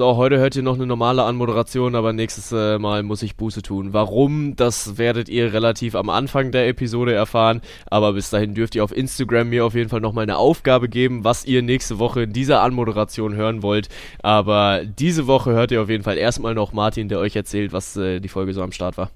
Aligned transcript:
So, 0.00 0.16
heute 0.16 0.38
hört 0.38 0.56
ihr 0.56 0.62
noch 0.62 0.76
eine 0.76 0.86
normale 0.86 1.24
Anmoderation, 1.24 1.94
aber 1.94 2.14
nächstes 2.14 2.52
äh, 2.52 2.78
Mal 2.78 3.02
muss 3.02 3.22
ich 3.22 3.36
Buße 3.36 3.60
tun. 3.60 3.92
Warum, 3.92 4.56
das 4.56 4.96
werdet 4.96 5.28
ihr 5.28 5.52
relativ 5.52 5.94
am 5.94 6.08
Anfang 6.08 6.52
der 6.52 6.68
Episode 6.68 7.12
erfahren, 7.12 7.60
aber 7.84 8.14
bis 8.14 8.30
dahin 8.30 8.54
dürft 8.54 8.74
ihr 8.74 8.82
auf 8.82 8.96
Instagram 8.96 9.50
mir 9.50 9.66
auf 9.66 9.74
jeden 9.74 9.90
Fall 9.90 10.00
nochmal 10.00 10.22
eine 10.22 10.38
Aufgabe 10.38 10.88
geben, 10.88 11.22
was 11.22 11.44
ihr 11.44 11.60
nächste 11.60 11.98
Woche 11.98 12.22
in 12.22 12.32
dieser 12.32 12.62
Anmoderation 12.62 13.34
hören 13.34 13.62
wollt. 13.62 13.90
Aber 14.22 14.86
diese 14.86 15.26
Woche 15.26 15.50
hört 15.50 15.70
ihr 15.70 15.82
auf 15.82 15.90
jeden 15.90 16.04
Fall 16.04 16.16
erstmal 16.16 16.54
noch 16.54 16.72
Martin, 16.72 17.10
der 17.10 17.18
euch 17.18 17.36
erzählt, 17.36 17.74
was 17.74 17.94
äh, 17.98 18.20
die 18.20 18.28
Folge 18.28 18.54
so 18.54 18.62
am 18.62 18.72
Start 18.72 18.96
war. 18.96 19.10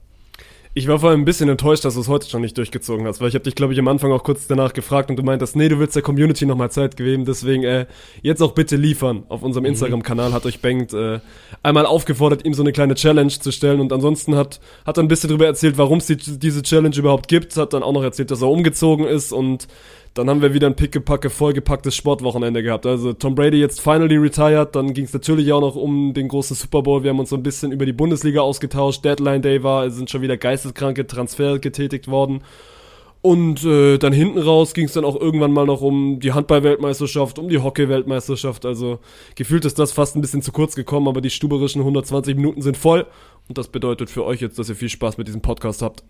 Ich 0.77 0.89
war 0.89 0.99
vor 0.99 1.11
allem 1.11 1.21
ein 1.21 1.25
bisschen 1.25 1.49
enttäuscht, 1.49 1.85
dass 1.85 1.95
du 1.95 2.01
es 2.01 2.09
heute 2.09 2.29
schon 2.29 2.41
nicht 2.41 2.59
durchgezogen 2.59 3.07
hast, 3.07 3.21
weil 3.21 3.29
ich 3.29 3.37
habe 3.37 3.45
dich, 3.45 3.55
glaube 3.55 3.73
ich, 3.73 3.79
am 3.79 3.87
Anfang 3.87 4.11
auch 4.11 4.25
kurz 4.25 4.49
danach 4.49 4.73
gefragt 4.73 5.09
und 5.09 5.17
du 5.17 5.23
meintest, 5.23 5.55
nee, 5.55 5.69
du 5.69 5.79
willst 5.79 5.95
der 5.95 6.03
Community 6.03 6.47
nochmal 6.47 6.73
Zeit 6.73 6.97
geben, 6.97 7.25
deswegen 7.25 7.63
äh, 7.63 7.87
jetzt 8.23 8.43
auch 8.43 8.55
bitte 8.55 8.75
liefern. 8.75 9.23
Auf 9.29 9.45
unserem 9.45 9.63
mhm. 9.63 9.71
Instagram-Kanal 9.71 10.33
hat 10.33 10.47
euch 10.47 10.61
Bengt 10.61 10.93
äh, 10.93 11.21
einmal 11.63 11.87
aufgefordert, 11.87 12.45
ihm 12.45 12.55
so 12.55 12.65
eine 12.65 12.73
kleine 12.73 12.97
Challenge 12.97 13.29
zu 13.29 13.53
stellen 13.53 13.81
und 13.81 13.93
ansonsten 13.93 14.35
hat, 14.35 14.59
hat 14.85 14.99
er 14.99 15.05
ein 15.05 15.09
bisschen 15.09 15.29
darüber 15.29 15.47
erzählt, 15.47 15.79
warum 15.79 15.99
es 15.99 16.07
die, 16.07 16.17
diese 16.17 16.63
Challenge 16.63 16.97
überhaupt 16.97 17.29
gibt, 17.29 17.57
hat 17.57 17.73
dann 17.73 17.85
auch 17.85 17.93
noch 17.93 18.03
erzählt, 18.03 18.33
dass 18.33 18.43
er 18.43 18.49
umgezogen 18.49 19.07
ist 19.07 19.31
und 19.31 19.69
dann 20.15 20.31
haben 20.31 20.43
wir 20.43 20.55
wieder 20.55 20.69
ein 20.69 20.77
pickepacke, 20.77 21.29
vollgepacktes 21.29 21.97
Sportwochenende 21.97 22.63
gehabt. 22.63 22.87
Also 22.87 23.13
Tom 23.13 23.35
Brady 23.35 23.59
jetzt 23.59 23.81
finally 23.81 24.17
retired, 24.17 24.77
dann 24.77 24.95
ging 24.95 25.07
es 25.07 25.13
natürlich 25.13 25.53
auch 25.53 25.61
noch 25.61 25.75
um 25.75 26.15
den 26.15 26.29
großen 26.29 26.55
Super 26.55 26.83
Bowl. 26.83 27.03
Wir 27.03 27.11
haben 27.11 27.19
uns 27.19 27.31
so 27.31 27.37
ein 27.37 27.43
bisschen 27.43 27.73
über 27.73 27.85
die 27.85 27.93
Bundesliga 27.93 28.41
ausgetauscht. 28.41 29.05
Deadline 29.05 29.43
Day 29.43 29.65
war, 29.65 29.87
es 29.87 29.97
sind 29.97 30.09
schon 30.09 30.23
wieder 30.23 30.37
geisteskranke 30.37 31.07
Transfer 31.09 31.59
getätigt 31.59 32.07
worden. 32.07 32.43
Und 33.23 33.65
äh, 33.65 33.99
dann 33.99 34.13
hinten 34.13 34.39
raus 34.39 34.73
ging 34.75 34.85
es 34.85 34.93
dann 34.93 35.05
auch 35.05 35.19
irgendwann 35.19 35.51
mal 35.51 35.67
noch 35.67 35.81
um 35.81 36.21
die 36.21 36.33
Handball-Weltmeisterschaft, 36.33 37.39
um 37.39 37.49
die 37.49 37.59
Hockey-Weltmeisterschaft. 37.59 38.67
Also 38.67 39.01
gefühlt 39.35 39.65
ist 39.65 39.79
das 39.81 39.93
fast 39.93 40.15
ein 40.15 40.21
bisschen 40.21 40.43
zu 40.43 40.53
kurz 40.53 40.77
gekommen, 40.77 41.09
aber 41.09 41.23
die 41.23 41.31
stuberischen 41.31 41.81
120 41.81 42.37
Minuten 42.37 42.63
sind 42.63 42.77
voll. 42.77 43.07
Und 43.49 43.59
das 43.59 43.69
bedeutet 43.69 44.11
für 44.11 44.25
euch 44.25 44.43
jetzt, 44.43 44.59
dass 44.59 44.69
ihr 44.69 44.77
viel 44.77 44.91
Spaß 44.91 45.19
mit 45.19 45.27
diesem 45.27 45.41
Podcast 45.41 45.83
habt. 45.83 46.05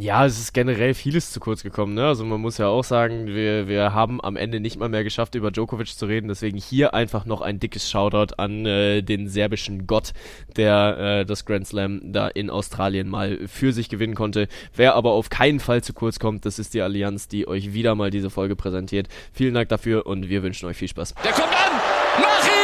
Ja, 0.00 0.26
es 0.26 0.38
ist 0.38 0.52
generell 0.52 0.94
vieles 0.94 1.30
zu 1.30 1.40
kurz 1.40 1.62
gekommen. 1.62 1.94
Ne? 1.94 2.06
Also 2.06 2.24
man 2.24 2.40
muss 2.40 2.58
ja 2.58 2.66
auch 2.66 2.84
sagen, 2.84 3.26
wir, 3.26 3.68
wir 3.68 3.94
haben 3.94 4.20
am 4.22 4.36
Ende 4.36 4.58
nicht 4.58 4.78
mal 4.78 4.88
mehr 4.88 5.04
geschafft, 5.04 5.34
über 5.34 5.50
Djokovic 5.50 5.88
zu 5.88 6.06
reden. 6.06 6.28
Deswegen 6.28 6.58
hier 6.58 6.94
einfach 6.94 7.26
noch 7.26 7.40
ein 7.40 7.60
dickes 7.60 7.90
Shoutout 7.90 8.34
an 8.36 8.66
äh, 8.66 9.02
den 9.02 9.28
serbischen 9.28 9.86
Gott, 9.86 10.12
der 10.56 10.98
äh, 10.98 11.26
das 11.26 11.44
Grand 11.44 11.66
Slam 11.66 12.00
da 12.12 12.28
in 12.28 12.50
Australien 12.50 13.08
mal 13.08 13.46
für 13.46 13.72
sich 13.72 13.88
gewinnen 13.88 14.14
konnte. 14.14 14.48
Wer 14.74 14.94
aber 14.94 15.12
auf 15.12 15.30
keinen 15.30 15.60
Fall 15.60 15.82
zu 15.82 15.92
kurz 15.92 16.18
kommt, 16.18 16.44
das 16.44 16.58
ist 16.58 16.74
die 16.74 16.82
Allianz, 16.82 17.28
die 17.28 17.46
euch 17.46 17.72
wieder 17.72 17.94
mal 17.94 18.10
diese 18.10 18.30
Folge 18.30 18.56
präsentiert. 18.56 19.08
Vielen 19.32 19.54
Dank 19.54 19.68
dafür 19.68 20.06
und 20.06 20.28
wir 20.28 20.42
wünschen 20.42 20.66
euch 20.66 20.76
viel 20.76 20.88
Spaß. 20.88 21.14
Der 21.22 21.32
kommt 21.32 21.48
an! 21.48 21.80
Mach 22.20 22.46
ihn! 22.46 22.63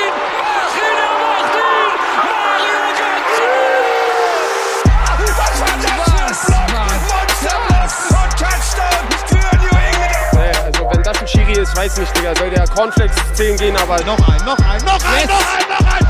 Weiß 11.80 11.96
nicht, 11.96 12.14
Digga, 12.14 12.36
soll 12.36 12.50
der 12.50 12.68
Cornflakes 12.68 13.16
10 13.32 13.56
gehen, 13.56 13.74
aber. 13.74 13.96
Noch 14.04 14.18
ein, 14.28 14.44
noch 14.44 14.58
ein, 14.58 14.84
noch 14.84 15.02
ein, 15.02 15.20
yes. 15.20 15.28
noch 15.28 15.54
ein, 15.54 15.66
noch 15.66 15.88
ein! 15.88 16.04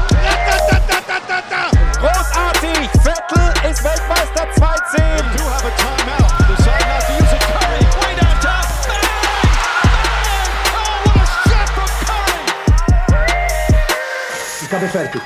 Großartig! 2.00 2.90
Vettel 3.04 3.70
ist 3.70 3.84
Weltmeister 3.84 4.48
2-10! 4.56 5.00
Ich 14.62 14.72
habe 14.74 14.88
fertig. 14.88 15.22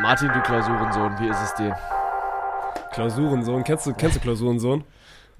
Martin, 0.00 0.28
du 0.32 0.40
Klausurensohn, 0.40 1.18
wie 1.18 1.28
ist 1.28 1.42
es 1.42 1.54
dir? 1.54 1.76
Klausurensohn, 2.92 3.64
kennst 3.64 3.86
du, 3.86 3.92
kennst 3.94 4.16
du 4.16 4.20
Klausurensohn? 4.20 4.84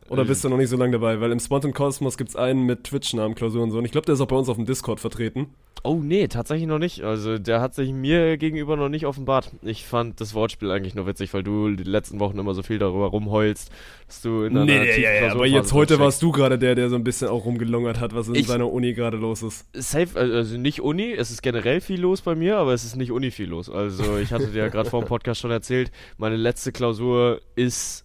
Oder 0.08 0.24
bist 0.24 0.44
du 0.44 0.48
noch 0.48 0.58
nicht 0.58 0.68
so 0.68 0.76
lange 0.76 0.92
dabei? 0.92 1.20
Weil 1.20 1.32
im 1.32 1.40
Spontan 1.40 1.72
Cosmos 1.72 2.18
gibt 2.18 2.30
es 2.30 2.36
einen 2.36 2.64
mit 2.64 2.84
Twitch-Namen, 2.84 3.34
Klausuren 3.34 3.70
so. 3.70 3.78
Und 3.78 3.84
ich 3.84 3.92
glaube, 3.92 4.04
der 4.04 4.14
ist 4.14 4.20
auch 4.20 4.28
bei 4.28 4.36
uns 4.36 4.48
auf 4.48 4.56
dem 4.56 4.66
Discord 4.66 5.00
vertreten. 5.00 5.48
Oh 5.82 6.00
nee, 6.02 6.28
tatsächlich 6.28 6.66
noch 6.66 6.78
nicht. 6.78 7.02
Also 7.02 7.38
der 7.38 7.60
hat 7.60 7.74
sich 7.74 7.92
mir 7.92 8.38
gegenüber 8.38 8.76
noch 8.76 8.88
nicht 8.88 9.04
offenbart. 9.06 9.50
Ich 9.62 9.84
fand 9.84 10.18
das 10.20 10.34
Wortspiel 10.34 10.70
eigentlich 10.70 10.94
nur 10.94 11.06
witzig, 11.06 11.34
weil 11.34 11.42
du 11.42 11.76
die 11.76 11.84
letzten 11.84 12.20
Wochen 12.20 12.38
immer 12.38 12.54
so 12.54 12.62
viel 12.62 12.78
darüber 12.78 13.06
rumheulst, 13.06 13.70
dass 14.06 14.22
du 14.22 14.44
in 14.44 14.54
deiner 14.54 14.64
Nee, 14.64 15.02
ja, 15.02 15.12
ja, 15.12 15.32
aber 15.32 15.46
jetzt 15.46 15.74
heute 15.74 15.98
warst 15.98 16.22
du 16.22 16.32
gerade 16.32 16.58
der, 16.58 16.74
der 16.74 16.88
so 16.88 16.96
ein 16.96 17.04
bisschen 17.04 17.28
auch 17.28 17.44
rumgelungert 17.44 18.00
hat, 18.00 18.14
was 18.14 18.28
in 18.28 18.34
ich, 18.34 18.46
seiner 18.46 18.72
Uni 18.72 18.94
gerade 18.94 19.18
los 19.18 19.42
ist. 19.42 19.66
Safe, 19.74 20.18
also 20.18 20.56
nicht 20.56 20.80
Uni, 20.80 21.12
es 21.12 21.30
ist 21.30 21.42
generell 21.42 21.82
viel 21.82 22.00
los 22.00 22.22
bei 22.22 22.34
mir, 22.34 22.56
aber 22.56 22.72
es 22.72 22.84
ist 22.84 22.96
nicht 22.96 23.12
Uni 23.12 23.30
viel 23.30 23.48
los. 23.48 23.68
Also 23.68 24.16
ich 24.16 24.32
hatte 24.32 24.48
dir 24.48 24.60
ja 24.60 24.68
gerade 24.68 24.88
vor 24.88 25.02
dem 25.02 25.08
Podcast 25.08 25.40
schon 25.40 25.50
erzählt, 25.50 25.90
meine 26.16 26.36
letzte 26.36 26.72
Klausur 26.72 27.42
ist 27.56 28.03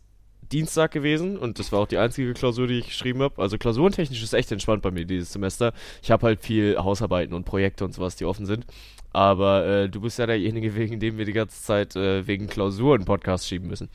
Dienstag 0.51 0.91
gewesen 0.91 1.37
und 1.37 1.59
das 1.59 1.71
war 1.71 1.79
auch 1.79 1.87
die 1.87 1.97
einzige 1.97 2.33
Klausur, 2.33 2.67
die 2.67 2.79
ich 2.79 2.87
geschrieben 2.87 3.21
habe. 3.21 3.41
Also 3.41 3.57
klausurentechnisch 3.57 4.21
ist 4.23 4.33
echt 4.33 4.51
entspannt 4.51 4.81
bei 4.81 4.91
mir 4.91 5.05
dieses 5.05 5.31
Semester. 5.31 5.73
Ich 6.01 6.11
habe 6.11 6.25
halt 6.25 6.41
viel 6.41 6.77
Hausarbeiten 6.77 7.33
und 7.33 7.45
Projekte 7.45 7.85
und 7.85 7.93
sowas, 7.93 8.15
die 8.15 8.25
offen 8.25 8.45
sind. 8.45 8.65
Aber 9.11 9.65
äh, 9.65 9.89
du 9.89 10.01
bist 10.01 10.19
ja 10.19 10.25
derjenige, 10.25 10.75
wegen 10.75 10.99
dem 10.99 11.17
wir 11.17 11.25
die 11.25 11.33
ganze 11.33 11.61
Zeit 11.61 11.95
äh, 11.95 12.27
wegen 12.27 12.47
Klausuren 12.47 13.05
Podcasts 13.05 13.47
schieben 13.47 13.67
müssen. 13.67 13.89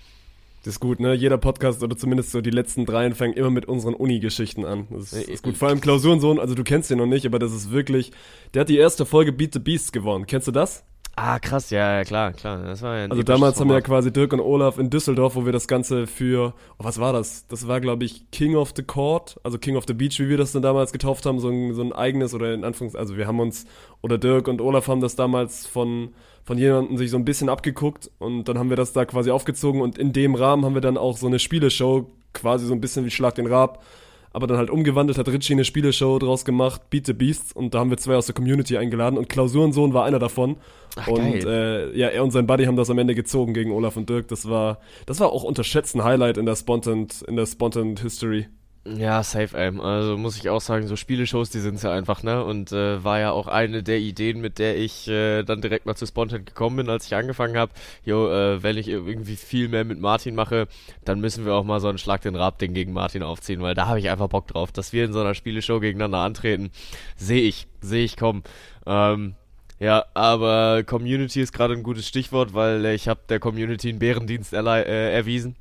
Das 0.65 0.77
ist 0.77 0.81
gut, 0.81 0.99
ne? 0.99 1.13
Jeder 1.13 1.37
Podcast 1.37 1.83
oder 1.83 1.95
zumindest 1.95 2.31
so 2.31 2.41
die 2.41 2.51
letzten 2.51 2.87
dreien 2.87 3.15
fängt 3.15 3.37
immer 3.37 3.51
mit 3.51 3.67
unseren 3.67 3.93
Uni-Geschichten 3.93 4.65
an. 4.65 4.87
Das 4.91 5.13
ist, 5.13 5.29
ist, 5.29 5.43
gut. 5.43 5.59
Vor 5.59 5.69
allem 5.69 5.83
Klausurensohn, 5.83 6.39
also 6.39 6.55
du 6.55 6.65
kennst 6.65 6.91
den 6.91 6.99
noch 6.99 7.07
nicht, 7.07 7.27
aber 7.27 7.39
das 7.39 7.53
ist 7.53 7.71
wirklich. 7.71 8.13
Der 8.55 8.61
hat 8.61 8.71
die 8.71 8.79
erste 8.79 9.05
Folge 9.05 9.31
Beat 9.31 9.53
the 9.53 9.59
Beast 9.59 9.93
gewonnen. 9.93 10.25
Kennst 10.27 10.49
du 10.49 10.53
das? 10.53 10.83
Ah, 11.17 11.39
krass, 11.39 11.71
ja, 11.71 11.99
ja, 11.99 12.05
klar, 12.05 12.33
klar. 12.33 12.65
Das 12.65 12.83
war 12.83 12.99
ja 12.99 13.07
also 13.07 13.23
damals 13.23 13.61
haben 13.61 13.69
wir 13.69 13.75
ja 13.75 13.81
quasi 13.81 14.13
Dirk 14.13 14.33
und 14.33 14.41
Olaf 14.41 14.79
in 14.79 14.91
Düsseldorf, 14.91 15.37
wo 15.37 15.45
wir 15.45 15.53
das 15.53 15.69
Ganze 15.69 16.09
für, 16.09 16.55
oh, 16.79 16.85
was 16.85 16.99
war 16.99 17.13
das? 17.13 17.47
Das 17.47 17.69
war, 17.69 17.81
glaube 17.81 18.05
ich, 18.05 18.29
King 18.33 18.57
of 18.57 18.73
the 18.75 18.83
Court, 18.83 19.39
also 19.45 19.59
King 19.59 19.77
of 19.77 19.85
the 19.87 19.95
Beach, 19.95 20.19
wie 20.19 20.29
wir 20.29 20.39
das 20.39 20.51
dann 20.51 20.63
damals 20.63 20.91
getauft 20.93 21.25
haben, 21.25 21.39
so 21.39 21.51
ein, 21.51 21.73
so 21.73 21.83
ein 21.83 21.93
eigenes 21.93 22.35
oder 22.35 22.53
in 22.53 22.65
Anführungs, 22.65 22.97
also 22.97 23.17
wir 23.17 23.29
haben 23.29 23.39
uns, 23.39 23.65
oder 24.03 24.19
Dirk 24.19 24.49
und 24.49 24.61
Olaf 24.61 24.89
haben 24.89 25.01
das 25.01 25.15
damals 25.15 25.69
von, 25.69 26.15
von 26.43 26.59
jemandem 26.59 26.97
sich 26.97 27.11
so 27.11 27.17
ein 27.17 27.25
bisschen 27.25 27.49
abgeguckt 27.49 28.11
und 28.19 28.49
dann 28.49 28.59
haben 28.59 28.71
wir 28.71 28.77
das 28.77 28.93
da 28.93 29.05
quasi 29.05 29.31
aufgezogen 29.31 29.83
und 29.83 29.99
in 29.99 30.13
dem 30.13 30.35
Rahmen 30.35 30.65
haben 30.65 30.75
wir 30.75 30.81
dann 30.81 30.99
auch 30.99 31.17
so 31.17 31.29
eine 31.29 31.39
Spieleshow, 31.39 32.11
quasi 32.33 32.67
so 32.67 32.75
ein 32.75 32.81
bisschen 32.81 33.05
wie 33.05 33.11
Schlag 33.13 33.37
den 33.37 33.47
Rab, 33.47 33.85
aber 34.35 34.49
dann 34.49 34.59
halt 34.59 34.69
umgewandelt, 34.69 35.17
hat 35.17 35.29
Richie 35.29 35.53
eine 35.53 35.65
Spieleshow 35.65 36.19
draus 36.19 36.45
gemacht, 36.45 36.91
Beat 36.91 37.07
the 37.07 37.13
Beasts, 37.13 37.53
und 37.53 37.73
da 37.73 37.79
haben 37.79 37.91
wir 37.91 37.97
zwei 37.97 38.17
aus 38.17 38.27
der 38.27 38.35
Community 38.35 38.77
eingeladen 38.77 39.17
und 39.17 39.29
Klausurensohn 39.29 39.95
war 39.95 40.05
einer 40.05 40.19
davon. 40.19 40.57
Ach, 40.97 41.07
und 41.07 41.45
äh, 41.45 41.97
ja, 41.97 42.09
er 42.09 42.25
und 42.25 42.33
sein 42.33 42.47
Buddy 42.47 42.65
haben 42.65 42.77
das 42.77 42.91
am 42.91 42.99
Ende 42.99 43.15
gezogen 43.15 43.55
gegen 43.55 43.71
Olaf 43.71 43.97
und 43.97 44.11
Dirk. 44.11 44.27
Das 44.29 44.49
war, 44.49 44.81
das 45.07 45.21
war 45.21 45.33
auch 45.33 45.45
unterschätzt 45.45 45.95
ein 45.95 46.03
Highlight 46.03 46.37
in 46.37 46.47
der 46.47 46.57
Spontan, 46.57 47.07
in 47.29 47.37
der 47.37 47.47
Spontan 47.47 47.97
History. 47.97 48.47
Ja, 48.87 49.23
safe, 49.23 49.57
ey. 49.57 49.81
Also 49.81 50.19
muss 50.19 50.37
ich 50.37 50.51
auch 50.51 50.61
sagen, 50.61 50.87
so 50.87 50.95
Spieleshows, 50.95 51.49
die 51.49 51.61
sind's 51.61 51.83
ja 51.83 51.93
einfach, 51.93 52.23
ne? 52.23 52.45
Und 52.45 52.71
äh, 52.71 53.03
war 53.03 53.19
ja 53.19 53.31
auch 53.31 53.47
eine 53.47 53.83
der 53.83 53.99
Ideen, 53.99 54.43
mit 54.43 54.59
der 54.59 54.77
ich 54.77 55.09
äh, 55.09 55.43
dann 55.43 55.63
direkt 55.63 55.87
mal 55.87 55.95
zu 55.95 56.07
Spontan 56.07 56.45
gekommen 56.45 56.77
bin, 56.77 56.91
als 56.91 57.07
ich 57.07 57.15
angefangen 57.15 57.57
habe. 57.57 57.73
Jo, 58.05 58.29
äh, 58.31 58.63
wenn 58.63 58.77
ich 58.77 58.89
irgendwie 58.89 59.37
viel 59.37 59.69
mehr 59.69 59.85
mit 59.85 60.01
Martin 60.01 60.35
mache, 60.35 60.69
dann 61.07 61.19
müssen 61.21 61.47
wir 61.47 61.55
auch 61.55 61.65
mal 61.65 61.81
so 61.81 61.89
einen 61.89 61.97
Schlag 61.97 62.21
den 62.21 62.37
Rab-Ding 62.37 62.75
gegen 62.75 62.93
Martin 62.93 63.23
aufziehen, 63.23 63.63
weil 63.63 63.75
da 63.75 63.87
habe 63.87 64.01
ich 64.01 64.11
einfach 64.11 64.29
Bock 64.29 64.49
drauf. 64.49 64.71
Dass 64.71 64.93
wir 64.93 65.07
in 65.07 65.15
so 65.15 65.21
einer 65.21 65.35
Spieleshow 65.35 65.81
gegeneinander 65.81 66.19
antreten, 66.19 66.71
sehe 67.17 67.41
ich, 67.43 67.67
sehe 67.81 68.05
ich 68.05 68.19
kommen. 68.19 68.43
Ähm, 68.85 69.35
ja, 69.81 70.05
aber 70.13 70.85
Community 70.85 71.41
ist 71.41 71.55
gerade 71.55 71.73
ein 71.73 71.85
gutes 71.85 72.07
Stichwort, 72.07 72.53
weil 72.53 72.85
ich 72.85 73.09
habe 73.09 73.21
der 73.31 73.41
Community 73.41 73.89
einen 73.89 73.99
Bärendienst 73.99 74.53
äh, 74.53 75.15
erwiesen. 75.15 75.57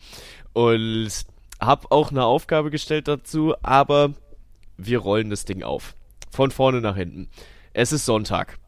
Und 0.52 1.26
habe 1.66 1.92
auch 1.92 2.12
eine 2.12 2.26
Aufgabe 2.26 2.70
gestellt 2.72 3.08
dazu, 3.08 3.54
aber 3.62 4.14
wir 4.78 5.00
rollen 5.00 5.30
das 5.30 5.46
Ding 5.46 5.64
auf. 5.64 5.96
Von 6.32 6.52
vorne 6.52 6.82
nach 6.82 6.96
hinten. 6.96 7.30
Es 7.74 7.92
ist 7.92 8.06
Sonntag. 8.06 8.60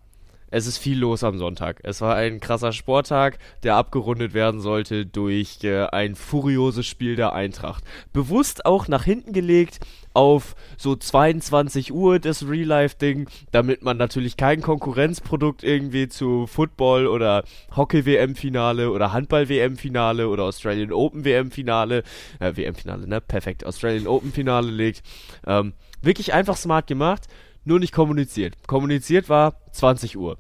Es 0.56 0.68
ist 0.68 0.78
viel 0.78 1.00
los 1.00 1.26
am 1.26 1.38
Sonntag. 1.38 1.82
Es 1.84 2.00
war 2.00 2.16
ein 2.16 2.40
krasser 2.40 2.72
Sporttag, 2.72 3.40
der 3.64 3.76
abgerundet 3.76 4.34
werden 4.34 4.62
sollte 4.62 5.06
durch 5.06 5.62
äh, 5.66 5.88
ein 5.88 6.16
furioses 6.16 6.88
Spiel 6.88 7.18
der 7.18 7.34
Eintracht. 7.34 7.84
Bewusst 8.14 8.66
auch 8.66 8.88
nach 8.88 9.04
hinten 9.04 9.34
gelegt 9.34 9.82
auf 10.14 10.56
so 10.78 10.96
22 10.96 11.92
Uhr 11.92 12.20
das 12.20 12.48
Real-Life-Ding, 12.48 13.28
damit 13.52 13.84
man 13.84 13.98
natürlich 13.98 14.38
kein 14.38 14.62
Konkurrenzprodukt 14.62 15.62
irgendwie 15.62 16.08
zu 16.08 16.48
Football 16.48 17.08
oder 17.08 17.44
Hockey-WM-Finale 17.76 18.92
oder 18.92 19.12
Handball-WM-Finale 19.12 20.30
oder 20.30 20.44
Australian 20.44 20.94
Open-WM-Finale, 20.94 22.04
äh, 22.40 22.56
WM-Finale, 22.56 23.10
ne? 23.10 23.20
Perfekt, 23.20 23.66
Australian 23.66 24.08
Open-Finale 24.08 24.72
legt. 24.72 25.04
Ähm, 25.46 25.74
wirklich 26.02 26.32
einfach 26.32 26.56
smart 26.56 26.88
gemacht 26.88 27.24
nur 27.66 27.80
nicht 27.80 27.92
kommuniziert. 27.92 28.56
Kommuniziert 28.68 29.28
war 29.28 29.56
20 29.72 30.18
Uhr. 30.18 30.38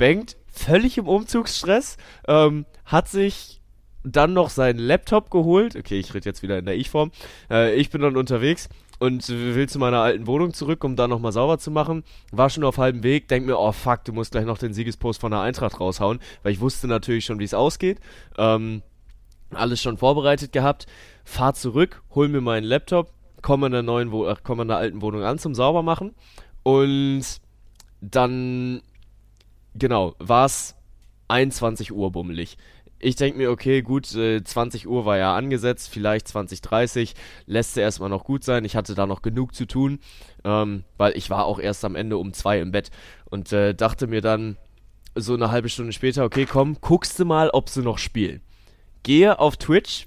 Bengt, 0.00 0.38
völlig 0.50 0.96
im 0.96 1.06
Umzugsstress, 1.06 1.98
ähm, 2.26 2.64
hat 2.86 3.08
sich 3.08 3.60
dann 4.02 4.32
noch 4.32 4.48
seinen 4.48 4.78
Laptop 4.78 5.30
geholt. 5.30 5.76
Okay, 5.76 5.98
ich 5.98 6.14
rede 6.14 6.24
jetzt 6.24 6.42
wieder 6.42 6.58
in 6.58 6.64
der 6.64 6.74
Ich-Form. 6.76 7.10
Äh, 7.50 7.74
ich 7.74 7.90
bin 7.90 8.00
dann 8.00 8.16
unterwegs 8.16 8.70
und 8.98 9.28
will 9.28 9.68
zu 9.68 9.78
meiner 9.78 10.00
alten 10.00 10.26
Wohnung 10.26 10.54
zurück, 10.54 10.84
um 10.84 10.96
da 10.96 11.06
nochmal 11.06 11.32
sauber 11.32 11.58
zu 11.58 11.70
machen. 11.70 12.02
War 12.32 12.48
schon 12.48 12.64
auf 12.64 12.78
halbem 12.78 13.02
Weg, 13.02 13.28
denk 13.28 13.44
mir, 13.44 13.58
oh 13.58 13.72
fuck, 13.72 14.02
du 14.04 14.14
musst 14.14 14.32
gleich 14.32 14.46
noch 14.46 14.56
den 14.56 14.72
Siegespost 14.72 15.20
von 15.20 15.32
der 15.32 15.40
Eintracht 15.40 15.78
raushauen, 15.78 16.18
weil 16.42 16.52
ich 16.52 16.60
wusste 16.60 16.88
natürlich 16.88 17.26
schon, 17.26 17.38
wie 17.38 17.44
es 17.44 17.52
ausgeht. 17.52 18.00
Ähm, 18.38 18.80
alles 19.52 19.82
schon 19.82 19.98
vorbereitet 19.98 20.52
gehabt. 20.52 20.86
Fahr 21.24 21.52
zurück, 21.52 22.02
hol 22.14 22.28
mir 22.28 22.40
meinen 22.40 22.64
Laptop, 22.64 23.12
komme 23.42 23.66
in 23.66 23.72
der 23.72 23.82
neuen, 23.82 24.12
Wo 24.12 24.34
komme 24.42 24.62
in 24.62 24.68
der 24.68 24.78
alten 24.78 25.02
Wohnung 25.02 25.24
an 25.24 25.38
zum 25.38 25.54
Saubermachen 25.54 26.14
und 26.62 27.24
dann, 28.00 28.80
genau, 29.80 30.14
war 30.18 30.46
es 30.46 30.76
21 31.28 31.92
Uhr 31.92 32.12
bummelig. 32.12 32.56
Ich 33.02 33.16
denke 33.16 33.38
mir, 33.38 33.50
okay, 33.50 33.80
gut, 33.80 34.14
äh, 34.14 34.44
20 34.44 34.86
Uhr 34.86 35.06
war 35.06 35.16
ja 35.16 35.34
angesetzt, 35.34 35.88
vielleicht 35.88 36.26
20.30 36.26 37.14
lässt 37.46 37.76
er 37.78 37.84
erstmal 37.84 38.10
noch 38.10 38.24
gut 38.24 38.44
sein. 38.44 38.64
Ich 38.66 38.76
hatte 38.76 38.94
da 38.94 39.06
noch 39.06 39.22
genug 39.22 39.54
zu 39.54 39.66
tun, 39.66 40.00
ähm, 40.44 40.84
weil 40.98 41.16
ich 41.16 41.30
war 41.30 41.46
auch 41.46 41.58
erst 41.58 41.84
am 41.84 41.96
Ende 41.96 42.18
um 42.18 42.34
zwei 42.34 42.60
im 42.60 42.72
Bett 42.72 42.90
und 43.24 43.52
äh, 43.52 43.74
dachte 43.74 44.06
mir 44.06 44.20
dann 44.20 44.58
so 45.14 45.34
eine 45.34 45.50
halbe 45.50 45.70
Stunde 45.70 45.92
später, 45.92 46.24
okay, 46.24 46.46
komm, 46.46 46.76
guckst 46.80 47.18
du 47.18 47.24
mal, 47.24 47.50
ob 47.50 47.70
sie 47.70 47.82
noch 47.82 47.98
spielen. 47.98 48.42
Gehe 49.02 49.38
auf 49.38 49.56
Twitch, 49.56 50.06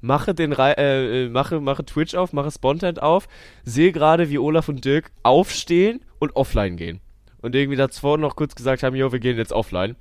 mache 0.00 0.34
den 0.34 0.52
äh, 0.52 1.26
äh, 1.26 1.28
mache 1.28 1.60
mache 1.60 1.84
Twitch 1.84 2.16
auf, 2.16 2.32
mache 2.32 2.50
Spontent 2.50 3.00
auf, 3.00 3.28
sehe 3.62 3.92
gerade, 3.92 4.30
wie 4.30 4.38
Olaf 4.38 4.68
und 4.68 4.84
Dirk 4.84 5.12
aufstehen 5.22 6.04
und 6.18 6.34
offline 6.34 6.76
gehen. 6.76 7.00
Und 7.42 7.54
irgendwie 7.54 7.76
davor 7.76 8.16
noch 8.18 8.36
kurz 8.36 8.54
gesagt 8.54 8.82
haben, 8.82 8.96
jo, 8.96 9.12
wir 9.12 9.20
gehen 9.20 9.36
jetzt 9.36 9.52
offline 9.52 9.96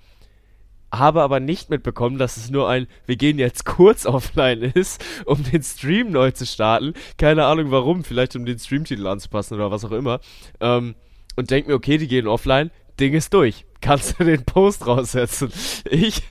habe 0.91 1.21
aber 1.21 1.39
nicht 1.39 1.69
mitbekommen, 1.69 2.17
dass 2.17 2.38
es 2.38 2.49
nur 2.49 2.69
ein 2.69 2.88
Wir 3.05 3.15
gehen 3.15 3.39
jetzt 3.39 3.65
kurz 3.65 4.05
offline 4.05 4.61
ist, 4.61 5.03
um 5.25 5.43
den 5.43 5.63
Stream 5.63 6.11
neu 6.11 6.31
zu 6.31 6.45
starten. 6.45 6.93
Keine 7.17 7.45
Ahnung 7.45 7.71
warum, 7.71 8.03
vielleicht 8.03 8.35
um 8.35 8.45
den 8.45 8.59
Streamtitel 8.59 9.07
anzupassen 9.07 9.55
oder 9.55 9.71
was 9.71 9.85
auch 9.85 9.91
immer. 9.91 10.19
Ähm, 10.59 10.95
und 11.35 11.49
denk 11.49 11.67
mir, 11.67 11.75
okay, 11.75 11.97
die 11.97 12.07
gehen 12.07 12.27
offline, 12.27 12.71
Ding 12.99 13.13
ist 13.13 13.33
durch. 13.33 13.65
Kannst 13.79 14.19
du 14.19 14.25
den 14.25 14.44
Post 14.44 14.85
raussetzen? 14.85 15.51
Ich 15.89 16.21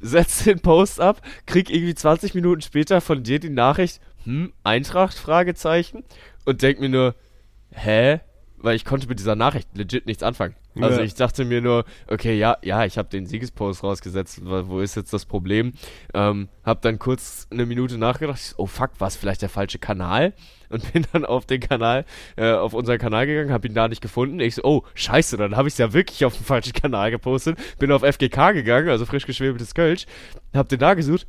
setze 0.00 0.44
den 0.44 0.60
Post 0.60 1.00
ab, 1.00 1.22
krieg 1.46 1.70
irgendwie 1.70 1.94
20 1.94 2.34
Minuten 2.34 2.60
später 2.60 3.00
von 3.00 3.22
dir 3.22 3.38
die 3.38 3.48
Nachricht, 3.48 4.02
hm, 4.24 4.52
Eintracht, 4.62 5.14
Fragezeichen, 5.14 6.04
und 6.44 6.60
denk 6.60 6.78
mir 6.78 6.90
nur, 6.90 7.14
hä? 7.70 8.20
Weil 8.64 8.76
ich 8.76 8.86
konnte 8.86 9.06
mit 9.06 9.18
dieser 9.18 9.36
Nachricht 9.36 9.68
legit 9.76 10.06
nichts 10.06 10.22
anfangen. 10.22 10.54
Also 10.80 11.00
ja. 11.00 11.04
ich 11.04 11.14
dachte 11.14 11.44
mir 11.44 11.60
nur, 11.60 11.84
okay, 12.08 12.36
ja, 12.38 12.56
ja, 12.62 12.86
ich 12.86 12.96
habe 12.96 13.10
den 13.10 13.26
Siegespost 13.26 13.84
rausgesetzt, 13.84 14.40
wo 14.42 14.80
ist 14.80 14.96
jetzt 14.96 15.12
das 15.12 15.26
Problem? 15.26 15.74
Ähm, 16.14 16.48
hab 16.64 16.80
dann 16.80 16.98
kurz 16.98 17.46
eine 17.50 17.66
Minute 17.66 17.98
nachgedacht, 17.98 18.54
oh 18.56 18.64
fuck, 18.64 18.92
war 18.98 19.08
es 19.08 19.16
vielleicht 19.16 19.42
der 19.42 19.50
falsche 19.50 19.78
Kanal? 19.78 20.32
Und 20.70 20.92
bin 20.94 21.06
dann 21.12 21.26
auf 21.26 21.44
den 21.44 21.60
Kanal, 21.60 22.06
äh, 22.36 22.52
auf 22.52 22.72
unseren 22.72 22.98
Kanal 22.98 23.26
gegangen, 23.26 23.52
habe 23.52 23.68
ihn 23.68 23.74
da 23.74 23.86
nicht 23.86 24.00
gefunden. 24.00 24.40
Ich 24.40 24.54
so, 24.54 24.62
oh, 24.64 24.82
scheiße, 24.94 25.36
dann 25.36 25.56
habe 25.56 25.68
ich 25.68 25.74
es 25.74 25.78
ja 25.78 25.92
wirklich 25.92 26.24
auf 26.24 26.34
den 26.34 26.44
falschen 26.44 26.72
Kanal 26.72 27.10
gepostet. 27.10 27.58
Bin 27.78 27.92
auf 27.92 28.02
FGK 28.02 28.54
gegangen, 28.54 28.88
also 28.88 29.04
frisch 29.04 29.26
geschwebeltes 29.26 29.74
Kölsch, 29.74 30.06
hab 30.54 30.70
den 30.70 30.78
da 30.78 30.94
gesucht 30.94 31.26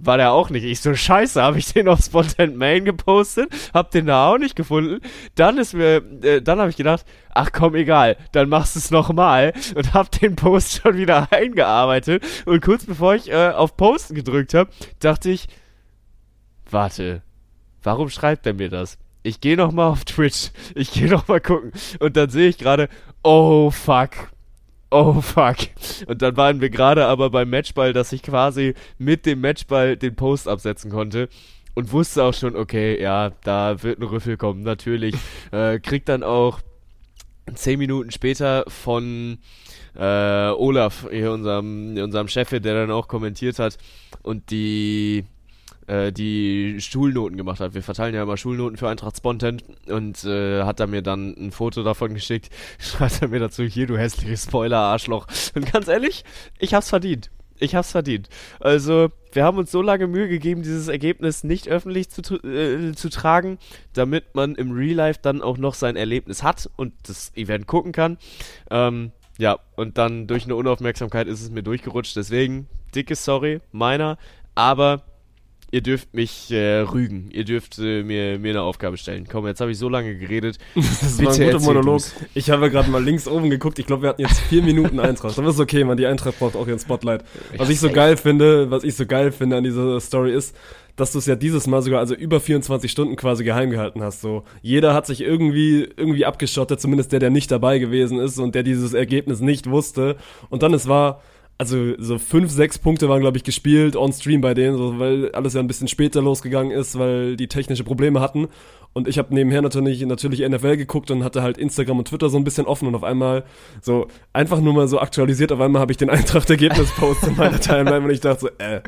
war 0.00 0.16
der 0.16 0.32
auch 0.32 0.50
nicht. 0.50 0.64
Ich 0.64 0.80
so, 0.80 0.94
scheiße, 0.94 1.42
habe 1.42 1.58
ich 1.58 1.72
den 1.72 1.88
auf 1.88 2.00
Spontan 2.00 2.56
Main 2.56 2.84
gepostet, 2.84 3.50
hab 3.74 3.90
den 3.90 4.06
da 4.06 4.30
auch 4.30 4.38
nicht 4.38 4.56
gefunden. 4.56 5.00
Dann 5.34 5.58
ist 5.58 5.74
mir, 5.74 6.02
äh, 6.22 6.40
dann 6.40 6.60
habe 6.60 6.70
ich 6.70 6.76
gedacht, 6.76 7.04
ach 7.34 7.50
komm, 7.52 7.74
egal, 7.74 8.16
dann 8.32 8.48
machst 8.48 8.76
du 8.76 8.78
es 8.78 8.90
nochmal 8.90 9.52
und 9.74 9.94
hab 9.94 10.10
den 10.12 10.36
Post 10.36 10.72
schon 10.82 10.96
wieder 10.96 11.32
eingearbeitet. 11.32 12.24
Und 12.46 12.62
kurz 12.62 12.84
bevor 12.84 13.14
ich 13.14 13.30
äh, 13.30 13.50
auf 13.50 13.76
Posten 13.76 14.14
gedrückt 14.14 14.54
habe, 14.54 14.70
dachte 15.00 15.30
ich, 15.30 15.48
warte, 16.70 17.22
warum 17.82 18.08
schreibt 18.08 18.46
er 18.46 18.54
mir 18.54 18.68
das? 18.68 18.98
Ich 19.22 19.40
gehe 19.40 19.56
nochmal 19.56 19.88
auf 19.88 20.04
Twitch, 20.04 20.52
ich 20.74 20.92
gehe 20.92 21.08
nochmal 21.08 21.40
gucken 21.40 21.72
und 21.98 22.16
dann 22.16 22.30
sehe 22.30 22.48
ich 22.48 22.58
gerade, 22.58 22.88
oh 23.22 23.70
fuck, 23.70 24.10
oh 24.90 25.20
fuck. 25.20 25.56
Und 26.06 26.22
dann 26.22 26.36
waren 26.36 26.60
wir 26.60 26.70
gerade 26.70 27.06
aber 27.06 27.30
beim 27.30 27.50
Matchball, 27.50 27.92
dass 27.92 28.12
ich 28.12 28.22
quasi 28.22 28.74
mit 28.98 29.26
dem 29.26 29.40
Matchball 29.40 29.96
den 29.96 30.16
Post 30.16 30.48
absetzen 30.48 30.90
konnte. 30.90 31.28
Und 31.74 31.92
wusste 31.92 32.24
auch 32.24 32.34
schon, 32.34 32.56
okay, 32.56 33.00
ja, 33.00 33.30
da 33.44 33.82
wird 33.82 34.00
ein 34.00 34.04
Rüffel 34.04 34.36
kommen, 34.36 34.62
natürlich. 34.62 35.14
äh, 35.52 35.78
kriegt 35.78 36.08
dann 36.08 36.22
auch 36.22 36.60
zehn 37.54 37.78
Minuten 37.78 38.10
später 38.10 38.64
von 38.66 39.38
äh, 39.96 40.50
Olaf, 40.50 41.06
hier 41.10 41.32
unserem, 41.32 41.96
unserem 41.96 42.28
Chef, 42.28 42.50
der 42.50 42.60
dann 42.60 42.90
auch 42.90 43.08
kommentiert 43.08 43.58
hat 43.58 43.78
und 44.22 44.50
die 44.50 45.24
äh, 45.88 46.12
die 46.12 46.80
Schulnoten 46.80 47.36
gemacht 47.36 47.60
hat. 47.60 47.74
Wir 47.74 47.82
verteilen 47.82 48.14
ja 48.14 48.22
immer 48.22 48.36
Schulnoten 48.36 48.76
für 48.76 48.88
Eintracht 48.88 49.16
Spontent 49.16 49.64
und 49.88 50.22
äh, 50.24 50.62
hat 50.62 50.80
er 50.80 50.86
mir 50.86 51.02
dann 51.02 51.34
ein 51.38 51.50
Foto 51.50 51.82
davon 51.82 52.14
geschickt. 52.14 52.50
Schreibt 52.78 53.22
er 53.22 53.28
mir 53.28 53.40
dazu, 53.40 53.64
hier 53.64 53.86
du 53.86 53.96
hässliches 53.96 54.44
Spoiler-Arschloch. 54.44 55.26
Und 55.54 55.72
ganz 55.72 55.88
ehrlich, 55.88 56.24
ich 56.58 56.74
hab's 56.74 56.90
verdient. 56.90 57.30
Ich 57.60 57.74
hab's 57.74 57.90
verdient. 57.90 58.28
Also, 58.60 59.08
wir 59.32 59.44
haben 59.44 59.58
uns 59.58 59.72
so 59.72 59.82
lange 59.82 60.06
Mühe 60.06 60.28
gegeben, 60.28 60.62
dieses 60.62 60.88
Ergebnis 60.88 61.42
nicht 61.42 61.68
öffentlich 61.68 62.08
zu, 62.08 62.36
äh, 62.44 62.92
zu 62.94 63.08
tragen, 63.08 63.58
damit 63.94 64.34
man 64.34 64.54
im 64.54 64.70
Real 64.70 64.94
Life 64.94 65.20
dann 65.22 65.42
auch 65.42 65.58
noch 65.58 65.74
sein 65.74 65.96
Erlebnis 65.96 66.42
hat 66.42 66.70
und 66.76 66.92
das 67.04 67.32
Event 67.34 67.66
gucken 67.66 67.92
kann. 67.92 68.18
Ähm, 68.70 69.10
ja, 69.38 69.58
und 69.76 69.98
dann 69.98 70.26
durch 70.26 70.44
eine 70.44 70.54
Unaufmerksamkeit 70.54 71.26
ist 71.26 71.42
es 71.42 71.50
mir 71.50 71.62
durchgerutscht. 71.62 72.16
Deswegen, 72.16 72.68
dicke 72.94 73.16
Sorry, 73.16 73.60
meiner. 73.72 74.18
Aber 74.54 75.02
ihr 75.70 75.82
dürft 75.82 76.14
mich 76.14 76.50
äh, 76.50 76.80
rügen. 76.80 77.30
Ihr 77.32 77.44
dürft 77.44 77.78
äh, 77.78 78.02
mir, 78.02 78.38
mir 78.38 78.50
eine 78.50 78.62
Aufgabe 78.62 78.96
stellen. 78.96 79.26
Komm, 79.30 79.46
jetzt 79.46 79.60
habe 79.60 79.70
ich 79.70 79.78
so 79.78 79.88
lange 79.88 80.16
geredet. 80.16 80.58
das 80.74 81.22
war 81.22 81.32
ein 81.32 81.52
guter 81.52 81.60
Monolog. 81.60 81.96
Du's. 81.96 82.14
Ich 82.34 82.50
habe 82.50 82.70
gerade 82.70 82.90
mal 82.90 83.02
links 83.02 83.28
oben 83.28 83.50
geguckt. 83.50 83.78
Ich 83.78 83.86
glaube, 83.86 84.02
wir 84.02 84.08
hatten 84.10 84.22
jetzt 84.22 84.40
vier 84.40 84.62
Minuten 84.62 85.00
Eintracht. 85.08 85.38
Aber 85.38 85.48
ist 85.48 85.60
okay, 85.60 85.84
man. 85.84 85.96
Die 85.96 86.06
Eintracht 86.06 86.38
braucht 86.38 86.56
auch 86.56 86.66
ihren 86.66 86.78
Spotlight. 86.78 87.24
Was 87.56 87.68
ja, 87.68 87.72
ich 87.72 87.80
so 87.80 87.90
geil 87.90 88.16
finde, 88.16 88.70
was 88.70 88.84
ich 88.84 88.94
so 88.94 89.06
geil 89.06 89.32
finde 89.32 89.56
an 89.56 89.64
dieser 89.64 90.00
Story 90.00 90.32
ist, 90.32 90.56
dass 90.96 91.12
du 91.12 91.18
es 91.18 91.26
ja 91.26 91.36
dieses 91.36 91.66
Mal 91.66 91.82
sogar 91.82 92.00
also 92.00 92.14
über 92.14 92.40
24 92.40 92.90
Stunden 92.90 93.16
quasi 93.16 93.44
geheim 93.44 93.70
gehalten 93.70 94.02
hast. 94.02 94.20
So 94.20 94.44
jeder 94.62 94.94
hat 94.94 95.06
sich 95.06 95.20
irgendwie 95.20 95.88
irgendwie 95.96 96.26
abgeschottet, 96.26 96.80
zumindest 96.80 97.12
der, 97.12 97.20
der 97.20 97.30
nicht 97.30 97.50
dabei 97.50 97.78
gewesen 97.78 98.18
ist 98.18 98.38
und 98.38 98.54
der 98.54 98.64
dieses 98.64 98.94
Ergebnis 98.94 99.40
nicht 99.40 99.70
wusste. 99.70 100.16
Und 100.50 100.62
dann 100.62 100.74
es 100.74 100.88
war 100.88 101.22
also 101.58 101.94
so 101.98 102.18
fünf, 102.18 102.52
sechs 102.52 102.78
Punkte 102.78 103.08
waren, 103.08 103.20
glaube 103.20 103.36
ich, 103.36 103.42
gespielt 103.42 103.96
on 103.96 104.12
Stream 104.12 104.40
bei 104.40 104.54
denen, 104.54 104.76
so, 104.76 105.00
weil 105.00 105.32
alles 105.32 105.54
ja 105.54 105.60
ein 105.60 105.66
bisschen 105.66 105.88
später 105.88 106.22
losgegangen 106.22 106.70
ist, 106.70 106.96
weil 106.96 107.36
die 107.36 107.48
technische 107.48 107.82
Probleme 107.82 108.20
hatten. 108.20 108.46
Und 108.92 109.08
ich 109.08 109.18
habe 109.18 109.34
nebenher 109.34 109.60
natürlich, 109.60 110.00
natürlich 110.02 110.48
NFL 110.48 110.76
geguckt 110.76 111.10
und 111.10 111.24
hatte 111.24 111.42
halt 111.42 111.58
Instagram 111.58 111.98
und 111.98 112.08
Twitter 112.08 112.30
so 112.30 112.36
ein 112.36 112.44
bisschen 112.44 112.66
offen 112.66 112.86
und 112.88 112.94
auf 112.94 113.04
einmal 113.04 113.44
so 113.82 114.06
einfach 114.32 114.60
nur 114.60 114.72
mal 114.72 114.88
so 114.88 115.00
aktualisiert, 115.00 115.50
auf 115.50 115.60
einmal 115.60 115.82
habe 115.82 115.90
ich 115.90 115.98
den 115.98 116.10
Eintracht-Ergebnis-Post 116.10 117.24
in 117.24 117.36
meiner 117.36 117.60
Timeline 117.60 118.04
und 118.04 118.10
ich 118.10 118.20
dachte 118.20 118.40
so, 118.40 118.48
äh, 118.58 118.80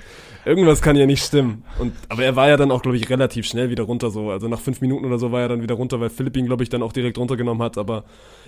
irgendwas 0.44 0.82
kann 0.82 0.96
ja 0.96 1.06
nicht 1.06 1.24
stimmen. 1.24 1.64
Und, 1.78 1.92
aber 2.08 2.24
er 2.24 2.36
war 2.36 2.48
ja 2.48 2.56
dann 2.56 2.70
auch, 2.70 2.82
glaube 2.82 2.96
ich, 2.96 3.08
relativ 3.10 3.46
schnell 3.46 3.70
wieder 3.70 3.84
runter 3.84 4.10
so. 4.10 4.30
Also 4.30 4.48
nach 4.48 4.60
fünf 4.60 4.80
Minuten 4.80 5.04
oder 5.04 5.18
so 5.18 5.32
war 5.32 5.40
er 5.42 5.48
dann 5.48 5.62
wieder 5.62 5.74
runter, 5.74 6.00
weil 6.00 6.10
Philipp 6.10 6.36
ihn, 6.36 6.46
glaube 6.46 6.62
ich, 6.62 6.68
dann 6.68 6.82
auch 6.82 6.92
direkt 6.92 7.18
runtergenommen 7.18 7.62
hat. 7.62 7.78
Aber 7.78 8.04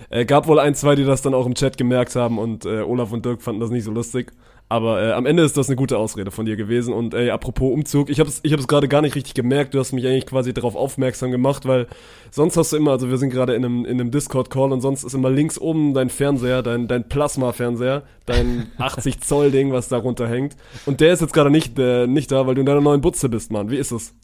äh, 0.09 0.25
gab 0.25 0.47
wohl 0.47 0.59
ein, 0.59 0.75
zwei, 0.75 0.95
die 0.95 1.05
das 1.05 1.21
dann 1.21 1.33
auch 1.33 1.45
im 1.45 1.55
Chat 1.55 1.77
gemerkt 1.77 2.15
haben 2.15 2.37
und 2.39 2.65
äh, 2.65 2.81
Olaf 2.81 3.11
und 3.11 3.25
Dirk 3.25 3.41
fanden 3.41 3.61
das 3.61 3.69
nicht 3.69 3.83
so 3.83 3.91
lustig. 3.91 4.31
Aber 4.69 5.01
äh, 5.01 5.11
am 5.11 5.25
Ende 5.25 5.43
ist 5.43 5.55
das 5.55 5.67
eine 5.67 5.75
gute 5.75 5.97
Ausrede 5.97 6.31
von 6.31 6.45
dir 6.45 6.55
gewesen. 6.55 6.93
Und 6.93 7.13
ey, 7.13 7.29
apropos 7.29 7.71
Umzug, 7.71 8.09
ich 8.09 8.19
habe 8.19 8.29
es 8.29 8.39
ich 8.43 8.53
hab's 8.53 8.67
gerade 8.67 8.87
gar 8.87 9.01
nicht 9.01 9.15
richtig 9.15 9.33
gemerkt. 9.33 9.73
Du 9.73 9.79
hast 9.79 9.91
mich 9.91 10.05
eigentlich 10.07 10.25
quasi 10.25 10.53
darauf 10.53 10.75
aufmerksam 10.75 11.31
gemacht, 11.31 11.67
weil 11.67 11.87
sonst 12.31 12.57
hast 12.57 12.73
du 12.73 12.77
immer, 12.77 12.91
also 12.91 13.09
wir 13.09 13.17
sind 13.17 13.29
gerade 13.29 13.53
in 13.53 13.63
einem, 13.63 13.85
in 13.85 13.99
einem 13.99 14.09
Discord-Call 14.09 14.71
und 14.71 14.81
sonst 14.81 15.03
ist 15.03 15.13
immer 15.13 15.29
links 15.29 15.59
oben 15.59 15.93
dein 15.93 16.09
Fernseher, 16.09 16.63
dein, 16.63 16.87
dein 16.87 17.07
Plasma-Fernseher, 17.07 18.03
dein 18.25 18.71
80 18.79 19.21
Zoll 19.21 19.51
Ding, 19.51 19.71
was 19.71 19.89
da 19.89 19.97
runterhängt. 19.97 20.55
Und 20.85 21.01
der 21.01 21.13
ist 21.13 21.21
jetzt 21.21 21.33
gerade 21.33 21.51
nicht, 21.51 21.77
äh, 21.77 22.07
nicht 22.07 22.31
da, 22.31 22.47
weil 22.47 22.55
du 22.55 22.61
in 22.61 22.65
deiner 22.65 22.81
neuen 22.81 23.01
Butze 23.01 23.29
bist, 23.29 23.51
Mann. 23.51 23.69
Wie 23.69 23.77
ist 23.77 23.91
es? 23.91 24.15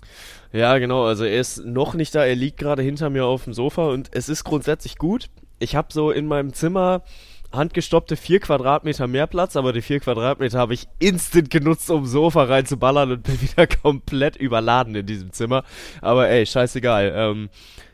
Ja, 0.52 0.78
genau. 0.80 1.06
Also 1.06 1.26
er 1.26 1.40
ist 1.40 1.64
noch 1.64 1.94
nicht 1.94 2.16
da. 2.16 2.26
Er 2.26 2.36
liegt 2.36 2.58
gerade 2.58 2.82
hinter 2.82 3.10
mir 3.10 3.26
auf 3.26 3.44
dem 3.44 3.54
Sofa 3.54 3.90
und 3.90 4.10
es 4.14 4.30
ist 4.30 4.44
grundsätzlich 4.44 4.98
gut. 4.98 5.30
Ich 5.60 5.76
habe 5.76 5.90
so 5.92 6.10
in 6.10 6.26
meinem 6.26 6.54
Zimmer 6.54 7.04
handgestoppte 7.52 8.16
vier 8.16 8.40
Quadratmeter 8.40 9.08
mehr 9.08 9.28
Platz, 9.28 9.56
aber 9.56 9.74
die 9.74 9.82
vier 9.82 10.00
Quadratmeter 10.00 10.60
habe 10.60 10.74
ich 10.74 10.88
instant 11.00 11.50
genutzt, 11.50 11.90
um 11.90 12.06
Sofa 12.06 12.44
reinzuballern 12.44 13.12
und 13.12 13.24
bin 13.24 13.42
wieder 13.42 13.68
komplett 13.68 14.36
überladen 14.36 14.96
in 14.96 15.06
diesem 15.06 15.34
Zimmer. 15.34 15.64
Aber 16.02 16.30
ey, 16.30 16.46
scheißegal. 16.46 17.14
Ähm, 17.16 17.50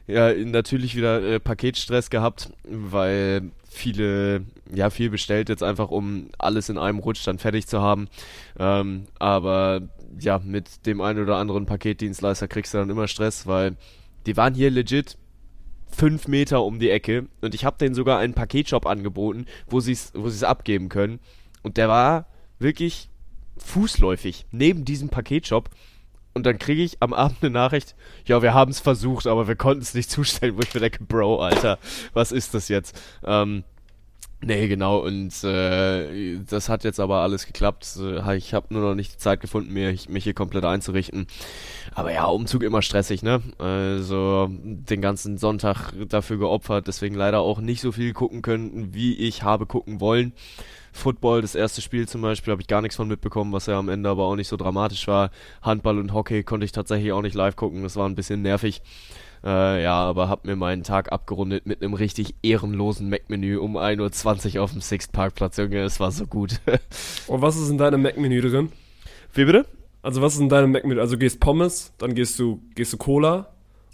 ja, 0.08 0.34
natürlich 0.34 0.96
wieder 0.96 1.22
äh, 1.24 1.40
Paketstress 1.40 2.10
gehabt, 2.10 2.52
weil 2.64 3.52
viele, 3.68 4.46
ja, 4.74 4.90
viel 4.90 5.10
bestellt 5.10 5.50
jetzt 5.50 5.64
einfach, 5.64 5.90
um 5.90 6.30
alles 6.38 6.70
in 6.70 6.78
einem 6.78 7.00
Rutsch 7.00 7.26
dann 7.26 7.40
fertig 7.40 7.66
zu 7.66 7.82
haben. 7.82 8.08
Ähm, 8.60 9.06
aber 9.18 9.82
ja, 10.20 10.40
mit 10.44 10.86
dem 10.86 11.02
einen 11.02 11.24
oder 11.24 11.38
anderen 11.38 11.66
Paketdienstleister 11.66 12.48
kriegst 12.48 12.74
du 12.74 12.78
dann 12.78 12.90
immer 12.90 13.08
Stress, 13.08 13.48
weil 13.48 13.76
die 14.28 14.38
waren 14.38 14.54
hier 14.54 14.70
legit 14.70 15.18
fünf 15.90 16.28
Meter 16.28 16.64
um 16.64 16.80
die 16.80 16.90
Ecke 16.90 17.28
und 17.42 17.56
ich 17.56 17.66
habe 17.66 17.78
denen 17.78 17.96
sogar 17.96 18.20
einen 18.20 18.34
Paketshop 18.34 18.86
angeboten, 18.86 19.46
wo 19.68 19.80
sie 19.80 19.94
es 19.94 20.12
wo 20.16 20.30
sie's 20.30 20.44
abgeben 20.44 20.90
können. 20.90 21.20
Und 21.64 21.78
der 21.78 21.90
war 21.90 22.28
wirklich 22.60 23.10
fußläufig 23.58 24.46
neben 24.52 24.86
diesem 24.86 25.10
Paketshop 25.10 25.70
und 26.36 26.46
dann 26.46 26.60
kriege 26.60 26.84
ich 26.84 27.02
am 27.02 27.14
Abend 27.14 27.38
eine 27.42 27.50
Nachricht, 27.50 27.96
ja, 28.26 28.42
wir 28.42 28.54
haben 28.54 28.72
es 28.72 28.82
versucht, 28.82 29.26
aber 29.26 29.48
wir 29.48 29.56
konnten 29.56 29.82
es 29.82 29.94
nicht 29.94 30.12
zustellen, 30.12 30.58
wo 30.58 30.62
ich 30.62 30.74
mir 30.74 30.82
denke, 30.82 31.04
Bro, 31.04 31.42
Alter, 31.42 31.80
was 32.14 32.32
ist 32.32 32.54
das 32.54 32.68
jetzt? 32.68 33.00
Ähm, 33.24 33.64
Nee, 34.42 34.68
genau, 34.68 35.00
und 35.00 35.44
äh, 35.44 36.38
das 36.48 36.70
hat 36.70 36.84
jetzt 36.84 37.00
aber 37.00 37.22
alles 37.22 37.48
geklappt. 37.48 37.98
Äh, 38.00 38.38
ich 38.38 38.54
habe 38.54 38.68
nur 38.74 38.84
noch 38.84 38.94
nicht 38.94 39.14
die 39.14 39.18
Zeit 39.18 39.40
gefunden, 39.40 39.74
mir, 39.74 39.96
mich 40.10 40.24
hier 40.24 40.34
komplett 40.34 40.66
einzurichten. 40.66 41.26
Aber 41.96 42.12
ja, 42.12 42.26
Umzug 42.26 42.62
immer 42.62 42.82
stressig, 42.82 43.24
ne? 43.24 43.42
Also 43.58 44.50
den 44.52 45.02
ganzen 45.02 45.38
Sonntag 45.38 45.94
dafür 46.10 46.38
geopfert, 46.38 46.88
deswegen 46.88 47.16
leider 47.16 47.40
auch 47.40 47.60
nicht 47.60 47.82
so 47.82 47.92
viel 47.92 48.14
gucken 48.14 48.42
können, 48.42 48.94
wie 48.94 49.16
ich 49.16 49.42
habe 49.42 49.66
gucken 49.66 50.00
wollen. 50.00 50.34
Football, 50.92 51.42
das 51.42 51.56
erste 51.56 51.82
Spiel 51.82 52.08
zum 52.08 52.22
Beispiel, 52.22 52.52
habe 52.52 52.62
ich 52.62 52.68
gar 52.68 52.82
nichts 52.82 52.96
von 52.98 53.08
mitbekommen, 53.08 53.52
was 53.52 53.66
ja 53.66 53.78
am 53.80 53.90
Ende 53.90 54.10
aber 54.10 54.26
auch 54.26 54.36
nicht 54.36 54.48
so 54.48 54.58
dramatisch 54.58 55.08
war. 55.08 55.32
Handball 55.62 55.98
und 55.98 56.14
Hockey 56.14 56.44
konnte 56.44 56.66
ich 56.66 56.72
tatsächlich 56.72 57.12
auch 57.12 57.22
nicht 57.22 57.36
live 57.36 57.56
gucken, 57.56 57.84
das 57.84 57.96
war 57.96 58.08
ein 58.08 58.16
bisschen 58.16 58.42
nervig. 58.42 58.82
Äh, 59.46 59.84
ja, 59.84 59.94
aber 59.94 60.28
hab 60.28 60.46
mir 60.46 60.56
meinen 60.56 60.82
Tag 60.84 61.12
abgerundet 61.12 61.68
mit 61.68 61.82
einem 61.84 61.94
richtig 61.94 62.34
ehrenlosen 62.42 63.10
Mac-Menü 63.10 63.58
um 63.58 63.78
1.20 63.78 64.56
Uhr 64.58 64.64
auf 64.64 64.72
dem 64.72 64.82
Sixth-Parkplatz, 64.82 65.58
Junge. 65.58 65.84
Es 65.84 66.00
war 66.00 66.12
so 66.12 66.26
gut. 66.26 66.60
Und 67.28 67.42
was 67.42 67.56
ist 67.56 67.70
in 67.70 67.78
deinem 67.78 68.02
Mac-Menü 68.02 68.42
drin? 68.42 68.72
Wie 69.34 69.46
bitte? 69.46 69.66
Also 70.02 70.22
was 70.22 70.34
ist 70.34 70.40
in 70.40 70.50
deinem 70.50 70.72
Mac-Menü? 70.72 71.00
Also 71.00 71.18
gehst 71.18 71.40
Pommes, 71.40 71.94
dann 72.00 72.16
gehst 72.16 72.40
du, 72.40 72.62
gehst 72.74 72.94
du 72.94 72.98
Cola 72.98 73.50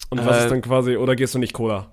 und 0.10 0.25
was 0.25 0.38
Äh, 0.38 0.43
ist 0.46 0.51
dann 0.51 0.62
quasi, 0.62 0.96
oder 0.96 1.15
gehst 1.15 1.36
du 1.36 1.39
nicht 1.39 1.53
Cola? 1.53 1.91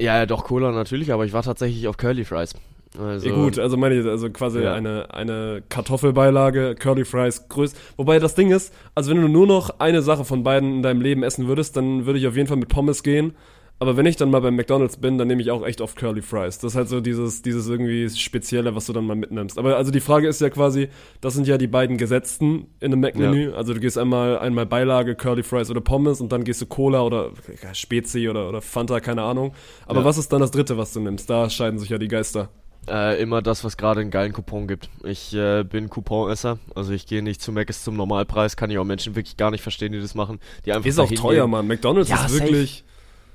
Ja, 0.00 0.16
ja, 0.16 0.26
doch, 0.26 0.44
Cola 0.44 0.72
natürlich, 0.72 1.12
aber 1.12 1.24
ich 1.24 1.32
war 1.32 1.42
tatsächlich 1.42 1.86
auf 1.88 1.96
Curly 1.96 2.24
Fries. 2.24 2.54
Also, 2.98 3.28
ja 3.28 3.34
gut, 3.34 3.58
also 3.58 3.76
meine 3.76 3.94
ich, 3.98 4.06
also 4.06 4.30
quasi 4.30 4.60
Ja. 4.62 4.74
eine, 4.74 5.12
eine 5.14 5.62
Kartoffelbeilage, 5.68 6.74
Curly 6.78 7.04
Fries, 7.04 7.48
größ. 7.48 7.74
Wobei 7.96 8.18
das 8.18 8.34
Ding 8.34 8.50
ist, 8.50 8.72
also 8.94 9.10
wenn 9.10 9.20
du 9.22 9.28
nur 9.28 9.46
noch 9.46 9.80
eine 9.80 10.02
Sache 10.02 10.24
von 10.24 10.42
beiden 10.42 10.76
in 10.76 10.82
deinem 10.82 11.00
Leben 11.00 11.22
essen 11.22 11.48
würdest, 11.48 11.76
dann 11.76 12.06
würde 12.06 12.18
ich 12.18 12.26
auf 12.26 12.36
jeden 12.36 12.48
Fall 12.48 12.56
mit 12.56 12.68
Pommes 12.68 13.02
gehen. 13.02 13.34
Aber 13.78 13.98
wenn 13.98 14.06
ich 14.06 14.16
dann 14.16 14.30
mal 14.30 14.40
beim 14.40 14.56
McDonalds 14.56 14.96
bin, 14.96 15.18
dann 15.18 15.28
nehme 15.28 15.42
ich 15.42 15.50
auch 15.50 15.62
echt 15.66 15.82
oft 15.82 15.96
Curly 15.98 16.22
Fries. 16.22 16.58
Das 16.58 16.72
ist 16.72 16.76
halt 16.76 16.88
so 16.88 17.02
dieses, 17.02 17.42
dieses 17.42 17.68
irgendwie 17.68 18.08
Spezielle, 18.08 18.74
was 18.74 18.86
du 18.86 18.94
dann 18.94 19.04
mal 19.04 19.16
mitnimmst. 19.16 19.58
Aber 19.58 19.76
also 19.76 19.90
die 19.92 20.00
Frage 20.00 20.28
ist 20.28 20.40
ja 20.40 20.48
quasi, 20.48 20.88
das 21.20 21.34
sind 21.34 21.46
ja 21.46 21.58
die 21.58 21.66
beiden 21.66 21.98
Gesetzten 21.98 22.68
in 22.80 22.92
einem 22.92 23.00
Mac-Menü. 23.02 23.52
Also 23.52 23.74
du 23.74 23.80
gehst 23.80 23.98
einmal, 23.98 24.38
einmal 24.38 24.64
Beilage, 24.64 25.14
Curly 25.14 25.42
Fries 25.42 25.70
oder 25.70 25.82
Pommes 25.82 26.22
und 26.22 26.32
dann 26.32 26.42
gehst 26.44 26.62
du 26.62 26.66
Cola 26.66 27.02
oder 27.02 27.32
ja, 27.62 27.74
Spezi 27.74 28.30
oder, 28.30 28.48
oder 28.48 28.62
Fanta, 28.62 28.98
keine 29.00 29.20
Ahnung. 29.22 29.52
Aber 29.84 30.00
Ja. 30.00 30.04
was 30.06 30.16
ist 30.16 30.32
dann 30.32 30.40
das 30.40 30.52
dritte, 30.52 30.78
was 30.78 30.94
du 30.94 31.00
nimmst? 31.00 31.28
Da 31.28 31.50
scheiden 31.50 31.78
sich 31.78 31.90
ja 31.90 31.98
die 31.98 32.08
Geister. 32.08 32.48
Äh, 32.88 33.20
immer 33.20 33.42
das, 33.42 33.64
was 33.64 33.76
gerade 33.76 34.00
einen 34.00 34.10
geilen 34.10 34.32
Coupon 34.32 34.68
gibt. 34.68 34.88
Ich 35.02 35.34
äh, 35.34 35.64
bin 35.64 35.90
Couponesser, 35.90 36.58
also 36.74 36.92
ich 36.92 37.06
gehe 37.06 37.22
nicht 37.22 37.42
zu 37.42 37.50
Mc's 37.50 37.82
zum 37.82 37.96
Normalpreis, 37.96 38.56
kann 38.56 38.70
ich 38.70 38.78
auch 38.78 38.84
Menschen 38.84 39.16
wirklich 39.16 39.36
gar 39.36 39.50
nicht 39.50 39.62
verstehen, 39.62 39.92
die 39.92 40.00
das 40.00 40.14
machen. 40.14 40.38
Die 40.64 40.72
einfach 40.72 40.88
Ist 40.88 40.98
auch 41.00 41.10
teuer, 41.10 41.42
gehen. 41.44 41.50
Mann. 41.50 41.66
McDonalds 41.66 42.08
Ja, 42.08 42.24
ist 42.24 42.32
safe. 42.32 42.44
wirklich. 42.44 42.84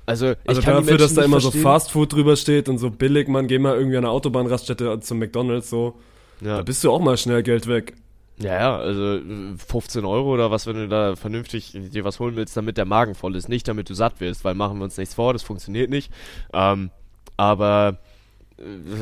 Also, 0.06 0.30
ich 0.32 0.36
Also 0.46 0.62
kann 0.62 0.76
die 0.78 0.82
dafür, 0.82 0.98
dass 0.98 1.14
da 1.14 1.22
immer 1.22 1.38
so 1.40 1.50
verstehen. 1.50 1.62
Fast 1.62 1.90
Food 1.92 2.12
drüber 2.12 2.36
steht 2.36 2.68
und 2.68 2.78
so 2.78 2.90
billig, 2.90 3.28
man, 3.28 3.46
geh 3.46 3.58
mal 3.58 3.76
irgendwie 3.76 3.96
an 3.98 4.04
einer 4.04 4.12
Autobahnraststätte 4.12 4.98
zum 5.00 5.18
McDonalds, 5.18 5.68
so. 5.70 5.94
Ja. 6.40 6.56
Da 6.56 6.62
bist 6.62 6.82
du 6.82 6.90
auch 6.90 7.00
mal 7.00 7.16
schnell 7.16 7.42
Geld 7.42 7.66
weg. 7.68 7.94
Ja, 8.38 8.54
ja, 8.54 8.76
also 8.78 9.16
äh, 9.18 9.20
15 9.68 10.04
Euro 10.04 10.32
oder 10.32 10.50
was, 10.50 10.66
wenn 10.66 10.74
du 10.76 10.88
da 10.88 11.14
vernünftig 11.14 11.72
dir 11.74 12.04
was 12.04 12.18
holen 12.18 12.34
willst, 12.34 12.56
damit 12.56 12.78
der 12.78 12.86
Magen 12.86 13.14
voll 13.14 13.36
ist, 13.36 13.48
nicht 13.48 13.68
damit 13.68 13.90
du 13.90 13.94
satt 13.94 14.20
wirst, 14.20 14.44
weil 14.44 14.54
machen 14.54 14.78
wir 14.78 14.84
uns 14.84 14.96
nichts 14.96 15.14
vor, 15.14 15.34
das 15.34 15.42
funktioniert 15.42 15.90
nicht. 15.90 16.10
Ähm, 16.52 16.90
aber 17.36 17.98
äh, 18.00 18.11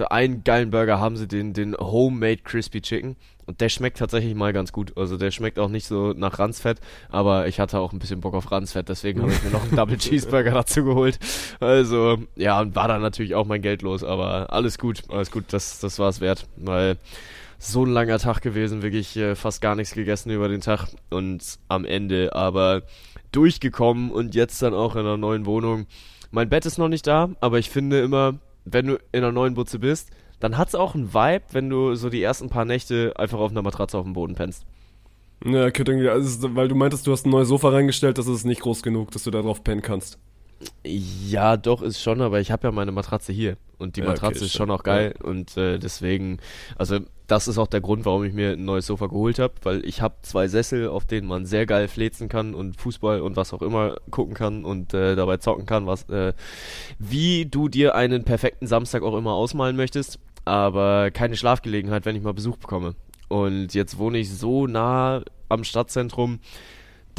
einen 0.09 0.45
geilen 0.45 0.71
Burger 0.71 1.01
haben 1.01 1.17
sie, 1.17 1.27
den, 1.27 1.53
den 1.53 1.77
Homemade 1.77 2.39
Crispy 2.39 2.81
Chicken. 2.81 3.17
Und 3.47 3.61
der 3.61 3.69
schmeckt 3.69 3.99
tatsächlich 3.99 4.35
mal 4.37 4.53
ganz 4.53 4.71
gut. 4.71 4.97
Also 4.97 5.17
der 5.17 5.33
schmeckt 5.33 5.59
auch 5.59 5.69
nicht 5.69 5.87
so 5.87 6.13
nach 6.13 6.39
Ranzfett, 6.39 6.79
aber 7.09 7.49
ich 7.49 7.59
hatte 7.59 7.81
auch 7.81 7.93
ein 7.93 7.99
bisschen 7.99 8.21
Bock 8.21 8.35
auf 8.35 8.53
Ranzfett, 8.53 8.89
deswegen 8.89 9.23
habe 9.23 9.33
ich 9.33 9.43
mir 9.43 9.51
noch 9.51 9.63
einen 9.63 9.71
Double 9.77 9.99
Cheeseburger 9.99 10.53
dazu 10.53 10.85
geholt. 10.85 11.19
Also, 11.59 12.19
ja, 12.37 12.61
und 12.61 12.77
war 12.77 12.87
dann 12.87 13.03
natürlich 13.03 13.35
auch 13.35 13.47
mein 13.47 13.61
Geld 13.61 13.83
los, 13.83 14.05
aber 14.05 14.53
alles 14.53 14.79
gut, 14.79 15.03
alles 15.09 15.33
gut, 15.33 15.47
das, 15.49 15.81
das 15.81 15.99
war 15.99 16.09
es 16.09 16.21
wert, 16.21 16.47
weil 16.57 16.97
so 17.59 17.85
ein 17.85 17.91
langer 17.91 18.19
Tag 18.19 18.41
gewesen, 18.41 18.83
wirklich 18.83 19.17
äh, 19.17 19.35
fast 19.35 19.61
gar 19.61 19.75
nichts 19.75 19.95
gegessen 19.95 20.31
über 20.31 20.49
den 20.49 20.61
Tag 20.61 20.87
und 21.11 21.59
am 21.67 21.85
Ende 21.85 22.35
aber 22.35 22.83
durchgekommen 23.33 24.13
und 24.13 24.35
jetzt 24.35 24.63
dann 24.63 24.75
auch 24.75 24.95
in 24.95 25.01
einer 25.01 25.17
neuen 25.17 25.45
Wohnung. 25.45 25.87
Mein 26.31 26.49
Bett 26.49 26.67
ist 26.67 26.79
noch 26.79 26.89
nicht 26.89 27.07
da, 27.07 27.31
aber 27.41 27.59
ich 27.59 27.69
finde 27.69 28.01
immer, 28.01 28.39
wenn 28.65 28.87
du 28.87 28.95
in 29.13 29.23
einer 29.23 29.33
neuen 29.33 29.55
Butze 29.55 29.79
bist, 29.79 30.11
dann 30.39 30.57
hat's 30.57 30.75
auch 30.75 30.95
einen 30.95 31.13
Vibe, 31.13 31.45
wenn 31.53 31.69
du 31.69 31.95
so 31.95 32.09
die 32.09 32.23
ersten 32.23 32.49
paar 32.49 32.65
Nächte 32.65 33.13
einfach 33.17 33.39
auf 33.39 33.51
einer 33.51 33.63
Matratze 33.63 33.99
auf 33.99 34.05
dem 34.05 34.15
Boden 34.15 34.35
pennst. 34.35 34.65
Ja, 35.45 35.67
irgendwie, 35.67 36.09
also, 36.09 36.49
es 36.49 36.55
weil 36.55 36.69
du 36.69 36.75
meintest, 36.75 37.07
du 37.07 37.13
hast 37.13 37.27
ein 37.27 37.31
neues 37.31 37.49
Sofa 37.49 37.71
reingestellt, 37.71 38.19
das 38.19 38.27
ist 38.27 38.45
nicht 38.45 38.61
groß 38.61 38.83
genug, 38.83 39.11
dass 39.11 39.25
du 39.25 39.31
da 39.31 39.41
drauf 39.43 39.65
pennen 39.65 39.83
kannst. 39.83 40.19
Ja, 40.85 41.57
doch, 41.57 41.83
ist 41.83 42.01
schon, 42.03 42.21
aber 42.21 42.41
ich 42.41 42.51
habe 42.51 42.69
ja 42.69 42.73
meine 42.73 42.93
Matratze 42.93 43.33
hier. 43.33 43.57
Und 43.79 43.97
die 43.97 44.01
Ja, 44.01 44.07
okay, 44.07 44.13
Matratze 44.13 44.45
ist 44.45 44.53
schon 44.53 44.71
auch 44.71 44.83
geil. 44.83 45.15
Und 45.23 45.57
äh, 45.57 45.79
deswegen, 45.79 46.39
also 46.77 47.01
das 47.27 47.49
ist 47.49 47.59
auch 47.59 47.67
der 47.67 47.81
Grund, 47.81 48.05
warum 48.05 48.25
ich 48.25 48.35
mir 48.35 48.53
ein 48.53 48.65
neues 48.65 48.87
Sofa 48.87 49.07
geholt 49.07 49.39
habe, 49.39 49.55
weil 49.63 49.85
ich 49.87 50.03
habe 50.03 50.17
zwei 50.23 50.49
Sessel, 50.49 50.89
auf 50.89 51.07
denen 51.07 51.27
man 51.29 51.47
sehr 51.47 51.65
geil 51.65 51.89
flezen 51.89 52.29
kann 52.29 52.55
und 52.55 52.77
Fußball 52.77 53.21
und 53.23 53.37
was 53.37 53.55
auch 53.55 53.63
immer 53.63 53.97
gucken 54.11 54.35
kann 54.35 54.65
und 54.65 54.93
äh, 54.93 55.17
dabei 55.17 55.39
zocken 55.39 55.65
kann, 55.65 55.87
was 55.87 56.09
äh, 56.11 56.35
wie 56.99 57.47
du 57.47 57.69
dir 57.69 57.95
einen 57.95 58.25
perfekten 58.25 58.67
Samstag 58.67 59.03
auch 59.03 59.17
immer 59.17 59.33
ausmalen 59.33 59.77
möchtest, 59.77 60.19
aber 60.45 61.11
keine 61.11 61.37
Schlafgelegenheit, 61.37 62.05
wenn 62.05 62.17
ich 62.17 62.23
mal 62.23 62.35
Besuch 62.35 62.57
bekomme. 62.57 62.97
Und 63.29 63.75
jetzt 63.75 63.97
wohne 63.97 64.19
ich 64.19 64.29
so 64.31 64.67
nah 64.67 65.23
am 65.49 65.63
Stadtzentrum, 65.65 66.41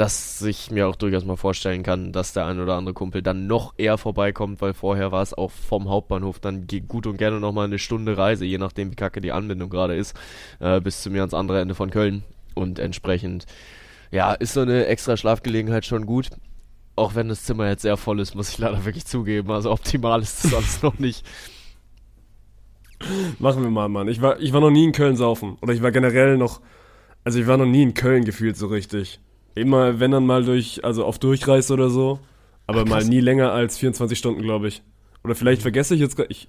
dass 0.02 0.42
ich 0.42 0.72
mir 0.72 0.88
auch 0.88 0.96
durchaus 0.96 1.26
mal 1.26 1.36
vorstellen 1.36 1.84
kann, 1.84 2.12
dass 2.12 2.34
der 2.34 2.48
ein 2.48 2.60
oder 2.60 2.74
andere 2.74 2.96
Kumpel 2.96 3.22
dann 3.22 3.46
noch 3.46 3.76
eher 3.78 4.00
vorbeikommt, 4.00 4.60
weil 4.60 4.74
vorher 4.74 5.12
war 5.12 5.22
es 5.22 5.36
auch 5.36 5.52
vom 5.52 5.90
Hauptbahnhof 5.90 6.40
dann 6.40 6.66
gut 6.88 7.06
und 7.06 7.18
gerne 7.18 7.40
nochmal 7.40 7.66
eine 7.66 7.78
Stunde 7.78 8.18
Reise, 8.18 8.44
je 8.44 8.58
nachdem 8.58 8.90
wie 8.90 8.96
kacke 8.96 9.22
die 9.22 9.32
Anbindung 9.32 9.70
gerade 9.70 9.96
ist, 9.96 10.20
äh, 10.60 10.82
bis 10.82 11.04
zu 11.04 11.12
mir 11.12 11.20
ans 11.20 11.36
andere 11.36 11.62
Ende 11.62 11.76
von 11.76 11.92
Köln. 11.92 12.24
Und 12.56 12.80
entsprechend, 12.80 13.46
ja, 14.10 14.34
ist 14.34 14.56
so 14.56 14.62
eine 14.62 14.88
extra 14.88 15.18
Schlafgelegenheit 15.18 15.86
schon 15.86 16.08
gut. 16.08 16.30
Auch 16.96 17.14
wenn 17.14 17.30
das 17.30 17.44
Zimmer 17.44 17.70
jetzt 17.70 17.84
sehr 17.84 17.96
voll 17.96 18.22
ist, 18.22 18.34
muss 18.34 18.50
ich 18.50 18.58
leider 18.58 18.84
wirklich 18.86 19.06
zugeben. 19.06 19.52
Also 19.52 19.70
optimal 19.70 20.24
ist 20.24 20.46
das 20.46 20.54
alles 20.56 20.82
noch 20.82 20.98
nicht. 20.98 21.24
Machen 23.38 23.62
wir 23.62 23.70
mal, 23.70 23.88
Mann. 23.88 24.08
Ich 24.08 24.20
war, 24.20 24.40
ich 24.40 24.52
war 24.52 24.62
noch 24.62 24.72
nie 24.72 24.84
in 24.84 24.94
Köln 24.94 25.16
saufen. 25.16 25.60
Oder 25.62 25.74
ich 25.74 25.84
war 25.84 25.92
generell 25.92 26.38
noch, 26.38 26.60
also 27.24 27.38
ich 27.38 27.46
war 27.46 27.58
noch 27.58 27.68
nie 27.68 27.84
in 27.84 27.94
Köln 27.94 28.26
gefühlt 28.26 28.58
so 28.58 28.66
richtig. 28.66 29.20
Immer, 29.56 30.00
wenn 30.00 30.12
dann 30.12 30.26
mal 30.26 30.44
durch, 30.44 30.84
also 30.84 31.06
auf 31.06 31.20
Durchreise 31.20 31.74
oder 31.74 31.90
so. 31.90 32.20
Aber 32.68 32.86
mal 32.86 33.04
nie 33.04 33.20
länger 33.20 33.52
als 33.52 33.78
24 33.78 34.18
Stunden, 34.18 34.42
glaube 34.42 34.68
ich. 34.68 34.82
Oder 35.24 35.36
vielleicht 35.36 35.62
vergesse 35.62 35.94
ich 35.94 36.02
jetzt 36.02 36.18
ich. 36.30 36.48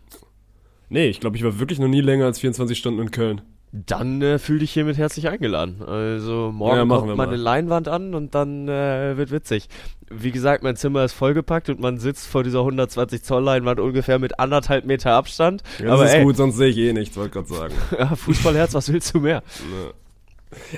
Nee, 0.88 1.08
ich 1.08 1.20
glaube, 1.20 1.36
ich 1.36 1.44
war 1.44 1.58
wirklich 1.58 1.78
noch 1.78 1.88
nie 1.88 2.00
länger 2.00 2.26
als 2.26 2.38
24 2.38 2.78
Stunden 2.78 3.00
in 3.00 3.10
Köln. 3.10 3.40
Dann 3.72 4.20
äh, 4.20 4.38
fühl 4.38 4.58
dich 4.58 4.70
hiermit 4.70 4.98
herzlich 4.98 5.28
eingeladen. 5.28 5.82
Also 5.82 6.50
morgen 6.52 6.76
Ja, 6.76 6.84
machen 6.84 7.06
kommt 7.06 7.16
mal. 7.16 7.34
Leinwand 7.34 7.88
an 7.88 8.14
und 8.14 8.34
dann 8.34 8.68
äh, 8.68 9.16
wird 9.16 9.30
witzig. 9.30 9.68
Wie 10.10 10.30
gesagt, 10.30 10.62
mein 10.62 10.76
Zimmer 10.76 11.04
ist 11.04 11.14
vollgepackt 11.14 11.70
und 11.70 11.80
man 11.80 11.96
sitzt 11.96 12.26
vor 12.26 12.44
dieser 12.44 12.58
120 12.58 13.22
Zoll 13.22 13.42
Leinwand 13.42 13.80
ungefähr 13.80 14.18
mit 14.18 14.38
anderthalb 14.38 14.84
Meter 14.84 15.12
Abstand. 15.12 15.62
Ja, 15.78 15.86
das 15.86 15.94
Aber 15.94 16.04
ist 16.04 16.14
ey, 16.14 16.22
gut, 16.24 16.36
sonst 16.36 16.56
sehe 16.58 16.68
ich 16.68 16.76
eh 16.76 16.92
nichts, 16.92 17.16
wollte 17.16 17.30
gerade 17.30 17.48
sagen. 17.48 17.74
Fußballherz, 18.16 18.74
was 18.74 18.92
willst 18.92 19.14
du 19.14 19.20
mehr? 19.20 19.42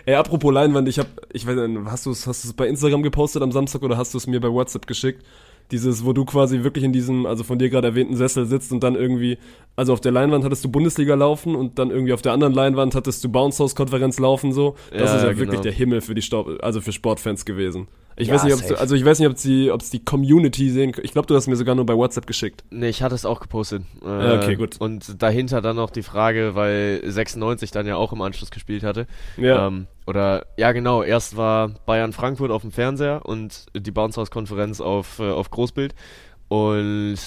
Ey, 0.06 0.14
apropos 0.14 0.52
Leinwand, 0.52 0.88
ich 0.88 0.98
hab, 0.98 1.08
ich 1.32 1.46
weiß 1.46 1.56
nicht, 1.56 1.80
hast 1.86 2.06
du 2.06 2.10
es 2.10 2.26
hast 2.26 2.44
du's 2.44 2.52
bei 2.52 2.68
Instagram 2.68 3.02
gepostet 3.02 3.42
am 3.42 3.52
Samstag 3.52 3.82
oder 3.82 3.96
hast 3.96 4.14
du 4.14 4.18
es 4.18 4.26
mir 4.26 4.40
bei 4.40 4.50
WhatsApp 4.50 4.86
geschickt? 4.86 5.24
Dieses, 5.70 6.04
wo 6.04 6.12
du 6.12 6.24
quasi 6.24 6.62
wirklich 6.62 6.84
in 6.84 6.92
diesem, 6.92 7.26
also 7.26 7.42
von 7.44 7.58
dir 7.58 7.70
gerade 7.70 7.88
erwähnten 7.88 8.16
Sessel 8.16 8.46
sitzt 8.46 8.70
und 8.70 8.82
dann 8.84 8.94
irgendwie, 8.94 9.38
also 9.76 9.92
auf 9.92 10.00
der 10.00 10.12
Leinwand 10.12 10.44
hattest 10.44 10.64
du 10.64 10.68
Bundesliga 10.70 11.14
laufen 11.14 11.54
und 11.54 11.78
dann 11.78 11.90
irgendwie 11.90 12.12
auf 12.12 12.22
der 12.22 12.32
anderen 12.32 12.52
Leinwand 12.52 12.94
hattest 12.94 13.24
du 13.24 13.28
Bounce 13.30 13.62
House 13.62 13.74
Konferenz 13.74 14.18
laufen 14.20 14.52
so. 14.52 14.76
Das 14.92 15.00
Ja, 15.10 15.16
ist 15.16 15.22
ja 15.22 15.28
genau. 15.32 15.40
wirklich 15.40 15.60
der 15.62 15.72
Himmel 15.72 16.00
für 16.00 16.14
die 16.14 16.22
Staub, 16.22 16.48
also 16.62 16.80
für 16.80 16.92
Sportfans 16.92 17.44
gewesen. 17.44 17.88
Ich 18.16 18.28
Ja, 18.28 18.34
weiß 18.34 18.44
nicht, 18.44 18.54
ob 18.70 18.78
also 18.80 18.94
ich 18.94 19.04
weiß 19.04 19.18
nicht, 19.18 19.28
ob 19.28 19.36
die, 19.36 19.72
ob 19.72 19.82
die 19.90 20.04
Community 20.04 20.70
sehen. 20.70 20.92
Ich 21.02 21.10
glaube, 21.12 21.26
du 21.26 21.34
hast 21.34 21.48
mir 21.48 21.56
sogar 21.56 21.74
nur 21.74 21.84
bei 21.84 21.96
WhatsApp 21.96 22.28
geschickt. 22.28 22.62
Nee, 22.70 22.88
ich 22.90 23.02
hatte 23.02 23.16
es 23.16 23.24
auch 23.26 23.40
gepostet. 23.40 23.82
Äh, 24.04 24.06
Ja, 24.06 24.36
okay, 24.36 24.54
gut. 24.54 24.76
Und 24.80 25.20
dahinter 25.20 25.60
dann 25.60 25.74
noch 25.76 25.90
die 25.90 26.02
Frage, 26.04 26.54
weil 26.54 27.00
96 27.04 27.72
dann 27.72 27.86
ja 27.88 27.96
auch 27.96 28.12
im 28.12 28.20
Anschluss 28.22 28.52
gespielt 28.52 28.84
hatte. 28.84 29.08
Ja. 29.36 29.66
Ähm, 29.66 29.88
oder, 30.06 30.46
ja 30.56 30.72
genau, 30.72 31.02
erst 31.02 31.36
war 31.36 31.68
Bayern 31.86 32.12
Frankfurt 32.12 32.50
auf 32.50 32.62
dem 32.62 32.72
Fernseher 32.72 33.24
und 33.24 33.66
die 33.74 33.90
Bounce 33.90 34.20
House 34.20 34.30
Konferenz 34.30 34.80
auf, 34.80 35.18
äh, 35.18 35.30
auf 35.30 35.50
Großbild. 35.50 35.94
Und 36.48 37.18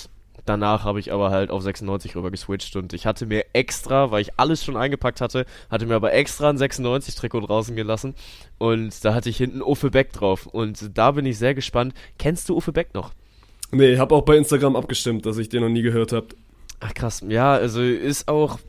danach 0.46 0.84
habe 0.84 1.00
ich 1.00 1.12
aber 1.12 1.31
halt 1.31 1.51
auf 1.51 1.62
96 1.62 2.15
rüber 2.15 2.31
geswitcht 2.31 2.75
und 2.75 2.93
ich 2.93 3.05
hatte 3.05 3.25
mir 3.25 3.46
extra, 3.53 4.12
weil 4.12 4.22
ich 4.22 4.39
alles 4.39 4.63
schon 4.63 4.77
eingepackt 4.77 5.22
hatte, 5.22 5.46
hatte 5.69 5.86
mir 5.86 5.96
aber 5.96 6.13
extra 6.13 6.50
ein 6.50 6.57
96 6.57 7.15
Trikot 7.15 7.41
draußen 7.41 7.75
gelassen 7.75 8.15
und 8.57 9.03
da 9.03 9.13
hatte 9.13 9.29
ich 9.29 9.38
hinten 9.38 9.62
Uffe 9.62 9.91
Beck 9.91 10.13
drauf 10.13 10.46
und 10.46 10.98
da 10.98 11.12
bin 11.12 11.25
ich 11.25 11.38
sehr 11.38 11.53
gespannt. 11.53 11.93
Kennst 12.17 12.48
du 12.50 12.55
Uffe 12.55 12.72
Beck 12.72 12.93
noch? 12.93 13.12
Nee, 13.72 13.93
ich 13.93 14.00
habe 14.00 14.15
auch 14.15 14.24
bei 14.24 14.38
Instagram 14.38 14.75
abgestimmt, 14.75 15.25
dass 15.25 15.38
ich 15.38 15.50
den 15.50 15.62
noch 15.62 15.69
nie 15.69 15.81
gehört 15.81 16.13
habe. 16.13 16.27
Ach 16.79 16.93
krass, 16.93 17.24
ja, 17.27 17.53
also 17.53 17.81
ist 17.81 18.27
auch, 18.27 18.60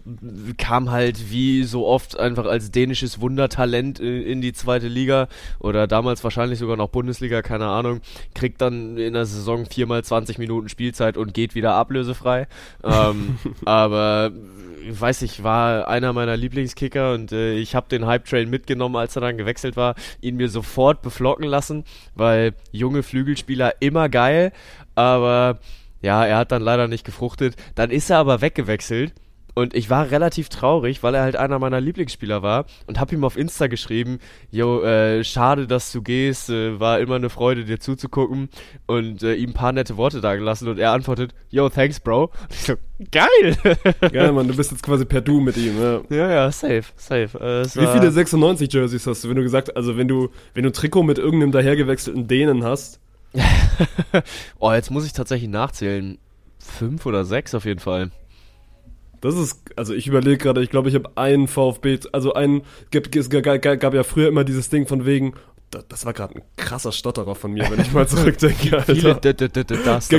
kam 0.57 0.91
halt 0.91 1.31
wie 1.31 1.65
so 1.65 1.87
oft 1.87 2.19
einfach 2.19 2.47
als 2.47 2.71
dänisches 2.71 3.21
Wundertalent 3.21 4.01
in, 4.01 4.41
die 4.41 4.55
zweite 4.55 4.89
Liga 4.89 5.29
oder 5.59 5.87
damals 5.87 6.25
wahrscheinlich 6.25 6.59
sogar 6.59 6.79
noch 6.79 6.89
Bundesliga, 6.89 7.43
keine 7.43 7.67
Ahnung, 7.67 8.01
kriegt 8.35 8.63
dann 8.63 8.97
in 8.97 9.13
der 9.13 9.27
Saison 9.27 9.67
viermal 9.67 10.03
20 10.03 10.39
Minuten 10.39 10.71
Spielzeit 10.71 11.19
und 11.19 11.35
geht 11.35 11.55
wieder 11.55 11.75
ablösefrei. 11.75 12.47
ähm, 12.83 13.39
aber 13.67 14.33
weiß 14.89 15.21
ich, 15.21 15.43
war 15.43 15.87
einer 15.89 16.15
meiner 16.15 16.37
Lieblingskicker 16.39 17.13
und 17.13 17.33
äh, 17.33 17.55
ich 17.55 17.75
habe 17.75 17.89
den 17.91 18.07
Hype-Train 18.07 18.49
mitgenommen, 18.49 18.97
als 18.97 19.17
er 19.17 19.21
dann 19.21 19.37
gewechselt 19.37 19.77
war, 19.77 19.97
ihn 20.23 20.37
mir 20.37 20.49
sofort 20.49 21.03
beflocken 21.03 21.47
lassen, 21.47 21.85
weil 22.15 22.55
junge 22.73 23.03
Flügelspieler 23.03 23.75
immer 23.81 24.09
geil, 24.09 24.53
aber 24.95 25.59
ja, 26.01 26.25
er 26.25 26.39
hat 26.39 26.53
dann 26.53 26.63
leider 26.63 26.89
nicht 26.89 27.05
gefruchtet. 27.05 27.57
Dann 27.75 27.91
ist 27.91 28.11
er 28.11 28.19
aber 28.19 28.41
weggewechselt. 28.41 29.13
Und 29.59 29.75
ich 29.75 29.91
war 29.91 30.13
relativ 30.13 30.51
traurig, 30.51 31.03
weil 31.03 31.17
er 31.17 31.23
halt 31.23 31.35
einer 31.35 31.59
meiner 31.59 31.81
Lieblingsspieler 31.81 32.45
war 32.45 32.67
und 32.87 33.01
hab 33.01 33.11
ihm 33.11 33.25
auf 33.25 33.37
Insta 33.37 33.67
geschrieben, 33.67 34.21
yo, 34.53 34.83
äh, 34.83 35.25
schade, 35.25 35.67
dass 35.67 35.91
du 35.91 36.01
gehst, 36.01 36.49
äh, 36.49 36.79
war 36.79 37.01
immer 37.01 37.17
eine 37.17 37.29
Freude, 37.29 37.65
dir 37.65 37.81
zuzugucken 37.81 38.51
und 38.87 39.25
äh, 39.25 39.35
ihm 39.35 39.51
ein 39.51 39.55
paar 39.55 39.73
nette 39.73 39.97
Worte 39.97 40.21
dagelassen 40.21 40.69
und 40.69 40.79
er 40.79 40.93
antwortet, 40.93 41.35
yo, 41.51 41.69
thanks, 41.71 41.99
Bro. 41.99 42.31
Und 42.43 42.53
ich 42.53 42.61
so, 42.61 42.75
geil! 43.11 43.57
Geil, 44.13 44.31
Mann, 44.31 44.47
du 44.47 44.55
bist 44.55 44.71
jetzt 44.71 44.85
quasi 44.85 45.05
per 45.05 45.23
Du 45.23 45.41
mit 45.41 45.57
ihm, 45.57 45.83
ja. 45.83 46.03
Ja, 46.09 46.31
ja, 46.31 46.53
safe, 46.53 46.85
safe. 46.95 47.37
Äh, 47.41 47.65
Wie 47.65 47.99
viele 47.99 48.13
96 48.13 48.73
Jerseys 48.73 49.09
hast 49.09 49.25
du, 49.25 49.29
wenn 49.29 49.37
du 49.37 49.43
gesagt, 49.43 49.77
also 49.77 49.97
wenn 49.97 50.07
du, 50.07 50.29
wenn 50.55 50.63
du 50.63 50.71
ein 50.71 50.73
Trikot 50.73 51.03
mit 51.03 51.19
irgendeinem 51.19 51.51
dahergewechselten 51.51 52.29
Dänen 52.29 52.63
hast, 52.63 53.01
oh, 54.59 54.73
jetzt 54.73 54.91
muss 54.91 55.07
ich 55.07 55.13
tatsächlich 55.13 55.51
nachzählen. 55.51 56.19
Fünf 56.59 57.07
oder 57.07 57.25
sechs 57.25 57.55
auf 57.55 57.65
jeden 57.65 57.81
Fall. 57.81 58.11
Das 59.21 59.35
ist, 59.35 59.61
also 59.77 59.95
ich 59.95 60.07
überlege 60.07 60.39
gerade, 60.39 60.63
ich 60.63 60.71
glaube, 60.71 60.89
ich 60.89 60.95
habe 60.95 61.11
einen 61.17 61.49
VfB, 61.49 61.99
also 62.13 62.35
einen, 62.35 62.63
es 62.93 63.31
gab, 63.31 63.63
gab 63.63 63.95
ja 63.95 64.05
früher 64.05 64.29
immer 64.29 64.45
dieses 64.45 64.69
Ding 64.69 64.87
von 64.87 65.07
wegen, 65.07 65.35
das 65.71 66.07
war 66.07 66.13
gerade 66.15 66.37
ein 66.37 66.43
krasser 66.57 66.93
Stotterer 66.93 67.35
von 67.35 67.53
mir, 67.53 67.71
wenn 67.71 67.81
ich 67.81 67.93
mal 67.93 68.09
zurückdenke. 68.09 68.79
Alter. 68.79 68.95
das 68.95 70.11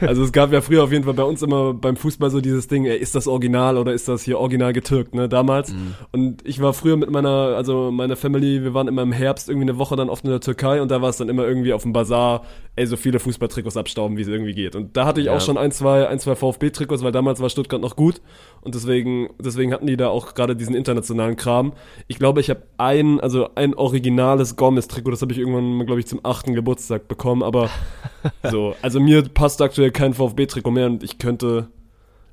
also 0.00 0.24
es 0.24 0.32
gab 0.32 0.52
ja 0.52 0.60
früher 0.60 0.82
auf 0.82 0.90
jeden 0.90 1.04
Fall 1.04 1.14
bei 1.14 1.22
uns 1.22 1.42
immer 1.42 1.72
beim 1.72 1.96
Fußball 1.96 2.30
so 2.30 2.40
dieses 2.40 2.66
Ding, 2.66 2.84
ey, 2.84 2.96
ist 2.96 3.14
das 3.14 3.28
Original 3.28 3.78
oder 3.78 3.92
ist 3.92 4.08
das 4.08 4.22
hier 4.22 4.38
original 4.38 4.72
getürkt, 4.72 5.14
ne, 5.14 5.28
damals. 5.28 5.72
Mhm. 5.72 5.94
Und 6.12 6.46
ich 6.46 6.60
war 6.60 6.72
früher 6.72 6.96
mit 6.96 7.10
meiner, 7.10 7.54
also 7.56 7.90
meiner 7.92 8.16
Family, 8.16 8.62
wir 8.62 8.74
waren 8.74 8.88
immer 8.88 9.02
im 9.02 9.12
Herbst 9.12 9.48
irgendwie 9.48 9.68
eine 9.68 9.78
Woche 9.78 9.94
dann 9.94 10.08
oft 10.08 10.24
in 10.24 10.30
der 10.30 10.40
Türkei 10.40 10.82
und 10.82 10.90
da 10.90 11.00
war 11.00 11.10
es 11.10 11.16
dann 11.16 11.28
immer 11.28 11.46
irgendwie 11.46 11.72
auf 11.72 11.82
dem 11.82 11.92
Bazar, 11.92 12.42
ey, 12.74 12.86
so 12.86 12.96
viele 12.96 13.20
Fußballtrikots 13.20 13.76
abstauben, 13.76 14.16
wie 14.16 14.22
es 14.22 14.28
irgendwie 14.28 14.54
geht. 14.54 14.74
Und 14.74 14.96
da 14.96 15.06
hatte 15.06 15.20
ich 15.20 15.26
ja. 15.26 15.36
auch 15.36 15.40
schon 15.40 15.58
ein, 15.58 15.70
zwei, 15.70 16.08
ein, 16.08 16.18
zwei 16.18 16.34
VfB-Trikots, 16.34 17.04
weil 17.04 17.12
damals 17.12 17.40
war 17.40 17.50
Stuttgart 17.50 17.80
noch 17.80 17.94
gut 17.94 18.20
und 18.62 18.74
deswegen, 18.74 19.30
deswegen 19.38 19.72
hatten 19.72 19.86
die 19.86 19.96
da 19.96 20.08
auch 20.08 20.34
gerade 20.34 20.54
diesen 20.54 20.74
internationalen 20.74 21.36
Kram. 21.36 21.72
Ich 22.08 22.18
glaube, 22.18 22.40
ich 22.40 22.50
habe 22.50 22.62
ein, 22.76 23.18
also 23.20 23.48
ein 23.54 23.74
originales 23.74 24.56
Gomez-Trikot, 24.56 25.10
das 25.10 25.22
habe 25.22 25.32
ich 25.32 25.38
irgendwann, 25.38 25.86
glaube 25.86 26.00
ich, 26.00 26.06
zum 26.06 26.20
achten 26.24 26.54
Geburtstag 26.54 27.08
bekommen, 27.08 27.42
aber 27.42 27.70
so, 28.50 28.74
also 28.82 29.00
mir 29.00 29.22
passt 29.22 29.62
aktuell 29.62 29.90
kein 29.90 30.12
VfB-Trikot 30.12 30.70
mehr 30.70 30.86
und 30.86 31.02
ich 31.02 31.16
könnte, 31.16 31.68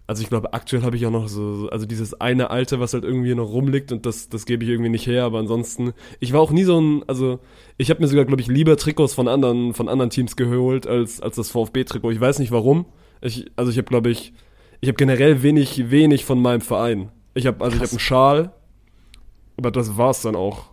also 0.06 0.22
ich 0.22 0.28
glaube, 0.28 0.54
aktuell 0.54 0.84
habe 0.84 0.98
ich 0.98 1.06
auch 1.06 1.12
noch 1.12 1.30
so, 1.30 1.70
also 1.72 1.86
dieses 1.86 2.20
eine 2.20 2.50
alte, 2.50 2.82
was 2.82 2.94
halt 2.94 3.06
irgendwie 3.06 3.34
noch 3.34 3.50
rumliegt 3.50 3.94
und 3.94 4.06
das, 4.06 4.28
das 4.28 4.46
gebe 4.46 4.66
ich 4.66 4.70
irgendwie 4.70 4.90
nicht 4.90 5.08
her, 5.08 5.24
aber 5.24 5.40
ansonsten, 5.40 5.94
ich 6.20 6.34
war 6.34 6.42
auch 6.42 6.52
nie 6.52 6.66
so 6.66 6.80
ein, 6.80 7.04
also 7.08 7.40
ich 7.78 7.90
habe 7.90 8.02
mir 8.02 8.08
sogar, 8.10 8.26
glaube 8.26 8.42
ich, 8.42 8.48
lieber 8.48 8.76
Trikots 8.76 9.14
von 9.14 9.30
anderen, 9.30 9.74
von 9.74 9.88
anderen 9.88 10.10
Teams 10.10 10.36
geholt 10.36 10.88
als, 10.88 11.22
als 11.22 11.38
das 11.38 11.52
VfB-Trikot. 11.52 12.12
Ich 12.12 12.20
weiß 12.20 12.40
nicht 12.40 12.52
warum. 12.52 12.86
Ich, 13.22 13.50
also 13.56 13.72
ich 13.72 13.78
habe, 13.78 13.88
glaube 13.88 14.10
ich, 14.10 14.34
ich 14.82 14.90
habe 14.90 14.98
generell 14.98 15.44
wenig, 15.44 15.90
wenig 15.90 16.26
von 16.26 16.42
meinem 16.42 16.62
Verein. 16.62 17.12
Ich 17.34 17.46
habe, 17.46 17.64
also 17.64 17.78
Krass. 17.78 17.92
ich 17.92 17.92
habe 17.92 17.92
einen 17.92 18.00
Schal, 18.00 18.52
aber 19.58 19.72
das 19.72 19.98
war's 19.98 20.22
dann 20.22 20.36
auch. 20.36 20.66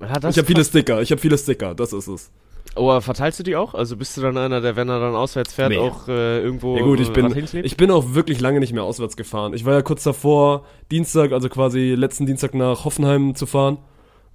Ja, 0.00 0.16
ich 0.28 0.38
habe 0.38 0.44
viele 0.44 0.64
Sticker, 0.64 1.00
ich 1.02 1.10
habe 1.10 1.20
viele 1.20 1.38
Sticker, 1.38 1.74
das 1.74 1.92
ist 1.92 2.08
es. 2.08 2.30
Oh, 2.76 3.00
verteilst 3.00 3.38
du 3.38 3.44
die 3.44 3.54
auch? 3.54 3.74
Also 3.74 3.96
bist 3.96 4.16
du 4.16 4.20
dann 4.20 4.36
einer, 4.36 4.60
der, 4.60 4.74
wenn 4.74 4.88
er 4.88 4.98
dann 4.98 5.14
auswärts 5.14 5.54
fährt, 5.54 5.70
nee. 5.70 5.78
auch 5.78 6.08
äh, 6.08 6.40
irgendwo 6.40 6.76
ja, 6.76 6.82
gut, 6.82 6.98
ich 6.98 7.12
bin, 7.12 7.32
ich 7.62 7.76
bin 7.76 7.90
auch 7.90 8.14
wirklich 8.14 8.40
lange 8.40 8.58
nicht 8.58 8.72
mehr 8.72 8.82
auswärts 8.82 9.16
gefahren. 9.16 9.54
Ich 9.54 9.64
war 9.64 9.74
ja 9.74 9.82
kurz 9.82 10.02
davor, 10.02 10.64
Dienstag, 10.90 11.30
also 11.32 11.48
quasi 11.48 11.94
letzten 11.94 12.26
Dienstag 12.26 12.54
nach 12.54 12.84
Hoffenheim 12.84 13.36
zu 13.36 13.46
fahren. 13.46 13.78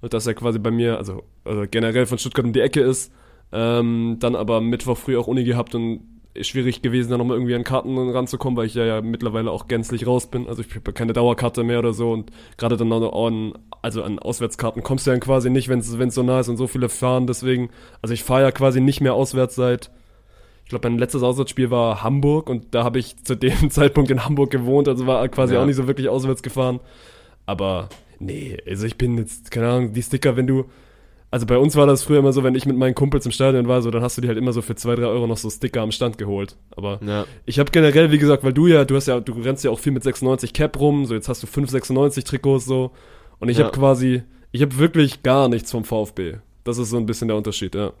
Und 0.00 0.14
das 0.14 0.24
ja 0.24 0.32
quasi 0.32 0.58
bei 0.58 0.70
mir, 0.70 0.96
also, 0.96 1.24
also 1.44 1.64
generell 1.70 2.06
von 2.06 2.16
Stuttgart 2.16 2.46
um 2.46 2.54
die 2.54 2.60
Ecke 2.60 2.80
ist. 2.80 3.12
Ähm, 3.52 4.16
dann 4.20 4.34
aber 4.34 4.60
Mittwoch 4.62 4.96
früh 4.96 5.18
auch 5.18 5.26
Uni 5.26 5.44
gehabt 5.44 5.74
und 5.74 6.19
schwierig 6.42 6.82
gewesen, 6.82 7.10
da 7.10 7.18
nochmal 7.18 7.36
irgendwie 7.36 7.54
an 7.54 7.64
Karten 7.64 7.96
ranzukommen, 8.10 8.56
weil 8.56 8.66
ich 8.66 8.74
ja, 8.74 8.84
ja 8.84 9.00
mittlerweile 9.00 9.50
auch 9.50 9.68
gänzlich 9.68 10.06
raus 10.06 10.26
bin. 10.26 10.48
Also 10.48 10.62
ich 10.62 10.74
habe 10.74 10.92
keine 10.92 11.12
Dauerkarte 11.12 11.62
mehr 11.64 11.78
oder 11.78 11.92
so 11.92 12.12
und 12.12 12.30
gerade 12.56 12.76
dann 12.76 12.92
auch 12.92 13.26
an, 13.26 13.54
also 13.82 14.02
an 14.02 14.18
Auswärtskarten 14.18 14.82
kommst 14.82 15.06
du 15.06 15.10
ja 15.10 15.14
dann 15.14 15.20
quasi 15.20 15.50
nicht, 15.50 15.68
wenn 15.68 15.78
es 15.80 16.14
so 16.14 16.22
nah 16.22 16.40
ist 16.40 16.48
und 16.48 16.56
so 16.56 16.66
viele 16.66 16.88
fahren. 16.88 17.26
Deswegen, 17.26 17.70
also 18.02 18.14
ich 18.14 18.24
fahre 18.24 18.42
ja 18.42 18.52
quasi 18.52 18.80
nicht 18.80 19.00
mehr 19.00 19.14
auswärts 19.14 19.54
seit, 19.54 19.90
ich 20.64 20.70
glaube, 20.70 20.88
mein 20.88 20.98
letztes 20.98 21.22
Auswärtsspiel 21.22 21.70
war 21.70 22.02
Hamburg 22.02 22.48
und 22.48 22.74
da 22.74 22.84
habe 22.84 22.98
ich 22.98 23.16
zu 23.24 23.36
dem 23.36 23.70
Zeitpunkt 23.70 24.10
in 24.10 24.24
Hamburg 24.24 24.50
gewohnt, 24.50 24.88
also 24.88 25.06
war 25.06 25.26
quasi 25.28 25.54
ja. 25.54 25.62
auch 25.62 25.66
nicht 25.66 25.76
so 25.76 25.86
wirklich 25.86 26.08
auswärts 26.08 26.42
gefahren. 26.42 26.80
Aber 27.46 27.88
nee, 28.18 28.56
also 28.66 28.86
ich 28.86 28.96
bin 28.96 29.18
jetzt, 29.18 29.50
keine 29.50 29.68
Ahnung, 29.68 29.92
die 29.92 30.02
Sticker, 30.02 30.36
wenn 30.36 30.46
du, 30.46 30.66
also 31.30 31.46
bei 31.46 31.58
uns 31.58 31.76
war 31.76 31.86
das 31.86 32.02
früher 32.02 32.18
immer 32.18 32.32
so, 32.32 32.42
wenn 32.42 32.54
ich 32.54 32.66
mit 32.66 32.76
meinen 32.76 32.94
Kumpels 32.94 33.24
im 33.24 33.32
Stadion 33.32 33.68
war, 33.68 33.82
so 33.82 33.90
dann 33.90 34.02
hast 34.02 34.16
du 34.16 34.20
dir 34.20 34.28
halt 34.28 34.38
immer 34.38 34.52
so 34.52 34.62
für 34.62 34.74
zwei, 34.74 34.96
drei 34.96 35.06
Euro 35.06 35.26
noch 35.26 35.36
so 35.36 35.48
Sticker 35.48 35.80
am 35.82 35.92
Stand 35.92 36.18
geholt. 36.18 36.56
Aber 36.76 36.98
ja. 37.04 37.24
ich 37.46 37.58
habe 37.60 37.70
generell, 37.70 38.10
wie 38.10 38.18
gesagt, 38.18 38.42
weil 38.42 38.52
du 38.52 38.66
ja, 38.66 38.84
du 38.84 38.96
hast 38.96 39.06
ja, 39.06 39.20
du 39.20 39.32
rennst 39.32 39.64
ja 39.64 39.70
auch 39.70 39.78
viel 39.78 39.92
mit 39.92 40.02
96 40.02 40.52
Cap 40.52 40.78
rum, 40.80 41.06
so 41.06 41.14
jetzt 41.14 41.28
hast 41.28 41.42
du 41.42 41.46
5 41.46 41.70
96 41.70 42.24
Trikots 42.24 42.64
so. 42.64 42.90
Und 43.38 43.48
ich 43.48 43.58
ja. 43.58 43.64
habe 43.64 43.76
quasi, 43.76 44.22
ich 44.50 44.62
habe 44.62 44.76
wirklich 44.78 45.22
gar 45.22 45.48
nichts 45.48 45.70
vom 45.70 45.84
VfB. 45.84 46.38
Das 46.64 46.78
ist 46.78 46.90
so 46.90 46.96
ein 46.96 47.06
bisschen 47.06 47.28
der 47.28 47.36
Unterschied, 47.36 47.74
ja. 47.74 47.92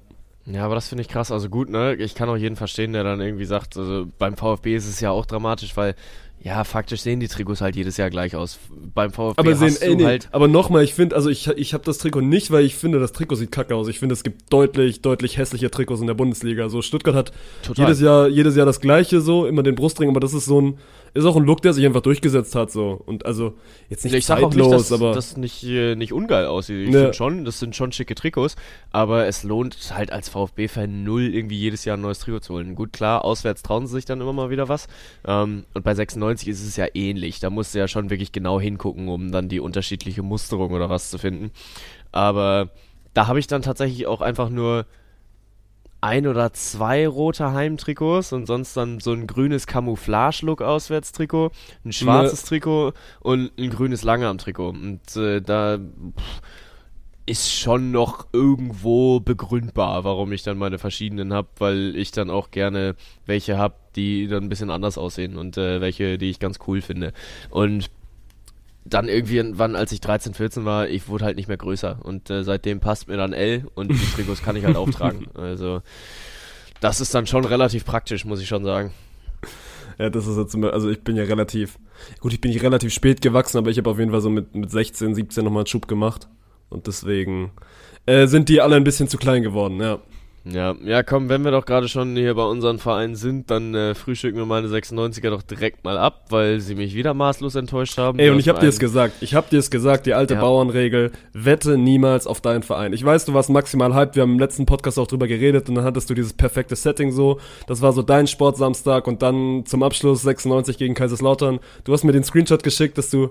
Ja, 0.46 0.64
aber 0.64 0.74
das 0.74 0.88
finde 0.88 1.02
ich 1.02 1.08
krass. 1.08 1.30
Also 1.30 1.48
gut, 1.48 1.70
ne? 1.70 1.94
Ich 1.94 2.14
kann 2.14 2.28
auch 2.28 2.36
jeden 2.36 2.56
verstehen, 2.56 2.92
der 2.92 3.04
dann 3.04 3.20
irgendwie 3.20 3.44
sagt, 3.44 3.76
also 3.76 4.06
beim 4.18 4.36
VfB 4.36 4.74
ist 4.74 4.88
es 4.88 5.00
ja 5.00 5.10
auch 5.10 5.26
dramatisch, 5.26 5.76
weil 5.76 5.94
ja, 6.42 6.64
faktisch 6.64 7.02
sehen 7.02 7.20
die 7.20 7.28
Trikots 7.28 7.60
halt 7.60 7.76
jedes 7.76 7.98
Jahr 7.98 8.08
gleich 8.08 8.34
aus. 8.34 8.58
Beim 8.94 9.12
VfB 9.12 9.38
aber 9.38 9.54
sehen, 9.54 9.76
ey, 9.80 9.94
nee, 9.94 10.04
halt 10.04 10.28
aber 10.32 10.48
nochmal, 10.48 10.82
ich 10.84 10.94
finde, 10.94 11.14
also 11.14 11.28
ich, 11.28 11.48
ich 11.48 11.74
habe 11.74 11.84
das 11.84 11.98
Trikot 11.98 12.22
nicht, 12.22 12.50
weil 12.50 12.64
ich 12.64 12.76
finde, 12.76 12.98
das 12.98 13.12
Trikot 13.12 13.34
sieht 13.34 13.52
kacke 13.52 13.74
aus. 13.74 13.88
Ich 13.88 13.98
finde, 13.98 14.14
es 14.14 14.22
gibt 14.22 14.50
deutlich, 14.50 15.02
deutlich 15.02 15.36
hässliche 15.36 15.70
Trikots 15.70 16.00
in 16.00 16.06
der 16.06 16.14
Bundesliga. 16.14 16.70
So 16.70 16.80
Stuttgart 16.80 17.14
hat 17.14 17.32
Total. 17.62 17.84
jedes 17.84 18.00
Jahr, 18.00 18.28
jedes 18.28 18.56
Jahr 18.56 18.64
das 18.64 18.80
gleiche 18.80 19.20
so, 19.20 19.46
immer 19.46 19.62
den 19.62 19.74
Brustring, 19.74 20.08
aber 20.08 20.20
das 20.20 20.32
ist 20.32 20.46
so 20.46 20.62
ein, 20.62 20.78
ist 21.14 21.24
auch 21.24 21.36
ein 21.36 21.44
Look, 21.44 21.62
der 21.62 21.72
sich 21.72 21.84
einfach 21.86 22.00
durchgesetzt 22.00 22.54
hat 22.54 22.70
so 22.70 23.00
und 23.04 23.26
also 23.26 23.54
jetzt 23.88 24.04
nicht 24.04 24.14
ich 24.14 24.26
sag 24.26 24.40
zeitlos, 24.40 24.66
auch 24.66 24.70
nicht, 24.70 24.72
dass, 24.72 24.92
aber 24.92 25.12
das 25.12 25.36
nicht 25.36 25.64
äh, 25.64 25.94
nicht 25.96 26.12
ungeil 26.12 26.46
aussieht. 26.46 26.86
Ich 26.86 26.90
ne. 26.90 26.98
finde 26.98 27.14
schon, 27.14 27.44
das 27.44 27.58
sind 27.58 27.76
schon 27.76 27.92
schicke 27.92 28.14
Trikots, 28.14 28.56
aber 28.90 29.26
es 29.26 29.42
lohnt 29.42 29.76
halt 29.94 30.12
als 30.12 30.28
VfB-Fan 30.28 31.04
null 31.04 31.34
irgendwie 31.34 31.58
jedes 31.58 31.84
Jahr 31.84 31.96
ein 31.96 32.00
neues 32.00 32.20
Trikot 32.20 32.40
zu 32.40 32.54
holen. 32.54 32.74
Gut, 32.74 32.92
klar, 32.92 33.24
auswärts 33.24 33.62
trauen 33.62 33.86
sie 33.86 33.94
sich 33.94 34.04
dann 34.04 34.20
immer 34.20 34.32
mal 34.32 34.50
wieder 34.50 34.68
was 34.68 34.88
ähm, 35.26 35.64
und 35.74 35.84
bei 35.84 35.94
96 35.94 36.48
ist 36.48 36.64
es 36.64 36.76
ja 36.76 36.86
ähnlich. 36.94 37.40
Da 37.40 37.50
musst 37.50 37.74
du 37.74 37.78
ja 37.78 37.88
schon 37.88 38.10
wirklich 38.10 38.32
genau 38.32 38.60
hingucken, 38.60 39.08
um 39.08 39.32
dann 39.32 39.48
die 39.48 39.60
unterschiedliche 39.60 40.22
Musterung 40.22 40.72
oder 40.72 40.90
was 40.90 41.10
zu 41.10 41.18
finden. 41.18 41.50
Aber 42.12 42.70
da 43.14 43.26
habe 43.26 43.38
ich 43.38 43.46
dann 43.46 43.62
tatsächlich 43.62 44.06
auch 44.06 44.20
einfach 44.20 44.50
nur 44.50 44.86
ein 46.00 46.26
oder 46.26 46.52
zwei 46.52 47.06
rote 47.06 47.52
Heimtrikots 47.52 48.32
und 48.32 48.46
sonst 48.46 48.76
dann 48.76 49.00
so 49.00 49.12
ein 49.12 49.26
grünes 49.26 49.66
Camouflage-Look-Auswärtstrikot, 49.66 51.50
ein 51.84 51.92
schwarzes 51.92 52.42
ne. 52.44 52.48
Trikot 52.48 52.92
und 53.20 53.52
ein 53.58 53.70
grünes 53.70 54.02
Langarm-Trikot. 54.02 54.70
Und 54.70 55.16
äh, 55.16 55.40
da 55.42 55.78
pff, 55.78 56.42
ist 57.26 57.52
schon 57.52 57.92
noch 57.92 58.26
irgendwo 58.32 59.20
begründbar, 59.20 60.04
warum 60.04 60.32
ich 60.32 60.42
dann 60.42 60.58
meine 60.58 60.78
verschiedenen 60.78 61.32
habe, 61.32 61.48
weil 61.58 61.94
ich 61.96 62.10
dann 62.10 62.30
auch 62.30 62.50
gerne 62.50 62.96
welche 63.26 63.58
habe, 63.58 63.74
die 63.94 64.26
dann 64.26 64.44
ein 64.44 64.48
bisschen 64.48 64.70
anders 64.70 64.98
aussehen 64.98 65.36
und 65.36 65.56
äh, 65.56 65.80
welche, 65.80 66.18
die 66.18 66.30
ich 66.30 66.40
ganz 66.40 66.58
cool 66.66 66.80
finde. 66.80 67.12
Und 67.50 67.90
dann 68.84 69.08
irgendwann, 69.08 69.76
als 69.76 69.92
ich 69.92 70.00
13, 70.00 70.34
14 70.34 70.64
war, 70.64 70.88
ich 70.88 71.08
wurde 71.08 71.24
halt 71.24 71.36
nicht 71.36 71.48
mehr 71.48 71.56
größer. 71.56 71.98
Und 72.02 72.30
äh, 72.30 72.44
seitdem 72.44 72.80
passt 72.80 73.08
mir 73.08 73.16
dann 73.16 73.32
L 73.32 73.66
und 73.74 73.90
die 73.90 73.96
Trikots 74.14 74.42
kann 74.42 74.56
ich 74.56 74.64
halt 74.64 74.76
auftragen. 74.76 75.28
Also 75.34 75.82
das 76.80 77.00
ist 77.00 77.14
dann 77.14 77.26
schon 77.26 77.44
relativ 77.44 77.84
praktisch, 77.84 78.24
muss 78.24 78.40
ich 78.40 78.48
schon 78.48 78.64
sagen. 78.64 78.92
Ja, 79.98 80.08
das 80.08 80.26
ist 80.26 80.38
jetzt, 80.38 80.56
also 80.56 80.88
ich 80.88 81.02
bin 81.02 81.16
ja 81.16 81.24
relativ, 81.24 81.78
gut, 82.20 82.32
ich 82.32 82.40
bin 82.40 82.50
nicht 82.50 82.62
relativ 82.62 82.92
spät 82.92 83.20
gewachsen, 83.20 83.58
aber 83.58 83.70
ich 83.70 83.76
habe 83.76 83.90
auf 83.90 83.98
jeden 83.98 84.10
Fall 84.10 84.22
so 84.22 84.30
mit, 84.30 84.54
mit 84.54 84.70
16, 84.70 85.14
17 85.14 85.44
nochmal 85.44 85.60
einen 85.60 85.66
Schub 85.66 85.86
gemacht. 85.86 86.28
Und 86.70 86.86
deswegen 86.86 87.52
äh, 88.06 88.26
sind 88.26 88.48
die 88.48 88.62
alle 88.62 88.76
ein 88.76 88.84
bisschen 88.84 89.08
zu 89.08 89.18
klein 89.18 89.42
geworden, 89.42 89.80
ja. 89.80 89.98
Ja, 90.44 90.74
ja, 90.84 91.02
komm, 91.02 91.28
wenn 91.28 91.44
wir 91.44 91.50
doch 91.50 91.66
gerade 91.66 91.86
schon 91.86 92.16
hier 92.16 92.34
bei 92.34 92.44
unseren 92.44 92.78
Vereinen 92.78 93.14
sind, 93.14 93.50
dann 93.50 93.74
äh, 93.74 93.94
frühstücken 93.94 94.38
wir 94.38 94.46
meine 94.46 94.68
96er 94.68 95.28
doch 95.28 95.42
direkt 95.42 95.84
mal 95.84 95.98
ab, 95.98 96.24
weil 96.30 96.60
sie 96.60 96.74
mich 96.74 96.94
wieder 96.94 97.12
maßlos 97.12 97.56
enttäuscht 97.56 97.98
haben. 97.98 98.18
Ey, 98.18 98.30
und 98.30 98.38
ich 98.38 98.48
hab 98.48 98.58
dir 98.58 98.68
es 98.68 98.78
gesagt, 98.78 99.14
ich 99.20 99.34
hab 99.34 99.50
dir 99.50 99.58
es 99.58 99.70
gesagt, 99.70 100.06
die 100.06 100.14
alte 100.14 100.34
Ja. 100.34 100.40
Bauernregel, 100.40 101.12
wette 101.34 101.76
niemals 101.76 102.26
auf 102.26 102.40
deinen 102.40 102.62
Verein. 102.62 102.94
Ich 102.94 103.04
weiß, 103.04 103.26
du 103.26 103.34
warst 103.34 103.50
maximal 103.50 103.94
hyped, 103.94 104.16
wir 104.16 104.22
haben 104.22 104.32
im 104.32 104.38
letzten 104.38 104.64
Podcast 104.64 104.98
auch 104.98 105.06
drüber 105.06 105.28
geredet 105.28 105.68
und 105.68 105.74
dann 105.74 105.84
hattest 105.84 106.08
du 106.08 106.14
dieses 106.14 106.32
perfekte 106.32 106.74
Setting 106.74 107.12
so, 107.12 107.38
das 107.66 107.82
war 107.82 107.92
so 107.92 108.00
dein 108.00 108.26
Sportsamstag 108.26 109.06
und 109.06 109.20
dann 109.20 109.64
zum 109.66 109.82
Abschluss 109.82 110.22
96 110.22 110.78
gegen 110.78 110.94
Kaiserslautern. 110.94 111.60
Du 111.84 111.92
hast 111.92 112.02
mir 112.04 112.12
den 112.12 112.24
Screenshot 112.24 112.62
geschickt, 112.62 112.96
dass 112.96 113.10
du 113.10 113.28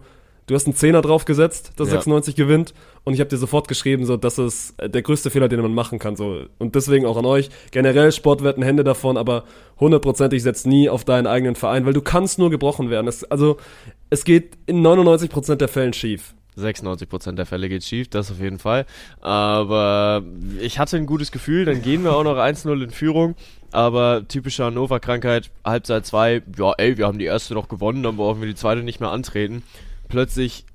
Du 0.49 0.55
hast 0.55 0.65
einen 0.65 0.73
Zehner 0.75 1.03
draufgesetzt, 1.03 1.73
dass 1.75 1.89
Ja. 1.89 1.97
96 1.97 2.35
gewinnt. 2.35 2.73
Und 3.03 3.13
ich 3.13 3.19
habe 3.19 3.29
dir 3.29 3.37
sofort 3.37 3.67
geschrieben, 3.67 4.05
so, 4.05 4.17
das 4.17 4.39
ist 4.39 4.73
äh, 4.79 4.89
der 4.89 5.03
größte 5.03 5.29
Fehler, 5.29 5.47
den 5.47 5.61
man 5.61 5.75
machen 5.75 5.99
kann. 5.99 6.15
So. 6.15 6.41
Und 6.57 6.73
deswegen 6.73 7.05
auch 7.05 7.17
an 7.17 7.25
euch. 7.25 7.51
Generell 7.69 8.11
Sportwetten, 8.11 8.63
Hände 8.63 8.83
davon, 8.83 9.15
aber 9.15 9.43
hundertprozentig 9.79 10.41
setzt 10.41 10.65
nie 10.65 10.89
auf 10.89 11.05
deinen 11.05 11.27
eigenen 11.27 11.53
Verein, 11.53 11.85
weil 11.85 11.93
du 11.93 12.01
kannst 12.01 12.39
nur 12.39 12.49
gebrochen 12.49 12.89
werden. 12.89 13.07
Es, 13.07 13.23
also, 13.25 13.57
es 14.09 14.23
geht 14.23 14.57
in 14.65 14.81
99% 14.81 15.57
der 15.57 15.67
Fällen 15.67 15.93
schief. 15.93 16.33
96% 16.57 17.33
der 17.33 17.45
Fälle 17.45 17.69
geht 17.69 17.83
schief, 17.83 18.09
das 18.09 18.31
auf 18.31 18.39
jeden 18.39 18.57
Fall. 18.57 18.87
Aber 19.21 20.23
ich 20.59 20.79
hatte 20.79 20.97
ein 20.97 21.05
gutes 21.05 21.31
Gefühl, 21.31 21.65
dann 21.65 21.83
gehen 21.83 22.03
wir 22.03 22.15
auch 22.15 22.23
noch 22.23 22.37
1-0 22.37 22.83
in 22.83 22.89
Führung. 22.89 23.35
Aber 23.71 24.27
typische 24.27 24.63
Hannover-Krankheit, 24.65 25.51
Halbzeit 25.63 26.07
2, 26.07 26.41
ja 26.57 26.73
ey, 26.79 26.97
wir 26.97 27.05
haben 27.05 27.19
die 27.19 27.25
erste 27.25 27.53
noch 27.53 27.67
gewonnen, 27.67 28.01
dann 28.01 28.17
brauchen 28.17 28.41
wir 28.41 28.47
die 28.47 28.55
zweite 28.55 28.81
nicht 28.81 28.99
mehr 28.99 29.11
antreten. 29.11 29.61
Plötzlich 30.09 30.65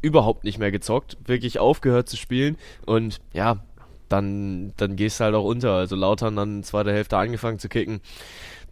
überhaupt 0.00 0.44
nicht 0.44 0.58
mehr 0.58 0.70
gezockt, 0.70 1.18
wirklich 1.26 1.58
aufgehört 1.58 2.08
zu 2.08 2.16
spielen 2.16 2.56
und 2.86 3.20
ja, 3.32 3.62
dann, 4.08 4.72
dann 4.76 4.96
gehst 4.96 5.20
du 5.20 5.24
halt 5.24 5.34
auch 5.34 5.44
unter. 5.44 5.72
Also 5.72 5.96
Lautern 5.96 6.36
dann 6.36 6.62
zweite 6.62 6.92
Hälfte 6.92 7.16
angefangen 7.16 7.58
zu 7.58 7.68
kicken. 7.68 8.00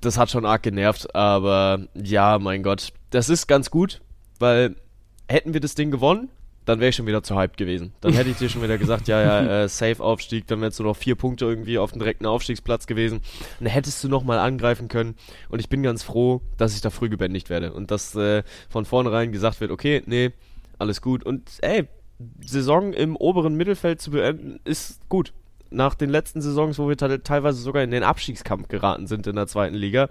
Das 0.00 0.18
hat 0.18 0.30
schon 0.30 0.44
arg 0.44 0.62
genervt, 0.62 1.14
aber 1.14 1.86
ja, 1.94 2.38
mein 2.38 2.62
Gott, 2.62 2.92
das 3.10 3.28
ist 3.28 3.46
ganz 3.46 3.70
gut, 3.70 4.00
weil 4.38 4.76
hätten 5.28 5.54
wir 5.54 5.60
das 5.60 5.74
Ding 5.74 5.90
gewonnen, 5.90 6.28
dann 6.64 6.78
wäre 6.80 6.90
ich 6.90 6.96
schon 6.96 7.06
wieder 7.06 7.22
zu 7.22 7.36
hyped 7.36 7.56
gewesen. 7.56 7.92
Dann 8.00 8.12
hätte 8.12 8.30
ich 8.30 8.36
dir 8.36 8.48
schon 8.48 8.62
wieder 8.62 8.78
gesagt, 8.78 9.08
ja, 9.08 9.20
ja, 9.20 9.62
äh, 9.62 9.68
Safe-Aufstieg, 9.68 10.46
dann 10.46 10.60
wärst 10.60 10.78
du 10.78 10.84
noch 10.84 10.96
vier 10.96 11.16
Punkte 11.16 11.44
irgendwie 11.44 11.78
auf 11.78 11.92
dem 11.92 11.98
direkten 11.98 12.26
Aufstiegsplatz 12.26 12.86
gewesen. 12.86 13.20
Dann 13.58 13.68
hättest 13.68 14.02
du 14.04 14.08
noch 14.08 14.22
mal 14.22 14.38
angreifen 14.38 14.88
können. 14.88 15.16
Und 15.48 15.60
ich 15.60 15.68
bin 15.68 15.82
ganz 15.82 16.02
froh, 16.02 16.40
dass 16.56 16.74
ich 16.74 16.80
da 16.80 16.90
früh 16.90 17.08
gebändigt 17.08 17.50
werde. 17.50 17.72
Und 17.72 17.90
dass 17.90 18.14
äh, 18.14 18.42
von 18.68 18.84
vornherein 18.84 19.32
gesagt 19.32 19.60
wird, 19.60 19.70
okay, 19.70 20.02
nee, 20.06 20.30
alles 20.78 21.00
gut. 21.00 21.24
Und 21.24 21.50
ey, 21.62 21.88
Saison 22.44 22.92
im 22.92 23.16
oberen 23.16 23.54
Mittelfeld 23.54 24.00
zu 24.00 24.12
beenden, 24.12 24.60
ist 24.64 25.08
gut. 25.08 25.32
Nach 25.70 25.94
den 25.94 26.10
letzten 26.10 26.42
Saisons, 26.42 26.78
wo 26.78 26.88
wir 26.88 26.96
te 26.96 27.22
teilweise 27.22 27.60
sogar 27.60 27.82
in 27.82 27.90
den 27.90 28.02
Abstiegskampf 28.02 28.68
geraten 28.68 29.06
sind 29.06 29.26
in 29.26 29.36
der 29.36 29.46
zweiten 29.46 29.74
Liga, 29.74 30.08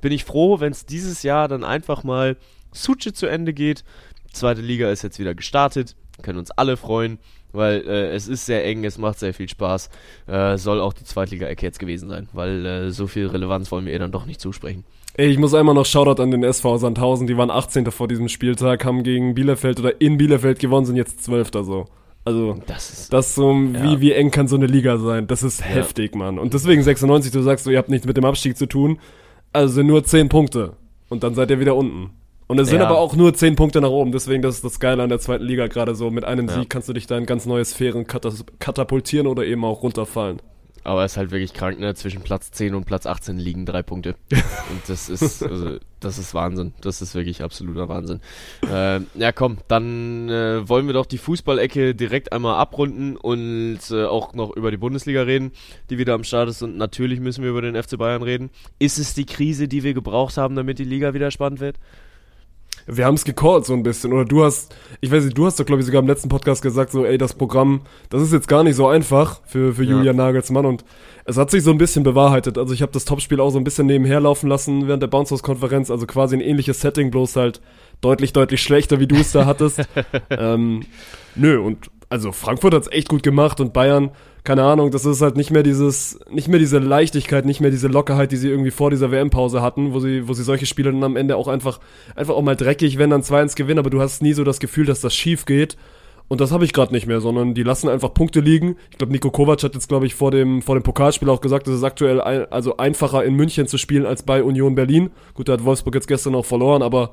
bin 0.00 0.10
ich 0.10 0.24
froh, 0.24 0.58
wenn 0.58 0.72
es 0.72 0.86
dieses 0.86 1.22
Jahr 1.22 1.48
dann 1.48 1.64
einfach 1.64 2.02
mal 2.02 2.36
Suche 2.72 3.12
zu 3.12 3.26
Ende 3.26 3.52
geht. 3.52 3.84
Zweite 4.32 4.60
Liga 4.60 4.90
ist 4.90 5.02
jetzt 5.02 5.18
wieder 5.18 5.34
gestartet, 5.34 5.94
können 6.22 6.38
uns 6.38 6.50
alle 6.52 6.76
freuen, 6.76 7.18
weil 7.52 7.82
äh, 7.86 8.14
es 8.14 8.28
ist 8.28 8.46
sehr 8.46 8.64
eng, 8.64 8.84
es 8.84 8.98
macht 8.98 9.18
sehr 9.18 9.34
viel 9.34 9.48
Spaß. 9.48 9.90
Äh, 10.26 10.56
soll 10.58 10.80
auch 10.80 10.92
die 10.92 11.04
Zweitliga-Ecke 11.04 11.66
jetzt 11.66 11.78
gewesen 11.78 12.08
sein, 12.08 12.28
weil 12.32 12.64
äh, 12.66 12.90
so 12.90 13.06
viel 13.06 13.26
Relevanz 13.26 13.70
wollen 13.70 13.86
wir 13.86 13.92
ihr 13.92 13.98
dann 13.98 14.12
doch 14.12 14.26
nicht 14.26 14.40
zusprechen. 14.40 14.84
Ey, 15.14 15.28
ich 15.28 15.38
muss 15.38 15.52
einmal 15.52 15.74
noch 15.74 15.84
Shoutout 15.84 16.22
an 16.22 16.30
den 16.30 16.42
SV 16.42 16.78
Sandhausen, 16.78 17.26
die 17.26 17.36
waren 17.36 17.50
18. 17.50 17.90
vor 17.90 18.08
diesem 18.08 18.28
Spieltag, 18.28 18.84
haben 18.86 19.02
gegen 19.02 19.34
Bielefeld 19.34 19.78
oder 19.80 20.00
in 20.00 20.16
Bielefeld 20.16 20.58
gewonnen, 20.58 20.86
sind 20.86 20.96
jetzt 20.96 21.22
12. 21.24 21.50
so. 21.62 21.84
Also, 22.24 22.56
Das 22.66 22.90
ist 22.90 23.12
das 23.12 23.34
so, 23.34 23.52
Ja. 23.52 23.82
wie, 23.82 24.00
wie 24.00 24.12
eng 24.12 24.30
kann 24.30 24.48
so 24.48 24.56
eine 24.56 24.66
Liga 24.66 24.96
sein? 24.96 25.26
Das 25.26 25.42
ist 25.42 25.62
heftig, 25.62 26.14
Mann. 26.14 26.38
Und 26.38 26.54
deswegen 26.54 26.82
96, 26.82 27.32
du 27.32 27.42
sagst 27.42 27.64
so, 27.64 27.70
ihr 27.70 27.78
habt 27.78 27.88
nichts 27.90 28.06
mit 28.06 28.16
dem 28.16 28.24
Abstieg 28.24 28.56
zu 28.56 28.66
tun. 28.66 28.98
Also 29.52 29.82
nur 29.82 30.04
10 30.04 30.28
Punkte. 30.30 30.74
Und 31.10 31.24
dann 31.24 31.34
seid 31.34 31.50
ihr 31.50 31.60
wieder 31.60 31.74
unten. 31.76 32.10
Und 32.52 32.58
es 32.58 32.68
sind 32.68 32.80
Ja. 32.80 32.86
aber 32.86 32.98
auch 32.98 33.16
nur 33.16 33.32
10 33.32 33.56
Punkte 33.56 33.80
nach 33.80 33.88
oben. 33.88 34.12
Deswegen, 34.12 34.42
das 34.42 34.56
ist 34.56 34.64
das 34.64 34.78
Geile 34.78 35.02
an 35.02 35.08
der 35.08 35.18
zweiten 35.20 35.42
Liga 35.42 35.68
gerade 35.68 35.94
so. 35.94 36.10
Mit 36.10 36.24
einem 36.24 36.48
Ja. 36.48 36.54
Sieg 36.60 36.68
kannst 36.68 36.86
du 36.86 36.92
dich 36.92 37.06
da 37.06 37.16
in 37.16 37.24
ganz 37.24 37.46
neue 37.46 37.64
Sphären 37.64 38.06
katapultieren 38.06 39.26
oder 39.26 39.46
eben 39.46 39.64
auch 39.64 39.82
runterfallen. 39.82 40.42
Aber 40.84 41.02
es 41.04 41.12
ist 41.12 41.16
halt 41.16 41.30
wirklich 41.30 41.54
krank, 41.54 41.78
ne? 41.80 41.94
Zwischen 41.94 42.20
Platz 42.22 42.50
10 42.50 42.74
und 42.74 42.84
Platz 42.84 43.06
18 43.06 43.38
liegen 43.38 43.64
drei 43.64 43.82
Punkte. 43.82 44.16
Und 44.32 44.82
das 44.88 45.08
ist, 45.08 45.42
also, 45.42 45.78
das 46.00 46.18
ist 46.18 46.34
Wahnsinn. 46.34 46.74
Das 46.82 47.00
ist 47.00 47.14
wirklich 47.14 47.42
absoluter 47.42 47.88
Wahnsinn. 47.88 48.20
Äh, 48.70 49.00
ja, 49.14 49.32
komm, 49.32 49.58
dann 49.68 50.28
äh, 50.28 50.68
wollen 50.68 50.86
wir 50.88 50.92
doch 50.92 51.06
die 51.06 51.18
Fußballecke 51.18 51.94
direkt 51.94 52.32
einmal 52.32 52.56
abrunden 52.56 53.16
und 53.16 53.78
äh, 53.92 54.04
auch 54.04 54.34
noch 54.34 54.54
über 54.56 54.70
die 54.72 54.76
Bundesliga 54.76 55.22
reden, 55.22 55.52
die 55.88 55.96
wieder 55.98 56.12
am 56.14 56.24
Start 56.24 56.50
ist. 56.50 56.62
Und 56.62 56.76
natürlich 56.76 57.20
müssen 57.20 57.44
wir 57.44 57.50
über 57.50 57.62
den 57.62 57.80
FC 57.82 57.96
Bayern 57.96 58.22
reden. 58.22 58.50
Ist 58.78 58.98
es 58.98 59.14
die 59.14 59.24
Krise, 59.24 59.68
die 59.68 59.84
wir 59.84 59.94
gebraucht 59.94 60.36
haben, 60.36 60.54
damit 60.56 60.78
die 60.80 60.84
Liga 60.84 61.14
wieder 61.14 61.30
spannend 61.30 61.60
wird? 61.60 61.76
Wir 62.86 63.06
haben 63.06 63.14
es 63.14 63.24
gecallt 63.24 63.64
so 63.64 63.74
ein 63.74 63.82
bisschen. 63.82 64.12
Oder 64.12 64.24
du 64.24 64.42
hast, 64.44 64.74
ich 65.00 65.10
weiß 65.10 65.24
nicht, 65.24 65.38
du 65.38 65.46
hast 65.46 65.58
doch, 65.60 65.64
glaube 65.64 65.80
ich, 65.80 65.86
sogar 65.86 66.02
im 66.02 66.08
letzten 66.08 66.28
Podcast 66.28 66.62
gesagt, 66.62 66.90
so, 66.90 67.04
ey, 67.04 67.16
das 67.16 67.34
Programm, 67.34 67.82
das 68.10 68.22
ist 68.22 68.32
jetzt 68.32 68.48
gar 68.48 68.64
nicht 68.64 68.74
so 68.74 68.88
einfach 68.88 69.40
für, 69.44 69.74
für 69.74 69.84
Ja. 69.84 69.90
Julian 69.92 70.16
Nagelsmann. 70.16 70.66
Und 70.66 70.84
es 71.24 71.36
hat 71.36 71.50
sich 71.50 71.62
so 71.62 71.70
ein 71.70 71.78
bisschen 71.78 72.02
bewahrheitet. 72.02 72.58
Also 72.58 72.74
ich 72.74 72.82
habe 72.82 72.92
das 72.92 73.04
Topspiel 73.04 73.40
auch 73.40 73.50
so 73.50 73.58
ein 73.58 73.64
bisschen 73.64 73.86
nebenher 73.86 74.20
laufen 74.20 74.48
lassen 74.48 74.88
während 74.88 75.02
der 75.02 75.06
Bounce 75.08 75.30
House 75.32 75.42
Konferenz. 75.44 75.90
Also 75.90 76.06
quasi 76.06 76.36
ein 76.36 76.40
ähnliches 76.40 76.80
Setting, 76.80 77.10
bloß 77.12 77.36
halt 77.36 77.60
deutlich, 78.00 78.32
deutlich 78.32 78.60
schlechter, 78.62 78.98
wie 78.98 79.06
du 79.06 79.14
es 79.16 79.30
da 79.30 79.46
hattest. 79.46 79.82
ähm, 80.30 80.84
nö, 81.36 81.60
und 81.60 81.88
also 82.08 82.32
Frankfurt 82.32 82.74
hat's 82.74 82.88
echt 82.90 83.08
gut 83.08 83.22
gemacht 83.22 83.60
und 83.60 83.72
Bayern, 83.72 84.10
keine 84.44 84.64
Ahnung, 84.64 84.90
das 84.90 85.04
ist 85.04 85.22
halt 85.22 85.36
nicht 85.36 85.52
mehr 85.52 85.62
dieses, 85.62 86.18
nicht 86.30 86.48
mehr 86.48 86.58
diese 86.58 86.78
Leichtigkeit, 86.78 87.44
nicht 87.44 87.60
mehr 87.60 87.70
diese 87.70 87.86
Lockerheit, 87.86 88.32
die 88.32 88.36
sie 88.36 88.48
irgendwie 88.48 88.72
vor 88.72 88.90
dieser 88.90 89.12
WM-Pause 89.12 89.62
hatten, 89.62 89.94
wo 89.94 90.00
sie, 90.00 90.26
wo 90.26 90.32
sie 90.32 90.42
solche 90.42 90.66
Spiele 90.66 90.90
dann 90.90 91.04
am 91.04 91.16
Ende 91.16 91.36
auch 91.36 91.46
einfach, 91.46 91.78
einfach 92.16 92.34
auch 92.34 92.42
mal 92.42 92.56
dreckig, 92.56 92.98
wenn 92.98 93.10
dann 93.10 93.22
2-1 93.22 93.54
gewinnen, 93.54 93.78
aber 93.78 93.90
du 93.90 94.00
hast 94.00 94.20
nie 94.20 94.32
so 94.32 94.42
das 94.42 94.58
Gefühl, 94.58 94.84
dass 94.84 95.00
das 95.00 95.14
schief 95.14 95.46
geht. 95.46 95.76
Und 96.26 96.40
das 96.40 96.50
habe 96.50 96.64
ich 96.64 96.72
gerade 96.72 96.92
nicht 96.92 97.06
mehr, 97.06 97.20
sondern 97.20 97.54
die 97.54 97.62
lassen 97.62 97.88
einfach 97.88 98.14
Punkte 98.14 98.40
liegen. 98.40 98.76
Ich 98.90 98.98
glaube, 98.98 99.12
Nico 99.12 99.30
Kovac 99.30 99.62
hat 99.62 99.74
jetzt, 99.74 99.88
glaube 99.88 100.06
ich, 100.06 100.14
vor 100.14 100.30
dem, 100.30 100.62
vor 100.62 100.76
dem 100.76 100.82
Pokalspiel 100.82 101.28
auch 101.28 101.40
gesagt, 101.40 101.68
es 101.68 101.74
ist 101.74 101.84
aktuell 101.84 102.20
ein, 102.20 102.50
also 102.50 102.78
einfacher 102.78 103.22
in 103.22 103.34
München 103.34 103.66
zu 103.66 103.76
spielen 103.76 104.06
als 104.06 104.22
bei 104.22 104.42
Union 104.42 104.74
Berlin. 104.74 105.10
Gut, 105.34 105.48
da 105.48 105.52
hat 105.52 105.64
Wolfsburg 105.64 105.94
jetzt 105.94 106.08
gestern 106.08 106.34
auch 106.34 106.46
verloren, 106.46 106.82
aber 106.82 107.12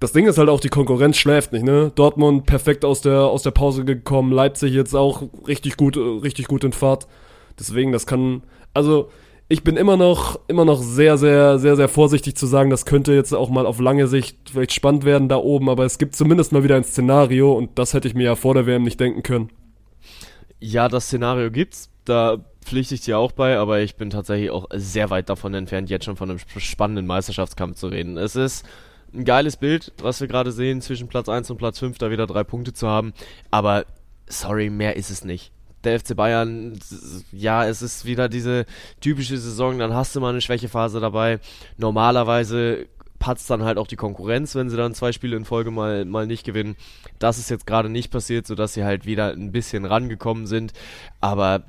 das 0.00 0.12
Ding 0.12 0.26
ist 0.26 0.38
halt 0.38 0.48
auch, 0.48 0.60
die 0.60 0.68
Konkurrenz 0.68 1.16
schläft 1.16 1.52
nicht, 1.52 1.64
ne? 1.64 1.92
Dortmund 1.94 2.46
perfekt 2.46 2.84
aus 2.84 3.00
der, 3.00 3.20
aus 3.22 3.42
der 3.42 3.52
Pause 3.52 3.84
gekommen, 3.84 4.32
Leipzig 4.32 4.72
jetzt 4.72 4.94
auch 4.94 5.22
richtig 5.46 5.76
gut, 5.76 5.96
richtig 5.96 6.46
gut 6.46 6.64
in 6.64 6.72
Fahrt. 6.72 7.06
Deswegen, 7.58 7.92
das 7.92 8.06
kann, 8.06 8.42
also, 8.74 9.10
ich 9.48 9.62
bin 9.62 9.76
immer 9.76 9.96
noch, 9.96 10.40
immer 10.48 10.64
noch 10.64 10.82
sehr, 10.82 11.16
sehr, 11.18 11.58
sehr, 11.58 11.76
sehr 11.76 11.88
vorsichtig 11.88 12.34
zu 12.34 12.46
sagen, 12.46 12.70
das 12.70 12.86
könnte 12.86 13.12
jetzt 13.12 13.32
auch 13.32 13.50
mal 13.50 13.66
auf 13.66 13.78
lange 13.78 14.06
Sicht 14.08 14.36
vielleicht 14.50 14.72
spannend 14.72 15.04
werden 15.04 15.28
da 15.28 15.36
oben, 15.36 15.68
aber 15.68 15.84
es 15.84 15.98
gibt 15.98 16.16
zumindest 16.16 16.52
mal 16.52 16.64
wieder 16.64 16.76
ein 16.76 16.84
Szenario 16.84 17.52
und 17.52 17.78
das 17.78 17.94
hätte 17.94 18.08
ich 18.08 18.14
mir 18.14 18.24
ja 18.24 18.36
vor 18.36 18.54
der 18.54 18.66
WM 18.66 18.82
nicht 18.82 18.98
denken 18.98 19.22
können. 19.22 19.50
Ja, 20.60 20.88
das 20.88 21.06
Szenario 21.06 21.50
gibt's. 21.50 21.90
Da 22.06 22.38
pflichte 22.64 22.94
ich 22.94 23.02
dir 23.02 23.18
auch 23.18 23.32
bei, 23.32 23.56
aber 23.58 23.80
ich 23.80 23.96
bin 23.96 24.10
tatsächlich 24.10 24.50
auch 24.50 24.66
sehr 24.74 25.10
weit 25.10 25.28
davon 25.28 25.54
entfernt, 25.54 25.90
jetzt 25.90 26.06
schon 26.06 26.16
von 26.16 26.30
einem 26.30 26.38
sp- 26.40 26.60
spannenden 26.60 27.06
Meisterschaftskampf 27.06 27.76
zu 27.76 27.88
reden. 27.88 28.16
Es 28.16 28.36
ist 28.36 28.64
ein 29.14 29.24
geiles 29.24 29.56
Bild, 29.56 29.92
was 29.98 30.20
wir 30.20 30.28
gerade 30.28 30.52
sehen, 30.52 30.80
zwischen 30.80 31.08
Platz 31.08 31.28
1 31.28 31.50
und 31.50 31.56
Platz 31.56 31.78
5 31.78 31.98
da 31.98 32.10
wieder 32.10 32.26
drei 32.26 32.44
Punkte 32.44 32.72
zu 32.72 32.88
haben. 32.88 33.12
Aber 33.50 33.86
sorry, 34.26 34.70
mehr 34.70 34.96
ist 34.96 35.10
es 35.10 35.24
nicht. 35.24 35.52
Der 35.84 36.00
FC 36.00 36.16
Bayern, 36.16 36.78
ja, 37.30 37.66
es 37.66 37.82
ist 37.82 38.06
wieder 38.06 38.28
diese 38.28 38.64
typische 39.00 39.36
Saison, 39.36 39.78
dann 39.78 39.92
hast 39.92 40.16
du 40.16 40.20
mal 40.20 40.30
eine 40.30 40.40
Schwächephase 40.40 40.98
dabei. 40.98 41.40
Normalerweise 41.76 42.86
patzt 43.18 43.48
dann 43.50 43.62
halt 43.62 43.78
auch 43.78 43.86
die 43.86 43.96
Konkurrenz, 43.96 44.54
wenn 44.54 44.68
sie 44.68 44.76
dann 44.76 44.94
zwei 44.94 45.12
Spiele 45.12 45.36
in 45.36 45.44
Folge 45.44 45.70
mal, 45.70 46.04
mal 46.04 46.26
nicht 46.26 46.44
gewinnen. 46.44 46.76
Das 47.18 47.38
ist 47.38 47.50
jetzt 47.50 47.66
gerade 47.66 47.88
nicht 47.88 48.10
passiert, 48.10 48.46
sodass 48.46 48.74
sie 48.74 48.84
halt 48.84 49.06
wieder 49.06 49.32
ein 49.32 49.52
bisschen 49.52 49.84
rangekommen 49.84 50.46
sind. 50.46 50.72
Aber 51.20 51.64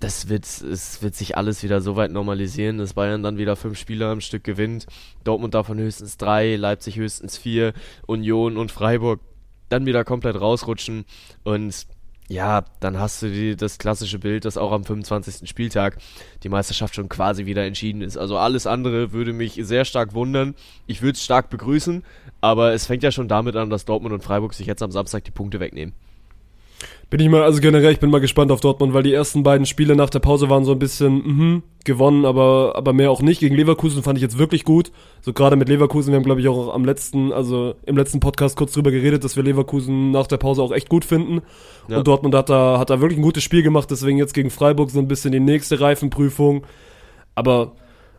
das 0.00 0.28
wird, 0.28 0.44
es 0.44 1.02
wird 1.02 1.14
sich 1.14 1.36
alles 1.36 1.62
wieder 1.62 1.80
so 1.80 1.96
weit 1.96 2.10
normalisieren, 2.10 2.78
dass 2.78 2.94
Bayern 2.94 3.22
dann 3.22 3.38
wieder 3.38 3.56
fünf 3.56 3.78
Spiele 3.78 4.08
am 4.08 4.20
Stück 4.20 4.44
gewinnt. 4.44 4.86
Dortmund 5.24 5.54
davon 5.54 5.78
höchstens 5.78 6.18
drei, 6.18 6.56
Leipzig 6.56 6.96
höchstens 6.96 7.38
vier, 7.38 7.72
Union 8.06 8.56
und 8.58 8.72
Freiburg 8.72 9.20
dann 9.68 9.86
wieder 9.86 10.04
komplett 10.04 10.38
rausrutschen. 10.38 11.06
Und 11.44 11.86
ja, 12.28 12.64
dann 12.80 12.98
hast 12.98 13.22
du 13.22 13.28
die, 13.28 13.56
das 13.56 13.78
klassische 13.78 14.18
Bild, 14.18 14.44
dass 14.44 14.56
auch 14.56 14.72
am 14.72 14.84
25. 14.84 15.48
Spieltag 15.48 15.98
die 16.42 16.48
Meisterschaft 16.48 16.94
schon 16.94 17.08
quasi 17.08 17.46
wieder 17.46 17.64
entschieden 17.64 18.02
ist. 18.02 18.16
Also 18.18 18.36
alles 18.36 18.66
andere 18.66 19.12
würde 19.12 19.32
mich 19.32 19.58
sehr 19.62 19.84
stark 19.84 20.12
wundern. 20.12 20.54
Ich 20.86 21.02
würde 21.02 21.12
es 21.12 21.24
stark 21.24 21.50
begrüßen, 21.50 22.04
aber 22.40 22.72
es 22.72 22.86
fängt 22.86 23.02
ja 23.02 23.12
schon 23.12 23.28
damit 23.28 23.56
an, 23.56 23.70
dass 23.70 23.84
Dortmund 23.84 24.12
und 24.12 24.24
Freiburg 24.24 24.54
sich 24.54 24.66
jetzt 24.66 24.82
am 24.82 24.90
Samstag 24.90 25.24
die 25.24 25.30
Punkte 25.30 25.60
wegnehmen. 25.60 25.94
Bin 27.08 27.20
ich 27.20 27.28
mal, 27.28 27.42
also 27.42 27.60
generell, 27.60 27.92
ich 27.92 28.00
bin 28.00 28.10
mal 28.10 28.20
gespannt 28.20 28.50
auf 28.50 28.60
Dortmund, 28.60 28.92
weil 28.92 29.04
die 29.04 29.12
ersten 29.12 29.42
beiden 29.42 29.64
Spiele 29.64 29.94
nach 29.94 30.10
der 30.10 30.18
Pause 30.18 30.50
waren 30.50 30.64
so 30.64 30.72
ein 30.72 30.78
bisschen, 30.78 31.12
mhm, 31.14 31.62
gewonnen, 31.86 32.26
aber, 32.26 32.74
aber 32.76 32.92
mehr 32.92 33.10
auch 33.10 33.22
nicht. 33.22 33.40
Gegen 33.40 33.54
Leverkusen 33.54 34.02
fand 34.02 34.18
ich 34.18 34.22
jetzt 34.22 34.36
wirklich 34.36 34.64
gut. 34.64 34.92
So 35.22 35.32
gerade 35.32 35.56
mit 35.56 35.70
Leverkusen, 35.70 36.12
wir 36.12 36.16
haben 36.16 36.24
glaube 36.24 36.42
ich 36.42 36.48
auch 36.48 36.74
am 36.74 36.84
letzten, 36.84 37.32
also 37.32 37.74
im 37.86 37.96
letzten 37.96 38.20
Podcast 38.20 38.56
kurz 38.56 38.72
drüber 38.72 38.90
geredet, 38.90 39.24
dass 39.24 39.36
wir 39.36 39.42
Leverkusen 39.42 40.10
nach 40.10 40.26
der 40.26 40.36
Pause 40.36 40.62
auch 40.62 40.72
echt 40.72 40.90
gut 40.90 41.06
finden. 41.06 41.40
Ja. 41.88 41.98
Und 41.98 42.06
Dortmund 42.06 42.34
hat 42.34 42.50
da, 42.50 42.78
hat 42.78 42.90
da 42.90 43.00
wirklich 43.00 43.18
ein 43.18 43.22
gutes 43.22 43.42
Spiel 43.42 43.62
gemacht, 43.62 43.90
deswegen 43.90 44.18
jetzt 44.18 44.34
gegen 44.34 44.50
Freiburg 44.50 44.90
so 44.90 44.98
ein 44.98 45.08
bisschen 45.08 45.32
die 45.32 45.40
nächste 45.40 45.80
Reifenprüfung. 45.80 46.64
Aber, 47.34 47.72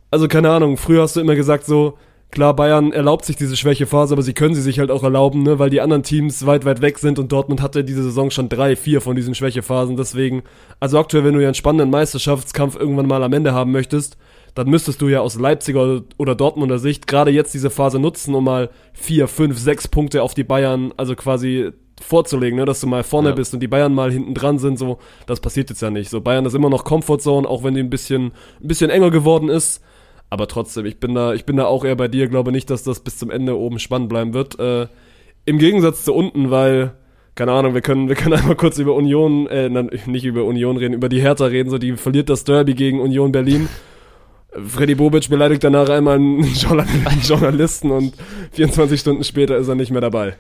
also 0.10 0.28
keine 0.28 0.50
Ahnung, 0.50 0.78
früher 0.78 1.04
hast 1.04 1.17
du 1.17 1.19
immer 1.19 1.36
gesagt 1.36 1.65
so, 1.65 1.97
Klar, 2.30 2.56
Bayern 2.56 2.92
erlaubt 2.92 3.24
sich 3.24 3.38
diese 3.38 3.56
Schwächephase, 3.56 4.13
aber 4.13 4.22
sie 4.22 4.34
können 4.34 4.54
sie 4.54 4.62
sich 4.62 4.80
halt 4.80 4.92
auch 4.92 5.04
erlauben, 5.04 5.44
ne, 5.44 5.60
weil 5.60 5.70
die 5.70 5.80
anderen 5.80 6.04
Teams 6.04 6.46
weit, 6.46 6.66
weit 6.66 6.82
weg 6.82 7.00
sind 7.00 7.20
und 7.20 7.32
Dortmund 7.32 7.62
hatte 7.62 7.86
diese 7.86 8.04
Saison 8.04 8.32
schon 8.32 8.50
drei, 8.50 8.76
vier 8.76 9.00
von 9.00 9.16
diesen 9.16 9.34
Schwächephasen. 9.34 9.96
Deswegen, 9.96 10.44
also 10.80 11.00
aktuell, 11.00 11.24
wenn 11.24 11.34
du 11.34 11.40
ja 11.40 11.48
einen 11.48 11.56
spannenden 11.56 11.90
Meisterschaftskampf 11.90 12.76
irgendwann 12.76 13.08
mal 13.08 13.24
am 13.24 13.32
Ende 13.32 13.54
haben 13.54 13.72
möchtest, 13.72 14.18
dann 14.56 14.70
müsstest 14.70 15.02
du 15.02 15.08
ja 15.08 15.22
aus 15.22 15.40
Leipziger 15.40 16.02
oder 16.18 16.36
Dortmunder 16.36 16.80
Sicht 16.80 17.08
gerade 17.08 17.32
jetzt 17.32 17.54
diese 17.54 17.70
Phase 17.70 17.98
nutzen, 18.00 18.36
um 18.36 18.44
mal 18.44 18.72
vier, 18.92 19.28
fünf, 19.28 19.58
sechs 19.58 19.88
Punkte 19.88 20.22
auf 20.22 20.34
die 20.34 20.44
Bayern, 20.44 20.94
also 20.98 21.16
quasi 21.16 21.72
vorzulegen, 22.02 22.60
ne, 22.60 22.66
dass 22.66 22.82
du 22.82 22.88
mal 22.88 23.04
vorne 23.04 23.30
ja. 23.30 23.36
bist 23.36 23.54
und 23.54 23.62
die 23.62 23.68
Bayern 23.68 23.94
mal 23.94 24.12
hinten 24.12 24.34
dran 24.34 24.60
sind, 24.60 24.78
so, 24.78 25.00
das 25.26 25.40
passiert 25.40 25.70
jetzt 25.70 25.82
ja 25.82 25.90
nicht. 25.90 26.10
So, 26.10 26.22
Bayern 26.22 26.46
ist 26.46 26.56
immer 26.56 26.70
noch 26.70 26.84
Comfortzone, 26.84 27.48
auch 27.48 27.63
wenn 27.63 27.74
die 27.74 27.82
ein 27.82 27.90
bisschen, 27.90 28.34
ein 28.62 28.68
bisschen 28.68 28.90
enger 28.90 29.12
geworden 29.12 29.50
ist. 29.50 29.82
Aber 30.30 30.48
trotzdem, 30.48 30.86
ich 30.86 31.00
bin 31.00 31.16
da, 31.16 31.34
ich 31.34 31.46
bin 31.46 31.58
da 31.58 31.66
auch 31.66 31.86
eher 31.86 31.96
bei 31.96 32.08
dir, 32.08 32.28
glaube 32.28 32.52
nicht, 32.52 32.70
dass 32.70 32.84
das 32.84 33.00
bis 33.00 33.18
zum 33.18 33.32
Ende 33.32 33.58
oben 33.58 33.80
spannend 33.80 34.10
bleiben 34.10 34.34
wird. 34.34 34.60
Äh, 34.60 34.88
Im 35.46 35.58
Gegensatz 35.58 36.04
zu 36.04 36.13
unten, 36.13 36.52
weil, 36.52 36.94
keine 37.36 37.54
Ahnung, 37.54 37.74
wir 37.74 37.82
können, 37.82 38.10
wir 38.10 38.16
können 38.16 38.34
einmal 38.40 38.56
kurz 38.56 38.78
über 38.78 38.96
Union, 38.96 39.48
äh, 39.48 39.70
nicht 39.70 40.26
über 40.26 40.44
Union 40.44 40.78
reden, 40.78 40.94
über 40.94 41.10
die 41.10 41.22
Hertha 41.22 41.46
reden, 41.46 41.70
so 41.70 41.78
die 41.78 41.96
verliert 41.96 42.30
das 42.30 42.44
Derby 42.44 42.74
gegen 42.74 43.00
Union 43.00 43.32
Berlin. 43.32 43.70
Freddy 44.66 44.96
Bobic 44.96 45.30
beleidigt 45.30 45.63
danach 45.63 45.90
einmal 45.90 46.16
einen 46.16 46.44
Journalisten 47.22 47.92
und 47.92 48.16
24 48.54 49.00
Stunden 49.00 49.24
später 49.24 49.58
ist 49.58 49.68
er 49.68 49.76
nicht 49.76 49.92
mehr 49.92 50.02
dabei. 50.02 50.36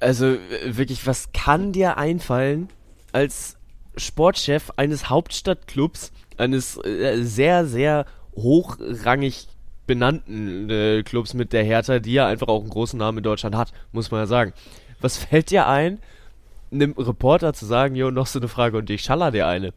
Also 0.00 0.36
wirklich, 0.64 1.06
was 1.06 1.32
kann 1.32 1.72
dir 1.72 1.96
einfallen 1.98 2.68
als 3.12 3.56
Sportchef 3.96 4.70
eines 4.76 5.10
Hauptstadtclubs, 5.10 6.12
eines 6.36 6.78
äh, 6.84 7.18
sehr, 7.22 7.66
sehr 7.66 8.06
hochrangig 8.42 9.48
benannten 9.86 10.70
äh, 10.70 11.02
Clubs 11.02 11.34
mit 11.34 11.52
der 11.52 11.64
Hertha, 11.64 11.98
die 11.98 12.12
ja 12.12 12.26
einfach 12.26 12.48
auch 12.48 12.60
einen 12.60 12.70
großen 12.70 12.98
Namen 12.98 13.18
in 13.18 13.24
Deutschland 13.24 13.56
hat, 13.56 13.72
muss 13.92 14.10
man 14.10 14.20
ja 14.20 14.26
sagen. 14.26 14.52
Was 15.00 15.16
fällt 15.16 15.50
dir 15.50 15.66
ein, 15.66 15.98
einem 16.70 16.92
Reporter 16.92 17.54
zu 17.54 17.66
sagen, 17.66 17.94
jo, 17.94 18.10
noch 18.10 18.26
so 18.26 18.38
eine 18.38 18.48
Frage 18.48 18.76
und 18.76 18.90
ich 18.90 19.02
schaller 19.02 19.30
dir 19.30 19.46
eine? 19.46 19.72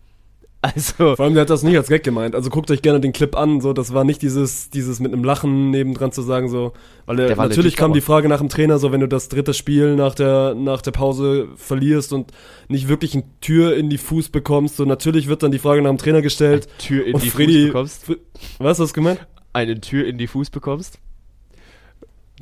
Also. 0.75 1.15
Vor 1.15 1.25
allem, 1.25 1.33
der 1.33 1.41
hat 1.41 1.49
das 1.49 1.63
nicht 1.63 1.75
als 1.75 1.87
Gag 1.87 2.03
gemeint. 2.03 2.35
Also 2.35 2.51
guckt 2.51 2.69
euch 2.69 2.83
gerne 2.83 2.99
den 2.99 3.13
Clip 3.13 3.35
an, 3.35 3.61
so, 3.61 3.73
das 3.73 3.93
war 3.95 4.03
nicht 4.03 4.21
dieses, 4.21 4.69
dieses 4.69 4.99
mit 4.99 5.11
einem 5.11 5.23
Lachen 5.23 5.71
nebendran 5.71 6.11
zu 6.11 6.21
sagen, 6.21 6.49
so, 6.49 6.73
weil 7.07 7.19
er, 7.19 7.35
natürlich 7.35 7.75
kam 7.75 7.93
die 7.93 8.01
Frage 8.01 8.29
nach 8.29 8.37
dem 8.37 8.49
Trainer, 8.49 8.77
so, 8.77 8.91
wenn 8.91 8.99
du 8.99 9.07
das 9.07 9.27
dritte 9.27 9.55
Spiel 9.55 9.95
nach 9.95 10.13
der, 10.13 10.53
nach 10.53 10.83
der 10.83 10.91
Pause 10.91 11.47
verlierst 11.55 12.13
und 12.13 12.31
nicht 12.67 12.87
wirklich 12.87 13.15
eine 13.15 13.23
Tür 13.41 13.75
in 13.75 13.89
die 13.89 13.97
Fuß 13.97 14.29
bekommst, 14.29 14.77
so, 14.77 14.85
natürlich 14.85 15.27
wird 15.27 15.41
dann 15.41 15.51
die 15.51 15.59
Frage 15.59 15.81
nach 15.81 15.89
dem 15.89 15.97
Trainer 15.97 16.21
gestellt. 16.21 16.67
Eine 16.67 16.77
Tür 16.77 17.05
in 17.07 17.17
die 17.17 17.29
Freddy, 17.31 17.61
Fuß 17.61 17.67
bekommst? 17.67 18.11
Was 18.59 18.79
hast 18.79 18.91
du 18.91 18.93
gemeint? 18.93 19.27
Eine 19.53 19.81
Tür 19.81 20.05
in 20.05 20.19
die 20.19 20.27
Fuß 20.27 20.51
bekommst? 20.51 20.99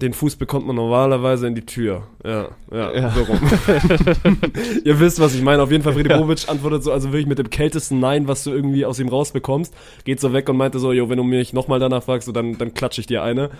Den 0.02 0.14
Fuß 0.14 0.36
bekommt 0.38 0.66
man 0.66 0.76
normalerweise 0.76 1.48
in 1.48 1.56
die 1.56 1.66
Tür. 1.66 2.08
Ja, 2.24 2.50
ja, 2.72 2.94
ja. 2.94 3.12
so 3.12 3.24
rum. 3.24 3.40
Ihr 4.84 5.00
wisst, 5.00 5.20
was 5.20 5.36
ich 5.36 5.42
meine. 5.42 5.62
Auf 5.62 5.72
jeden 5.72 5.84
Fall, 5.84 5.94
Freddy 5.94 6.10
ja. 6.10 6.18
Bobic 6.18 6.48
antwortet 6.48 6.84
so, 6.84 6.92
also 6.92 7.10
wirklich 7.10 7.28
mit 7.28 7.40
dem 7.40 7.50
kältesten 7.50 8.00
Nein, 8.00 8.28
was 8.28 8.44
du 8.44 8.52
irgendwie 8.52 8.86
aus 8.86 9.00
ihm 9.00 9.10
rausbekommst. 9.10 9.74
Geht 10.06 10.20
so 10.20 10.34
weg 10.34 10.50
und 10.50 10.58
meinte 10.58 10.80
so, 10.80 10.92
jo, 10.92 11.10
wenn 11.10 11.18
du 11.18 11.24
mich 11.24 11.54
nochmal 11.54 11.80
danach 11.80 12.04
fragst, 12.04 12.26
so, 12.26 12.32
dann, 12.32 12.58
dann 12.58 12.74
klatsche 12.74 13.02
ich 13.02 13.08
dir 13.08 13.24
eine. 13.24 13.52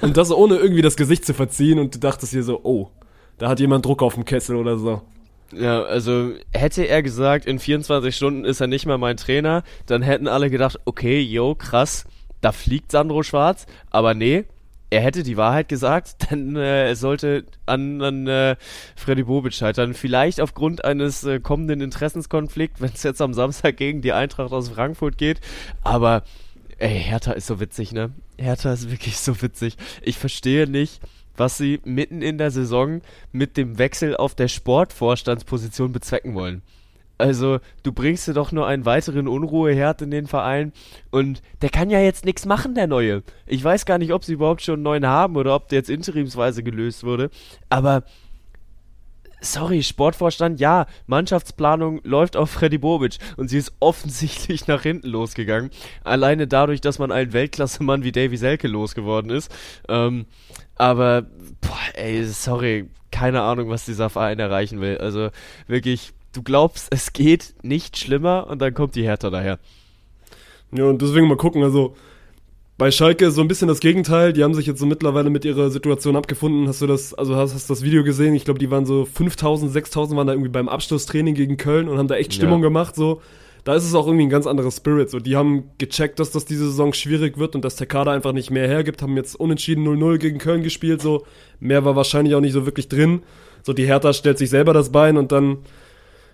Und 0.00 0.16
das 0.16 0.30
ohne 0.30 0.56
irgendwie 0.56 0.82
das 0.82 0.96
Gesicht 0.96 1.24
zu 1.24 1.34
verziehen 1.34 1.78
und 1.78 1.94
du 1.94 1.98
dachtest 1.98 2.32
dir 2.32 2.42
so, 2.42 2.60
oh, 2.62 2.90
da 3.38 3.48
hat 3.48 3.60
jemand 3.60 3.84
Druck 3.84 4.02
auf 4.02 4.14
dem 4.14 4.24
Kessel 4.24 4.56
oder 4.56 4.78
so. 4.78 5.02
Ja, 5.52 5.82
also 5.82 6.32
hätte 6.52 6.88
er 6.88 7.02
gesagt, 7.02 7.46
in 7.46 7.58
24 7.58 8.14
Stunden 8.14 8.44
ist 8.44 8.60
er 8.60 8.66
nicht 8.66 8.86
mehr 8.86 8.98
mein 8.98 9.16
Trainer, 9.16 9.62
dann 9.86 10.02
hätten 10.02 10.26
alle 10.26 10.50
gedacht, 10.50 10.80
okay, 10.84 11.20
yo, 11.20 11.54
krass, 11.54 12.04
da 12.40 12.52
fliegt 12.52 12.90
Sandro 12.90 13.22
Schwarz, 13.22 13.66
aber 13.90 14.14
nee, 14.14 14.44
er 14.90 15.00
hätte 15.00 15.22
die 15.22 15.36
Wahrheit 15.36 15.68
gesagt, 15.68 16.16
dann 16.30 16.56
äh, 16.56 16.94
sollte 16.94 17.44
an, 17.66 18.00
an 18.02 18.26
äh, 18.26 18.56
Freddy 18.94 19.24
Bobic 19.24 19.54
scheitern. 19.54 19.94
Vielleicht 19.94 20.40
aufgrund 20.40 20.84
eines 20.84 21.24
äh, 21.24 21.40
kommenden 21.40 21.80
Interessenskonflikts, 21.80 22.80
wenn 22.80 22.92
es 22.92 23.02
jetzt 23.02 23.20
am 23.20 23.34
Samstag 23.34 23.76
gegen 23.76 24.02
die 24.02 24.12
Eintracht 24.12 24.52
aus 24.52 24.68
Frankfurt 24.68 25.18
geht. 25.18 25.40
Aber 25.82 26.22
ey, 26.78 27.00
Hertha 27.00 27.32
ist 27.32 27.46
so 27.46 27.60
witzig, 27.60 27.92
ne? 27.92 28.12
Hertha 28.38 28.72
ist 28.72 28.90
wirklich 28.90 29.18
so 29.18 29.40
witzig. 29.42 29.76
Ich 30.02 30.18
verstehe 30.18 30.68
nicht, 30.68 31.00
was 31.36 31.58
sie 31.58 31.80
mitten 31.84 32.22
in 32.22 32.38
der 32.38 32.50
Saison 32.50 33.02
mit 33.32 33.56
dem 33.56 33.78
Wechsel 33.78 34.16
auf 34.16 34.34
der 34.34 34.48
Sportvorstandsposition 34.48 35.92
bezwecken 35.92 36.34
wollen. 36.34 36.62
Also, 37.18 37.60
du 37.82 37.92
bringst 37.92 38.28
dir 38.28 38.34
doch 38.34 38.52
nur 38.52 38.66
einen 38.66 38.84
weiteren 38.84 39.26
Unruheherd 39.28 40.02
in 40.02 40.10
den 40.10 40.26
Verein 40.26 40.72
und 41.10 41.42
der 41.62 41.70
kann 41.70 41.88
ja 41.88 42.00
jetzt 42.00 42.24
nichts 42.24 42.44
machen, 42.44 42.74
der 42.74 42.86
Neue. 42.86 43.22
Ich 43.46 43.64
weiß 43.64 43.86
gar 43.86 43.98
nicht, 43.98 44.12
ob 44.12 44.24
sie 44.24 44.34
überhaupt 44.34 44.62
schon 44.62 44.74
einen 44.74 44.82
neuen 44.82 45.06
haben 45.06 45.36
oder 45.36 45.54
ob 45.54 45.68
der 45.68 45.78
jetzt 45.78 45.90
interimsweise 45.90 46.62
gelöst 46.62 47.04
wurde, 47.04 47.30
aber 47.70 48.04
sorry, 49.40 49.82
Sportvorstand, 49.82 50.60
ja, 50.60 50.86
Mannschaftsplanung 51.06 52.00
läuft 52.04 52.36
auf 52.36 52.50
Freddy 52.50 52.78
Bobic 52.78 53.18
und 53.36 53.48
sie 53.48 53.58
ist 53.58 53.72
offensichtlich 53.80 54.66
nach 54.66 54.82
hinten 54.82 55.08
losgegangen. 55.08 55.70
Alleine 56.04 56.46
dadurch, 56.46 56.80
dass 56.80 56.98
man 56.98 57.12
einen 57.12 57.32
Weltklasse-Mann 57.32 58.04
wie 58.04 58.12
Davy 58.12 58.36
Selke 58.36 58.68
losgeworden 58.68 59.30
ist. 59.30 59.50
Ähm, 59.88 60.26
aber, 60.76 61.22
boah, 61.60 61.78
ey, 61.94 62.24
sorry, 62.24 62.88
keine 63.10 63.42
Ahnung, 63.42 63.70
was 63.70 63.86
dieser 63.86 64.10
Verein 64.10 64.38
erreichen 64.38 64.80
will. 64.80 64.98
Also 64.98 65.30
wirklich 65.66 66.12
du 66.36 66.42
glaubst, 66.42 66.88
es 66.90 67.12
geht 67.12 67.54
nicht 67.62 67.96
schlimmer 67.96 68.46
und 68.48 68.60
dann 68.60 68.74
kommt 68.74 68.94
die 68.94 69.04
Hertha 69.04 69.30
daher. 69.30 69.58
Ja, 70.72 70.84
und 70.84 71.00
deswegen 71.00 71.28
mal 71.28 71.36
gucken, 71.36 71.62
also 71.62 71.94
bei 72.78 72.90
Schalke 72.90 73.26
ist 73.26 73.36
so 73.36 73.40
ein 73.40 73.48
bisschen 73.48 73.68
das 73.68 73.80
Gegenteil. 73.80 74.34
Die 74.34 74.44
haben 74.44 74.52
sich 74.52 74.66
jetzt 74.66 74.80
so 74.80 74.86
mittlerweile 74.86 75.30
mit 75.30 75.46
ihrer 75.46 75.70
Situation 75.70 76.14
abgefunden. 76.14 76.68
Hast 76.68 76.82
du 76.82 76.86
das, 76.86 77.14
also 77.14 77.34
hast, 77.34 77.54
hast 77.54 77.70
das 77.70 77.82
Video 77.82 78.04
gesehen? 78.04 78.34
Ich 78.34 78.44
glaube, 78.44 78.58
die 78.58 78.70
waren 78.70 78.84
so 78.84 79.06
5000, 79.06 79.72
6000 79.72 80.16
waren 80.16 80.26
da 80.26 80.34
irgendwie 80.34 80.50
beim 80.50 80.68
Abschlusstraining 80.68 81.34
gegen 81.34 81.56
Köln 81.56 81.88
und 81.88 81.96
haben 81.96 82.08
da 82.08 82.16
echt 82.16 82.34
Stimmung 82.34 82.60
ja. 82.60 82.68
gemacht, 82.68 82.94
so. 82.94 83.22
Da 83.64 83.74
ist 83.74 83.84
es 83.84 83.94
auch 83.94 84.06
irgendwie 84.06 84.26
ein 84.26 84.30
ganz 84.30 84.46
anderes 84.46 84.76
Spirit. 84.76 85.10
So, 85.10 85.18
die 85.18 85.34
haben 85.34 85.70
gecheckt, 85.78 86.20
dass 86.20 86.30
das 86.30 86.44
diese 86.44 86.66
Saison 86.66 86.92
schwierig 86.92 87.36
wird 87.36 87.56
und 87.56 87.64
dass 87.64 87.74
der 87.74 87.88
Kader 87.88 88.12
einfach 88.12 88.32
nicht 88.32 88.50
mehr 88.50 88.68
hergibt, 88.68 89.02
haben 89.02 89.16
jetzt 89.16 89.34
unentschieden 89.34 89.84
0-0 89.84 90.18
gegen 90.18 90.38
Köln 90.38 90.62
gespielt, 90.62 91.00
so. 91.00 91.24
Mehr 91.58 91.84
war 91.84 91.96
wahrscheinlich 91.96 92.34
auch 92.34 92.40
nicht 92.40 92.52
so 92.52 92.66
wirklich 92.66 92.88
drin. 92.88 93.22
So, 93.62 93.72
die 93.72 93.86
Hertha 93.86 94.12
stellt 94.12 94.38
sich 94.38 94.50
selber 94.50 94.72
das 94.72 94.92
Bein 94.92 95.16
und 95.16 95.32
dann 95.32 95.58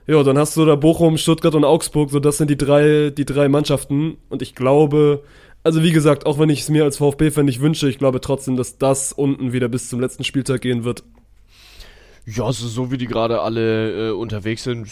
ja, 0.07 0.23
dann 0.23 0.39
hast 0.39 0.57
du 0.57 0.65
da 0.65 0.75
Bochum, 0.75 1.17
Stuttgart 1.17 1.55
und 1.55 1.65
Augsburg, 1.65 2.11
so 2.11 2.21
das 2.21 2.39
sind 2.39 2.51
die 2.51 2.57
drei, 2.57 3.11
die 3.11 3.25
drei 3.25 3.49
Mannschaften. 3.49 4.17
Und 4.29 4.43
ich 4.43 4.55
glaube, 4.55 5.23
also 5.63 5.83
wie 5.83 5.93
gesagt, 5.93 6.27
auch 6.27 6.39
wenn 6.39 6.51
ich 6.51 6.63
es 6.63 6.69
mir 6.69 6.85
als 6.85 6.97
VfB-Fan 6.97 7.45
nicht 7.45 7.61
wünsche, 7.61 7.89
ich 7.89 7.99
glaube 7.99 8.21
trotzdem, 8.21 8.57
dass 8.57 8.79
das 8.79 9.13
unten 9.13 9.53
wieder 9.53 9.69
bis 9.69 9.89
zum 9.89 10.01
letzten 10.01 10.25
Spieltag 10.25 10.61
gehen 10.61 10.85
wird. 10.85 11.05
Ja, 12.27 12.45
also 12.45 12.67
so 12.67 12.91
wie 12.91 12.99
die 12.99 13.07
gerade 13.07 13.41
alle 13.41 14.09
äh, 14.09 14.13
unterwegs 14.13 14.65
sind, 14.65 14.89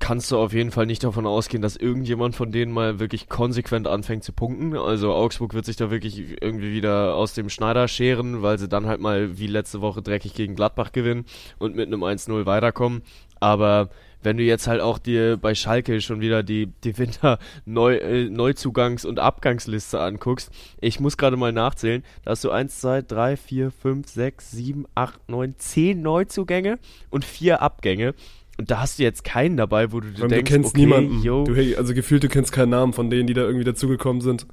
kannst 0.00 0.30
du 0.30 0.38
auf 0.38 0.52
jeden 0.52 0.70
Fall 0.70 0.86
nicht 0.86 1.04
davon 1.04 1.26
ausgehen, 1.26 1.62
dass 1.62 1.76
irgendjemand 1.76 2.34
von 2.34 2.50
denen 2.50 2.72
mal 2.72 2.98
wirklich 2.98 3.28
konsequent 3.28 3.86
anfängt 3.86 4.24
zu 4.24 4.32
punkten. 4.32 4.76
Also 4.76 5.12
Augsburg 5.12 5.54
wird 5.54 5.66
sich 5.66 5.76
da 5.76 5.90
wirklich 5.90 6.40
irgendwie 6.40 6.72
wieder 6.72 7.14
aus 7.14 7.34
dem 7.34 7.50
Schneider 7.50 7.86
scheren, 7.86 8.42
weil 8.42 8.58
sie 8.58 8.68
dann 8.68 8.86
halt 8.86 9.00
mal 9.00 9.38
wie 9.38 9.46
letzte 9.46 9.82
Woche 9.82 10.02
dreckig 10.02 10.34
gegen 10.34 10.56
Gladbach 10.56 10.92
gewinnen 10.92 11.26
und 11.58 11.76
mit 11.76 11.86
einem 11.86 12.02
1-0 12.02 12.46
weiterkommen. 12.46 13.02
Aber 13.40 13.90
wenn 14.22 14.36
du 14.36 14.42
jetzt 14.42 14.66
halt 14.66 14.80
auch 14.80 14.98
dir 14.98 15.38
bei 15.38 15.54
Schalke 15.54 16.00
schon 16.00 16.20
wieder 16.20 16.42
die, 16.42 16.66
die 16.84 16.96
Winter-Neuzugangs- 16.96 19.04
äh, 19.04 19.08
und 19.08 19.18
Abgangsliste 19.18 20.00
anguckst, 20.00 20.50
ich 20.80 21.00
muss 21.00 21.16
gerade 21.16 21.36
mal 21.36 21.52
nachzählen, 21.52 22.04
da 22.24 22.30
hast 22.32 22.44
du 22.44 22.50
1, 22.50 22.80
2, 22.80 23.02
3, 23.02 23.36
4, 23.36 23.70
5, 23.70 24.08
6, 24.08 24.50
7, 24.50 24.86
8, 24.94 25.28
9, 25.28 25.54
10 25.56 26.02
Neuzugänge 26.02 26.78
und 27.08 27.24
4 27.24 27.62
Abgänge. 27.62 28.14
Und 28.58 28.68
da 28.70 28.80
hast 28.80 28.98
du 28.98 29.04
jetzt 29.04 29.24
keinen 29.24 29.56
dabei, 29.56 29.92
wo 29.92 30.00
du 30.00 30.08
dir 30.08 30.28
denkst, 30.28 30.50
du 30.50 30.54
kennst 30.56 30.74
okay, 30.74 30.80
niemanden. 30.80 31.22
Yo. 31.22 31.44
Du, 31.44 31.54
also 31.78 31.94
gefühlt, 31.94 32.22
du 32.22 32.28
kennst 32.28 32.52
keinen 32.52 32.68
Namen 32.70 32.92
von 32.92 33.08
denen, 33.08 33.26
die 33.26 33.32
da 33.32 33.40
irgendwie 33.40 33.64
dazugekommen 33.64 34.20
sind. 34.20 34.46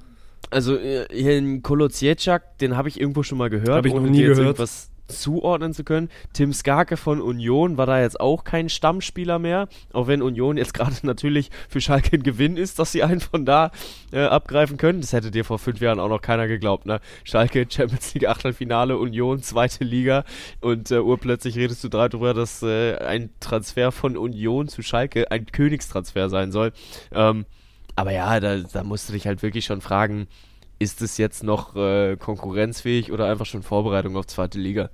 Also 0.48 0.76
äh, 0.76 1.04
hier 1.12 1.36
in 1.36 1.62
Kolodziejczak, 1.62 2.56
den 2.58 2.74
habe 2.74 2.88
ich 2.88 2.98
irgendwo 2.98 3.22
schon 3.22 3.36
mal 3.36 3.50
gehört. 3.50 3.68
Habe 3.68 3.88
ich 3.88 3.92
noch 3.92 4.00
nie 4.00 4.22
gehört. 4.22 4.38
Irgendwas 4.38 4.88
zuordnen 5.08 5.72
zu 5.72 5.84
können. 5.84 6.08
Tim 6.32 6.52
Skarke 6.52 6.96
von 6.96 7.20
Union 7.20 7.76
war 7.76 7.86
da 7.86 8.00
jetzt 8.00 8.20
auch 8.20 8.44
kein 8.44 8.68
Stammspieler 8.68 9.38
mehr, 9.38 9.68
auch 9.92 10.06
wenn 10.06 10.22
Union 10.22 10.56
jetzt 10.56 10.74
gerade 10.78 10.94
natürlich 11.02 11.50
für 11.68 11.80
Schalke 11.80 12.16
ein 12.16 12.22
Gewinn 12.22 12.56
ist, 12.56 12.78
dass 12.78 12.92
sie 12.92 13.02
einen 13.02 13.20
von 13.20 13.44
da 13.44 13.70
äh, 14.12 14.24
abgreifen 14.24 14.76
können. 14.76 15.00
Das 15.00 15.12
hätte 15.12 15.30
dir 15.30 15.44
vor 15.44 15.58
fünf 15.58 15.80
Jahren 15.80 16.00
auch 16.00 16.08
noch 16.08 16.22
keiner 16.22 16.46
geglaubt, 16.48 16.86
ne? 16.86 17.00
Schalke, 17.24 17.66
Champions 17.70 18.14
League 18.14 18.28
Achtelfinale, 18.28 18.98
Union, 18.98 19.42
zweite 19.42 19.84
Liga 19.84 20.24
und 20.60 20.90
äh, 20.90 20.98
urplötzlich 20.98 21.56
redest 21.56 21.82
du 21.84 21.88
darüber, 21.88 22.34
dass 22.34 22.62
äh, 22.62 22.96
ein 22.96 23.30
Transfer 23.40 23.92
von 23.92 24.16
Union 24.16 24.68
zu 24.68 24.82
Schalke 24.82 25.30
ein 25.30 25.46
Königstransfer 25.46 26.28
sein 26.28 26.52
soll. 26.52 26.72
Ähm, 27.12 27.46
aber 27.96 28.12
ja, 28.12 28.38
da, 28.38 28.58
da 28.58 28.84
musst 28.84 29.08
du 29.08 29.12
dich 29.12 29.26
halt 29.26 29.42
wirklich 29.42 29.64
schon 29.64 29.80
fragen, 29.80 30.28
ist 30.78 31.02
es 31.02 31.18
jetzt 31.18 31.42
noch 31.42 31.76
äh, 31.76 32.16
konkurrenzfähig 32.16 33.12
oder 33.12 33.26
einfach 33.26 33.46
schon 33.46 33.62
Vorbereitung 33.62 34.16
auf 34.16 34.26
zweite 34.26 34.58
Liga? 34.58 34.90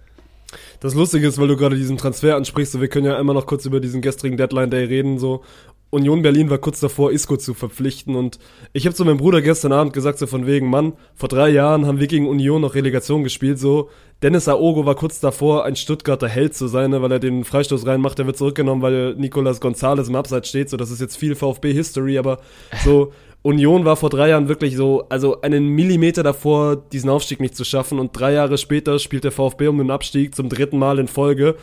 Das 0.80 0.94
Lustige 0.94 1.26
ist, 1.26 1.38
weil 1.38 1.48
du 1.48 1.56
gerade 1.56 1.76
diesen 1.76 1.96
Transfer 1.96 2.36
ansprichst, 2.36 2.72
so, 2.72 2.80
wir 2.80 2.88
können 2.88 3.06
ja 3.06 3.18
immer 3.18 3.34
noch 3.34 3.46
kurz 3.46 3.66
über 3.66 3.80
diesen 3.80 4.02
gestrigen 4.02 4.36
Deadline 4.36 4.70
Day 4.70 4.84
reden, 4.84 5.18
so. 5.18 5.42
Union 5.90 6.22
Berlin 6.22 6.50
war 6.50 6.58
kurz 6.58 6.80
davor, 6.80 7.12
Isco 7.12 7.36
zu 7.36 7.54
verpflichten 7.54 8.16
und 8.16 8.40
ich 8.72 8.84
habe 8.84 8.96
zu 8.96 9.04
meinem 9.04 9.18
Bruder 9.18 9.42
gestern 9.42 9.70
Abend 9.70 9.92
gesagt, 9.92 10.18
so 10.18 10.26
von 10.26 10.44
wegen, 10.44 10.68
Mann, 10.68 10.94
vor 11.14 11.28
drei 11.28 11.50
Jahren 11.50 11.86
haben 11.86 12.00
wir 12.00 12.08
gegen 12.08 12.26
Union 12.28 12.62
noch 12.62 12.74
Relegation 12.74 13.22
gespielt, 13.22 13.58
so. 13.58 13.90
Dennis 14.22 14.48
Aogo 14.48 14.86
war 14.86 14.96
kurz 14.96 15.20
davor, 15.20 15.64
ein 15.64 15.76
Stuttgarter 15.76 16.28
Held 16.28 16.54
zu 16.54 16.66
sein, 16.66 16.90
ne, 16.90 17.02
weil 17.02 17.12
er 17.12 17.20
den 17.20 17.44
Freistoß 17.44 17.86
reinmacht, 17.86 18.18
der 18.18 18.26
wird 18.26 18.36
zurückgenommen, 18.36 18.82
weil 18.82 19.14
Nicolas 19.14 19.60
Gonzalez 19.60 20.08
im 20.08 20.16
Abseits 20.16 20.48
steht, 20.48 20.68
so, 20.68 20.76
das 20.76 20.90
ist 20.90 21.00
jetzt 21.00 21.16
viel 21.16 21.36
VfB-History, 21.36 22.18
aber 22.18 22.40
so, 22.84 23.12
Union 23.44 23.84
war 23.84 23.96
vor 23.96 24.08
drei 24.08 24.30
Jahren 24.30 24.48
wirklich 24.48 24.74
so, 24.74 25.04
also 25.10 25.42
einen 25.42 25.68
Millimeter 25.68 26.22
davor, 26.22 26.76
diesen 26.76 27.10
Aufstieg 27.10 27.40
nicht 27.40 27.54
zu 27.54 27.62
schaffen. 27.62 27.98
Und 27.98 28.18
drei 28.18 28.32
Jahre 28.32 28.56
später 28.56 28.98
spielt 28.98 29.24
der 29.24 29.32
VfB 29.32 29.68
um 29.68 29.76
den 29.76 29.90
Abstieg 29.90 30.34
zum 30.34 30.48
dritten 30.48 30.78
Mal 30.78 30.98
in 30.98 31.08
Folge. 31.08 31.54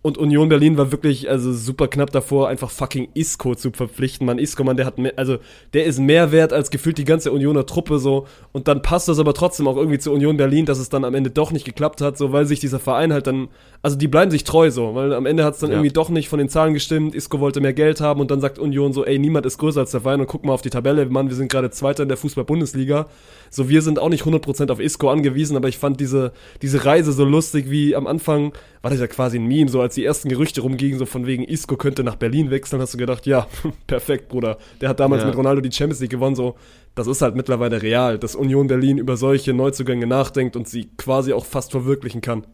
Und 0.00 0.16
Union 0.16 0.48
Berlin 0.48 0.76
war 0.78 0.92
wirklich 0.92 1.28
also 1.28 1.52
super 1.52 1.88
knapp 1.88 2.12
davor, 2.12 2.48
einfach 2.48 2.70
fucking 2.70 3.08
Isco 3.14 3.56
zu 3.56 3.72
verpflichten. 3.72 4.26
Man, 4.26 4.38
Isco, 4.38 4.62
man, 4.62 4.76
der 4.76 4.86
hat 4.86 4.96
mehr, 4.96 5.12
also 5.16 5.38
der 5.72 5.86
ist 5.86 5.98
mehr 5.98 6.30
wert 6.30 6.52
als 6.52 6.70
gefühlt 6.70 6.98
die 6.98 7.04
ganze 7.04 7.32
Unioner 7.32 7.66
Truppe 7.66 7.98
so. 7.98 8.26
Und 8.52 8.68
dann 8.68 8.80
passt 8.80 9.08
das 9.08 9.18
aber 9.18 9.34
trotzdem 9.34 9.66
auch 9.66 9.76
irgendwie 9.76 9.98
zu 9.98 10.12
Union 10.12 10.36
Berlin, 10.36 10.66
dass 10.66 10.78
es 10.78 10.88
dann 10.88 11.04
am 11.04 11.14
Ende 11.16 11.30
doch 11.30 11.50
nicht 11.50 11.64
geklappt 11.64 12.00
hat, 12.00 12.16
so 12.16 12.32
weil 12.32 12.46
sich 12.46 12.60
dieser 12.60 12.78
Verein 12.78 13.12
halt 13.12 13.26
dann, 13.26 13.48
also 13.82 13.98
die 13.98 14.06
bleiben 14.06 14.30
sich 14.30 14.44
treu 14.44 14.70
so, 14.70 14.94
weil 14.94 15.12
am 15.12 15.26
Ende 15.26 15.44
hat 15.44 15.54
es 15.54 15.60
dann 15.60 15.70
ja. 15.70 15.76
irgendwie 15.76 15.92
doch 15.92 16.10
nicht 16.10 16.28
von 16.28 16.38
den 16.38 16.48
Zahlen 16.48 16.74
gestimmt. 16.74 17.16
Isco 17.16 17.40
wollte 17.40 17.60
mehr 17.60 17.74
Geld 17.74 18.00
haben 18.00 18.20
und 18.20 18.30
dann 18.30 18.40
sagt 18.40 18.60
Union 18.60 18.92
so, 18.92 19.04
ey, 19.04 19.18
niemand 19.18 19.46
ist 19.46 19.58
größer 19.58 19.80
als 19.80 19.90
der 19.90 20.00
Verein 20.00 20.20
und 20.20 20.28
guck 20.28 20.44
mal 20.44 20.52
auf 20.52 20.62
die 20.62 20.70
Tabelle, 20.70 21.06
Mann, 21.06 21.28
wir 21.28 21.36
sind 21.36 21.50
gerade 21.50 21.70
Zweiter 21.70 22.04
in 22.04 22.08
der 22.08 22.18
Fußball-Bundesliga. 22.18 23.08
So, 23.50 23.68
wir 23.68 23.82
sind 23.82 23.98
auch 23.98 24.10
nicht 24.10 24.24
100% 24.24 24.70
auf 24.70 24.78
Isco 24.78 25.10
angewiesen, 25.10 25.56
aber 25.56 25.68
ich 25.68 25.78
fand 25.78 25.98
diese, 26.00 26.32
diese 26.62 26.84
Reise 26.84 27.12
so 27.12 27.24
lustig, 27.24 27.68
wie 27.68 27.96
am 27.96 28.06
Anfang 28.06 28.52
war 28.82 28.90
das 28.90 29.00
ja 29.00 29.06
quasi 29.06 29.38
ein 29.38 29.46
Meme, 29.46 29.68
so 29.68 29.80
als 29.80 29.97
die 29.98 30.04
ersten 30.04 30.28
Gerüchte 30.28 30.60
rumgingen, 30.60 30.98
so 30.98 31.06
von 31.06 31.26
wegen 31.26 31.44
Isco 31.44 31.76
könnte 31.76 32.04
nach 32.04 32.16
Berlin 32.16 32.50
wechseln, 32.50 32.80
hast 32.80 32.94
du 32.94 32.98
gedacht, 32.98 33.26
ja, 33.26 33.46
perfekt, 33.86 34.28
Bruder. 34.28 34.58
Der 34.80 34.88
hat 34.88 35.00
damals 35.00 35.22
ja. 35.22 35.28
mit 35.28 35.36
Ronaldo 35.36 35.60
die 35.60 35.72
Champions 35.72 36.00
League 36.00 36.10
gewonnen, 36.10 36.36
so, 36.36 36.56
das 36.94 37.06
ist 37.06 37.20
halt 37.20 37.34
mittlerweile 37.34 37.82
real, 37.82 38.18
dass 38.18 38.34
Union 38.34 38.68
Berlin 38.68 38.98
über 38.98 39.16
solche 39.16 39.52
Neuzugänge 39.52 40.06
nachdenkt 40.06 40.56
und 40.56 40.68
sie 40.68 40.88
quasi 40.96 41.32
auch 41.32 41.44
fast 41.44 41.72
verwirklichen 41.72 42.20
kann. 42.20 42.46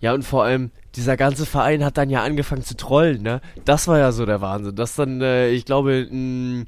Ja, 0.00 0.12
und 0.14 0.24
vor 0.24 0.44
allem, 0.44 0.70
dieser 0.96 1.16
ganze 1.16 1.46
Verein 1.46 1.84
hat 1.84 1.96
dann 1.96 2.10
ja 2.10 2.22
angefangen 2.22 2.64
zu 2.64 2.76
trollen, 2.76 3.22
ne? 3.22 3.40
Das 3.64 3.86
war 3.86 3.98
ja 3.98 4.10
so 4.10 4.26
der 4.26 4.40
Wahnsinn. 4.40 4.74
Dass 4.74 4.96
dann, 4.96 5.20
äh, 5.20 5.50
ich 5.50 5.64
glaube, 5.64 6.08
mh, 6.10 6.64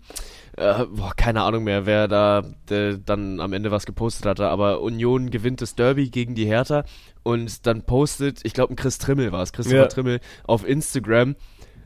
äh, 0.56 0.84
boah, 0.86 1.12
keine 1.16 1.42
Ahnung 1.42 1.64
mehr, 1.64 1.86
wer 1.86 2.08
da 2.08 2.42
äh, 2.70 2.96
dann 3.04 3.40
am 3.40 3.52
Ende 3.52 3.70
was 3.70 3.86
gepostet 3.86 4.26
hatte, 4.26 4.48
aber 4.48 4.80
Union 4.80 5.30
gewinnt 5.30 5.60
das 5.60 5.74
Derby 5.74 6.10
gegen 6.10 6.34
die 6.34 6.46
Hertha 6.46 6.84
und 7.22 7.66
dann 7.66 7.82
postet, 7.82 8.40
ich 8.44 8.52
glaube, 8.52 8.72
ein 8.72 8.76
Chris 8.76 8.98
Trimmel 8.98 9.32
war 9.32 9.42
es, 9.42 9.52
Christopher 9.52 9.82
ja. 9.82 9.86
Trimmel 9.86 10.20
auf 10.44 10.66
Instagram, 10.66 11.36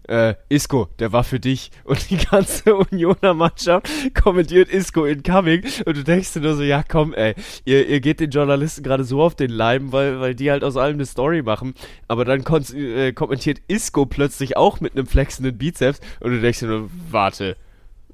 äh, 0.08 0.34
Isco, 0.48 0.88
der 0.98 1.12
war 1.12 1.22
für 1.22 1.38
dich. 1.38 1.70
Und 1.84 2.10
die 2.10 2.16
ganze 2.16 2.74
Unioner 2.74 3.34
Mannschaft 3.34 3.88
kommentiert 4.14 4.68
Isco 4.70 5.04
incoming. 5.04 5.62
Und 5.84 5.96
du 5.96 6.02
denkst 6.02 6.32
dir 6.32 6.40
nur 6.40 6.54
so, 6.54 6.62
ja 6.62 6.82
komm, 6.82 7.12
ey, 7.14 7.34
ihr, 7.64 7.86
ihr 7.86 8.00
geht 8.00 8.20
den 8.20 8.30
Journalisten 8.30 8.82
gerade 8.82 9.04
so 9.04 9.22
auf 9.22 9.34
den 9.34 9.50
Leim, 9.50 9.92
weil, 9.92 10.18
weil 10.20 10.34
die 10.34 10.50
halt 10.50 10.64
aus 10.64 10.76
allem 10.76 10.94
eine 10.94 11.06
Story 11.06 11.42
machen. 11.42 11.74
Aber 12.08 12.24
dann 12.24 12.42
äh, 12.74 13.12
kommentiert 13.12 13.60
Isco 13.68 14.06
plötzlich 14.06 14.56
auch 14.56 14.80
mit 14.80 14.94
einem 14.94 15.06
flexenden 15.06 15.58
Bizeps. 15.58 16.00
Und 16.20 16.32
du 16.32 16.40
denkst 16.40 16.60
dir 16.60 16.68
nur, 16.68 16.90
warte, 17.10 17.56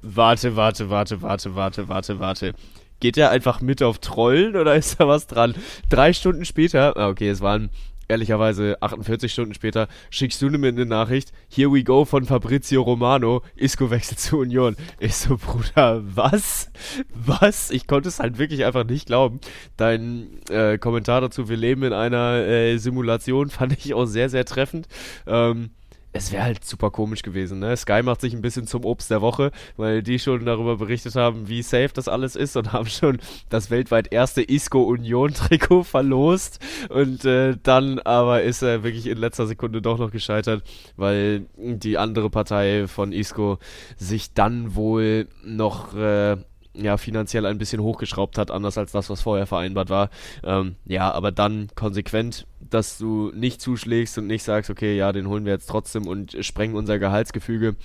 warte, 0.05 0.55
warte, 0.55 0.89
warte, 0.89 1.21
warte, 1.21 1.55
warte, 1.55 1.87
warte, 1.87 2.19
warte. 2.19 2.53
Geht 2.99 3.17
er 3.17 3.31
einfach 3.31 3.61
mit 3.61 3.83
auf 3.83 3.99
Trollen 3.99 4.55
oder 4.55 4.75
ist 4.75 4.99
da 4.99 5.07
was 5.07 5.27
dran? 5.27 5.53
Drei 5.89 6.13
Stunden 6.13 6.45
später, 6.45 6.95
ah, 6.95 7.09
okay, 7.09 7.29
es 7.29 7.41
waren 7.41 7.69
ehrlicherweise 8.07 8.77
48 8.81 9.31
Stunden 9.31 9.53
später, 9.53 9.87
schickst 10.09 10.41
du 10.41 10.49
mir 10.49 10.67
eine 10.67 10.85
Nachricht, 10.85 11.33
here 11.49 11.71
we 11.71 11.83
go 11.83 12.05
von 12.05 12.25
Fabrizio 12.25 12.81
Romano, 12.81 13.41
Isco 13.55 13.89
wechselt 13.89 14.19
zu 14.19 14.37
Union. 14.37 14.75
Ich 14.99 15.15
so, 15.15 15.37
Bruder, 15.37 16.01
was? 16.03 16.69
Was? 17.13 17.71
Ich 17.71 17.87
konnte 17.87 18.09
es 18.09 18.19
halt 18.19 18.37
wirklich 18.37 18.65
einfach 18.65 18.85
nicht 18.85 19.07
glauben. 19.07 19.39
Dein 19.77 20.39
äh, 20.49 20.77
Kommentar 20.77 21.21
dazu, 21.21 21.49
wir 21.49 21.57
leben 21.57 21.83
in 21.83 21.93
einer 21.93 22.45
äh, 22.45 22.77
Simulation, 22.77 23.49
fand 23.49 23.73
ich 23.73 23.93
auch 23.93 24.05
sehr, 24.05 24.29
sehr 24.29 24.45
treffend. 24.45 24.87
Ähm, 25.27 25.71
es 26.15 26.31
wäre 26.31 26.43
halt 26.43 26.63
super 26.63 26.91
komisch 26.91 27.23
gewesen. 27.23 27.59
Ne? 27.59 27.75
Sky 27.75 28.01
macht 28.01 28.21
sich 28.21 28.33
ein 28.33 28.41
bisschen 28.41 28.67
zum 28.67 28.85
Obst 28.85 29.11
der 29.11 29.21
Woche, 29.21 29.51
weil 29.75 30.01
die 30.01 30.17
schon 30.17 30.45
darüber 30.45 30.77
berichtet 30.77 31.15
haben, 31.15 31.49
wie 31.49 31.61
safe 31.61 31.89
das 31.93 32.07
alles 32.07 32.35
ist 32.35 32.55
und 32.55 32.71
haben 32.73 32.87
schon 32.87 33.19
das 33.49 33.69
weltweit 33.69 34.11
erste 34.13 34.41
Isco 34.41 34.83
Union 34.83 35.33
Trikot 35.33 35.83
verlost. 35.83 36.59
Und 36.89 37.25
äh, 37.25 37.57
dann 37.61 37.99
aber 37.99 38.43
ist 38.43 38.61
er 38.61 38.83
wirklich 38.83 39.07
in 39.07 39.17
letzter 39.17 39.45
Sekunde 39.45 39.81
doch 39.81 39.97
noch 39.97 40.11
gescheitert, 40.11 40.63
weil 40.95 41.47
die 41.57 41.97
andere 41.97 42.29
Partei 42.29 42.87
von 42.87 43.11
Isco 43.11 43.59
sich 43.97 44.33
dann 44.33 44.75
wohl 44.75 45.27
noch 45.43 45.95
äh, 45.95 46.37
ja, 46.77 46.97
finanziell 46.97 47.45
ein 47.45 47.57
bisschen 47.57 47.81
hochgeschraubt 47.81 48.37
hat, 48.37 48.51
anders 48.51 48.77
als 48.77 48.91
das, 48.91 49.09
was 49.09 49.21
vorher 49.21 49.47
vereinbart 49.47 49.89
war. 49.89 50.09
Ähm, 50.43 50.75
ja, 50.85 51.11
aber 51.11 51.31
dann 51.31 51.69
konsequent, 51.75 52.47
dass 52.59 52.97
du 52.97 53.31
nicht 53.33 53.61
zuschlägst 53.61 54.17
und 54.17 54.27
nicht 54.27 54.43
sagst, 54.43 54.69
okay, 54.69 54.95
ja, 54.95 55.11
den 55.11 55.27
holen 55.27 55.45
wir 55.45 55.53
jetzt 55.53 55.69
trotzdem 55.69 56.07
und 56.07 56.35
sprengen 56.41 56.75
unser 56.75 56.99
Gehaltsgefüge. 56.99 57.75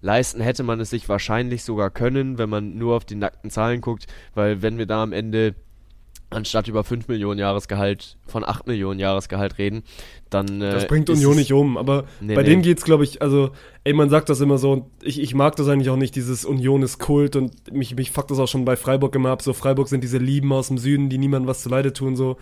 Leisten 0.00 0.40
hätte 0.40 0.62
man 0.62 0.78
es 0.80 0.90
sich 0.90 1.08
wahrscheinlich 1.08 1.64
sogar 1.64 1.90
können, 1.90 2.38
wenn 2.38 2.48
man 2.48 2.76
nur 2.76 2.96
auf 2.96 3.04
die 3.04 3.16
nackten 3.16 3.50
Zahlen 3.50 3.80
guckt, 3.80 4.06
weil 4.34 4.62
wenn 4.62 4.78
wir 4.78 4.86
da 4.86 5.02
am 5.02 5.12
Ende 5.12 5.54
anstatt 6.30 6.68
über 6.68 6.84
5 6.84 7.08
Millionen 7.08 7.40
Jahresgehalt 7.40 8.16
von 8.26 8.44
8 8.44 8.66
Millionen 8.66 9.00
Jahresgehalt 9.00 9.58
reden, 9.58 9.82
dann. 10.30 10.60
Äh, 10.60 10.72
das 10.72 10.86
bringt 10.86 11.08
Union 11.10 11.36
nicht 11.36 11.52
um, 11.52 11.76
aber 11.76 12.04
nee, 12.20 12.34
bei 12.34 12.42
nee. 12.42 12.50
denen 12.50 12.62
geht's, 12.62 12.84
glaube 12.84 13.04
ich, 13.04 13.22
also, 13.22 13.50
ey, 13.84 13.92
man 13.92 14.10
sagt 14.10 14.28
das 14.28 14.40
immer 14.40 14.58
so, 14.58 14.72
und 14.72 14.84
ich, 15.02 15.20
ich 15.20 15.34
mag 15.34 15.56
das 15.56 15.68
eigentlich 15.68 15.90
auch 15.90 15.96
nicht, 15.96 16.14
dieses 16.16 16.44
Union 16.44 16.82
ist 16.82 16.98
Kult 16.98 17.36
und 17.36 17.72
mich, 17.72 17.94
mich 17.96 18.10
fuckt 18.10 18.30
das 18.30 18.38
auch 18.38 18.48
schon 18.48 18.64
bei 18.64 18.76
Freiburg 18.76 19.14
immer 19.14 19.30
ab, 19.30 19.42
so 19.42 19.52
Freiburg 19.52 19.88
sind 19.88 20.04
diese 20.04 20.18
Lieben 20.18 20.52
aus 20.52 20.68
dem 20.68 20.78
Süden, 20.78 21.08
die 21.08 21.18
niemandem 21.18 21.48
was 21.48 21.62
zuleide 21.62 21.92
tun, 21.92 22.16
so. 22.16 22.36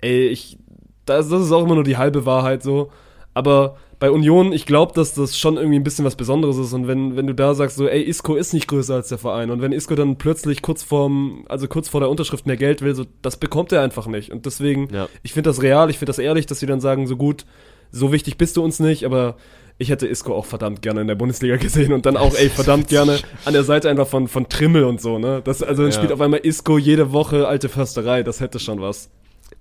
Ey, 0.00 0.28
ich, 0.28 0.58
das, 1.06 1.28
das 1.28 1.42
ist 1.42 1.52
auch 1.52 1.64
immer 1.64 1.74
nur 1.74 1.84
die 1.84 1.96
halbe 1.96 2.26
Wahrheit, 2.26 2.62
so. 2.62 2.90
Aber 3.34 3.76
bei 3.98 4.10
Union, 4.10 4.52
ich 4.52 4.66
glaube, 4.66 4.92
dass 4.94 5.14
das 5.14 5.38
schon 5.38 5.56
irgendwie 5.56 5.78
ein 5.78 5.84
bisschen 5.84 6.04
was 6.04 6.16
Besonderes 6.16 6.56
ist. 6.56 6.72
Und 6.72 6.86
wenn, 6.86 7.16
wenn 7.16 7.26
du 7.26 7.34
da 7.34 7.54
sagst, 7.54 7.76
so, 7.76 7.88
ey, 7.88 8.02
Isco 8.02 8.34
ist 8.36 8.52
nicht 8.52 8.68
größer 8.68 8.94
als 8.94 9.08
der 9.08 9.18
Verein. 9.18 9.50
Und 9.50 9.62
wenn 9.62 9.72
Isco 9.72 9.94
dann 9.94 10.16
plötzlich 10.16 10.62
kurz 10.62 10.82
vorm, 10.82 11.44
also 11.48 11.68
kurz 11.68 11.88
vor 11.88 12.00
der 12.00 12.10
Unterschrift 12.10 12.46
mehr 12.46 12.56
Geld 12.56 12.82
will, 12.82 12.94
so, 12.94 13.04
das 13.22 13.36
bekommt 13.36 13.72
er 13.72 13.82
einfach 13.82 14.06
nicht. 14.06 14.30
Und 14.30 14.46
deswegen, 14.46 14.88
ja. 14.92 15.08
ich 15.22 15.32
finde 15.32 15.50
das 15.50 15.62
real, 15.62 15.90
ich 15.90 15.98
finde 15.98 16.10
das 16.10 16.18
ehrlich, 16.18 16.46
dass 16.46 16.60
sie 16.60 16.66
dann 16.66 16.80
sagen, 16.80 17.06
so 17.06 17.16
gut, 17.16 17.44
so 17.90 18.12
wichtig 18.12 18.36
bist 18.36 18.56
du 18.56 18.64
uns 18.64 18.80
nicht, 18.80 19.04
aber 19.04 19.36
ich 19.78 19.90
hätte 19.90 20.06
Isco 20.06 20.34
auch 20.34 20.46
verdammt 20.46 20.82
gerne 20.82 21.00
in 21.00 21.08
der 21.08 21.14
Bundesliga 21.14 21.56
gesehen 21.60 21.92
und 21.92 22.06
dann 22.06 22.16
auch, 22.16 22.34
ey, 22.34 22.48
verdammt 22.48 22.88
gerne 22.88 23.18
an 23.44 23.52
der 23.52 23.64
Seite 23.64 23.88
einfach 23.88 24.06
von, 24.06 24.28
von 24.28 24.48
Trimmel 24.48 24.84
und 24.84 25.00
so, 25.00 25.18
ne? 25.18 25.40
Das, 25.44 25.62
also 25.62 25.82
dann 25.82 25.92
ja. 25.92 25.96
spielt 25.96 26.12
auf 26.12 26.20
einmal 26.20 26.40
Isco 26.40 26.78
jede 26.78 27.12
Woche 27.12 27.48
alte 27.48 27.68
Försterei, 27.68 28.22
das 28.22 28.40
hätte 28.40 28.58
schon 28.58 28.80
was. 28.80 29.10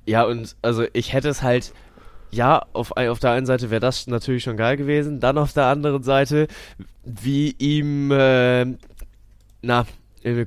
Ja, 0.06 0.26
und 0.26 0.56
also 0.62 0.84
ich 0.94 1.14
hätte 1.14 1.30
es 1.30 1.42
halt 1.42 1.74
ja, 2.34 2.66
auf, 2.74 2.92
auf 2.92 3.20
der 3.20 3.32
einen 3.32 3.46
Seite 3.46 3.70
wäre 3.70 3.80
das 3.80 4.08
natürlich 4.08 4.44
schon 4.44 4.58
geil 4.58 4.78
gewesen. 4.78 5.20
Dann 5.20 5.38
auf 5.38 5.54
der 5.54 5.66
anderen 5.66 6.04
Seite, 6.04 6.48
wie 7.04 7.56
ihm, 7.58 8.12
äh, 8.12 8.66
na, 9.62 9.86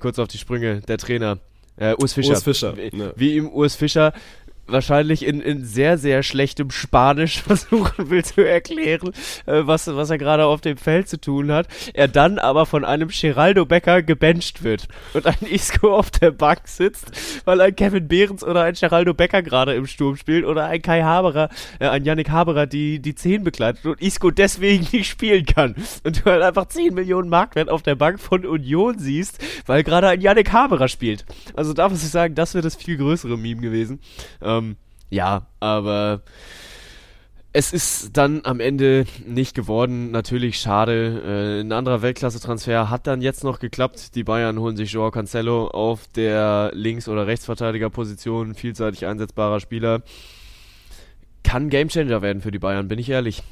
kurz 0.00 0.18
auf 0.18 0.28
die 0.28 0.38
Sprünge, 0.38 0.80
der 0.80 0.98
Trainer, 0.98 1.38
äh, 1.76 1.94
Urs 1.94 2.12
Fischer. 2.14 2.30
Urs 2.30 2.42
Fischer. 2.42 2.76
Wie, 2.76 2.96
ne. 2.96 3.12
wie 3.16 3.36
ihm 3.36 3.48
Urs 3.48 3.76
Fischer 3.76 4.12
wahrscheinlich 4.66 5.24
in, 5.24 5.40
in 5.40 5.64
sehr, 5.64 5.98
sehr 5.98 6.22
schlechtem 6.22 6.70
Spanisch 6.70 7.42
versuchen 7.46 8.10
will 8.10 8.24
zu 8.24 8.46
erklären, 8.46 9.12
äh, 9.46 9.62
was, 9.64 9.86
was 9.86 10.10
er 10.10 10.18
gerade 10.18 10.46
auf 10.46 10.60
dem 10.60 10.76
Feld 10.76 11.08
zu 11.08 11.20
tun 11.20 11.52
hat. 11.52 11.68
Er 11.94 12.08
dann 12.08 12.38
aber 12.38 12.66
von 12.66 12.84
einem 12.84 13.08
Geraldo 13.08 13.64
Becker 13.64 14.02
gebencht 14.02 14.62
wird 14.62 14.88
und 15.14 15.26
ein 15.26 15.46
Isco 15.48 15.94
auf 15.96 16.10
der 16.10 16.30
Bank 16.30 16.62
sitzt, 16.64 17.12
weil 17.44 17.60
ein 17.60 17.74
Kevin 17.74 18.08
Behrens 18.08 18.42
oder 18.42 18.62
ein 18.62 18.74
Geraldo 18.74 19.14
Becker 19.14 19.42
gerade 19.42 19.74
im 19.74 19.86
Sturm 19.86 20.16
spielt 20.16 20.44
oder 20.44 20.66
ein 20.66 20.82
Kai 20.82 21.02
Haberer, 21.02 21.48
äh, 21.78 21.88
ein 21.88 22.04
Yannick 22.04 22.30
Haberer 22.30 22.66
die, 22.66 22.98
die 23.00 23.14
10 23.14 23.44
begleitet 23.44 23.86
und 23.86 24.00
Isco 24.00 24.30
deswegen 24.30 24.86
nicht 24.92 25.08
spielen 25.08 25.46
kann. 25.46 25.74
Und 26.04 26.24
du 26.24 26.30
halt 26.30 26.42
einfach 26.42 26.66
10 26.66 26.94
Millionen 26.94 27.28
Marktwert 27.28 27.68
auf 27.68 27.82
der 27.82 27.94
Bank 27.94 28.20
von 28.20 28.44
Union 28.44 28.98
siehst, 28.98 29.38
weil 29.66 29.82
gerade 29.82 30.08
ein 30.08 30.20
Yannick 30.20 30.52
Haberer 30.52 30.88
spielt. 30.88 31.24
Also 31.54 31.72
da 31.72 31.88
muss 31.88 32.02
ich 32.02 32.10
sagen, 32.10 32.34
das 32.34 32.54
wäre 32.54 32.62
das 32.62 32.76
viel 32.76 32.96
größere 32.96 33.36
Meme 33.36 33.60
gewesen. 33.60 34.00
Ähm, 34.42 34.55
ähm, 34.58 34.76
ja, 35.10 35.46
aber 35.60 36.22
es 37.58 37.72
ist 37.72 38.10
dann 38.18 38.42
am 38.44 38.60
Ende 38.60 39.06
nicht 39.24 39.54
geworden. 39.54 40.10
Natürlich 40.10 40.58
schade. 40.58 41.22
Äh, 41.24 41.60
ein 41.62 41.72
anderer 41.72 42.02
Weltklasse-Transfer 42.02 42.90
hat 42.90 43.06
dann 43.06 43.22
jetzt 43.22 43.44
noch 43.44 43.60
geklappt. 43.60 44.14
Die 44.14 44.24
Bayern 44.24 44.58
holen 44.58 44.76
sich 44.76 44.92
Joao 44.92 45.10
Cancelo 45.10 45.68
auf 45.68 46.06
der 46.08 46.70
Links- 46.74 47.08
oder 47.08 47.26
Rechtsverteidigerposition. 47.26 48.54
Vielseitig 48.54 49.06
einsetzbarer 49.06 49.60
Spieler. 49.60 50.02
Kann 51.44 51.70
Gamechanger 51.70 52.20
werden 52.20 52.42
für 52.42 52.50
die 52.50 52.58
Bayern, 52.58 52.88
bin 52.88 52.98
ich 52.98 53.08
ehrlich. 53.08 53.42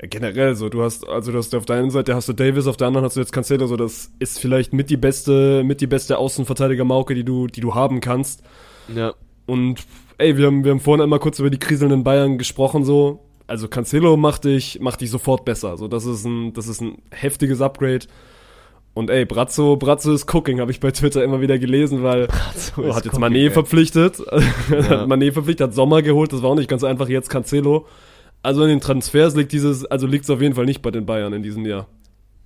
Ja, 0.00 0.08
generell 0.08 0.54
so, 0.54 0.70
du 0.70 0.82
hast, 0.82 1.06
also 1.06 1.30
du 1.30 1.36
hast 1.36 1.54
auf 1.54 1.66
der 1.66 1.76
einen 1.76 1.90
Seite 1.90 2.14
hast 2.14 2.28
du 2.28 2.32
Davis, 2.32 2.66
auf 2.66 2.78
der 2.78 2.86
anderen 2.86 3.04
hast 3.04 3.16
du 3.16 3.20
jetzt 3.20 3.32
Cancelo, 3.32 3.66
so 3.66 3.76
das 3.76 4.10
ist 4.18 4.38
vielleicht 4.38 4.72
mit 4.72 4.88
die 4.88 4.96
beste, 4.96 5.62
mit 5.62 5.82
die 5.82 5.86
beste 5.86 6.16
Außenverteidiger-Mauke, 6.16 7.14
die 7.14 7.24
du, 7.24 7.48
die 7.48 7.60
du 7.60 7.74
haben 7.74 8.00
kannst. 8.00 8.42
Ja. 8.94 9.12
Und 9.44 9.84
ey, 10.18 10.36
wir 10.36 10.46
haben, 10.46 10.64
wir 10.64 10.72
haben 10.72 10.80
vorhin 10.80 11.02
einmal 11.02 11.18
kurz 11.18 11.38
über 11.38 11.50
die 11.50 11.58
kriselnden 11.58 12.04
Bayern 12.04 12.38
gesprochen, 12.38 12.84
so. 12.84 13.20
Also 13.46 13.68
Cancelo 13.68 14.16
macht 14.16 14.44
dich, 14.44 14.80
macht 14.80 15.00
dich 15.00 15.10
sofort 15.10 15.44
besser. 15.44 15.76
So, 15.76 15.86
das 15.86 16.04
ist 16.04 16.24
ein, 16.24 16.52
das 16.52 16.66
ist 16.66 16.80
ein 16.80 16.98
heftiges 17.10 17.60
Upgrade. 17.60 18.06
Und 18.92 19.10
ey, 19.10 19.24
Brazzo, 19.26 19.76
Brazzo 19.76 20.12
ist 20.12 20.32
cooking, 20.32 20.58
habe 20.58 20.70
ich 20.70 20.80
bei 20.80 20.90
Twitter 20.90 21.22
immer 21.22 21.40
wieder 21.40 21.58
gelesen, 21.58 22.02
weil 22.02 22.28
oh, 22.78 22.94
hat 22.94 23.04
jetzt 23.04 23.18
ey. 23.18 23.50
verpflichtet, 23.50 24.18
Ja. 24.70 25.04
Mané 25.04 25.32
verpflichtet, 25.32 25.68
hat 25.68 25.74
Sommer 25.74 26.00
geholt, 26.00 26.32
das 26.32 26.42
war 26.42 26.50
auch 26.50 26.54
nicht 26.54 26.70
ganz 26.70 26.82
einfach, 26.82 27.08
jetzt 27.08 27.28
Cancelo. 27.28 27.86
Also 28.42 28.62
in 28.62 28.70
den 28.70 28.80
Transfers 28.80 29.36
liegt 29.36 29.52
dieses, 29.52 29.84
also 29.84 30.06
liegt 30.06 30.24
es 30.24 30.30
auf 30.30 30.40
jeden 30.40 30.54
Fall 30.54 30.64
nicht 30.64 30.80
bei 30.80 30.90
den 30.90 31.04
Bayern 31.04 31.34
in 31.34 31.42
diesem 31.42 31.66
Jahr. 31.66 31.88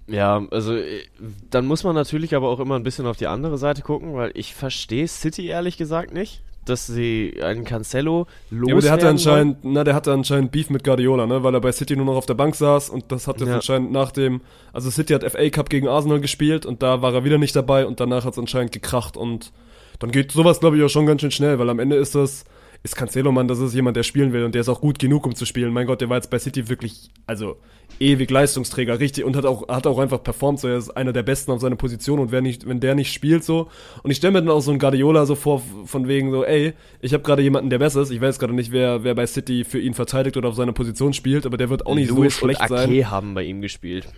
Ja, 0.08 0.44
also 0.50 0.74
äh, 0.74 1.02
dann 1.50 1.66
muss 1.66 1.84
man 1.84 1.94
natürlich 1.94 2.34
aber 2.34 2.48
auch 2.48 2.58
immer 2.58 2.74
ein 2.74 2.82
bisschen 2.82 3.06
auf 3.06 3.16
die 3.16 3.28
andere 3.28 3.56
Seite 3.56 3.82
gucken, 3.82 4.14
weil 4.14 4.32
ich 4.34 4.54
verstehe 4.54 5.06
City 5.06 5.46
ehrlich 5.46 5.76
gesagt 5.76 6.12
nicht, 6.12 6.42
dass 6.64 6.86
sie 6.86 7.34
einen 7.42 7.64
Cancelo 7.64 8.26
loswerden 8.50 8.68
Ja, 8.68 8.74
aber 8.74 8.82
der 8.82 8.92
hatte 8.92 9.08
anscheinend, 9.08 9.58
na, 9.62 9.82
der 9.84 9.94
hatte 9.94 10.12
anscheinend 10.12 10.52
Beef 10.52 10.70
mit 10.70 10.84
Guardiola, 10.84 11.26
ne, 11.26 11.42
weil 11.42 11.54
er 11.54 11.60
bei 11.60 11.72
City 11.72 11.96
nur 11.96 12.06
noch 12.06 12.16
auf 12.16 12.26
der 12.26 12.34
Bank 12.34 12.54
saß 12.54 12.90
und 12.90 13.10
das 13.10 13.26
hat 13.26 13.40
jetzt 13.40 13.48
Ja. 13.48 13.56
anscheinend 13.56 13.92
nach 13.92 14.12
dem, 14.12 14.40
also 14.72 14.90
City 14.90 15.14
hat 15.14 15.24
FA 15.30 15.48
Cup 15.50 15.70
gegen 15.70 15.88
Arsenal 15.88 16.20
gespielt 16.20 16.66
und 16.66 16.82
da 16.82 17.02
war 17.02 17.14
er 17.14 17.24
wieder 17.24 17.38
nicht 17.38 17.56
dabei 17.56 17.86
und 17.86 17.98
danach 18.00 18.24
hat 18.24 18.34
es 18.34 18.38
anscheinend 18.38 18.72
gekracht 18.72 19.16
und 19.16 19.52
dann 19.98 20.10
geht 20.10 20.32
sowas, 20.32 20.60
glaube 20.60 20.76
ich, 20.76 20.82
auch 20.82 20.88
schon 20.88 21.06
ganz 21.06 21.20
schön 21.20 21.30
schnell, 21.30 21.58
weil 21.58 21.68
am 21.70 21.78
Ende 21.78 21.96
ist 21.96 22.14
das, 22.14 22.44
ist 22.82 22.96
Cancelo, 22.96 23.30
Mann, 23.30 23.46
das 23.46 23.58
ist 23.58 23.74
jemand, 23.74 23.96
der 23.96 24.02
spielen 24.04 24.32
will 24.32 24.44
und 24.44 24.54
der 24.54 24.62
ist 24.62 24.68
auch 24.68 24.80
gut 24.80 24.98
genug, 24.98 25.26
um 25.26 25.34
zu 25.34 25.44
spielen. 25.44 25.72
Mein 25.72 25.86
Gott, 25.86 26.00
der 26.00 26.08
war 26.08 26.16
jetzt 26.16 26.30
bei 26.30 26.38
City 26.38 26.68
wirklich, 26.68 27.10
also 27.26 27.58
ewig 27.98 28.30
Leistungsträger, 28.30 28.98
richtig 28.98 29.24
und 29.24 29.36
hat 29.36 29.44
auch, 29.44 29.68
hat 29.68 29.86
auch 29.86 29.98
einfach 29.98 30.22
performt, 30.22 30.60
so 30.60 30.68
er 30.68 30.78
ist 30.78 30.90
einer 30.90 31.12
der 31.12 31.22
Besten 31.22 31.50
auf 31.50 31.60
seiner 31.60 31.76
Position 31.76 32.18
und 32.18 32.32
wer 32.32 32.40
nicht, 32.40 32.66
wenn 32.66 32.80
der 32.80 32.94
nicht 32.94 33.12
spielt 33.12 33.44
so 33.44 33.68
und 34.02 34.10
ich 34.10 34.16
stelle 34.16 34.32
mir 34.32 34.40
dann 34.40 34.50
auch 34.50 34.60
so 34.60 34.70
einen 34.70 34.80
Guardiola 34.80 35.26
so 35.26 35.34
vor, 35.34 35.62
von 35.84 36.08
wegen 36.08 36.30
so, 36.30 36.44
ey, 36.44 36.72
ich 37.02 37.12
habe 37.12 37.22
gerade 37.22 37.42
jemanden, 37.42 37.68
der 37.68 37.78
besser 37.78 38.00
ist, 38.00 38.10
ich 38.10 38.20
weiß 38.20 38.38
gerade 38.38 38.54
nicht, 38.54 38.72
wer, 38.72 39.04
wer 39.04 39.14
bei 39.14 39.26
City 39.26 39.64
für 39.64 39.78
ihn 39.78 39.92
verteidigt 39.92 40.38
oder 40.38 40.48
auf 40.48 40.54
seiner 40.54 40.72
Position 40.72 41.12
spielt, 41.12 41.44
aber 41.44 41.58
der 41.58 41.68
wird 41.68 41.84
auch 41.86 41.94
nicht 41.94 42.10
Lewis 42.10 42.36
so 42.36 42.46
schlecht 42.46 42.60
und 42.60 42.72
Ake 42.72 42.88
sein. 42.88 43.10
haben 43.10 43.34
bei 43.34 43.42
ihm 43.42 43.60
gespielt. 43.60 44.08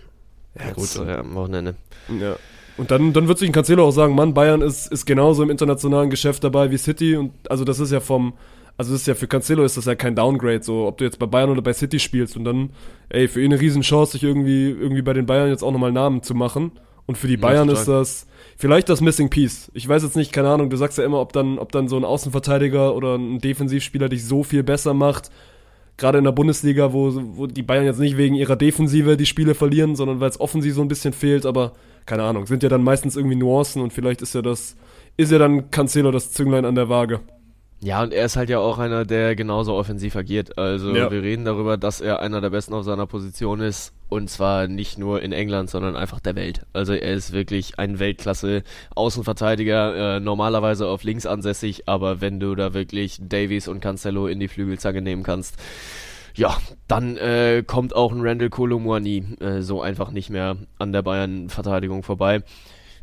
Ja 0.57 0.71
gut. 0.71 0.95
am 0.97 1.35
Wochenende. 1.35 1.75
Ja. 2.19 2.37
Und 2.77 2.91
dann, 2.91 3.13
dann 3.13 3.27
wird 3.27 3.37
sich 3.37 3.49
ein 3.49 3.53
Cancelo 3.53 3.87
auch 3.87 3.91
sagen, 3.91 4.15
Mann, 4.15 4.33
Bayern 4.33 4.61
ist, 4.61 4.91
ist 4.91 5.05
genauso 5.05 5.43
im 5.43 5.49
internationalen 5.49 6.09
Geschäft 6.09 6.43
dabei 6.43 6.71
wie 6.71 6.77
City 6.77 7.15
und 7.15 7.31
also 7.49 7.63
das 7.63 7.79
ist 7.79 7.91
ja 7.91 7.99
vom, 7.99 8.33
also 8.77 8.91
das 8.91 9.01
ist 9.01 9.07
ja 9.07 9.13
für 9.13 9.27
Cancelo 9.27 9.63
ist 9.63 9.77
das 9.77 9.85
ja 9.85 9.95
kein 9.95 10.15
Downgrade, 10.15 10.63
so 10.63 10.87
ob 10.87 10.97
du 10.97 11.03
jetzt 11.03 11.19
bei 11.19 11.27
Bayern 11.27 11.51
oder 11.51 11.61
bei 11.61 11.73
City 11.73 11.99
spielst 11.99 12.35
und 12.35 12.45
dann, 12.45 12.71
ey, 13.09 13.27
für 13.27 13.41
ihn 13.41 13.53
eine 13.53 13.61
Riesenchance, 13.61 14.13
sich 14.13 14.23
irgendwie, 14.23 14.69
irgendwie 14.69 15.03
bei 15.03 15.13
den 15.13 15.25
Bayern 15.25 15.49
jetzt 15.49 15.63
auch 15.63 15.71
nochmal 15.71 15.91
Namen 15.91 16.23
zu 16.23 16.33
machen. 16.33 16.71
Und 17.05 17.17
für 17.17 17.27
die 17.27 17.35
Bayern 17.35 17.67
total. 17.67 17.81
ist 17.81 17.87
das 17.87 18.27
vielleicht 18.55 18.87
das 18.87 19.01
Missing 19.01 19.29
Piece. 19.29 19.69
Ich 19.73 19.87
weiß 19.87 20.03
jetzt 20.03 20.15
nicht, 20.15 20.31
keine 20.31 20.49
Ahnung, 20.49 20.69
du 20.69 20.77
sagst 20.77 20.97
ja 20.97 21.03
immer, 21.03 21.19
ob 21.19 21.33
dann, 21.33 21.59
ob 21.59 21.71
dann 21.73 21.89
so 21.89 21.97
ein 21.97 22.05
Außenverteidiger 22.05 22.95
oder 22.95 23.15
ein 23.17 23.39
Defensivspieler 23.39 24.07
dich 24.07 24.25
so 24.25 24.43
viel 24.43 24.63
besser 24.63 24.93
macht. 24.93 25.29
Gerade 25.97 26.17
in 26.17 26.23
der 26.23 26.31
Bundesliga, 26.31 26.93
wo, 26.93 27.11
wo 27.35 27.45
die 27.45 27.61
Bayern 27.61 27.83
jetzt 27.83 27.99
nicht 27.99 28.17
wegen 28.17 28.35
ihrer 28.35 28.55
Defensive 28.55 29.17
die 29.17 29.25
Spiele 29.25 29.53
verlieren, 29.53 29.97
sondern 29.97 30.21
weil 30.21 30.29
es 30.29 30.39
offensiv 30.39 30.75
so 30.75 30.81
ein 30.81 30.87
bisschen 30.87 31.13
fehlt, 31.13 31.45
aber 31.45 31.73
keine 32.05 32.23
Ahnung, 32.23 32.45
sind 32.47 32.63
ja 32.63 32.69
dann 32.69 32.83
meistens 32.83 33.15
irgendwie 33.15 33.35
Nuancen 33.35 33.81
und 33.81 33.93
vielleicht 33.93 34.21
ist 34.21 34.35
ja 34.35 34.41
das, 34.41 34.75
ist 35.17 35.31
ja 35.31 35.37
dann 35.37 35.69
Cancelo 35.71 36.11
das 36.11 36.31
Zünglein 36.31 36.65
an 36.65 36.75
der 36.75 36.89
Waage. 36.89 37.19
Ja, 37.81 38.01
und 38.01 38.13
er 38.13 38.25
ist 38.25 38.37
halt 38.37 38.49
ja 38.49 38.59
auch 38.59 38.79
einer, 38.79 39.03
der 39.03 39.35
genauso 39.35 39.75
offensiv 39.75 40.15
agiert. 40.15 40.57
Also 40.57 40.95
Ja. 40.95 41.11
wir 41.11 41.21
reden 41.21 41.43
darüber, 41.43 41.75
dass 41.75 41.99
er 41.99 42.21
einer 42.21 42.39
der 42.39 42.49
Besten 42.49 42.73
auf 42.73 42.85
seiner 42.85 43.05
Position 43.07 43.59
ist. 43.59 43.91
Und 44.07 44.29
zwar 44.29 44.67
nicht 44.67 44.97
nur 44.97 45.21
in 45.21 45.33
England, 45.33 45.69
sondern 45.69 45.97
einfach 45.97 46.21
der 46.21 46.35
Welt. 46.35 46.61
Also 46.71 46.93
er 46.93 47.13
ist 47.13 47.33
wirklich 47.33 47.79
ein 47.79 47.99
Weltklasse-Außenverteidiger, 47.99 50.15
äh, 50.15 50.19
normalerweise 50.19 50.87
auf 50.87 51.03
links 51.03 51.25
ansässig, 51.25 51.89
aber 51.89 52.21
wenn 52.21 52.39
du 52.39 52.55
da 52.55 52.73
wirklich 52.73 53.17
Davies 53.21 53.67
und 53.67 53.81
Cancelo 53.81 54.27
in 54.27 54.39
die 54.39 54.47
Flügelzange 54.47 55.01
nehmen 55.01 55.23
kannst, 55.23 55.55
ja, 56.35 56.57
dann 56.87 57.17
äh, 57.17 57.63
kommt 57.65 57.95
auch 57.95 58.11
ein 58.11 58.21
Randall 58.21 58.49
Colomwani 58.49 59.37
äh, 59.39 59.61
so 59.61 59.81
einfach 59.81 60.11
nicht 60.11 60.29
mehr 60.29 60.57
an 60.79 60.91
der 60.91 61.01
Bayern-Verteidigung 61.01 62.03
vorbei. 62.03 62.43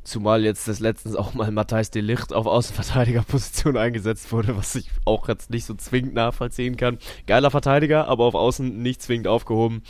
Zumal 0.03 0.45
jetzt 0.45 0.67
des 0.67 0.81
letztens 0.81 1.15
auch 1.15 1.35
mal 1.35 1.51
Matthijs 1.51 1.91
de 1.91 2.03
Licht 2.03 2.33
auf 2.33 2.47
Außenverteidigerposition 2.47 3.77
eingesetzt 3.77 4.33
wurde, 4.33 4.57
was 4.57 4.75
ich 4.75 4.91
auch 5.05 5.29
jetzt 5.29 5.51
nicht 5.51 5.67
so 5.67 5.75
zwingend 5.75 6.15
nachvollziehen 6.15 6.77
kann. 6.77 6.99
Geiler 7.27 7.51
Verteidiger, 7.51 8.09
aber 8.09 8.25
auf 8.25 8.35
Außen 8.35 8.83
nicht 8.83 9.03
zwingend 9.03 9.29
aufgehoben. 9.29 9.83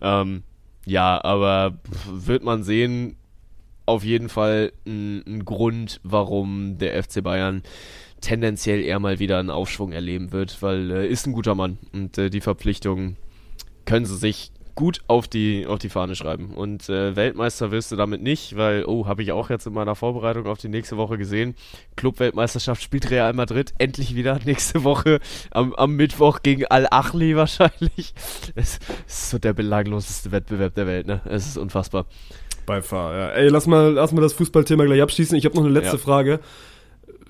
Ähm, 0.00 0.42
ja, 0.86 1.22
aber 1.22 1.78
wird 2.10 2.42
man 2.42 2.62
sehen, 2.62 3.16
auf 3.84 4.04
jeden 4.04 4.28
Fall 4.28 4.72
ein, 4.86 5.22
ein 5.26 5.44
Grund, 5.44 6.00
warum 6.02 6.78
der 6.78 7.02
FC 7.02 7.22
Bayern 7.22 7.62
tendenziell 8.20 8.80
eher 8.82 8.98
mal 8.98 9.18
wieder 9.18 9.38
einen 9.38 9.50
Aufschwung 9.50 9.92
erleben 9.92 10.32
wird, 10.32 10.62
weil 10.62 10.90
äh, 10.90 11.06
ist 11.08 11.26
ein 11.26 11.32
guter 11.32 11.54
Mann 11.54 11.78
und 11.92 12.18
äh, 12.18 12.30
die 12.30 12.40
Verpflichtungen 12.40 13.16
können 13.84 14.06
sie 14.06 14.16
sich 14.16 14.52
gut 14.74 15.00
auf 15.08 15.26
die, 15.26 15.66
auf 15.66 15.80
die 15.80 15.88
Fahne 15.88 16.14
schreiben. 16.14 16.52
Und 16.54 16.88
äh, 16.88 17.16
Weltmeister 17.16 17.72
wirst 17.72 17.90
du 17.90 17.96
damit 17.96 18.22
nicht, 18.22 18.56
weil, 18.56 18.84
oh, 18.84 19.06
habe 19.06 19.24
ich 19.24 19.32
auch 19.32 19.50
jetzt 19.50 19.66
in 19.66 19.72
meiner 19.72 19.96
Vorbereitung 19.96 20.46
auf 20.46 20.58
die 20.58 20.68
nächste 20.68 20.96
Woche 20.96 21.18
gesehen. 21.18 21.56
Club-Weltmeisterschaft 21.96 22.80
spielt 22.80 23.10
Real 23.10 23.32
Madrid 23.32 23.74
endlich 23.78 24.14
wieder 24.14 24.38
nächste 24.44 24.84
Woche 24.84 25.18
am, 25.50 25.74
am 25.74 25.96
Mittwoch 25.96 26.42
gegen 26.44 26.64
Al-Achli 26.66 27.34
wahrscheinlich. 27.34 28.14
Es 28.54 28.78
ist 29.04 29.30
so 29.30 29.38
der 29.40 29.52
belangloseste 29.52 30.30
Wettbewerb 30.30 30.76
der 30.76 30.86
Welt, 30.86 31.08
ne? 31.08 31.22
Es 31.24 31.48
ist 31.48 31.56
unfassbar. 31.56 32.06
Bei 32.64 32.80
Fahr, 32.80 33.16
ja. 33.16 33.28
Ey, 33.30 33.48
lass 33.48 33.66
mal, 33.66 33.94
lass 33.94 34.12
mal 34.12 34.20
das 34.20 34.34
Fußballthema 34.34 34.84
gleich 34.84 35.02
abschließen. 35.02 35.36
Ich 35.36 35.44
habe 35.44 35.56
noch 35.56 35.64
eine 35.64 35.72
letzte 35.72 35.96
Ja. 35.96 36.02
Frage. 36.02 36.38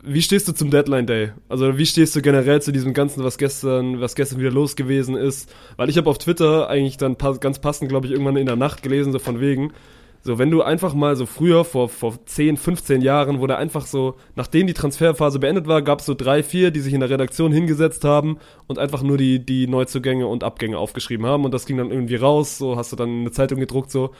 Wie 0.03 0.23
stehst 0.23 0.47
du 0.47 0.53
zum 0.53 0.71
Deadline 0.71 1.07
Day? 1.07 1.33
Also 1.49 1.77
wie 1.77 1.87
stehst 1.87 2.15
du 2.15 2.23
generell 2.23 2.63
zu 2.63 2.71
diesem 2.71 2.95
ganzen, 2.95 3.25
was 3.25 3.37
gestern, 3.37 4.01
was 4.01 4.15
gestern 4.15 4.39
wieder 4.39 4.53
los 4.53 4.77
gewesen 4.77 5.17
ist? 5.17 5.53
Weil 5.77 5.91
ich 5.91 5.99
habe 5.99 6.09
auf 6.09 6.19
Twitter 6.19 6.69
eigentlich 6.69 6.99
dann 6.99 7.17
ganz 7.19 7.59
passend, 7.59 7.89
glaube 7.89 8.07
ich, 8.07 8.13
irgendwann 8.13 8.37
in 8.37 8.47
der 8.47 8.57
Nacht 8.57 8.83
gelesen, 8.83 9.13
so 9.13 9.19
von 9.19 9.41
wegen, 9.41 9.73
so 10.21 10.39
wenn 10.39 10.51
du 10.51 10.63
einfach 10.63 10.95
mal 10.95 11.17
so 11.17 11.27
früher, 11.27 11.65
vor, 11.65 11.89
vor 11.89 12.25
10, 12.25 12.57
15 12.57 13.03
Jahren, 13.03 13.41
wo 13.41 13.47
da 13.49 13.57
einfach 13.57 13.87
so, 13.87 14.15
nachdem 14.37 14.69
die 14.69 14.75
Transferphase 14.75 15.41
beendet 15.41 15.67
war, 15.67 15.83
gab 15.83 15.99
es 15.99 16.07
so 16.07 16.15
drei, 16.15 16.45
vier, 16.45 16.71
die 16.71 16.81
sich 16.81 16.93
in 16.95 17.01
der 17.01 17.11
Redaktion 17.11 17.51
hingesetzt 17.51 18.05
haben 18.05 18.39
und 18.69 18.79
einfach 18.79 19.03
nur 19.03 19.17
die, 19.17 19.45
die 19.45 19.67
Neuzugänge 19.67 20.27
und 20.29 20.45
Abgänge 20.45 20.79
aufgeschrieben 20.79 21.27
haben 21.27 21.45
und 21.45 21.53
das 21.53 21.67
ging 21.67 21.77
dann 21.77 21.91
irgendwie 21.91 22.17
raus, 22.17 22.59
so 22.59 22.77
hast 22.77 22.93
du 22.93 22.97
dann 22.97 23.21
eine 23.21 23.33
Zeitung 23.33 23.59
gedruckt, 23.59 23.91
so 23.91 24.13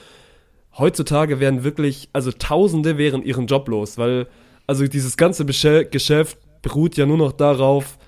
heutzutage 0.77 1.41
werden 1.41 1.63
wirklich, 1.63 2.09
also 2.13 2.33
Tausende 2.33 2.99
wären 2.99 3.23
ihren 3.23 3.47
Job 3.47 3.69
los, 3.69 3.99
weil 3.99 4.27
also 4.69 4.87
dieses 4.87 5.17
ganze 5.17 5.45
Geschäft 5.45 6.39
beruht 6.63 6.97
ja 6.97 7.07
nur 7.07 7.17
noch 7.17 7.33
darauf, 7.33 7.99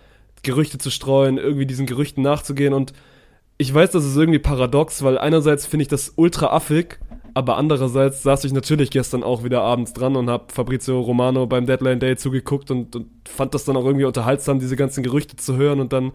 Gerüchte 0.43 0.79
zu 0.79 0.91
streuen, 0.91 1.39
irgendwie 1.39 1.67
diesen 1.67 1.87
Gerüchten 1.87 2.23
nachzugehen 2.23 2.73
und 2.73 2.93
ich 3.59 3.75
weiß, 3.75 3.91
das 3.91 4.07
ist 4.07 4.17
irgendwie 4.17 4.39
paradox, 4.39 5.03
weil 5.03 5.19
einerseits 5.19 5.67
finde 5.67 5.83
ich 5.83 5.89
das 5.89 6.15
ultra 6.17 6.47
affig, 6.47 6.99
aber 7.35 7.59
andererseits 7.59 8.23
saß 8.23 8.45
ich 8.45 8.53
natürlich 8.53 8.91
gestern 8.91 9.23
auch 9.23 9.45
wieder 9.45 9.61
abends 9.63 9.93
dran 9.93 10.17
und 10.17 10.31
habe 10.31 10.53
Fabrizio 10.53 11.01
Romano 11.01 11.47
beim 11.47 11.67
Deadline 11.67 12.01
Day 12.01 12.17
zugeguckt 12.17 12.71
und, 12.71 12.97
und 12.97 13.07
fand 13.29 13.53
das 13.53 13.65
dann 13.65 13.77
auch 13.77 13.85
irgendwie 13.85 14.07
unterhaltsam, 14.07 14.61
diese 14.61 14.77
ganzen 14.77 15.03
Gerüchte 15.03 15.37
zu 15.37 15.57
hören 15.57 15.81
und 15.81 15.93
dann, 15.93 16.13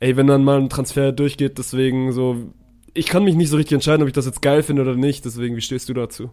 ey, 0.00 0.16
wenn 0.16 0.26
dann 0.26 0.44
mal 0.44 0.58
ein 0.58 0.68
Transfer 0.68 1.12
durchgeht, 1.12 1.56
deswegen 1.56 2.12
so, 2.12 2.36
ich 2.92 3.06
kann 3.06 3.24
mich 3.24 3.36
nicht 3.36 3.48
so 3.48 3.56
richtig 3.56 3.74
entscheiden, 3.74 4.02
ob 4.02 4.08
ich 4.08 4.14
das 4.14 4.26
jetzt 4.26 4.42
geil 4.42 4.62
finde 4.62 4.82
oder 4.82 4.94
nicht, 4.94 5.24
deswegen, 5.24 5.56
wie 5.56 5.62
stehst 5.62 5.88
du 5.88 5.94
dazu? 5.94 6.30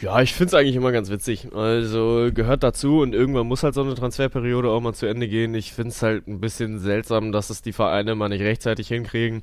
Ja, 0.00 0.20
ich 0.20 0.32
find's 0.32 0.54
eigentlich 0.54 0.74
immer 0.74 0.90
ganz 0.90 1.10
witzig. 1.10 1.48
Also 1.54 2.30
gehört 2.34 2.62
dazu 2.62 3.00
und 3.00 3.14
irgendwann 3.14 3.46
muss 3.46 3.62
halt 3.62 3.74
so 3.74 3.82
eine 3.82 3.94
Transferperiode 3.94 4.68
auch 4.68 4.80
mal 4.80 4.94
zu 4.94 5.06
Ende 5.06 5.28
gehen. 5.28 5.54
Ich 5.54 5.72
find's 5.72 6.02
halt 6.02 6.26
ein 6.26 6.40
bisschen 6.40 6.78
seltsam, 6.80 7.30
dass 7.30 7.50
es 7.50 7.62
die 7.62 7.72
Vereine 7.72 8.14
mal 8.14 8.28
nicht 8.28 8.40
rechtzeitig 8.42 8.88
hinkriegen, 8.88 9.42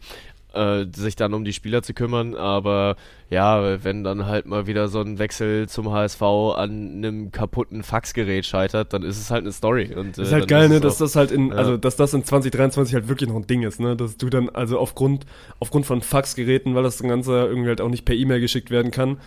äh, 0.54 0.86
sich 0.94 1.16
dann 1.16 1.34
um 1.34 1.46
die 1.46 1.54
Spieler 1.54 1.82
zu 1.82 1.94
kümmern. 1.94 2.36
Aber 2.36 2.98
ja, 3.30 3.84
wenn 3.86 4.04
dann 4.04 4.26
halt 4.26 4.48
mal 4.48 4.68
wieder 4.68 4.90
so 4.90 5.00
ein 5.00 5.18
Wechsel 5.18 5.70
zum 5.70 5.92
HSV 5.92 6.22
an 6.24 6.96
einem 6.98 7.32
kaputten 7.32 7.84
Faxgerät 7.84 8.46
scheitert, 8.46 8.92
dann 8.92 9.04
ist 9.04 9.18
es 9.18 9.32
halt 9.32 9.44
eine 9.44 9.54
Story. 9.54 9.94
Und, 9.96 10.18
äh, 10.18 10.24
ist 10.24 10.34
halt 10.34 10.48
geil, 10.50 10.64
ist 10.66 10.70
ne, 10.72 10.76
es 10.78 10.82
dass 10.82 10.98
das 10.98 11.16
halt 11.16 11.32
in, 11.32 11.50
Ja. 11.50 11.56
also 11.56 11.78
dass 11.78 11.96
das 11.96 12.14
in 12.14 12.26
2023 12.26 12.96
halt 12.96 13.08
wirklich 13.08 13.30
noch 13.30 13.38
ein 13.38 13.48
Ding 13.48 13.64
ist, 13.64 13.80
ne? 13.80 13.96
Dass 13.96 14.18
du 14.18 14.30
dann, 14.30 14.50
also 14.50 14.78
aufgrund, 14.80 15.26
aufgrund 15.60 15.86
von 15.86 16.02
Faxgeräten, 16.02 16.76
weil 16.76 16.84
das 16.84 17.02
Ganze 17.02 17.46
irgendwie 17.46 17.70
halt 17.70 17.80
auch 17.80 17.90
nicht 17.90 18.04
per 18.04 18.16
E-Mail 18.16 18.42
geschickt 18.42 18.72
werden 18.72 18.92
kann, 18.92 19.20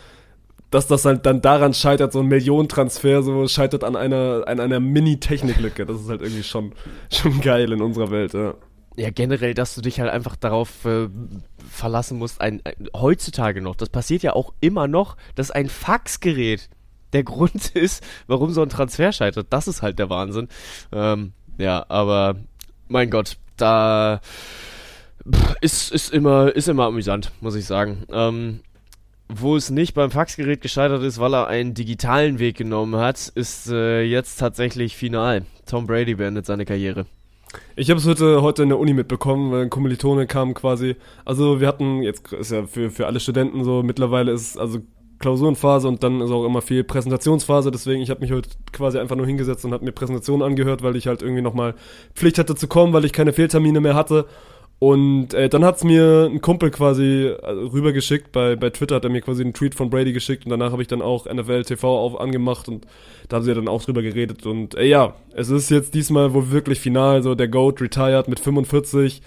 dass 0.73 0.87
das 0.87 1.05
halt 1.05 1.27
dann 1.27 1.43
daran 1.43 1.75
scheitert, 1.75 2.13
so 2.13 2.21
ein 2.21 2.27
Millionentransfer, 2.27 3.23
so 3.23 3.47
scheitert 3.47 3.85
an 3.85 3.95
einer, 3.95 4.45
an 4.47 4.59
einer 4.59 4.81
Mini-Techniklücke. 4.81 5.85
Das 5.85 6.01
ist 6.01 6.09
halt 6.09 6.23
irgendwie 6.23 6.43
schon, 6.43 6.73
schon 7.13 7.41
geil 7.43 7.71
in 7.73 7.83
unserer 7.83 8.11
Welt, 8.11 8.33
ja. 8.33 8.55
ja, 8.97 9.11
generell, 9.11 9.53
dass 9.53 9.75
du 9.75 9.83
dich 9.83 10.01
halt 10.01 10.11
einfach 10.11 10.35
darauf 10.35 10.87
äh, 10.87 11.09
verlassen 11.71 12.19
musst, 12.19 12.41
ein, 12.41 12.63
ein, 12.65 12.89
heutzutage 12.97 13.61
noch, 13.61 13.77
das 13.77 13.91
passiert 13.91 14.23
ja 14.23 14.33
auch 14.33 14.55
immer 14.61 14.89
noch, 14.89 15.19
dass 15.35 15.51
ein 15.51 15.69
Faxgerät 15.69 16.71
der 17.13 17.23
Grund 17.25 17.77
ist, 17.77 18.03
warum 18.27 18.51
so 18.51 18.63
ein 18.63 18.71
Transfer 18.71 19.13
scheitert. 19.13 19.49
Das 19.51 19.69
ist 19.69 19.83
halt 19.83 19.99
der 19.99 20.09
Wahnsinn. 20.09 20.49
Ähm, 20.91 21.35
ja, 21.59 21.85
aber 21.91 22.37
mein 22.89 23.11
Gott, 23.11 23.37
da 23.59 24.23
ist, 25.61 25.93
ist, 25.93 26.15
immer, 26.15 26.57
ist 26.57 26.69
immer 26.69 26.87
amüsant, 26.87 27.31
muss 27.43 27.57
ich 27.57 27.67
sagen. 27.67 28.05
Ähm, 28.11 28.61
wo 29.41 29.57
es 29.57 29.71
nicht 29.71 29.95
beim 29.95 30.11
Faxgerät 30.11 30.61
gescheitert 30.61 31.03
ist, 31.03 31.19
weil 31.19 31.35
er 31.35 31.47
einen 31.47 31.75
digitalen 31.75 32.39
Weg 32.39 32.57
genommen 32.57 32.97
hat, 32.97 33.29
ist 33.35 33.69
äh, 33.71 34.03
jetzt 34.03 34.37
tatsächlich 34.37 34.97
final. 34.97 35.45
Tom 35.67 35.87
Brady 35.87 36.15
beendet 36.15 36.47
seine 36.47 36.65
Karriere. 36.65 37.07
Ich 37.77 37.91
habe 37.91 37.99
es 37.99 38.07
heute, 38.07 38.43
heute 38.43 38.63
in 38.63 38.71
der 38.71 38.79
Uni 38.79 38.95
mitbekommen, 38.95 39.53
weil 39.53 39.63
ein 39.63 39.71
Kommilitone 39.71 40.27
kam 40.27 40.55
quasi. 40.55 40.97
Also 41.25 41.61
wir 41.61 41.69
hatten, 41.69 42.03
jetzt 42.03 42.33
ist 42.33 42.51
ja 42.51 42.67
für, 42.67 42.91
für 42.91 43.07
alle 43.07 43.21
Studenten 43.21 43.65
so, 43.65 43.83
mittlerweile 43.83 44.33
ist 44.33 44.59
also 44.59 44.81
Klausurenphase 45.19 45.89
und 45.89 46.03
dann 46.03 46.21
ist 46.21 46.31
auch 46.31 46.45
immer 46.45 46.61
viel 46.61 46.85
Präsentationsphase. 46.85 47.71
Deswegen, 47.71 48.03
ich 48.03 48.11
habe 48.11 48.21
mich 48.21 48.33
heute 48.33 48.51
quasi 48.73 48.99
einfach 48.99 49.17
nur 49.17 49.27
hingesetzt 49.27 49.65
und 49.65 49.73
habe 49.73 49.85
mir 49.85 49.93
Präsentationen 49.93 50.47
angehört, 50.47 50.83
weil 50.83 50.97
ich 50.97 51.07
halt 51.07 51.23
irgendwie 51.23 51.43
nochmal 51.43 51.75
Pflicht 52.15 52.39
hatte 52.39 52.55
zu 52.55 52.69
kommen, 52.69 52.93
weil 52.93 53.05
ich 53.05 53.13
keine 53.13 53.33
Fehltermine 53.33 53.81
mehr 53.81 53.95
hatte. 53.95 54.27
Und 54.83 55.33
äh, 55.33 55.49
dann 55.49 55.65
hat's 55.65 55.85
mir 55.85 56.29
ein 56.29 56.41
Kumpel 56.41 56.73
quasi 56.73 57.27
äh, 57.27 57.51
rübergeschickt, 57.51 58.33
bei, 58.33 58.57
bei 58.57 58.69
Twitter 58.71 58.97
hat 58.97 59.05
er 59.05 59.11
mir 59.11 59.21
quasi 59.21 59.45
einen 59.45 59.53
Tweet 59.53 59.77
von 59.77 59.91
Brady 59.91 60.13
geschickt 60.13 60.45
und 60.45 60.51
danach 60.51 60.73
habe 60.73 60.83
ich 60.83 60.89
dann 60.89 61.01
auch 61.01 61.33
NFL 61.33 61.63
TV 61.63 61.97
auf, 62.01 62.21
angemacht 62.21 62.67
und 62.67 62.85
da 63.29 63.37
haben 63.37 63.45
sie 63.45 63.55
dann 63.55 63.69
auch 63.69 63.85
drüber 63.85 64.03
geredet. 64.03 64.45
Und 64.45 64.75
äh, 64.75 64.87
ja, 64.87 65.15
es 65.37 65.51
ist 65.51 65.71
jetzt 65.71 65.95
diesmal 65.95 66.35
wohl 66.35 66.51
wirklich 66.51 66.81
final, 66.81 67.23
so 67.23 67.37
der 67.37 67.47
GOAT 67.47 67.81
retired 67.81 68.27
mit 68.27 68.41
45. 68.41 69.23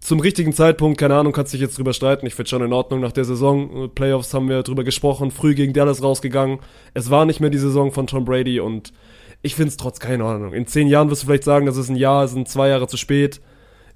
Zum 0.00 0.18
richtigen 0.18 0.52
Zeitpunkt, 0.52 0.98
keine 0.98 1.14
Ahnung, 1.14 1.32
kannst 1.32 1.52
dich 1.52 1.60
jetzt 1.60 1.78
drüber 1.78 1.92
streiten. 1.92 2.26
Ich 2.26 2.34
finde 2.34 2.50
schon 2.50 2.62
in 2.62 2.72
Ordnung 2.72 2.98
nach 2.98 3.12
der 3.12 3.24
Saison. 3.24 3.88
Playoffs 3.94 4.34
haben 4.34 4.48
wir 4.48 4.64
drüber 4.64 4.82
gesprochen, 4.82 5.30
früh 5.30 5.54
gegen 5.54 5.74
Dallas 5.74 6.02
rausgegangen. 6.02 6.58
Es 6.92 7.08
war 7.08 7.24
nicht 7.24 7.38
mehr 7.38 7.50
die 7.50 7.58
Saison 7.58 7.92
von 7.92 8.08
Tom 8.08 8.24
Brady 8.24 8.58
und 8.58 8.92
ich 9.42 9.54
finde 9.54 9.68
es 9.68 9.76
trotz 9.76 10.00
keine 10.00 10.24
Ordnung. 10.24 10.54
In 10.54 10.66
zehn 10.66 10.88
Jahren 10.88 11.08
wirst 11.08 11.22
du 11.22 11.28
vielleicht 11.28 11.44
sagen, 11.44 11.66
das 11.66 11.76
ist 11.76 11.88
ein 11.88 11.94
Jahr, 11.94 12.24
es 12.24 12.32
sind 12.32 12.48
zwei 12.48 12.66
Jahre 12.66 12.88
zu 12.88 12.96
spät 12.96 13.40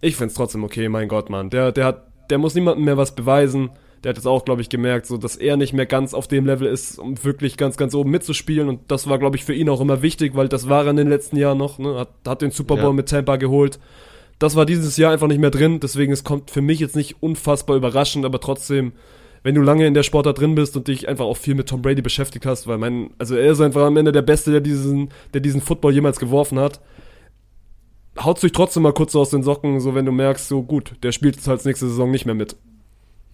ich 0.00 0.16
find's 0.16 0.34
trotzdem 0.34 0.64
okay, 0.64 0.88
mein 0.88 1.08
Gott, 1.08 1.30
Mann. 1.30 1.50
Der, 1.50 1.72
der 1.72 1.84
hat, 1.84 2.06
der 2.30 2.38
muss 2.38 2.54
niemandem 2.54 2.84
mehr 2.84 2.96
was 2.96 3.14
beweisen. 3.14 3.70
Der 4.02 4.10
hat 4.10 4.18
es 4.18 4.26
auch, 4.26 4.46
glaube 4.46 4.62
ich, 4.62 4.70
gemerkt, 4.70 5.04
so 5.06 5.18
dass 5.18 5.36
er 5.36 5.58
nicht 5.58 5.74
mehr 5.74 5.84
ganz 5.84 6.14
auf 6.14 6.26
dem 6.26 6.46
Level 6.46 6.66
ist, 6.66 6.98
um 6.98 7.22
wirklich 7.22 7.58
ganz, 7.58 7.76
ganz 7.76 7.94
oben 7.94 8.10
mitzuspielen. 8.10 8.68
Und 8.68 8.90
das 8.90 9.08
war, 9.08 9.18
glaube 9.18 9.36
ich, 9.36 9.44
für 9.44 9.52
ihn 9.52 9.68
auch 9.68 9.80
immer 9.80 10.00
wichtig, 10.00 10.34
weil 10.34 10.48
das 10.48 10.70
war 10.70 10.84
er 10.84 10.90
in 10.90 10.96
den 10.96 11.08
letzten 11.08 11.36
Jahren 11.36 11.58
noch. 11.58 11.78
Ne? 11.78 11.96
Hat, 11.98 12.08
hat 12.26 12.40
den 12.40 12.50
Super 12.50 12.76
Bowl 12.76 12.86
ja. 12.86 12.92
mit 12.92 13.10
Tampa 13.10 13.36
geholt. 13.36 13.78
Das 14.38 14.56
war 14.56 14.64
dieses 14.64 14.96
Jahr 14.96 15.12
einfach 15.12 15.26
nicht 15.26 15.40
mehr 15.40 15.50
drin. 15.50 15.80
Deswegen, 15.80 16.12
es 16.12 16.24
kommt 16.24 16.50
für 16.50 16.62
mich 16.62 16.80
jetzt 16.80 16.96
nicht 16.96 17.22
unfassbar 17.22 17.76
überraschend, 17.76 18.24
aber 18.24 18.40
trotzdem, 18.40 18.92
wenn 19.42 19.54
du 19.54 19.60
lange 19.60 19.86
in 19.86 19.92
der 19.92 20.02
Sportart 20.02 20.40
drin 20.40 20.54
bist 20.54 20.78
und 20.78 20.88
dich 20.88 21.06
einfach 21.06 21.26
auch 21.26 21.36
viel 21.36 21.54
mit 21.54 21.68
Tom 21.68 21.82
Brady 21.82 22.00
beschäftigt 22.00 22.46
hast, 22.46 22.66
weil 22.66 22.78
mein, 22.78 23.10
also 23.18 23.36
er 23.36 23.52
ist 23.52 23.60
einfach 23.60 23.82
am 23.82 23.98
Ende 23.98 24.12
der 24.12 24.22
Beste, 24.22 24.50
der 24.50 24.62
diesen, 24.62 25.10
der 25.34 25.42
diesen 25.42 25.60
Football 25.60 25.92
jemals 25.92 26.18
geworfen 26.18 26.58
hat 26.58 26.80
haut 28.18 28.40
sich 28.40 28.52
trotzdem 28.52 28.82
mal 28.82 28.92
kurz 28.92 29.14
aus 29.14 29.30
den 29.30 29.42
Socken, 29.42 29.80
so 29.80 29.94
wenn 29.94 30.06
du 30.06 30.12
merkst, 30.12 30.48
so 30.48 30.62
gut, 30.62 30.94
der 31.02 31.12
spielt 31.12 31.36
jetzt 31.36 31.48
halt 31.48 31.64
nächste 31.64 31.88
Saison 31.88 32.10
nicht 32.10 32.26
mehr 32.26 32.34
mit. 32.34 32.56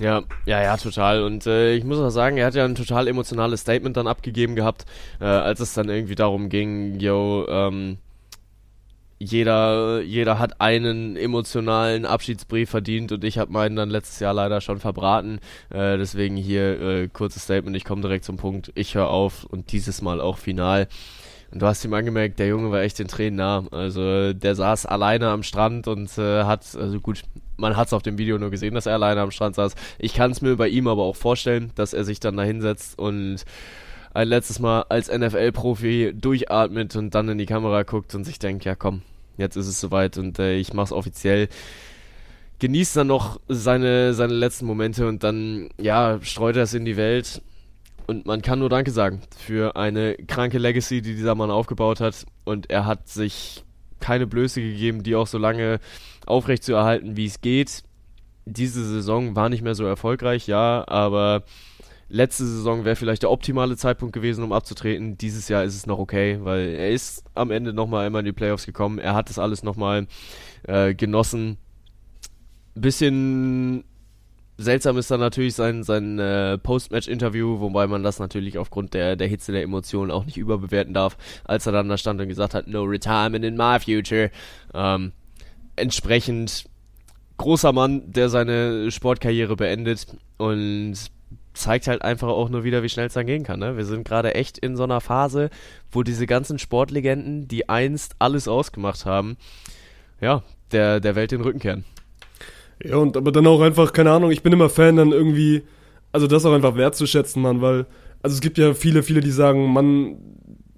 Ja, 0.00 0.22
ja, 0.44 0.62
ja, 0.62 0.76
total. 0.76 1.22
Und 1.22 1.46
äh, 1.46 1.74
ich 1.74 1.84
muss 1.84 1.98
auch 1.98 2.10
sagen, 2.10 2.36
er 2.36 2.46
hat 2.46 2.54
ja 2.54 2.64
ein 2.64 2.74
total 2.74 3.08
emotionales 3.08 3.62
Statement 3.62 3.96
dann 3.96 4.06
abgegeben 4.06 4.54
gehabt, 4.54 4.84
äh, 5.20 5.24
als 5.24 5.60
es 5.60 5.72
dann 5.72 5.88
irgendwie 5.88 6.14
darum 6.14 6.50
ging, 6.50 7.00
yo, 7.00 7.46
ähm, 7.48 7.96
jeder, 9.18 10.02
jeder 10.02 10.38
hat 10.38 10.60
einen 10.60 11.16
emotionalen 11.16 12.04
Abschiedsbrief 12.04 12.68
verdient 12.68 13.12
und 13.12 13.24
ich 13.24 13.38
habe 13.38 13.50
meinen 13.50 13.74
dann 13.76 13.88
letztes 13.88 14.20
Jahr 14.20 14.34
leider 14.34 14.60
schon 14.60 14.78
verbraten. 14.78 15.40
Äh, 15.70 15.96
deswegen 15.96 16.36
hier 16.36 16.80
äh, 16.80 17.08
kurzes 17.08 17.44
Statement, 17.44 17.74
ich 17.76 17.84
komme 17.84 18.02
direkt 18.02 18.26
zum 18.26 18.36
Punkt. 18.36 18.72
Ich 18.74 18.94
höre 18.94 19.08
auf 19.08 19.44
und 19.44 19.72
dieses 19.72 20.02
Mal 20.02 20.20
auch 20.20 20.36
final. 20.36 20.88
Und 21.56 21.62
du 21.62 21.66
hast 21.68 21.82
ihm 21.86 21.94
angemerkt, 21.94 22.38
der 22.38 22.48
Junge 22.48 22.70
war 22.70 22.82
echt 22.82 22.98
den 22.98 23.08
Tränen 23.08 23.36
nah. 23.36 23.64
Also 23.70 24.34
der 24.34 24.54
saß 24.54 24.84
alleine 24.84 25.30
am 25.30 25.42
Strand 25.42 25.88
und 25.88 26.18
äh, 26.18 26.44
hat, 26.44 26.76
also 26.76 27.00
gut, 27.00 27.22
man 27.56 27.78
hat 27.78 27.86
es 27.86 27.94
auf 27.94 28.02
dem 28.02 28.18
Video 28.18 28.36
nur 28.36 28.50
gesehen, 28.50 28.74
dass 28.74 28.84
er 28.84 28.92
alleine 28.92 29.22
am 29.22 29.30
Strand 29.30 29.54
saß. 29.54 29.74
Ich 29.98 30.12
kann 30.12 30.32
es 30.32 30.42
mir 30.42 30.56
bei 30.56 30.68
ihm 30.68 30.86
aber 30.86 31.04
auch 31.04 31.16
vorstellen, 31.16 31.72
dass 31.74 31.94
er 31.94 32.04
sich 32.04 32.20
dann 32.20 32.36
da 32.36 32.42
hinsetzt 32.42 32.98
und 32.98 33.46
ein 34.12 34.28
letztes 34.28 34.58
Mal 34.58 34.84
als 34.90 35.10
NFL-Profi 35.10 36.12
durchatmet 36.14 36.94
und 36.94 37.14
dann 37.14 37.30
in 37.30 37.38
die 37.38 37.46
Kamera 37.46 37.84
guckt 37.84 38.14
und 38.14 38.24
sich 38.24 38.38
denkt, 38.38 38.66
ja 38.66 38.74
komm, 38.74 39.00
jetzt 39.38 39.56
ist 39.56 39.66
es 39.66 39.80
soweit 39.80 40.18
und 40.18 40.38
äh, 40.38 40.56
ich 40.56 40.74
mach's 40.74 40.92
offiziell 40.92 41.48
genießt 42.58 42.96
dann 42.96 43.06
noch 43.06 43.40
seine, 43.48 44.12
seine 44.12 44.34
letzten 44.34 44.66
Momente 44.66 45.06
und 45.08 45.22
dann, 45.24 45.70
ja, 45.80 46.18
streut 46.22 46.56
er 46.56 46.64
es 46.64 46.74
in 46.74 46.84
die 46.84 46.96
Welt. 46.98 47.40
Und 48.06 48.24
man 48.24 48.42
kann 48.42 48.60
nur 48.60 48.68
Danke 48.68 48.90
sagen 48.92 49.20
für 49.36 49.76
eine 49.76 50.14
kranke 50.14 50.58
Legacy, 50.58 51.02
die 51.02 51.16
dieser 51.16 51.34
Mann 51.34 51.50
aufgebaut 51.50 52.00
hat. 52.00 52.24
Und 52.44 52.70
er 52.70 52.86
hat 52.86 53.08
sich 53.08 53.64
keine 54.00 54.26
Blöße 54.26 54.60
gegeben, 54.60 55.02
die 55.02 55.16
auch 55.16 55.26
so 55.26 55.38
lange 55.38 55.80
aufrecht 56.24 56.62
zu 56.62 56.74
erhalten, 56.74 57.16
wie 57.16 57.26
es 57.26 57.40
geht. 57.40 57.82
Diese 58.44 58.84
Saison 58.84 59.34
war 59.34 59.48
nicht 59.48 59.62
mehr 59.62 59.74
so 59.74 59.84
erfolgreich, 59.84 60.46
ja, 60.46 60.86
aber 60.86 61.42
letzte 62.08 62.44
Saison 62.44 62.84
wäre 62.84 62.94
vielleicht 62.94 63.22
der 63.22 63.30
optimale 63.30 63.76
Zeitpunkt 63.76 64.12
gewesen, 64.12 64.44
um 64.44 64.52
abzutreten. 64.52 65.18
Dieses 65.18 65.48
Jahr 65.48 65.64
ist 65.64 65.74
es 65.74 65.86
noch 65.86 65.98
okay, 65.98 66.38
weil 66.42 66.68
er 66.68 66.90
ist 66.90 67.24
am 67.34 67.50
Ende 67.50 67.72
nochmal 67.72 68.06
einmal 68.06 68.20
in 68.20 68.26
die 68.26 68.32
Playoffs 68.32 68.66
gekommen. 68.66 69.00
Er 69.00 69.14
hat 69.14 69.28
das 69.28 69.40
alles 69.40 69.64
nochmal 69.64 70.06
äh, 70.64 70.94
genossen. 70.94 71.56
Bisschen 72.76 73.84
Seltsam 74.58 74.96
ist 74.96 75.10
dann 75.10 75.20
natürlich 75.20 75.54
sein, 75.54 75.82
sein 75.82 76.18
äh, 76.18 76.56
Post-Match-Interview, 76.56 77.60
wobei 77.60 77.86
man 77.86 78.02
das 78.02 78.18
natürlich 78.18 78.56
aufgrund 78.56 78.94
der, 78.94 79.16
der 79.16 79.28
Hitze 79.28 79.52
der 79.52 79.62
Emotionen 79.62 80.10
auch 80.10 80.24
nicht 80.24 80.38
überbewerten 80.38 80.94
darf, 80.94 81.18
als 81.44 81.66
er 81.66 81.72
dann 81.72 81.88
da 81.88 81.98
stand 81.98 82.20
und 82.20 82.28
gesagt 82.28 82.54
hat, 82.54 82.66
no 82.66 82.82
retirement 82.82 83.44
in 83.44 83.56
my 83.56 83.78
future. 83.78 84.30
Ähm, 84.72 85.12
entsprechend 85.76 86.64
großer 87.36 87.72
Mann, 87.72 88.10
der 88.10 88.30
seine 88.30 88.90
Sportkarriere 88.90 89.56
beendet 89.56 90.06
und 90.38 90.96
zeigt 91.52 91.86
halt 91.86 92.02
einfach 92.02 92.28
auch 92.28 92.48
nur 92.48 92.64
wieder, 92.64 92.82
wie 92.82 92.88
schnell 92.88 93.06
es 93.06 93.14
dann 93.14 93.26
gehen 93.26 93.42
kann. 93.42 93.60
Ne? 93.60 93.76
Wir 93.76 93.84
sind 93.84 94.06
gerade 94.06 94.34
echt 94.34 94.58
in 94.58 94.76
so 94.76 94.84
einer 94.84 95.00
Phase, 95.00 95.50
wo 95.90 96.02
diese 96.02 96.26
ganzen 96.26 96.58
Sportlegenden, 96.58 97.48
die 97.48 97.68
einst 97.68 98.16
alles 98.18 98.48
ausgemacht 98.48 99.06
haben, 99.06 99.36
ja, 100.20 100.42
der, 100.72 101.00
der 101.00 101.14
Welt 101.14 101.32
den 101.32 101.40
Rücken 101.40 101.58
kehren. 101.58 101.84
Ja, 102.84 102.96
und 102.96 103.16
aber 103.16 103.32
dann 103.32 103.46
auch 103.46 103.60
einfach, 103.60 103.92
keine 103.92 104.10
Ahnung, 104.12 104.30
ich 104.30 104.42
bin 104.42 104.52
immer 104.52 104.68
Fan, 104.68 104.96
dann 104.96 105.12
irgendwie, 105.12 105.62
also 106.12 106.26
das 106.26 106.44
auch 106.44 106.52
einfach 106.52 106.76
wertzuschätzen, 106.76 107.40
Mann, 107.42 107.62
weil, 107.62 107.86
also 108.22 108.34
es 108.34 108.40
gibt 108.40 108.58
ja 108.58 108.74
viele, 108.74 109.02
viele, 109.02 109.20
die 109.20 109.30
sagen, 109.30 109.72
Mann, 109.72 110.16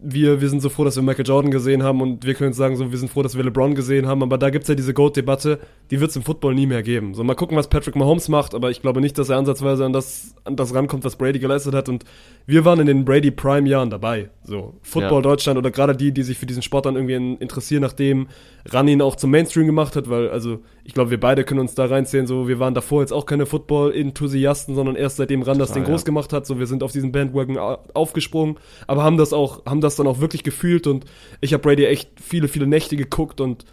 wir, 0.00 0.40
wir 0.40 0.48
sind 0.48 0.60
so 0.60 0.68
froh, 0.68 0.84
dass 0.84 0.96
wir 0.96 1.02
Michael 1.02 1.26
Jordan 1.26 1.50
gesehen 1.50 1.82
haben 1.82 2.00
und 2.00 2.24
wir 2.24 2.34
können 2.34 2.52
sagen, 2.52 2.76
so, 2.76 2.90
wir 2.90 2.98
sind 2.98 3.10
froh, 3.10 3.22
dass 3.22 3.36
wir 3.36 3.44
LeBron 3.44 3.74
gesehen 3.74 4.06
haben, 4.06 4.22
aber 4.22 4.38
da 4.38 4.50
gibt's 4.50 4.68
ja 4.68 4.74
diese 4.74 4.94
GOAT-Debatte, 4.94 5.58
die 5.90 6.00
wird's 6.00 6.14
im 6.14 6.22
Football 6.22 6.54
nie 6.54 6.66
mehr 6.66 6.82
geben. 6.82 7.14
So, 7.14 7.24
mal 7.24 7.34
gucken, 7.34 7.56
was 7.56 7.68
Patrick 7.68 7.96
Mahomes 7.96 8.28
macht, 8.28 8.54
aber 8.54 8.70
ich 8.70 8.80
glaube 8.80 9.00
nicht, 9.00 9.18
dass 9.18 9.28
er 9.28 9.38
ansatzweise 9.38 9.84
an 9.84 9.92
das, 9.92 10.34
an 10.44 10.56
das 10.56 10.74
rankommt, 10.74 11.04
was 11.04 11.16
Brady 11.16 11.38
geleistet 11.40 11.74
hat 11.74 11.88
und 11.88 12.04
wir 12.46 12.64
waren 12.64 12.80
in 12.80 12.86
den 12.86 13.04
Brady 13.04 13.30
Prime-Jahren 13.30 13.90
dabei. 13.90 14.30
So, 14.44 14.74
Football 14.82 15.18
ja. 15.18 15.22
Deutschland 15.22 15.58
oder 15.58 15.70
gerade 15.70 15.96
die, 15.96 16.12
die 16.12 16.22
sich 16.22 16.38
für 16.38 16.46
diesen 16.46 16.62
Sport 16.62 16.86
dann 16.86 16.94
irgendwie 16.94 17.36
interessieren, 17.42 17.82
nachdem 17.82 18.28
Ran 18.70 18.88
ihn 18.88 19.02
auch 19.02 19.16
zum 19.16 19.30
Mainstream 19.30 19.66
gemacht 19.66 19.96
hat, 19.96 20.10
weil, 20.10 20.28
also, 20.28 20.58
ich 20.84 20.92
glaube, 20.92 21.10
wir 21.10 21.20
beide 21.20 21.44
können 21.44 21.60
uns 21.60 21.74
da 21.74 21.86
reinzählen, 21.86 22.26
so, 22.26 22.48
wir 22.48 22.58
waren 22.58 22.74
davor 22.74 23.00
jetzt 23.00 23.12
auch 23.12 23.24
keine 23.24 23.46
Football-Enthusiasten, 23.46 24.74
sondern 24.74 24.94
erst 24.94 25.16
seitdem 25.16 25.42
Ran 25.42 25.58
das 25.58 25.72
Ding 25.72 25.84
ja. 25.84 25.88
groß 25.88 26.04
gemacht 26.04 26.32
hat, 26.32 26.46
so, 26.46 26.58
wir 26.58 26.66
sind 26.66 26.82
auf 26.82 26.92
diesen 26.92 27.12
Bandwagon 27.12 27.58
aufgesprungen, 27.94 28.56
aber 28.86 29.04
haben 29.04 29.16
das 29.16 29.32
auch, 29.32 29.64
haben 29.64 29.80
das 29.80 29.87
dann 29.96 30.06
auch 30.06 30.20
wirklich 30.20 30.42
gefühlt 30.42 30.86
und 30.86 31.04
ich 31.40 31.52
habe 31.52 31.62
Brady 31.62 31.84
echt 31.84 32.10
viele, 32.20 32.48
viele 32.48 32.66
Nächte 32.66 32.96
geguckt 32.96 33.40
und 33.40 33.64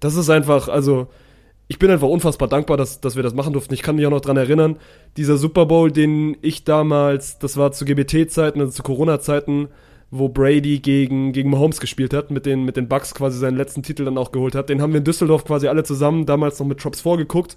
das 0.00 0.16
ist 0.16 0.30
einfach, 0.30 0.68
also, 0.68 1.08
ich 1.66 1.78
bin 1.78 1.90
einfach 1.90 2.08
unfassbar 2.08 2.48
dankbar, 2.48 2.76
dass, 2.76 3.00
dass 3.00 3.16
wir 3.16 3.22
das 3.22 3.34
machen 3.34 3.54
durften. 3.54 3.72
Ich 3.72 3.82
kann 3.82 3.96
mich 3.96 4.04
auch 4.06 4.10
noch 4.10 4.20
dran 4.20 4.36
erinnern, 4.36 4.76
dieser 5.16 5.38
Super 5.38 5.64
Bowl, 5.66 5.90
den 5.90 6.36
ich 6.42 6.64
damals, 6.64 7.38
das 7.38 7.56
war 7.56 7.72
zu 7.72 7.84
GBT-Zeiten, 7.84 8.60
also 8.60 8.72
zu 8.72 8.82
Corona-Zeiten, 8.82 9.68
wo 10.10 10.28
Brady 10.28 10.78
gegen, 10.78 11.32
gegen 11.32 11.50
Mahomes 11.50 11.80
gespielt 11.80 12.12
hat, 12.12 12.30
mit 12.30 12.44
den, 12.46 12.64
mit 12.64 12.76
den 12.76 12.88
Bucks 12.88 13.14
quasi 13.14 13.38
seinen 13.38 13.56
letzten 13.56 13.82
Titel 13.82 14.04
dann 14.04 14.18
auch 14.18 14.30
geholt 14.30 14.54
hat. 14.54 14.68
Den 14.68 14.82
haben 14.82 14.92
wir 14.92 14.98
in 14.98 15.04
Düsseldorf 15.04 15.44
quasi 15.44 15.66
alle 15.66 15.84
zusammen 15.84 16.26
damals 16.26 16.58
noch 16.58 16.66
mit 16.66 16.78
Trops 16.78 17.00
vorgeguckt 17.00 17.56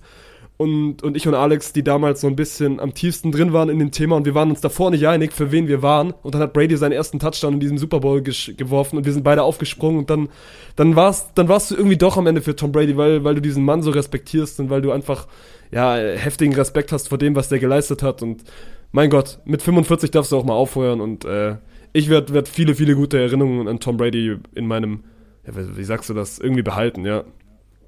und, 0.57 1.03
und 1.03 1.15
ich 1.15 1.27
und 1.27 1.35
Alex, 1.35 1.71
die 1.71 1.83
damals 1.83 2.21
so 2.21 2.27
ein 2.27 2.35
bisschen 2.35 2.79
am 2.79 2.95
tiefsten 2.95 3.31
drin 3.31 3.53
waren 3.53 3.69
in 3.69 3.77
dem 3.77 3.91
Thema 3.91 4.15
und 4.15 4.25
wir 4.25 4.33
waren 4.33 4.49
uns 4.49 4.59
davor 4.59 4.89
nicht 4.89 5.07
einig, 5.07 5.31
für 5.31 5.51
wen 5.51 5.67
wir 5.67 5.83
waren. 5.83 6.13
Und 6.23 6.33
dann 6.33 6.41
hat 6.41 6.53
Brady 6.53 6.75
seinen 6.77 6.93
ersten 6.93 7.19
Touchdown 7.19 7.53
in 7.53 7.59
diesem 7.59 7.77
Super 7.77 7.99
Bowl 7.99 8.21
geworfen 8.21 8.97
und 8.97 9.05
wir 9.05 9.13
sind 9.13 9.23
beide 9.23 9.43
aufgesprungen 9.43 9.99
und 9.99 10.09
dann, 10.09 10.29
dann 10.75 10.95
war's, 10.95 11.31
dann 11.35 11.47
warst 11.47 11.69
du 11.69 11.75
irgendwie 11.75 11.97
doch 11.97 12.17
am 12.17 12.25
Ende 12.25 12.41
für 12.41 12.55
Tom 12.55 12.71
Brady, 12.71 12.97
weil, 12.97 13.23
weil 13.23 13.35
du 13.35 13.41
diesen 13.41 13.63
Mann 13.65 13.83
so 13.83 13.91
respektierst 13.91 14.59
und 14.59 14.71
weil 14.71 14.81
du 14.81 14.91
einfach, 14.91 15.27
ja, 15.69 15.95
heftigen 15.95 16.55
Respekt 16.55 16.91
hast 16.91 17.09
vor 17.09 17.19
dem, 17.19 17.35
was 17.35 17.49
der 17.49 17.59
geleistet 17.59 18.01
hat 18.01 18.23
und 18.23 18.43
mein 18.91 19.11
Gott, 19.11 19.39
mit 19.45 19.61
45 19.61 20.09
darfst 20.09 20.31
du 20.31 20.37
auch 20.37 20.45
mal 20.45 20.53
aufhören 20.53 21.01
und, 21.01 21.23
äh, 21.25 21.57
ich 21.93 22.09
werde 22.09 22.33
werd 22.33 22.47
viele, 22.47 22.73
viele 22.73 22.95
gute 22.95 23.19
Erinnerungen 23.19 23.67
an 23.67 23.79
Tom 23.79 23.97
Brady 23.97 24.37
in 24.55 24.67
meinem, 24.67 25.03
ja, 25.45 25.53
wie 25.55 25.83
sagst 25.83 26.09
du 26.09 26.13
das, 26.15 26.39
irgendwie 26.39 26.63
behalten, 26.63 27.05
ja. 27.05 27.23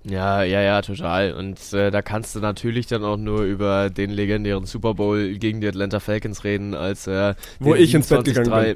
Ja, 0.09 0.43
ja, 0.43 0.61
ja, 0.61 0.81
total. 0.81 1.33
Und 1.33 1.73
äh, 1.73 1.91
da 1.91 2.01
kannst 2.01 2.35
du 2.35 2.39
natürlich 2.39 2.87
dann 2.87 3.03
auch 3.03 3.17
nur 3.17 3.43
über 3.43 3.89
den 3.89 4.09
legendären 4.09 4.65
Super 4.65 4.95
Bowl 4.95 5.35
gegen 5.35 5.61
die 5.61 5.67
Atlanta 5.67 5.99
Falcons 5.99 6.43
reden, 6.43 6.73
als 6.73 7.07
äh, 7.07 7.35
wo 7.59 7.75
ich 7.75 7.93
ins 7.93 8.07
Bett 8.07 8.25
gegangen 8.25 8.75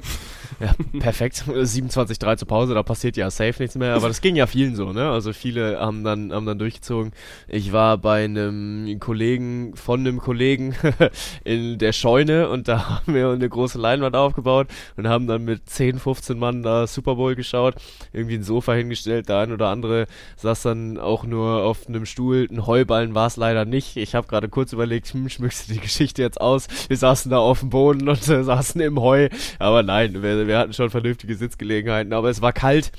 Ja, 0.60 0.74
perfekt. 1.00 1.44
27-3 1.48 2.36
zur 2.38 2.48
Pause, 2.48 2.74
da 2.74 2.82
passiert 2.82 3.16
ja 3.16 3.30
safe 3.30 3.62
nichts 3.62 3.76
mehr. 3.76 3.94
Aber 3.94 4.08
das 4.08 4.20
ging 4.20 4.36
ja 4.36 4.46
vielen 4.46 4.76
so, 4.76 4.92
ne? 4.92 5.10
Also 5.10 5.32
viele 5.32 5.78
haben 5.78 6.04
dann, 6.04 6.32
haben 6.32 6.46
dann 6.46 6.58
durchgezogen. 6.58 7.12
Ich 7.48 7.72
war 7.72 7.98
bei 7.98 8.24
einem 8.24 8.98
Kollegen, 9.00 9.76
von 9.76 10.00
einem 10.00 10.20
Kollegen 10.20 10.74
in 11.44 11.78
der 11.78 11.92
Scheune 11.92 12.48
und 12.48 12.68
da 12.68 12.88
haben 12.88 13.14
wir 13.14 13.30
eine 13.30 13.48
große 13.48 13.78
Leinwand 13.78 14.16
aufgebaut 14.16 14.68
und 14.96 15.08
haben 15.08 15.26
dann 15.26 15.44
mit 15.44 15.68
10, 15.68 15.98
15 15.98 16.38
Mann 16.38 16.62
da 16.62 16.86
Super 16.86 17.16
Bowl 17.16 17.34
geschaut. 17.34 17.74
Irgendwie 18.12 18.36
ein 18.36 18.42
Sofa 18.42 18.72
hingestellt, 18.74 19.28
der 19.28 19.38
ein 19.38 19.52
oder 19.52 19.68
andere 19.68 20.06
saß 20.36 20.62
dann 20.62 20.98
auch 20.98 21.24
nur 21.24 21.62
auf 21.62 21.88
einem 21.88 22.06
Stuhl. 22.06 22.48
Ein 22.50 22.66
Heuballen 22.66 23.14
war 23.14 23.26
es 23.26 23.36
leider 23.36 23.64
nicht. 23.64 23.96
Ich 23.96 24.14
habe 24.14 24.26
gerade 24.26 24.48
kurz 24.48 24.72
überlegt, 24.72 25.08
hm, 25.08 25.28
schmückst 25.28 25.68
du 25.68 25.74
die 25.74 25.80
Geschichte 25.80 26.22
jetzt 26.22 26.40
aus? 26.40 26.68
Wir 26.88 26.96
saßen 26.96 27.30
da 27.30 27.38
auf 27.38 27.60
dem 27.60 27.70
Boden 27.70 28.08
und 28.08 28.28
äh, 28.28 28.44
saßen 28.44 28.80
im 28.80 29.00
Heu. 29.00 29.28
Aber 29.58 29.82
nein, 29.82 30.22
wir, 30.22 30.43
wir 30.46 30.58
hatten 30.58 30.72
schon 30.72 30.90
vernünftige 30.90 31.34
Sitzgelegenheiten, 31.34 32.12
aber 32.12 32.30
es 32.30 32.42
war 32.42 32.52
kalt. 32.52 32.92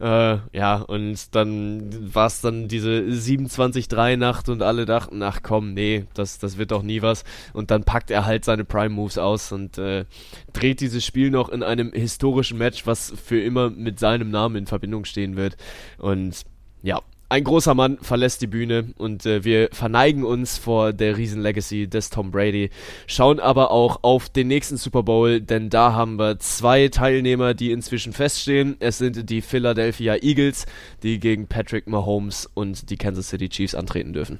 Äh, 0.00 0.38
ja, 0.52 0.76
und 0.76 1.34
dann 1.34 2.14
war 2.14 2.26
es 2.26 2.40
dann 2.40 2.68
diese 2.68 3.00
27-3-Nacht 3.00 4.48
und 4.48 4.62
alle 4.62 4.84
dachten, 4.84 5.22
ach 5.22 5.40
komm, 5.42 5.74
nee, 5.74 6.04
das, 6.14 6.38
das 6.38 6.58
wird 6.58 6.70
doch 6.70 6.82
nie 6.82 7.02
was. 7.02 7.24
Und 7.52 7.70
dann 7.70 7.84
packt 7.84 8.10
er 8.10 8.26
halt 8.26 8.44
seine 8.44 8.64
Prime-Moves 8.64 9.18
aus 9.18 9.52
und 9.52 9.78
äh, 9.78 10.04
dreht 10.52 10.80
dieses 10.80 11.04
Spiel 11.04 11.30
noch 11.30 11.48
in 11.48 11.62
einem 11.62 11.92
historischen 11.92 12.58
Match, 12.58 12.86
was 12.86 13.12
für 13.22 13.40
immer 13.40 13.70
mit 13.70 13.98
seinem 13.98 14.30
Namen 14.30 14.56
in 14.56 14.66
Verbindung 14.66 15.04
stehen 15.04 15.36
wird. 15.36 15.56
Und 15.98 16.42
ja, 16.82 17.00
ein 17.28 17.44
großer 17.44 17.74
Mann 17.74 17.98
verlässt 18.00 18.40
die 18.42 18.46
Bühne 18.46 18.92
und 18.98 19.26
äh, 19.26 19.44
wir 19.44 19.68
verneigen 19.72 20.24
uns 20.24 20.58
vor 20.58 20.92
der 20.92 21.16
Riesen-Legacy 21.16 21.88
des 21.88 22.10
Tom 22.10 22.30
Brady, 22.30 22.70
schauen 23.06 23.40
aber 23.40 23.72
auch 23.72 24.00
auf 24.02 24.28
den 24.28 24.46
nächsten 24.46 24.76
Super 24.76 25.02
Bowl, 25.02 25.40
denn 25.40 25.68
da 25.68 25.92
haben 25.92 26.18
wir 26.18 26.38
zwei 26.38 26.88
Teilnehmer, 26.88 27.54
die 27.54 27.72
inzwischen 27.72 28.12
feststehen. 28.12 28.76
Es 28.78 28.98
sind 28.98 29.28
die 29.28 29.42
Philadelphia 29.42 30.16
Eagles, 30.22 30.66
die 31.02 31.18
gegen 31.18 31.48
Patrick 31.48 31.88
Mahomes 31.88 32.48
und 32.54 32.90
die 32.90 32.96
Kansas 32.96 33.28
City 33.28 33.48
Chiefs 33.48 33.74
antreten 33.74 34.12
dürfen. 34.12 34.38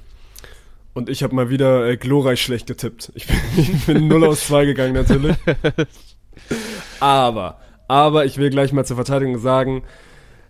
Und 0.93 1.09
ich 1.09 1.21
habe 1.23 1.35
mal 1.35 1.49
wieder 1.49 1.87
äh, 1.87 1.97
glorreich 1.97 2.41
schlecht 2.41 2.67
getippt. 2.67 3.11
Ich 3.15 3.27
bin, 3.27 3.35
ich 3.57 3.85
bin 3.85 4.07
0 4.07 4.23
aus 4.23 4.47
2 4.47 4.65
gegangen 4.65 4.93
natürlich. 4.93 5.35
aber, 6.99 7.59
aber 7.87 8.25
ich 8.25 8.37
will 8.37 8.49
gleich 8.49 8.71
mal 8.71 8.85
zur 8.85 8.95
Verteidigung 8.95 9.37
sagen, 9.39 9.83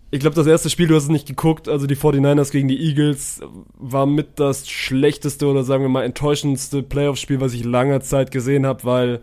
ich 0.09 0.19
glaube, 0.19 0.35
das 0.35 0.47
erste 0.47 0.69
Spiel, 0.69 0.87
du 0.87 0.95
hast 0.95 1.03
es 1.03 1.09
nicht 1.09 1.27
geguckt, 1.27 1.67
also 1.67 1.85
die 1.85 1.95
49ers 1.95 2.51
gegen 2.51 2.67
die 2.67 2.79
Eagles, 2.79 3.41
war 3.77 4.05
mit 4.05 4.39
das 4.39 4.69
schlechteste 4.69 5.47
oder 5.47 5.63
sagen 5.63 5.83
wir 5.83 5.89
mal 5.89 6.03
enttäuschendste 6.03 6.81
Playoff-Spiel, 6.81 7.41
was 7.41 7.53
ich 7.53 7.65
langer 7.65 7.99
Zeit 7.99 8.31
gesehen 8.31 8.65
habe, 8.65 8.85
weil 8.85 9.19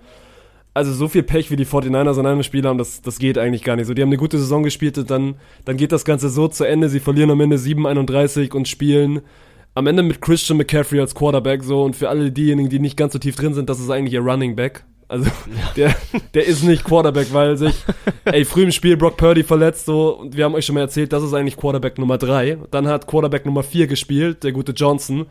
also 0.75 0.93
so 0.93 1.07
viel 1.07 1.23
Pech 1.23 1.51
wie 1.51 1.57
die 1.57 1.67
49ers 1.67 2.19
an 2.19 2.27
einem 2.27 2.43
Spiel 2.43 2.67
haben, 2.67 2.79
das, 2.79 3.01
das 3.01 3.19
geht 3.21 3.39
eigentlich 3.39 3.63
gar 3.63 3.77
nicht 3.77 3.87
so. 3.87 3.95
Die 3.95 4.03
haben 4.03 4.09
eine 4.09 4.17
gute 4.17 4.39
Saison 4.39 4.65
gespielt 4.65 4.99
und 4.99 5.09
dann, 5.09 5.37
dann 5.65 5.77
geht 5.77 5.93
das 5.93 6.05
Ganze 6.05 6.29
so 6.29 6.49
zu 6.49 6.65
Ende. 6.65 6.89
Sie 6.89 6.99
verlieren 6.99 7.31
am 7.31 7.41
Ende 7.41 7.57
7-31 7.57 8.53
und 8.53 8.67
spielen 8.67 9.23
am 9.75 9.87
Ende 9.87 10.03
mit 10.03 10.21
Christian 10.21 10.59
McCaffrey 10.59 11.01
als 11.01 11.15
Quarterback 11.15 11.63
so 11.63 11.85
und 11.85 11.95
für 11.95 12.09
alle 12.09 12.31
diejenigen, 12.31 12.69
die 12.69 12.81
nicht 12.81 12.97
ganz 12.97 13.13
so 13.13 13.19
tief 13.19 13.37
drin 13.37 13.55
sind, 13.55 13.71
das 13.71 13.81
ist 13.81 13.91
eigentlich 13.91 14.15
ihr 14.15 14.21
Running 14.21 14.57
Back. 14.57 14.85
Also 15.09 15.31
der, 15.77 15.95
der 16.33 16.47
ist 16.47 16.63
nicht 16.63 16.85
Quarterback, 16.85 17.33
weil 17.33 17.57
sich, 17.57 17.75
ey, 18.25 18.45
früh 18.45 18.63
im 18.63 18.73
Spiel 18.73 18.97
Brock 18.97 19.17
Purdy 19.17 19.43
verletzt, 19.43 19.87
so, 19.87 20.19
und 20.19 20.37
wir 20.37 20.45
haben 20.45 20.55
euch 20.55 20.65
schon 20.65 20.75
mal 20.75 20.81
erzählt, 20.81 21.13
das 21.13 21.23
ist 21.23 21.35
eigentlich 21.35 21.57
Quarterback 21.57 21.99
Nummer 21.99 22.19
3. 22.19 22.59
Dann 22.71 22.89
hat 22.89 23.07
Quarterback 23.07 23.45
Nummer 23.45 23.63
4 23.63 23.87
gespielt, 23.87 24.45
der 24.45 24.53
gute 24.53 24.73
Johnson. 24.73 25.27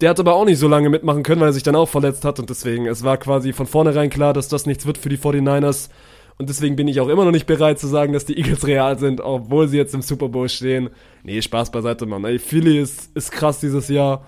Der 0.00 0.10
hat 0.10 0.20
aber 0.20 0.34
auch 0.34 0.44
nicht 0.44 0.58
so 0.58 0.68
lange 0.68 0.90
mitmachen 0.90 1.24
können, 1.24 1.40
weil 1.40 1.48
er 1.48 1.52
sich 1.52 1.64
dann 1.64 1.74
auch 1.74 1.88
verletzt 1.88 2.24
hat 2.24 2.38
und 2.38 2.48
deswegen, 2.48 2.86
es 2.86 3.02
war 3.02 3.16
quasi 3.16 3.52
von 3.52 3.66
vornherein 3.66 4.10
klar, 4.10 4.32
dass 4.32 4.48
das 4.48 4.66
nichts 4.66 4.86
wird 4.86 4.98
für 4.98 5.08
die 5.08 5.18
49ers. 5.18 5.90
Und 6.38 6.48
deswegen 6.48 6.76
bin 6.76 6.86
ich 6.86 7.00
auch 7.00 7.08
immer 7.08 7.24
noch 7.24 7.32
nicht 7.32 7.46
bereit 7.46 7.80
zu 7.80 7.88
sagen, 7.88 8.12
dass 8.12 8.24
die 8.24 8.38
Eagles 8.38 8.64
real 8.64 8.96
sind, 8.96 9.20
obwohl 9.20 9.66
sie 9.66 9.76
jetzt 9.76 9.92
im 9.94 10.02
Super 10.02 10.28
Bowl 10.28 10.48
stehen. 10.48 10.90
Nee, 11.24 11.42
Spaß 11.42 11.72
beiseite, 11.72 12.06
Mann. 12.06 12.24
Ey, 12.24 12.38
Philly 12.38 12.78
ist, 12.78 13.10
ist 13.16 13.32
krass 13.32 13.58
dieses 13.58 13.88
Jahr. 13.88 14.24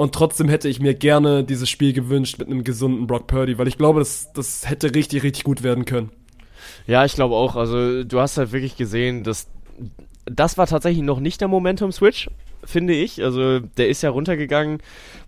Und 0.00 0.14
trotzdem 0.14 0.48
hätte 0.48 0.66
ich 0.66 0.80
mir 0.80 0.94
gerne 0.94 1.44
dieses 1.44 1.68
Spiel 1.68 1.92
gewünscht 1.92 2.38
mit 2.38 2.48
einem 2.48 2.64
gesunden 2.64 3.06
Brock 3.06 3.26
Purdy, 3.26 3.58
weil 3.58 3.68
ich 3.68 3.76
glaube, 3.76 3.98
das, 3.98 4.32
das 4.32 4.66
hätte 4.66 4.94
richtig, 4.94 5.22
richtig 5.22 5.44
gut 5.44 5.62
werden 5.62 5.84
können. 5.84 6.08
Ja, 6.86 7.04
ich 7.04 7.12
glaube 7.12 7.34
auch. 7.34 7.54
Also 7.54 8.02
du 8.02 8.18
hast 8.18 8.38
halt 8.38 8.50
wirklich 8.52 8.78
gesehen, 8.78 9.24
dass 9.24 9.48
das 10.24 10.56
war 10.56 10.66
tatsächlich 10.66 11.04
noch 11.04 11.20
nicht 11.20 11.42
der 11.42 11.48
Momentum-Switch, 11.48 12.30
finde 12.64 12.94
ich. 12.94 13.22
Also 13.22 13.60
der 13.60 13.90
ist 13.90 14.00
ja 14.00 14.08
runtergegangen. 14.08 14.78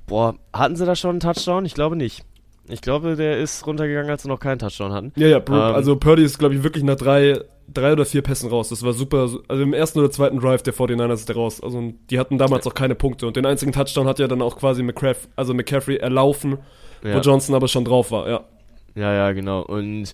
Boah, 0.06 0.36
hatten 0.54 0.76
sie 0.76 0.86
da 0.86 0.96
schon 0.96 1.10
einen 1.10 1.20
Touchdown? 1.20 1.66
Ich 1.66 1.74
glaube 1.74 1.96
nicht. 1.96 2.24
Ich 2.66 2.80
glaube, 2.80 3.16
der 3.16 3.40
ist 3.40 3.66
runtergegangen, 3.66 4.10
als 4.10 4.22
sie 4.22 4.28
noch 4.28 4.40
keinen 4.40 4.58
Touchdown 4.58 4.94
hatten. 4.94 5.12
Ja, 5.16 5.28
ja, 5.28 5.36
ähm, 5.36 5.52
also 5.52 5.96
Purdy 5.96 6.24
ist, 6.24 6.38
glaube 6.38 6.54
ich, 6.54 6.62
wirklich 6.62 6.82
nach 6.82 6.96
drei, 6.96 7.38
drei 7.72 7.92
oder 7.92 8.04
vier 8.04 8.22
Pässen 8.22 8.48
raus. 8.50 8.68
Das 8.68 8.82
war 8.82 8.92
super. 8.92 9.28
Also 9.48 9.62
im 9.62 9.72
ersten 9.72 9.98
oder 9.98 10.10
zweiten 10.10 10.38
Drive 10.38 10.62
der 10.62 10.74
49ers 10.74 11.14
ist 11.14 11.28
der 11.28 11.36
raus. 11.36 11.62
Also 11.62 11.92
die 12.10 12.18
hatten 12.18 12.38
damals 12.38 12.66
auch 12.66 12.74
keine 12.74 12.94
Punkte. 12.94 13.26
Und 13.26 13.36
den 13.36 13.46
einzigen 13.46 13.72
Touchdown 13.72 14.06
hat 14.06 14.18
ja 14.18 14.28
dann 14.28 14.42
auch 14.42 14.56
quasi 14.56 14.82
McCaff 14.82 15.28
also 15.36 15.54
McCaffrey 15.54 15.96
erlaufen, 15.96 16.58
ja. 17.04 17.14
wo 17.14 17.20
Johnson 17.20 17.54
aber 17.54 17.68
schon 17.68 17.84
drauf 17.84 18.10
war, 18.10 18.28
ja. 18.28 18.44
Ja, 18.94 19.12
ja, 19.14 19.32
genau. 19.32 19.62
Und 19.62 20.12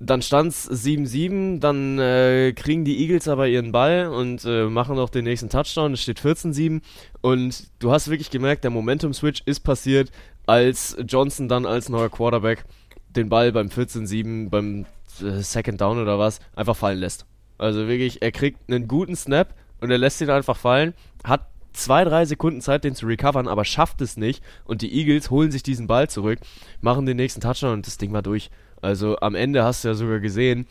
dann 0.00 0.22
stand 0.22 0.52
es 0.52 0.70
7-7, 0.70 1.58
dann 1.58 1.98
äh, 1.98 2.52
kriegen 2.52 2.84
die 2.84 3.00
Eagles 3.00 3.26
aber 3.26 3.48
ihren 3.48 3.72
Ball 3.72 4.06
und 4.08 4.44
äh, 4.44 4.64
machen 4.66 4.98
auch 4.98 5.10
den 5.10 5.24
nächsten 5.24 5.48
Touchdown. 5.48 5.94
Es 5.94 6.02
steht 6.02 6.20
14-7 6.20 6.82
und 7.20 7.64
du 7.80 7.90
hast 7.90 8.08
wirklich 8.08 8.30
gemerkt, 8.30 8.62
der 8.62 8.70
Momentum-Switch 8.70 9.42
ist 9.44 9.60
passiert 9.60 10.10
als 10.46 10.96
Johnson 11.06 11.48
dann 11.48 11.66
als 11.66 11.88
neuer 11.88 12.08
Quarterback 12.08 12.64
den 13.10 13.28
Ball 13.28 13.52
beim 13.52 13.68
14-7, 13.68 14.50
beim 14.50 14.86
Second 15.18 15.80
Down 15.80 15.98
oder 15.98 16.18
was, 16.18 16.40
einfach 16.54 16.76
fallen 16.76 16.98
lässt. 16.98 17.26
Also 17.58 17.88
wirklich, 17.88 18.22
er 18.22 18.32
kriegt 18.32 18.70
einen 18.70 18.88
guten 18.88 19.16
Snap 19.16 19.54
und 19.80 19.90
er 19.90 19.98
lässt 19.98 20.20
ihn 20.20 20.30
einfach 20.30 20.56
fallen, 20.56 20.94
hat 21.24 21.46
zwei, 21.72 22.04
drei 22.04 22.24
Sekunden 22.24 22.60
Zeit, 22.60 22.84
den 22.84 22.94
zu 22.94 23.06
recovern, 23.06 23.48
aber 23.48 23.64
schafft 23.64 24.00
es 24.00 24.16
nicht. 24.16 24.42
Und 24.64 24.82
die 24.82 24.92
Eagles 24.92 25.30
holen 25.30 25.50
sich 25.50 25.62
diesen 25.62 25.86
Ball 25.86 26.08
zurück, 26.08 26.38
machen 26.80 27.06
den 27.06 27.16
nächsten 27.16 27.40
Touchdown 27.40 27.72
und 27.72 27.86
das 27.86 27.98
Ding 27.98 28.12
war 28.12 28.22
durch. 28.22 28.50
Also 28.80 29.18
am 29.20 29.34
Ende 29.34 29.64
hast 29.64 29.84
du 29.84 29.88
ja 29.88 29.94
sogar 29.94 30.20
gesehen, 30.20 30.66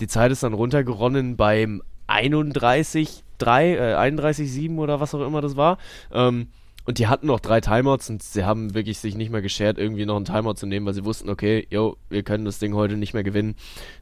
die 0.00 0.06
Zeit 0.08 0.32
ist 0.32 0.42
dann 0.42 0.54
runtergeronnen 0.54 1.36
beim 1.36 1.82
31, 2.06 3.22
3, 3.38 3.74
äh, 3.74 3.94
31, 3.94 4.50
7 4.50 4.78
oder 4.78 5.00
was 5.00 5.14
auch 5.14 5.26
immer 5.26 5.40
das 5.40 5.56
war. 5.56 5.78
Ähm, 6.12 6.48
und 6.84 6.98
die 6.98 7.06
hatten 7.06 7.26
noch 7.26 7.40
drei 7.40 7.60
Timeouts 7.60 8.10
und 8.10 8.22
sie 8.22 8.44
haben 8.44 8.74
wirklich 8.74 8.98
sich 8.98 9.14
nicht 9.14 9.30
mehr 9.30 9.42
geschert, 9.42 9.78
irgendwie 9.78 10.06
noch 10.06 10.16
einen 10.16 10.24
Timeout 10.24 10.54
zu 10.54 10.66
nehmen, 10.66 10.86
weil 10.86 10.94
sie 10.94 11.04
wussten, 11.04 11.28
okay, 11.28 11.66
yo, 11.70 11.96
wir 12.08 12.22
können 12.22 12.44
das 12.44 12.58
Ding 12.58 12.74
heute 12.74 12.96
nicht 12.96 13.14
mehr 13.14 13.22
gewinnen. 13.22 13.54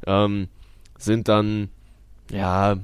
Ähm, 0.07 0.49
sind 0.99 1.29
dann, 1.29 1.69
ja, 2.31 2.79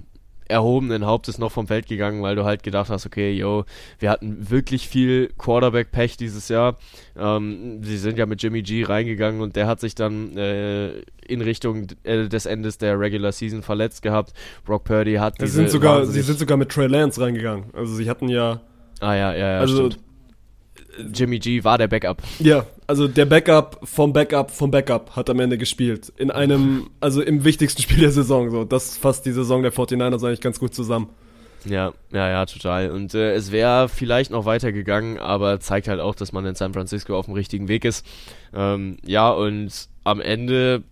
erhobenen 0.49 1.07
Hauptes 1.07 1.39
noch 1.39 1.51
vom 1.51 1.67
Feld 1.67 1.87
gegangen, 1.87 2.23
weil 2.23 2.37
du 2.37 2.45
halt 2.45 2.63
gedacht 2.63 2.89
hast, 2.91 3.07
okay, 3.07 3.33
yo, 3.33 3.65
wir 3.99 4.11
hatten 4.11 4.51
wirklich 4.51 4.89
viel 4.89 5.33
Quarterback-Pech 5.39 6.17
dieses 6.17 6.49
Jahr. 6.49 6.77
Ähm, 7.17 7.83
sie 7.83 7.99
sind 7.99 8.19
ja 8.19 8.27
mit 8.27 8.43
Jimmy 8.43 8.63
G 8.63 8.85
reingegangen 8.85 9.41
und 9.41 9.57
der 9.57 9.67
hat 9.67 9.81
sich 9.81 9.95
dann 9.95 10.37
äh, 10.37 11.01
in 11.27 11.41
Richtung 11.41 11.89
äh, 12.05 12.29
des 12.29 12.47
Endes 12.47 12.79
der 12.79 12.99
Regular 12.99 13.33
Season 13.33 13.63
verletzt 13.63 14.03
gehabt. 14.03 14.33
Brock 14.65 14.85
Purdy 14.85 15.15
hat 15.15 15.41
diese 15.41 15.53
sind 15.53 15.71
sogar, 15.71 16.07
Sie 16.07 16.23
sind 16.23 16.39
sogar 16.39 16.57
mit 16.57 16.71
Trey 16.71 16.87
Lance 16.87 17.21
reingegangen. 17.21 17.65
Also 17.73 17.95
sie 17.95 18.09
hatten 18.09 18.29
ja 18.29 18.61
Ah 19.01 19.15
ja, 19.15 19.35
ja, 19.35 19.53
ja. 19.53 19.59
Also 19.61 19.91
stimmt. 19.91 19.99
Jimmy 21.13 21.39
G 21.39 21.63
war 21.65 21.79
der 21.79 21.89
Backup. 21.89 22.23
Ja, 22.39 22.67
also 22.87 23.09
der 23.09 23.27
Backup 23.27 23.81
vom 23.83 24.13
Backup 24.13 24.51
vom 24.51 24.71
Backup 24.71 25.15
hat 25.15 25.29
am 25.31 25.41
Ende 25.41 25.59
gespielt. 25.59 26.13
In 26.17 26.31
einem, 26.31 26.89
also 27.01 27.23
im 27.23 27.45
wichtigsten 27.45 27.83
Spiel 27.83 27.99
der 27.99 28.13
Saison. 28.13 28.51
So, 28.51 28.65
das 28.65 28.97
fasst 28.97 29.27
die 29.27 29.33
Saison 29.33 29.63
der 29.63 29.73
49ers 29.73 30.27
eigentlich 30.27 30.41
ganz 30.41 30.59
gut 30.59 30.75
zusammen. 30.75 31.11
Ja, 31.65 31.93
ja, 32.13 32.29
ja, 32.29 32.47
total. 32.47 32.91
Und 32.91 33.15
äh, 33.15 33.35
es 33.35 33.51
wäre 33.51 33.89
vielleicht 33.89 34.31
noch 34.31 34.45
weitergegangen, 34.45 35.19
aber 35.19 35.59
zeigt 35.59 35.89
halt 35.89 36.01
auch, 36.01 36.15
dass 36.15 36.33
man 36.33 36.47
in 36.47 36.55
San 36.55 36.73
Francisco 36.73 37.19
auf 37.19 37.27
dem 37.27 37.35
richtigen 37.35 37.67
Weg 37.67 37.85
ist. 37.85 38.07
Ähm, 38.55 38.99
ja, 39.05 39.31
und 39.31 39.89
am 40.05 40.21
Ende, 40.21 40.85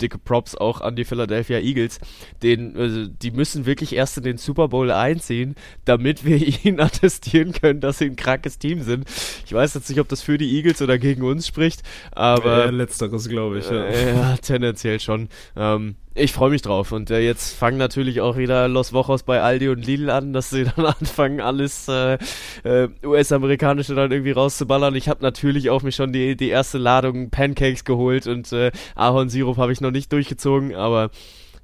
dicke 0.00 0.18
Props 0.18 0.54
auch 0.54 0.80
an 0.80 0.96
die 0.96 1.04
Philadelphia 1.04 1.58
Eagles. 1.58 2.00
Den, 2.42 2.76
also, 2.76 3.06
die 3.06 3.30
müssen 3.30 3.66
wirklich 3.66 3.94
erst 3.94 4.16
in 4.18 4.24
den 4.24 4.38
Super 4.38 4.68
Bowl 4.68 4.90
einziehen, 4.90 5.54
damit 5.84 6.24
wir 6.24 6.36
ihnen 6.64 6.80
attestieren 6.80 7.52
können, 7.52 7.80
dass 7.80 7.98
sie 7.98 8.06
ein 8.06 8.16
krankes 8.16 8.58
Team 8.58 8.82
sind. 8.82 9.06
Ich 9.46 9.52
weiß 9.52 9.74
jetzt 9.74 9.88
nicht, 9.88 10.00
ob 10.00 10.08
das 10.08 10.22
für 10.22 10.38
die 10.38 10.56
Eagles 10.56 10.82
oder 10.82 10.98
gegen 10.98 11.22
uns 11.22 11.46
spricht, 11.46 11.82
aber. 12.12 12.66
Äh, 12.66 12.70
letzteres, 12.70 13.28
glaube 13.28 13.58
ich. 13.58 13.70
Ja. 13.70 13.84
Äh, 13.84 14.14
ja, 14.14 14.36
tendenziell 14.36 15.00
schon. 15.00 15.28
Ähm, 15.56 15.96
ich 16.14 16.32
freue 16.32 16.50
mich 16.50 16.62
drauf. 16.62 16.92
Und 16.92 17.10
äh, 17.10 17.20
jetzt 17.20 17.56
fangen 17.56 17.76
natürlich 17.76 18.20
auch 18.20 18.36
wieder 18.36 18.68
Los 18.68 18.92
Wochos 18.92 19.24
bei 19.24 19.40
Aldi 19.40 19.68
und 19.68 19.84
Lidl 19.84 20.10
an, 20.10 20.32
dass 20.32 20.50
sie 20.50 20.64
dann 20.76 20.86
anfangen, 20.86 21.40
alles 21.40 21.88
äh, 21.88 22.18
äh, 22.62 22.88
US-amerikanische 23.04 23.94
dann 23.94 24.12
irgendwie 24.12 24.30
rauszuballern. 24.30 24.94
Ich 24.94 25.08
habe 25.08 25.22
natürlich 25.22 25.70
auch 25.70 25.82
mich 25.82 25.96
schon 25.96 26.12
die, 26.12 26.36
die 26.36 26.48
erste 26.48 26.78
Ladung 26.78 27.30
Pancakes 27.30 27.84
geholt 27.84 28.26
und 28.26 28.52
äh, 28.52 28.70
Ahornsirup 28.94 29.56
habe 29.56 29.72
ich 29.72 29.80
noch 29.80 29.90
nicht 29.90 30.12
durchgezogen, 30.12 30.74
aber 30.74 31.10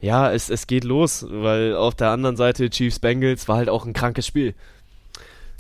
ja, 0.01 0.33
es, 0.33 0.49
es 0.49 0.67
geht 0.67 0.85
los, 0.85 1.27
weil 1.29 1.77
auf 1.77 1.95
der 1.95 2.09
anderen 2.09 2.37
Seite 2.37 2.71
Chiefs 2.71 2.99
Bengals 2.99 3.49
war 3.49 3.59
halt 3.59 3.69
auch 3.69 3.85
ein 3.85 3.93
krankes 3.93 4.27
Spiel. 4.27 4.55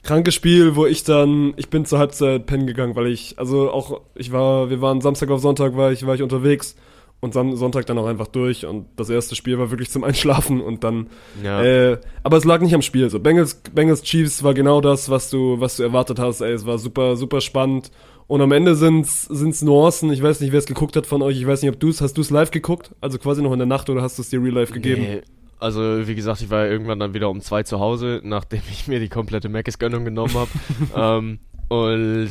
krankes 0.03 0.34
Spiel, 0.34 0.76
wo 0.76 0.86
ich 0.86 1.05
dann, 1.05 1.53
ich 1.57 1.68
bin 1.68 1.84
zur 1.84 1.99
Halbzeit 1.99 2.47
pennen 2.47 2.66
gegangen, 2.66 2.97
weil 2.97 3.09
ich, 3.09 3.38
also 3.38 3.70
auch, 3.70 4.01
ich 4.14 4.32
war, 4.32 4.70
wir 4.70 4.80
waren 4.80 5.03
Samstag 5.03 5.30
auf 5.30 5.43
Sonntag, 5.43 5.76
war 5.76 5.93
ich, 5.93 6.07
war 6.07 6.14
ich 6.14 6.22
unterwegs 6.22 6.74
und 7.20 7.34
Sam 7.34 7.54
Sonntag 7.56 7.86
dann 7.86 7.98
auch 7.98 8.06
einfach 8.06 8.26
durch 8.28 8.64
und 8.66 8.86
das 8.96 9.10
erste 9.10 9.34
Spiel 9.36 9.58
war 9.58 9.70
wirklich 9.70 9.90
zum 9.90 10.04
Einschlafen 10.04 10.60
und 10.60 10.84
dann, 10.84 11.08
Ja. 11.42 11.62
äh, 11.62 11.98
aber 12.22 12.36
es 12.38 12.44
lag 12.44 12.60
nicht 12.60 12.74
am 12.74 12.82
Spiel, 12.82 13.10
so 13.10 13.20
Bengals, 13.20 13.60
Bengals 13.74 14.02
Chiefs 14.02 14.42
war 14.42 14.54
genau 14.54 14.80
das, 14.80 15.10
was 15.10 15.30
du, 15.30 15.60
was 15.60 15.76
du 15.76 15.82
erwartet 15.82 16.18
hast, 16.18 16.40
ey, 16.40 16.52
es 16.52 16.66
war 16.66 16.78
super, 16.78 17.16
super 17.16 17.40
spannend. 17.40 17.90
Und 18.26 18.40
am 18.42 18.52
Ende 18.52 18.76
sind's, 18.76 19.22
sind's 19.24 19.60
Nuancen, 19.60 20.12
ich 20.12 20.22
weiß 20.22 20.40
nicht, 20.40 20.52
wer 20.52 20.60
es 20.60 20.66
geguckt 20.66 20.94
hat 20.94 21.04
von 21.04 21.20
euch, 21.20 21.36
ich 21.36 21.46
weiß 21.46 21.62
nicht, 21.62 21.72
ob 21.72 21.80
du's, 21.80 22.00
hast 22.00 22.14
du's 22.16 22.30
live 22.30 22.52
geguckt, 22.52 22.94
also 23.00 23.18
quasi 23.18 23.42
noch 23.42 23.52
in 23.52 23.58
der 23.58 23.66
Nacht 23.66 23.90
oder 23.90 24.02
hast 24.02 24.18
du 24.18 24.22
es 24.22 24.28
dir 24.30 24.40
real 24.40 24.54
life 24.54 24.72
gegeben? 24.72 25.02
Nee, 25.02 25.22
also 25.58 26.06
wie 26.06 26.14
gesagt, 26.14 26.40
ich 26.40 26.48
war 26.48 26.64
ja 26.64 26.70
irgendwann 26.70 27.00
dann 27.00 27.12
wieder 27.12 27.28
um 27.28 27.40
zwei 27.40 27.64
zu 27.64 27.80
Hause, 27.80 28.20
nachdem 28.22 28.62
ich 28.70 28.86
mir 28.88 29.00
die 29.00 29.08
komplette 29.08 29.48
Macis-Gönnung 29.48 30.04
genommen 30.04 30.34
habe. 30.34 30.50
ähm, 30.96 31.38
und 31.68 32.30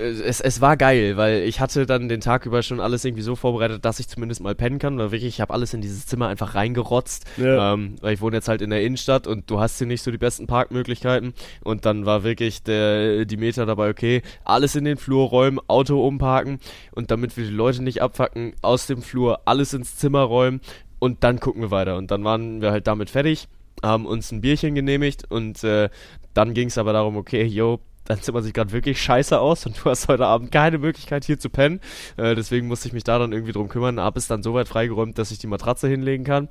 es, 0.00 0.40
es 0.40 0.60
war 0.60 0.76
geil, 0.76 1.16
weil 1.16 1.42
ich 1.42 1.60
hatte 1.60 1.86
dann 1.86 2.08
den 2.08 2.20
Tag 2.20 2.46
über 2.46 2.62
schon 2.62 2.80
alles 2.80 3.04
irgendwie 3.04 3.22
so 3.22 3.36
vorbereitet, 3.36 3.84
dass 3.84 4.00
ich 4.00 4.08
zumindest 4.08 4.40
mal 4.40 4.54
pennen 4.54 4.78
kann. 4.78 4.98
Weil 4.98 5.10
wirklich, 5.10 5.34
ich 5.34 5.40
habe 5.40 5.52
alles 5.54 5.74
in 5.74 5.80
dieses 5.80 6.06
Zimmer 6.06 6.28
einfach 6.28 6.54
reingerotzt. 6.54 7.24
Ja. 7.36 7.74
Ähm, 7.74 7.96
weil 8.00 8.14
ich 8.14 8.20
wohne 8.20 8.36
jetzt 8.36 8.48
halt 8.48 8.62
in 8.62 8.70
der 8.70 8.82
Innenstadt 8.82 9.26
und 9.26 9.50
du 9.50 9.60
hast 9.60 9.78
hier 9.78 9.86
nicht 9.86 10.02
so 10.02 10.10
die 10.10 10.18
besten 10.18 10.46
Parkmöglichkeiten. 10.46 11.34
Und 11.62 11.86
dann 11.86 12.06
war 12.06 12.24
wirklich 12.24 12.62
der, 12.62 13.24
die 13.24 13.36
Meter 13.36 13.66
dabei, 13.66 13.90
okay, 13.90 14.22
alles 14.44 14.74
in 14.76 14.84
den 14.84 14.96
Flur 14.96 15.28
räumen, 15.28 15.60
Auto 15.68 16.06
umparken 16.06 16.58
und 16.92 17.10
damit 17.10 17.36
wir 17.36 17.44
die 17.44 17.50
Leute 17.50 17.82
nicht 17.82 18.02
abfacken, 18.02 18.54
aus 18.62 18.86
dem 18.86 19.02
Flur 19.02 19.40
alles 19.44 19.72
ins 19.74 19.96
Zimmer 19.96 20.22
räumen 20.22 20.60
und 20.98 21.24
dann 21.24 21.40
gucken 21.40 21.62
wir 21.62 21.70
weiter. 21.70 21.96
Und 21.96 22.10
dann 22.10 22.24
waren 22.24 22.60
wir 22.60 22.70
halt 22.70 22.86
damit 22.86 23.10
fertig, 23.10 23.48
haben 23.82 24.06
uns 24.06 24.32
ein 24.32 24.40
Bierchen 24.40 24.74
genehmigt 24.74 25.24
und 25.30 25.62
äh, 25.64 25.88
dann 26.34 26.54
ging 26.54 26.68
es 26.68 26.78
aber 26.78 26.92
darum, 26.92 27.16
okay, 27.16 27.44
yo, 27.44 27.80
dein 28.08 28.22
Zimmer 28.22 28.42
sieht 28.42 28.54
gerade 28.54 28.72
wirklich 28.72 29.00
scheiße 29.00 29.38
aus 29.38 29.66
und 29.66 29.78
du 29.78 29.90
hast 29.90 30.08
heute 30.08 30.26
Abend 30.26 30.50
keine 30.50 30.78
Möglichkeit 30.78 31.24
hier 31.24 31.38
zu 31.38 31.50
pennen. 31.50 31.80
Äh, 32.16 32.34
deswegen 32.34 32.66
musste 32.66 32.88
ich 32.88 32.94
mich 32.94 33.04
da 33.04 33.18
dann 33.18 33.32
irgendwie 33.32 33.52
drum 33.52 33.68
kümmern. 33.68 34.00
Hab 34.00 34.16
es 34.16 34.26
dann 34.26 34.42
soweit 34.42 34.68
freigeräumt, 34.68 35.18
dass 35.18 35.30
ich 35.30 35.38
die 35.38 35.46
Matratze 35.46 35.88
hinlegen 35.88 36.24
kann. 36.24 36.48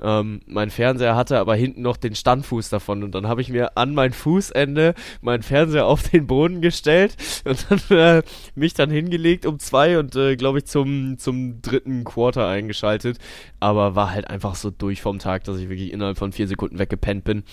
Ähm, 0.00 0.40
mein 0.46 0.70
Fernseher 0.70 1.14
hatte 1.16 1.38
aber 1.38 1.54
hinten 1.54 1.82
noch 1.82 1.96
den 1.96 2.14
Standfuß 2.14 2.70
davon 2.70 3.02
und 3.02 3.14
dann 3.14 3.28
habe 3.28 3.40
ich 3.40 3.50
mir 3.50 3.76
an 3.76 3.94
mein 3.94 4.12
Fußende 4.12 4.94
meinen 5.20 5.42
Fernseher 5.42 5.86
auf 5.86 6.08
den 6.08 6.26
Boden 6.26 6.60
gestellt 6.60 7.16
und 7.44 7.66
dann 7.68 7.80
äh, 7.98 8.22
mich 8.54 8.74
dann 8.74 8.90
hingelegt 8.90 9.46
um 9.46 9.58
zwei 9.58 9.98
und 9.98 10.16
äh, 10.16 10.36
glaube 10.36 10.58
ich 10.58 10.64
zum, 10.64 11.18
zum 11.18 11.62
dritten 11.62 12.04
Quarter 12.04 12.48
eingeschaltet. 12.48 13.18
Aber 13.60 13.94
war 13.94 14.10
halt 14.10 14.28
einfach 14.28 14.54
so 14.54 14.70
durch 14.70 15.02
vom 15.02 15.18
Tag, 15.18 15.44
dass 15.44 15.58
ich 15.58 15.68
wirklich 15.68 15.92
innerhalb 15.92 16.18
von 16.18 16.32
vier 16.32 16.48
Sekunden 16.48 16.78
weggepennt 16.78 17.24
bin. 17.24 17.44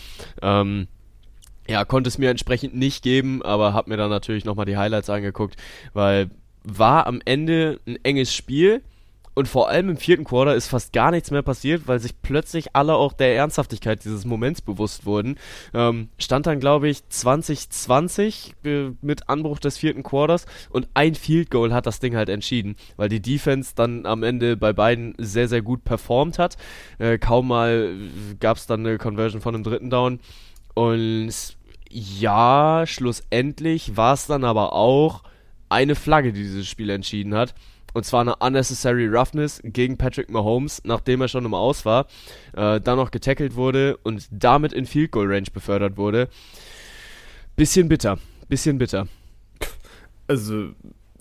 Ähm, 0.42 0.88
ja, 1.70 1.86
konnte 1.86 2.08
es 2.08 2.18
mir 2.18 2.32
entsprechend 2.32 2.76
nicht 2.76 3.04
geben, 3.04 3.44
aber 3.44 3.74
habe 3.74 3.92
mir 3.92 3.98
dann 3.98 4.10
natürlich 4.10 4.44
nochmal 4.44 4.66
die 4.66 4.78
Highlights 4.78 5.10
angeguckt, 5.10 5.56
weil 5.94 6.32
war 6.64 7.08
am 7.08 7.22
Ende 7.24 7.80
ein 7.88 7.98
enges 8.04 8.34
Spiel 8.34 8.82
und 9.36 9.48
vor 9.48 9.70
allem 9.70 9.90
im 9.90 9.98
vierten 9.98 10.24
Quarter 10.24 10.56
ist 10.56 10.68
fast 10.68 10.92
gar 10.92 11.12
nichts 11.12 11.30
mehr 11.30 11.44
passiert, 11.44 11.84
weil 11.86 12.00
sich 12.00 12.22
plötzlich 12.22 12.76
alle 12.76 12.96
auch 12.96 13.14
der 13.14 13.36
Ernsthaftigkeit 13.36 14.04
dieses 14.04 14.26
Moments 14.26 14.62
bewusst 14.62 15.06
wurden. 15.06 15.38
Ähm, 15.74 16.10
stand 16.18 16.48
dann, 16.48 16.60
glaube 16.60 16.90
ich, 16.90 17.08
2020 17.08 18.56
äh, 18.66 18.90
mit 19.02 19.30
Anbruch 19.30 19.60
des 19.60 19.78
vierten 19.78 20.04
Quarters 20.04 20.46
und 20.72 20.90
ein 20.96 21.14
Field 21.16 21.52
Goal 21.52 21.72
hat 21.72 21.86
das 21.86 22.00
Ding 22.00 22.16
halt 22.16 22.30
entschieden, 22.30 22.76
weil 22.98 23.10
die 23.10 23.22
Defense 23.22 23.74
dann 23.76 24.08
am 24.08 24.24
Ende 24.24 24.58
bei 24.58 24.74
beiden 24.74 25.14
sehr, 25.20 25.48
sehr 25.48 25.62
gut 25.62 25.84
performt 25.84 26.40
hat. 26.40 26.58
Äh, 26.98 27.20
kaum 27.20 27.48
mal 27.48 27.96
gab 28.40 28.58
es 28.58 28.66
dann 28.66 28.86
eine 28.86 28.98
Conversion 28.98 29.42
von 29.42 29.54
einem 29.54 29.64
dritten 29.64 29.92
Down. 29.92 30.20
Und 30.74 31.58
ja, 31.90 32.84
schlussendlich 32.86 33.98
war 33.98 34.14
es 34.14 34.28
dann 34.28 34.44
aber 34.44 34.74
auch 34.74 35.24
eine 35.70 35.96
Flagge, 35.96 36.34
die 36.34 36.44
dieses 36.44 36.68
Spiel 36.68 36.90
entschieden 36.90 37.36
hat. 37.36 37.54
Und 37.94 38.06
zwar 38.06 38.22
eine 38.22 38.36
Unnecessary 38.36 39.08
Roughness 39.08 39.62
gegen 39.64 39.98
Patrick 39.98 40.30
Mahomes, 40.30 40.82
nachdem 40.84 41.22
er 41.22 41.28
schon 41.28 41.46
im 41.46 41.56
Aus 41.56 41.86
war, 41.86 42.06
äh, 42.56 42.80
dann 42.80 42.98
noch 42.98 43.10
getackelt 43.10 43.56
wurde 43.56 43.98
und 43.98 44.28
damit 44.32 44.74
in 44.74 44.86
Field 44.86 45.12
Goal 45.12 45.32
Range 45.32 45.48
befördert 45.52 45.98
wurde. 45.98 46.30
Bisschen 47.56 47.90
bitter, 47.90 48.20
bisschen 48.48 48.78
bitter. 48.78 49.08
also 50.28 50.70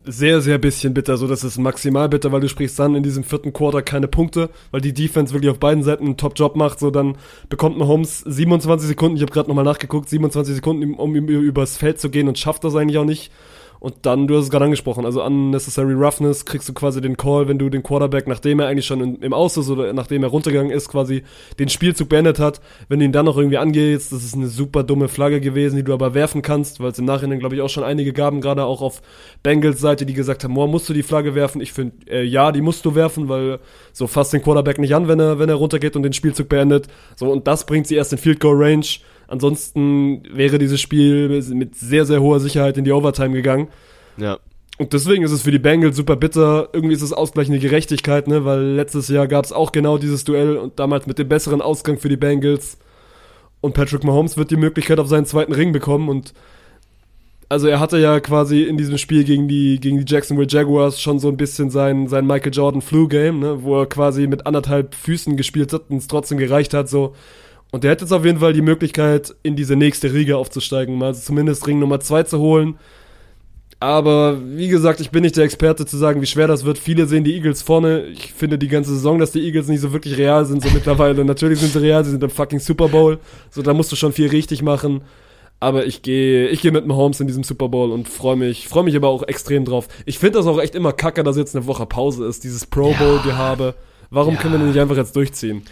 sehr, 0.05 0.41
sehr 0.41 0.59
bisschen 0.59 0.95
bitter, 0.95 1.17
so 1.17 1.27
dass 1.27 1.43
es 1.43 1.59
maximal 1.59 2.09
bitter, 2.09 2.33
weil 2.33 2.41
du 2.41 2.49
sprichst 2.49 2.79
dann 2.79 2.95
in 2.95 3.03
diesem 3.03 3.25
vierten 3.25 3.53
Quarter 3.53 3.83
keine 3.83 4.09
Punkte, 4.09 4.51
weil 4.71 4.81
die 4.81 4.95
Defense 4.95 5.35
wirklich 5.35 5.51
auf 5.51 5.59
beiden 5.59 5.83
Seiten 5.83 6.07
einen 6.07 6.17
Top-Job 6.17 6.57
macht, 6.57 6.79
so 6.79 6.91
dann 6.91 7.17
bekommt 7.49 7.79
Mahomes 7.79 8.21
27 8.21 8.89
Sekunden, 8.89 9.17
ich 9.17 9.23
habe 9.23 9.33
gerade 9.33 9.49
nochmal 9.49 9.65
nachgeguckt, 9.65 10.09
27 10.09 10.55
Sekunden, 10.55 10.95
um, 10.95 10.99
um 10.99 11.15
übers 11.15 11.77
Feld 11.77 12.01
zu 12.01 12.11
gehen 12.11 12.29
und 12.29 12.39
schafft 12.39 12.65
das 12.65 12.75
eigentlich 12.75 12.99
auch 12.99 13.05
nicht. 13.05 13.31
Und 13.81 13.95
dann, 14.03 14.26
du 14.26 14.37
hast 14.37 14.45
es 14.45 14.51
gerade 14.51 14.64
angesprochen, 14.64 15.05
also 15.05 15.22
unnecessary 15.24 15.93
roughness, 15.93 16.45
kriegst 16.45 16.68
du 16.68 16.72
quasi 16.72 17.01
den 17.01 17.16
Call, 17.16 17.49
wenn 17.49 17.59
du 17.59 17.68
den 17.68 17.83
Quarterback, 17.83 18.26
nachdem 18.26 18.61
er 18.61 18.66
eigentlich 18.66 18.87
schon 18.87 19.16
im 19.16 19.33
Aus 19.33 19.57
ist 19.57 19.70
oder 19.70 19.93
nachdem 19.93 20.22
er 20.22 20.31
runtergegangen 20.31 20.72
ist, 20.72 20.89
quasi 20.89 21.22
den 21.59 21.68
Spielzug 21.68 22.09
beendet 22.09 22.39
hat, 22.39 22.61
wenn 22.89 22.99
du 22.99 23.05
ihn 23.05 23.12
dann 23.12 23.26
noch 23.26 23.37
irgendwie 23.37 23.59
angehst, 23.59 24.12
das 24.12 24.24
ist 24.24 24.35
eine 24.35 24.49
super 24.49 24.83
dumme 24.83 25.09
Flagge 25.09 25.41
gewesen, 25.41 25.76
die 25.76 25.85
du 25.85 25.93
aber 25.93 26.14
werfen 26.14 26.43
kannst, 26.43 26.81
weil 26.81 26.91
es 26.91 26.99
im 26.99 27.05
Nachhinein, 27.05 27.39
glaube 27.39 27.55
ich, 27.55 27.61
auch 27.61 27.68
schon 27.68 27.85
einige 27.85 28.12
gaben, 28.12 28.41
gerade 28.41 28.64
auch 28.64 28.83
auf 28.83 29.01
Bengals 29.43 29.81
Seite, 29.81 30.07
die 30.07 30.14
gesagt 30.14 30.43
haben, 30.45 30.55
boah, 30.55 30.66
musst 30.66 30.89
du 30.89 30.93
die 30.93 31.03
Flagge 31.03 31.35
werfen? 31.35 31.61
Ich 31.61 31.72
finde, 31.72 31.95
äh, 32.11 32.24
ja, 32.24 32.51
die 32.51 32.61
musst 32.61 32.85
du 32.85 32.95
werfen, 32.95 33.29
weil 33.29 33.61
so 33.93 34.07
fasst 34.07 34.33
den 34.33 34.43
Quarterback 34.43 34.79
nicht 34.79 34.95
an, 34.95 35.09
wenn 35.09 35.20
er, 35.20 35.39
wenn 35.39 35.49
er 35.49 35.55
runtergeht 35.55 35.95
und 35.97 36.03
den 36.03 36.12
Spielzug 36.12 36.49
beendet. 36.49 36.89
So, 37.16 37.31
und 37.31 37.47
das 37.47 37.64
bringt 37.66 37.87
sie 37.87 37.95
erst 37.95 38.12
in 38.12 38.18
Field 38.18 38.41
Goal 38.41 38.57
Range. 38.57 38.87
Ansonsten 39.29 40.22
wäre 40.33 40.59
dieses 40.59 40.81
Spiel 40.81 41.43
mit 41.53 41.76
sehr, 41.76 42.05
sehr 42.05 42.20
hoher 42.20 42.41
Sicherheit 42.41 42.76
in 42.76 42.85
die 42.85 42.93
Overtime 42.93 43.35
gegangen. 43.35 43.68
Ja. 44.16 44.39
Und 44.79 44.93
deswegen 44.93 45.22
ist 45.22 45.33
es 45.33 45.43
für 45.43 45.51
die 45.51 45.59
Bengals 45.59 45.97
super 45.97 46.16
bitter. 46.16 46.70
Irgendwie 46.72 46.95
ist 46.95 47.03
es 47.03 47.12
ausgleichende 47.12 47.59
Gerechtigkeit, 47.59 48.26
ne? 48.26 48.45
Weil 48.45 48.61
letztes 48.61 49.09
Jahr 49.09 49.26
gab 49.29 49.45
es 49.45 49.53
auch 49.53 49.72
genau 49.72 49.99
dieses 49.99 50.24
Duell 50.24 50.57
und 50.57 50.79
damals 50.79 51.07
mit 51.07 51.18
dem 51.18 51.29
besseren 51.29 51.61
Ausgang 51.61 51.99
für 51.99 52.09
die 52.09 52.16
Bengals. 52.16 52.79
Und 53.61 53.74
Patrick 53.74 54.05
Mahomes 54.05 54.37
wird 54.37 54.51
die 54.51 54.57
Möglichkeit 54.57 54.99
auf 54.99 55.09
seinen 55.09 55.26
zweiten 55.26 55.53
Ring 55.53 55.72
bekommen 55.72 56.09
und 56.09 56.33
also 57.51 57.66
er 57.66 57.81
hatte 57.81 57.99
ja 57.99 58.20
quasi 58.20 58.62
in 58.62 58.76
diesem 58.76 58.99
Spiel 58.99 59.24
gegen 59.24 59.49
die, 59.49 59.81
gegen 59.81 60.05
die 60.05 60.05
Jacksonville 60.07 60.49
Jaguars 60.49 61.01
schon 61.01 61.18
so 61.18 61.29
ein 61.29 61.39
bisschen 61.39 61.70
sein, 61.70 62.07
sein 62.07 62.26
Michael 62.26 62.53
Jordan 62.53 62.83
Flu-Game, 62.83 63.41
ne, 63.41 63.62
wo 63.62 63.81
er 63.81 63.87
quasi 63.87 64.26
mit 64.26 64.47
anderthalb 64.47 64.95
Füßen 64.95 65.37
gespielt 65.37 65.72
hat 65.72 65.85
und 65.89 65.97
es 65.97 66.09
trotzdem 66.09 66.39
gereicht 66.39 66.74
hat, 66.74 66.89
so. 66.89 67.14
Und 67.71 67.85
der 67.85 67.91
hätte 67.91 68.05
jetzt 68.05 68.12
auf 68.12 68.25
jeden 68.25 68.39
Fall 68.39 68.53
die 68.55 68.62
Möglichkeit, 68.62 69.35
in 69.43 69.55
diese 69.57 69.77
nächste 69.77 70.12
Riege 70.12 70.37
aufzusteigen, 70.39 71.03
also 71.03 71.21
zumindest 71.21 71.66
Ring 71.66 71.79
Nummer 71.79 72.01
zwei 72.01 72.23
zu 72.23 72.39
holen. 72.39 72.79
Aber 73.81 74.39
wie 74.45 74.69
gesagt, 74.69 75.01
ich 75.01 75.11
bin 75.11 75.23
nicht 75.23 75.37
der 75.37 75.45
Experte 75.45 75.87
zu 75.87 75.97
sagen, 75.97 76.21
wie 76.21 76.27
schwer 76.27 76.49
das 76.49 76.64
wird. 76.64 76.79
Viele 76.79 77.07
sehen 77.07 77.23
die 77.23 77.35
Eagles 77.35 77.62
vorne. 77.62 78.07
Ich 78.07 78.33
finde 78.33 78.59
die 78.59 78.66
ganze 78.66 78.93
Saison, 78.93 79.19
dass 79.19 79.31
die 79.31 79.41
Eagles 79.45 79.69
nicht 79.69 79.81
so 79.81 79.93
wirklich 79.93 80.16
real 80.19 80.45
sind, 80.47 80.62
so 80.62 80.69
mittlerweile. 80.71 81.25
Natürlich 81.27 81.61
sind 81.61 81.73
sie 81.73 81.81
real, 81.81 82.05
sie 82.05 82.11
sind 82.11 82.25
im 82.25 82.31
fucking 82.31 82.59
Super 82.59 82.89
Bowl. 82.89 83.19
So, 83.51 83.62
da 83.62 83.73
musst 83.75 83.93
du 83.93 83.97
schon 83.97 84.12
viel 84.12 84.29
richtig 84.31 84.62
machen. 84.62 85.03
Aber 85.61 85.87
ich 85.87 86.03
gehe 86.03 86.49
ich 86.49 86.61
gehe 86.62 86.73
mit 86.73 86.87
Mahomes 86.87 87.21
in 87.21 87.27
diesem 87.29 87.45
Super 87.45 87.69
Bowl 87.69 87.91
und 87.93 88.09
freue 88.09 88.37
mich, 88.37 88.66
freue 88.69 88.85
mich 88.85 88.97
aber 88.97 89.09
auch 89.09 89.23
extrem 89.25 89.64
drauf. 89.64 89.87
Ich 90.07 90.19
finde 90.19 90.39
das 90.39 90.47
auch 90.47 90.61
echt 90.61 90.75
immer 90.75 90.93
kacke, 90.93 91.23
dass 91.23 91.37
jetzt 91.37 91.55
eine 91.55 91.66
Woche 91.66 91.85
Pause 91.87 92.27
ist, 92.27 92.43
dieses 92.45 92.66
Pro 92.66 92.93
Bowl 92.95 93.21
Gehabe. 93.25 93.75
Warum 94.11 94.35
Ja. 94.35 94.41
können 94.41 94.55
wir 94.55 94.59
denn 94.59 94.69
nicht 94.69 94.81
einfach 94.81 94.97
jetzt 94.97 95.14
durchziehen? 95.14 95.62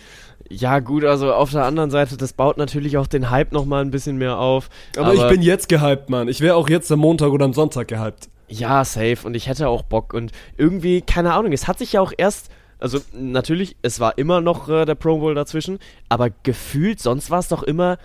Ja, 0.49 0.78
gut, 0.78 1.05
also 1.05 1.32
auf 1.32 1.51
der 1.51 1.64
anderen 1.64 1.90
Seite, 1.90 2.16
das 2.16 2.32
baut 2.32 2.57
natürlich 2.57 2.99
auch 2.99 3.07
den 3.07 3.30
Hype 3.30 3.53
nochmal 3.53 3.82
ein 3.82 3.90
bisschen 3.90 4.16
mehr 4.16 4.38
auf. 4.38 4.68
Aber, 4.97 5.14
ich 5.14 5.26
bin 5.28 5.42
jetzt 5.42 5.68
gehypt, 5.68 6.09
Mann. 6.09 6.28
Ich 6.28 6.40
wäre 6.40 6.55
auch 6.57 6.68
jetzt 6.68 6.90
am 6.92 7.01
Montag 7.01 7.30
oder 7.30 7.44
am 7.44 7.53
Sonntag 7.53 7.88
gehypt. 7.88 8.28
Ja, 8.49 8.84
safe. 8.84 9.18
Und 9.24 9.34
ich 9.34 9.49
hätte 9.49 9.68
auch 9.68 9.82
Bock. 9.82 10.14
Und 10.14 10.32
irgendwie, 10.57 11.01
keine 11.01 11.32
Ahnung, 11.32 11.53
es 11.53 11.66
hat 11.66 11.78
sich 11.78 11.94
ja 11.94 12.01
auch 12.01 12.12
erst. 12.16 12.51
Also, 12.78 13.01
natürlich, 13.12 13.76
es 13.82 14.01
war 14.01 14.18
immer 14.18 14.40
noch 14.40 14.68
äh, 14.68 14.84
der 14.84 14.94
Pro 14.94 15.18
Bowl 15.18 15.34
dazwischen, 15.34 15.78
aber 16.09 16.28
gefühlt, 16.42 17.01
sonst 17.01 17.30
war 17.30 17.38
es 17.38 17.49
doch 17.49 17.62
immer 17.62 17.97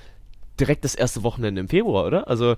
direkt 0.60 0.86
das 0.86 0.96
erste 0.96 1.24
Wochenende 1.24 1.60
im 1.60 1.68
Februar, 1.68 2.06
oder? 2.06 2.28
Also, 2.28 2.56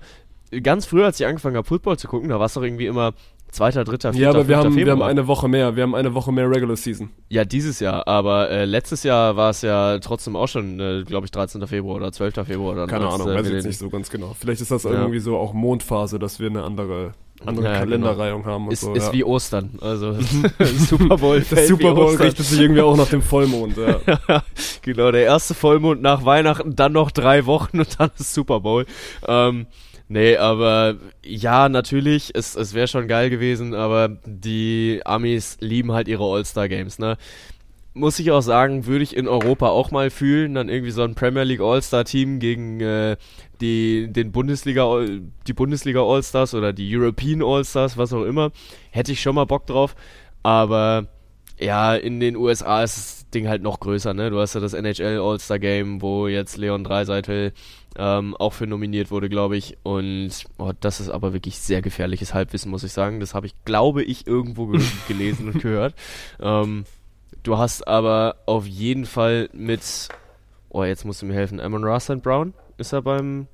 ganz 0.62 0.86
früher, 0.86 1.06
als 1.06 1.18
ich 1.18 1.26
angefangen 1.26 1.56
habe, 1.56 1.66
Football 1.66 1.98
zu 1.98 2.06
gucken, 2.08 2.28
da 2.28 2.38
war 2.38 2.46
es 2.46 2.54
doch 2.54 2.62
irgendwie 2.62 2.86
immer 2.86 3.14
zweiter, 3.54 3.84
dritter, 3.84 4.12
vierter, 4.12 4.22
Ja, 4.22 4.30
aber 4.30 4.48
wir 4.48 4.56
haben, 4.58 4.76
wir 4.76 4.90
haben 4.90 5.02
eine 5.02 5.26
Woche 5.26 5.48
mehr. 5.48 5.76
Wir 5.76 5.84
haben 5.84 5.94
eine 5.94 6.12
Woche 6.14 6.32
mehr 6.32 6.50
Regular 6.50 6.76
Season. 6.76 7.10
ja, 7.30 7.44
dieses 7.44 7.80
Jahr, 7.80 8.06
aber 8.06 8.50
äh, 8.50 8.64
letztes 8.66 9.02
Jahr 9.02 9.36
war 9.36 9.50
es 9.50 9.62
ja 9.62 9.98
trotzdem 10.00 10.36
auch 10.36 10.48
schon, 10.48 10.78
äh, 10.80 11.04
glaube 11.04 11.24
ich, 11.26 11.30
13. 11.30 11.66
Februar 11.66 11.96
oder 11.96 12.12
12. 12.12 12.34
Februar. 12.46 12.74
Dann, 12.74 12.88
Keine 12.88 13.06
als, 13.06 13.14
Ahnung, 13.14 13.28
äh, 13.30 13.38
weiß 13.38 13.48
jetzt 13.50 13.64
nicht 13.66 13.78
so 13.78 13.88
ganz 13.88 14.10
genau. 14.10 14.36
Vielleicht 14.38 14.60
ist 14.60 14.70
das 14.70 14.82
Ja. 14.82 14.90
irgendwie 14.92 15.20
so 15.20 15.36
auch 15.38 15.52
Mondphase, 15.54 16.18
dass 16.18 16.40
wir 16.40 16.48
eine 16.50 16.62
andere, 16.64 17.12
andere 17.44 17.66
Ja, 17.66 17.78
Kalenderreihung 17.78 18.44
haben 18.46 18.66
und 18.66 18.72
Ist, 18.72 18.82
so. 18.82 18.92
ist 18.94 19.06
ja. 19.06 19.12
wie 19.12 19.24
Ostern. 19.24 19.70
Also 19.80 20.16
Super 20.88 21.16
Bowl. 21.16 21.44
das 21.48 21.68
Super 21.68 21.94
Bowl 21.94 22.14
richtet 22.16 22.44
sich 22.46 22.60
irgendwie 22.60 22.80
auch 22.82 22.96
nach 22.96 23.08
dem 23.08 23.22
Vollmond. 23.22 23.76
Ja. 24.28 24.42
genau, 24.82 25.10
der 25.12 25.24
erste 25.24 25.54
Vollmond 25.54 26.02
nach 26.02 26.24
Weihnachten, 26.24 26.74
dann 26.76 26.92
noch 26.92 27.10
drei 27.10 27.46
Wochen 27.46 27.78
und 27.80 28.00
dann 28.00 28.10
ist 28.18 28.34
Super 28.34 28.60
Bowl. 28.60 28.86
Ähm, 29.26 29.66
nee, 30.08 30.36
aber 30.36 30.96
ja, 31.24 31.68
natürlich, 31.68 32.30
es, 32.34 32.56
es 32.56 32.74
wäre 32.74 32.88
schon 32.88 33.08
geil 33.08 33.30
gewesen, 33.30 33.74
aber 33.74 34.08
die 34.24 35.00
Amis 35.04 35.58
lieben 35.60 35.92
halt 35.92 36.08
ihre 36.08 36.24
All-Star-Games, 36.24 36.98
ne? 36.98 37.16
muss 37.94 38.18
ich 38.18 38.32
auch 38.32 38.40
sagen, 38.40 38.86
würde 38.86 39.04
ich 39.04 39.16
in 39.16 39.28
Europa 39.28 39.68
auch 39.68 39.92
mal 39.92 40.10
fühlen, 40.10 40.54
dann 40.54 40.68
irgendwie 40.68 40.90
so 40.90 41.02
ein 41.02 41.14
Premier 41.14 41.44
League 41.44 41.60
All-Star-Team 41.60 42.40
gegen 42.40 42.80
äh, 42.80 43.16
die, 43.60 44.08
den 44.12 44.32
Bundesliga, 44.32 45.06
die 45.46 45.52
Bundesliga 45.52 46.02
All-Stars 46.02 46.54
oder 46.54 46.72
die 46.72 46.94
European 46.94 47.40
All-Stars, 47.42 47.96
was 47.96 48.12
auch 48.12 48.24
immer, 48.24 48.50
hätte 48.90 49.12
ich 49.12 49.22
schon 49.22 49.36
mal 49.36 49.44
Bock 49.46 49.66
drauf. 49.66 49.94
Aber 50.42 51.06
ja, 51.58 51.94
in 51.94 52.18
den 52.18 52.36
USA 52.36 52.82
ist 52.82 52.96
das 52.96 53.30
Ding 53.30 53.48
halt 53.48 53.62
noch 53.62 53.78
größer, 53.78 54.12
ne? 54.12 54.30
Du 54.30 54.40
hast 54.40 54.54
ja 54.54 54.60
das 54.60 54.74
NHL 54.74 55.20
All-Star 55.20 55.60
Game, 55.60 56.02
wo 56.02 56.26
jetzt 56.26 56.56
Leon 56.56 56.82
Dreiseitel 56.82 57.52
ähm, 57.96 58.36
auch 58.36 58.52
für 58.52 58.66
nominiert 58.66 59.10
wurde, 59.10 59.28
glaube 59.28 59.56
ich. 59.56 59.76
Und 59.82 60.30
oh, 60.58 60.72
das 60.80 61.00
ist 61.00 61.08
aber 61.08 61.32
wirklich 61.32 61.58
sehr 61.58 61.82
gefährliches 61.82 62.34
Halbwissen, 62.34 62.70
muss 62.70 62.84
ich 62.84 62.92
sagen. 62.92 63.20
Das 63.20 63.34
habe 63.34 63.46
ich, 63.46 63.54
glaube 63.64 64.02
ich, 64.02 64.26
irgendwo 64.26 64.66
ge 64.66 64.80
gelesen 65.08 65.48
und 65.48 65.60
gehört. 65.62 65.94
Ähm, 66.40 66.84
du 67.42 67.58
hast 67.58 67.86
aber 67.86 68.36
auf 68.46 68.66
jeden 68.66 69.06
Fall 69.06 69.48
mit, 69.52 70.08
oh, 70.70 70.84
jetzt 70.84 71.04
musst 71.04 71.22
du 71.22 71.26
mir 71.26 71.34
helfen, 71.34 71.60
Amon 71.60 71.84
Ross 71.84 72.10
Brown 72.22 72.54
ist 72.78 72.92
er 72.92 73.02
beim, 73.02 73.46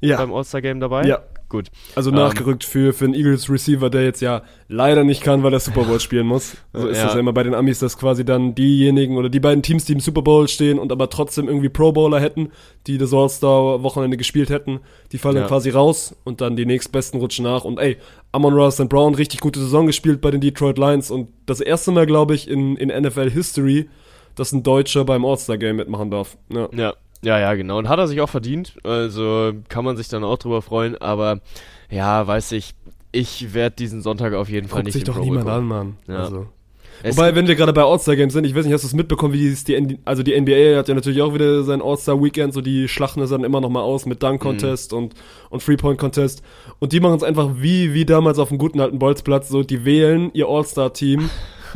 Ja. 0.00 0.18
beim 0.18 0.32
All-Star 0.32 0.62
Game 0.62 0.80
dabei? 0.80 1.04
Ja. 1.04 1.20
Gut. 1.50 1.68
Also 1.94 2.10
Ähm, 2.10 2.16
nachgerückt 2.16 2.62
für, 2.62 2.92
für 2.92 3.06
einen 3.06 3.14
Eagles 3.14 3.48
Receiver, 3.48 3.88
der 3.88 4.04
jetzt 4.04 4.20
ja 4.20 4.42
leider 4.68 5.02
nicht 5.02 5.22
kann, 5.22 5.42
weil 5.42 5.52
er 5.54 5.60
Super 5.60 5.84
Bowl 5.84 5.98
spielen 6.00 6.26
muss. 6.26 6.58
So 6.74 6.86
ist 6.88 6.98
Ja. 6.98 7.04
das 7.04 7.14
ja 7.14 7.20
immer 7.20 7.32
bei 7.32 7.42
den 7.42 7.54
Amis, 7.54 7.78
dass 7.78 7.96
quasi 7.96 8.22
dann 8.24 8.54
diejenigen 8.54 9.16
oder 9.16 9.30
die 9.30 9.40
beiden 9.40 9.62
Teams, 9.62 9.86
die 9.86 9.94
im 9.94 10.00
Super 10.00 10.20
Bowl 10.20 10.46
stehen 10.46 10.78
und 10.78 10.92
aber 10.92 11.08
trotzdem 11.08 11.48
irgendwie 11.48 11.70
Pro 11.70 11.92
Bowler 11.92 12.20
hätten, 12.20 12.50
die 12.86 12.98
das 12.98 13.14
All-Star-Wochenende 13.14 14.18
gespielt 14.18 14.50
hätten, 14.50 14.80
die 15.12 15.16
fallen 15.18 15.36
Ja. 15.36 15.40
dann 15.42 15.48
quasi 15.48 15.70
raus 15.70 16.14
und 16.24 16.40
dann 16.42 16.54
die 16.56 16.66
nächstbesten 16.66 17.18
rutschen 17.18 17.44
nach. 17.44 17.64
Und 17.64 17.78
ey, 17.78 17.96
Amon 18.32 18.52
Ross 18.52 18.76
Brown, 18.76 19.14
richtig 19.14 19.40
gute 19.40 19.58
Saison 19.60 19.86
gespielt 19.86 20.20
bei 20.20 20.30
den 20.30 20.42
Detroit 20.42 20.76
Lions 20.76 21.10
und 21.10 21.28
das 21.46 21.60
erste 21.62 21.92
Mal, 21.92 22.04
glaube 22.04 22.34
ich, 22.34 22.46
in, 22.48 22.76
in 22.76 22.88
NFL-History, 22.90 23.88
dass 24.34 24.52
ein 24.52 24.62
Deutscher 24.62 25.04
beim 25.04 25.24
All-Star-Game 25.24 25.76
mitmachen 25.76 26.10
darf. 26.10 26.36
Ja. 26.52 26.68
Ja, 26.76 26.94
ja, 27.22 27.38
ja, 27.38 27.54
genau. 27.54 27.78
Und 27.78 27.88
hat 27.88 27.98
er 27.98 28.06
sich 28.08 28.20
auch 28.20 28.28
verdient. 28.28 28.74
Also 28.84 29.52
kann 29.68 29.84
man 29.84 29.96
sich 29.96 30.08
dann 30.08 30.24
auch 30.24 30.38
drüber 30.38 30.62
freuen. 30.62 30.96
Aber 30.96 31.40
ja, 31.90 32.26
weiß 32.26 32.52
ich, 32.52 32.74
ich 33.12 33.54
werde 33.54 33.76
diesen 33.76 34.02
Sonntag 34.02 34.34
auf 34.34 34.48
jeden 34.48 34.68
Fall 34.68 34.78
Guckt 34.82 34.86
nicht 34.86 34.94
sich 34.94 35.04
doch 35.04 35.14
Pro 35.16 35.24
niemand 35.24 35.44
gucken. 35.46 35.58
an, 35.58 35.66
Mann. 35.66 35.96
Ja. 36.06 36.16
Also. 36.24 36.46
Wobei, 37.04 37.36
wenn 37.36 37.46
wir 37.46 37.54
gerade 37.54 37.72
bei 37.72 37.84
All-Star-Games 37.84 38.32
sind, 38.32 38.44
ich 38.44 38.56
weiß 38.56 38.64
nicht, 38.64 38.74
hast 38.74 38.82
du 38.82 38.88
es 38.88 38.92
mitbekommen, 38.92 39.32
wie 39.32 39.46
es 39.46 39.62
die, 39.62 39.98
also 40.04 40.24
die 40.24 40.38
NBA 40.40 40.76
hat 40.76 40.88
ja 40.88 40.94
natürlich 40.96 41.22
auch 41.22 41.32
wieder 41.32 41.62
sein 41.62 41.80
All-Star-Weekend, 41.80 42.52
so 42.52 42.60
die 42.60 42.88
schlachten 42.88 43.20
es 43.20 43.30
dann 43.30 43.44
immer 43.44 43.60
noch 43.60 43.68
mal 43.68 43.82
aus 43.82 44.04
mit 44.04 44.20
Dunk-Contest 44.20 44.90
Mhm. 44.90 44.98
und, 44.98 45.14
und 45.50 45.64
Three-Point-Contest. 45.64 46.42
Und 46.80 46.90
die 46.92 46.98
machen 46.98 47.14
es 47.14 47.22
einfach 47.22 47.50
wie, 47.58 47.94
wie 47.94 48.04
damals 48.04 48.40
auf 48.40 48.48
dem 48.48 48.58
guten 48.58 48.80
alten 48.80 48.98
Bolzplatz, 48.98 49.48
so, 49.48 49.62
die 49.62 49.84
wählen 49.84 50.30
ihr 50.34 50.48
All-Star-Team 50.48 51.30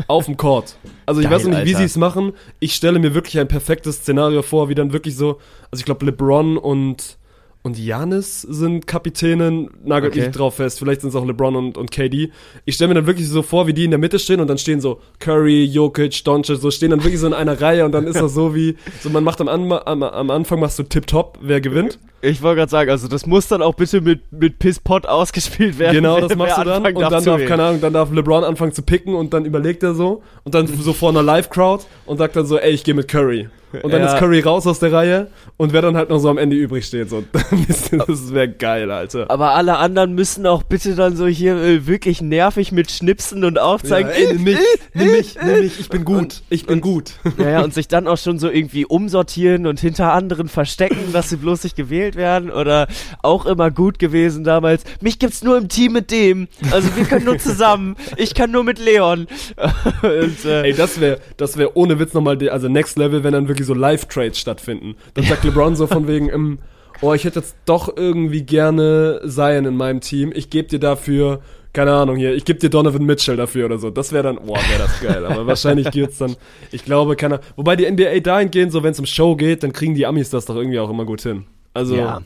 auf 0.09 0.27
dem 0.27 0.37
Court. 0.37 0.77
Also 1.07 1.21
ich 1.21 1.29
Geil, 1.29 1.37
weiß 1.37 1.47
noch 1.47 1.59
nicht, 1.59 1.67
wie 1.67 1.75
sie 1.75 1.85
es 1.85 1.97
machen. 1.97 2.33
Ich 2.61 2.75
stelle 2.75 2.99
mir 2.99 3.15
wirklich 3.15 3.39
ein 3.39 3.49
perfektes 3.49 3.97
Szenario 3.97 4.43
vor, 4.43 4.69
wie 4.69 4.75
dann 4.75 4.93
wirklich 4.93 5.17
so, 5.17 5.39
also 5.71 5.81
ich 5.81 5.85
glaube 5.85 6.05
LeBron 6.07 6.57
und 6.57 7.19
und 7.63 7.79
Janis 7.79 8.43
sind 8.43 8.87
Kapitänen, 8.87 9.71
nagelt 9.85 10.13
Okay. 10.13 10.27
mich 10.27 10.35
drauf 10.35 10.57
fest. 10.57 10.81
Vielleicht 10.81 11.01
sind 11.03 11.11
es 11.11 11.17
auch 11.17 11.25
LeBron 11.25 11.55
und, 11.55 11.79
und 11.79 11.91
KD. 11.93 12.31
Ich 12.65 12.75
stelle 12.75 12.89
mir 12.89 12.95
dann 12.95 13.07
wirklich 13.07 13.29
so 13.29 13.43
vor, 13.43 13.67
wie 13.69 13.73
die 13.73 13.85
in 13.85 13.91
der 13.93 13.99
Mitte 13.99 14.19
stehen 14.19 14.41
und 14.41 14.49
dann 14.49 14.59
stehen 14.59 14.81
so 14.81 15.01
Curry, 15.21 15.65
Jokic, 15.65 16.25
Doncic, 16.25 16.59
so 16.59 16.71
stehen 16.73 16.91
dann 16.91 17.05
wirklich 17.05 17.21
so 17.21 17.27
in 17.29 17.35
einer 17.35 17.61
Reihe 17.61 17.85
und 17.85 17.93
dann 17.93 18.07
ist 18.07 18.21
das 18.21 18.35
so 18.35 18.55
wie, 18.55 18.77
so 19.01 19.11
man 19.11 19.23
macht 19.23 19.41
am, 19.41 19.49
An 19.49 19.71
am, 19.71 20.03
am 20.03 20.31
Anfang 20.31 20.59
machst 20.59 20.79
du 20.79 20.83
Tip-Top, 20.83 21.39
wer 21.41 21.61
gewinnt. 21.61 21.99
Ich 22.21 22.43
wollte 22.43 22.59
gerade 22.59 22.71
sagen, 22.71 22.91
also 22.91 23.09
das 23.09 23.27
muss 23.27 23.49
dann 23.49 23.63
auch 23.63 23.75
bitte 23.75 24.01
mit, 24.01 24.33
mit 24.33 24.59
Piss-Pot 24.59 25.07
ausgespielt 25.07 25.79
werden. 25.79 25.95
Genau, 25.95 26.21
das 26.21 26.37
machst 26.37 26.59
du 26.59 26.65
dann. 26.65 26.85
Und 26.85 27.01
dann 27.01 27.25
darf, 27.25 27.39
wählen. 27.39 27.49
keine 27.49 27.63
Ahnung, 27.65 27.81
dann 27.81 27.93
darf 27.93 28.13
LeBron 28.13 28.45
anfangen 28.45 28.73
zu 28.73 28.83
picken 28.83 29.15
und 29.15 29.33
dann 29.33 29.45
überlegt 29.45 29.83
er 29.83 29.95
so 29.95 30.23
und 30.45 30.55
dann 30.55 30.67
so 30.67 30.93
vor 30.93 31.11
einer 31.11 31.23
Live-Crowd 31.23 31.85
und 32.07 32.19
sagt 32.19 32.35
dann 32.37 32.47
so, 32.47 32.59
ey, 32.59 32.73
ich 32.73 32.83
gehe 32.85 32.95
mit 32.95 33.09
Curry. 33.09 33.49
Und 33.83 33.93
dann 33.93 34.03
Ja. 34.03 34.13
ist 34.13 34.19
Curry 34.19 34.41
raus 34.41 34.67
aus 34.67 34.79
der 34.79 34.93
Reihe 34.93 35.29
und 35.57 35.73
wer 35.73 35.83
dann 35.83 35.97
halt 35.97 36.11
noch 36.11 36.19
so 36.19 36.29
am 36.29 36.39
Ende 36.39 36.57
übrig 36.57 36.85
steht. 36.87 37.09
So. 37.11 37.25
das 38.07 38.33
wäre 38.33 38.49
geil, 38.49 38.91
Alter. 38.91 39.31
Aber 39.31 39.53
alle 39.53 39.79
anderen 39.79 40.15
müssen 40.15 40.47
auch 40.47 40.63
bitte 40.63 40.95
dann 40.95 41.17
so 41.17 41.27
hier 41.27 41.57
äh, 41.57 41.87
wirklich 41.87 42.21
nervig 42.21 42.73
mit 42.73 42.91
Schnipsen 42.91 43.45
und 43.45 43.59
aufzeigen. 43.59 44.11
Ja, 44.11 44.29
ey, 44.29 44.33
nimm 44.35 44.45
mich, 44.45 44.59
nimm 44.95 45.13
mich, 45.13 45.37
nimm 45.43 45.61
mich, 45.61 45.81
ich 45.81 45.89
bin 45.89 46.05
gut, 46.05 46.43
ich 46.51 46.67
bin 46.67 46.81
gut. 46.81 47.13
Ja, 47.39 47.51
ja, 47.51 47.63
und 47.63 47.73
sich 47.75 47.89
dann 47.89 48.07
auch 48.09 48.19
schon 48.19 48.39
so 48.39 48.49
irgendwie 48.51 48.85
umsortieren 48.85 49.67
und 49.67 49.81
hinter 49.81 50.13
anderen 50.13 50.49
verstecken, 50.49 51.13
dass 51.13 51.31
sie 51.31 51.37
bloß 51.37 51.65
nicht 51.65 51.77
gewählt 51.77 52.17
werden 52.17 52.51
oder 52.51 52.89
auch 53.23 53.47
immer 53.47 53.71
gut 53.71 53.99
gewesen 53.99 54.45
damals. 54.45 54.85
Mich 55.01 55.19
gibt's 55.19 55.43
nur 55.43 55.57
im 55.59 55.69
Team 55.69 55.93
mit 55.93 56.11
dem. 56.11 56.49
Also 56.71 56.95
wir 56.97 57.05
können 57.05 57.25
nur 57.25 57.39
zusammen. 57.39 57.97
Ich 58.17 58.35
kann 58.35 58.51
nur 58.51 58.65
mit 58.65 58.79
Leon. 58.79 59.27
und, 60.03 60.45
äh, 60.45 60.63
Ey, 60.63 60.73
das 60.75 61.01
wäre, 61.01 61.19
das 61.37 61.57
wäre 61.57 61.77
ohne 61.77 61.99
Witz 61.99 62.13
nochmal, 62.15 62.37
die- 62.37 62.51
also 62.51 62.69
Next 62.69 62.99
Level, 62.99 63.25
wenn 63.25 63.33
dann 63.33 63.49
wirklich 63.49 63.62
so 63.63 63.75
Live-Trades 63.75 64.39
stattfinden. 64.39 64.97
Dann 65.15 65.25
sagt 65.25 65.45
LeBron 65.45 65.77
so 65.77 65.87
von 65.87 66.07
wegen, 66.09 66.29
ähm, 66.29 66.59
oh, 67.01 67.13
ich 67.15 67.25
hätte 67.25 67.41
jetzt 67.41 67.57
doch 67.65 67.97
irgendwie 67.97 68.43
gerne 68.43 69.21
Zion 69.27 69.65
in 69.65 69.77
meinem 69.77 70.01
Team. 70.01 70.33
Ich 70.35 70.51
gebe 70.51 70.69
dir 70.69 70.79
dafür, 70.79 71.41
keine 71.73 71.93
Ahnung 71.93 72.17
hier, 72.17 72.35
ich 72.35 72.45
gebe 72.45 72.59
dir 72.59 72.69
Donovan 72.71 73.05
Mitchell 73.05 73.37
dafür 73.37 73.65
oder 73.67 73.79
so. 73.79 73.91
Das 73.91 74.13
wäre 74.13 74.25
dann, 74.25 74.37
boah, 74.37 74.57
wäre 74.57 74.79
das 74.79 75.01
geil. 75.01 75.25
Aber 75.25 75.47
wahrscheinlich 75.47 75.91
gibt's 75.91 76.19
dann, 76.19 76.37
ich 76.71 76.85
glaube, 76.85 77.17
keiner. 77.17 77.41
Wobei 77.57 77.77
die 77.77 77.91
NBA 77.91 78.21
dahingehend, 78.21 78.73
so 78.73 78.83
wenn 78.83 78.93
es 78.93 78.99
um 78.99 79.07
Show 79.07 79.37
geht, 79.37 79.63
dann 79.63 79.73
kriegen 79.73 79.95
die 79.95 80.05
Amis 80.07 80.31
das 80.31 80.45
doch 80.47 80.57
irgendwie 80.57 80.79
auch 80.79 80.91
immer 80.91 81.05
gut 81.05 81.23
hin. 81.23 81.45
Also. 81.75 81.97
Ja. 81.97 82.23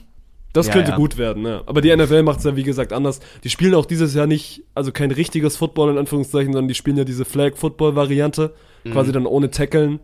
Das 0.53 0.69
Ja, 0.69 0.73
könnte 0.73 0.93
ja. 0.93 0.97
gut 0.97 1.19
werden, 1.19 1.43
ne? 1.43 1.61
Aber 1.67 1.83
die 1.83 1.95
NFL 1.95 2.23
macht 2.23 2.39
es 2.39 2.47
ja, 2.47 2.57
wie 2.57 2.63
gesagt, 2.63 2.95
anders. 2.95 3.21
Die 3.45 3.51
spielen 3.51 3.75
auch 3.75 3.85
dieses 3.85 4.15
Jahr 4.15 4.27
nicht, 4.27 4.63
also 4.75 4.91
kein 4.91 5.11
richtiges 5.11 5.59
Football 5.59 5.91
in 5.91 5.99
Anführungszeichen, 5.99 6.55
sondern 6.55 6.67
die 6.69 6.75
spielen 6.75 6.97
ja 6.97 7.05
diese 7.05 7.27
Flag-Football-Variante, 7.27 8.55
Mhm. 8.85 8.91
quasi 8.93 9.13
dann 9.13 9.27
ohne 9.27 9.51
Tackeln. 9.51 10.01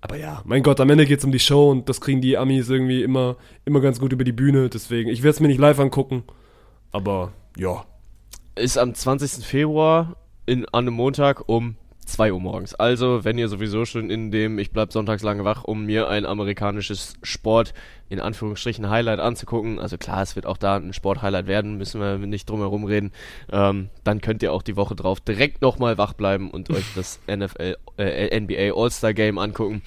Aber 0.00 0.16
ja, 0.16 0.42
mein 0.44 0.62
Gott, 0.62 0.80
am 0.80 0.90
Ende 0.90 1.06
geht's 1.06 1.24
um 1.24 1.32
die 1.32 1.40
Show 1.40 1.70
und 1.70 1.88
das 1.88 2.00
kriegen 2.00 2.20
die 2.20 2.38
Amis 2.38 2.68
irgendwie 2.68 3.02
immer, 3.02 3.36
immer 3.64 3.80
ganz 3.80 3.98
gut 3.98 4.12
über 4.12 4.24
die 4.24 4.32
Bühne. 4.32 4.68
Deswegen, 4.68 5.10
ich 5.10 5.22
werde 5.22 5.30
es 5.34 5.40
mir 5.40 5.48
nicht 5.48 5.60
live 5.60 5.80
angucken. 5.80 6.22
Aber 6.92 7.32
ja. 7.56 7.84
ist 8.54 8.78
am 8.78 8.94
20. 8.94 9.44
Februar 9.44 10.16
in, 10.46 10.64
an 10.66 10.86
einem 10.86 10.94
Montag 10.94 11.48
um 11.48 11.76
2 12.08 12.32
Uhr 12.32 12.40
morgens. 12.40 12.74
Also, 12.74 13.24
wenn 13.24 13.38
ihr 13.38 13.48
sowieso 13.48 13.84
schon 13.84 14.10
in 14.10 14.30
dem 14.30 14.58
Ich 14.58 14.72
bleib 14.72 14.92
sonntags 14.92 15.22
lange 15.22 15.44
wach, 15.44 15.64
um 15.64 15.84
mir 15.84 16.08
ein 16.08 16.26
amerikanisches 16.26 17.14
Sport, 17.22 17.74
in 18.08 18.20
Anführungsstrichen, 18.20 18.88
Highlight 18.88 19.20
anzugucken. 19.20 19.78
Also 19.78 19.98
klar, 19.98 20.22
es 20.22 20.34
wird 20.34 20.46
auch 20.46 20.56
da 20.56 20.76
ein 20.76 20.92
Sport-Highlight 20.92 21.46
werden, 21.46 21.76
müssen 21.76 22.00
wir 22.00 22.18
nicht 22.18 22.48
drum 22.48 22.60
herum 22.60 22.84
reden. 22.84 23.12
Ähm, 23.52 23.90
dann 24.04 24.20
könnt 24.20 24.42
ihr 24.42 24.52
auch 24.52 24.62
die 24.62 24.76
Woche 24.76 24.96
drauf 24.96 25.20
direkt 25.20 25.62
nochmal 25.62 25.98
wach 25.98 26.14
bleiben 26.14 26.50
und 26.50 26.70
euch 26.74 26.86
das 26.94 27.20
NFL, 27.26 27.76
äh, 27.98 28.40
NBA 28.40 28.74
All-Star 28.74 29.12
Game 29.14 29.38
angucken. 29.38 29.82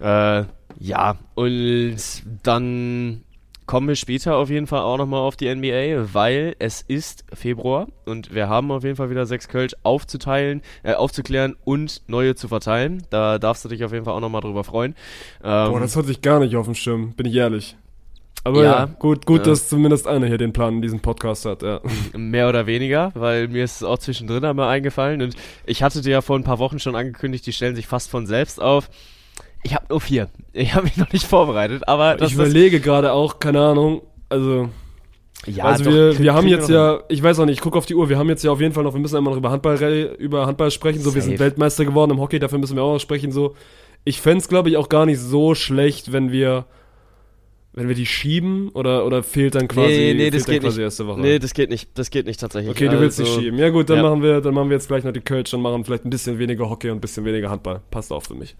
Äh, 0.00 0.44
ja, 0.78 1.18
und 1.34 1.96
dann 2.42 3.23
kommen 3.66 3.88
wir 3.88 3.96
später 3.96 4.36
auf 4.36 4.50
jeden 4.50 4.66
Fall 4.66 4.80
auch 4.80 4.98
nochmal 4.98 5.20
auf 5.20 5.36
die 5.36 5.52
NBA, 5.52 6.14
weil 6.14 6.56
es 6.58 6.82
ist 6.82 7.24
Februar 7.32 7.88
und 8.04 8.34
wir 8.34 8.48
haben 8.48 8.70
auf 8.70 8.84
jeden 8.84 8.96
Fall 8.96 9.10
wieder 9.10 9.26
sechs 9.26 9.48
Kölsch 9.48 9.74
aufzuteilen, 9.82 10.62
äh, 10.82 10.94
aufzuklären 10.94 11.56
und 11.64 12.02
neue 12.06 12.34
zu 12.34 12.48
verteilen. 12.48 13.02
Da 13.10 13.38
darfst 13.38 13.64
du 13.64 13.68
dich 13.68 13.84
auf 13.84 13.92
jeden 13.92 14.04
Fall 14.04 14.14
auch 14.14 14.20
nochmal 14.20 14.42
drüber 14.42 14.64
freuen. 14.64 14.94
Ähm, 15.42 15.70
Boah, 15.70 15.80
das 15.80 15.96
hatte 15.96 16.10
ich 16.10 16.22
gar 16.22 16.40
nicht 16.40 16.56
auf 16.56 16.66
dem 16.66 16.74
Schirm, 16.74 17.12
bin 17.12 17.26
ich 17.26 17.34
ehrlich. 17.34 17.76
Aber 18.44 18.62
ja, 18.62 18.72
Ja, 18.72 18.84
gut, 18.98 19.24
gut, 19.24 19.38
ja. 19.38 19.52
dass 19.52 19.68
zumindest 19.70 20.06
einer 20.06 20.26
hier 20.26 20.36
den 20.36 20.52
Plan 20.52 20.74
in 20.74 20.82
diesem 20.82 21.00
Podcast 21.00 21.46
hat, 21.46 21.62
ja. 21.62 21.80
Mehr 22.14 22.48
oder 22.48 22.66
weniger, 22.66 23.10
weil 23.14 23.48
mir 23.48 23.64
ist 23.64 23.76
es 23.76 23.82
auch 23.82 23.98
zwischendrin 23.98 24.44
einmal 24.44 24.68
eingefallen 24.68 25.22
und 25.22 25.34
ich 25.64 25.82
hatte 25.82 26.02
dir 26.02 26.10
ja 26.10 26.20
vor 26.20 26.36
ein 26.36 26.44
paar 26.44 26.58
Wochen 26.58 26.78
schon 26.78 26.94
angekündigt, 26.94 27.46
die 27.46 27.54
stellen 27.54 27.74
sich 27.74 27.86
fast 27.86 28.10
von 28.10 28.26
selbst 28.26 28.60
auf. 28.60 28.90
Ich 29.64 29.74
habe 29.74 29.86
nur 29.88 30.00
vier. 30.00 30.28
Ich 30.52 30.74
habe 30.74 30.84
mich 30.84 30.96
noch 30.96 31.12
nicht 31.12 31.26
vorbereitet, 31.26 31.88
aber 31.88 32.20
ich 32.22 32.34
überlege 32.34 32.78
gerade 32.80 33.12
auch, 33.12 33.40
keine 33.40 33.60
Ahnung, 33.60 34.02
also 34.28 34.68
ja, 35.46 35.64
also 35.64 35.84
doch, 35.84 35.90
wir, 35.92 36.18
wir 36.18 36.34
haben 36.34 36.46
jetzt 36.46 36.68
ja, 36.70 37.00
ich 37.08 37.22
weiß 37.22 37.38
auch 37.40 37.44
nicht, 37.46 37.56
ich 37.56 37.60
gucke 37.60 37.76
auf 37.76 37.86
die 37.86 37.94
Uhr, 37.94 38.08
wir 38.08 38.18
haben 38.18 38.28
jetzt 38.28 38.44
ja 38.44 38.50
auf 38.52 38.60
jeden 38.60 38.72
Fall 38.72 38.84
noch, 38.84 38.94
wir 38.94 39.00
müssen 39.00 39.16
einmal 39.16 39.32
noch 39.32 39.38
über 39.38 39.50
Handball, 39.50 39.76
über 40.18 40.46
Handball 40.46 40.70
sprechen, 40.70 41.00
so 41.02 41.14
wir 41.14 41.22
sind 41.22 41.32
Safe. 41.32 41.44
Weltmeister 41.44 41.84
geworden 41.84 42.12
im 42.12 42.20
Hockey, 42.20 42.38
dafür 42.38 42.58
müssen 42.58 42.76
wir 42.76 42.82
auch 42.82 42.92
noch 42.94 43.00
sprechen, 43.00 43.32
so. 43.32 43.54
Ich 44.04 44.20
fänd's, 44.20 44.48
glaube 44.48 44.68
ich, 44.68 44.76
auch 44.76 44.88
gar 44.90 45.06
nicht 45.06 45.18
so 45.18 45.54
schlecht, 45.54 46.12
wenn 46.12 46.30
wir, 46.30 46.66
wenn 47.72 47.88
wir 47.88 47.94
die 47.94 48.04
schieben, 48.06 48.68
oder, 48.70 49.06
oder 49.06 49.22
fehlt 49.22 49.54
dann 49.54 49.66
quasi, 49.66 49.88
Nee, 49.88 50.14
nee, 50.14 50.30
das 50.30 50.44
dann 50.44 50.52
geht 50.54 50.62
quasi 50.62 50.78
nicht. 50.78 50.84
erste 50.84 51.06
Woche. 51.06 51.20
Nee, 51.20 51.38
das 51.38 51.54
geht 51.54 51.70
nicht. 51.70 51.88
Das 51.94 52.10
geht 52.10 52.26
nicht 52.26 52.38
tatsächlich. 52.38 52.70
okay, 52.70 52.88
du 52.88 53.00
willst 53.00 53.18
nicht 53.18 53.28
Also, 53.30 53.40
schieben. 53.40 53.58
Ja 53.58 53.70
gut, 53.70 53.88
dann 53.88 53.96
ja. 53.96 54.02
machen 54.02 54.22
wir, 54.22 54.40
dann 54.42 54.52
machen 54.54 54.68
wir 54.68 54.76
jetzt 54.76 54.88
gleich 54.88 55.04
noch 55.04 55.12
die 55.12 55.20
Kölsch 55.22 55.52
und 55.54 55.62
machen 55.62 55.84
vielleicht 55.84 56.04
ein 56.04 56.10
bisschen 56.10 56.38
weniger 56.38 56.68
Hockey 56.68 56.90
und 56.90 56.98
ein 56.98 57.00
bisschen 57.00 57.24
weniger 57.24 57.48
Handball. 57.50 57.80
Passt 57.90 58.12
auch 58.12 58.22
für 58.22 58.34
mich. 58.34 58.54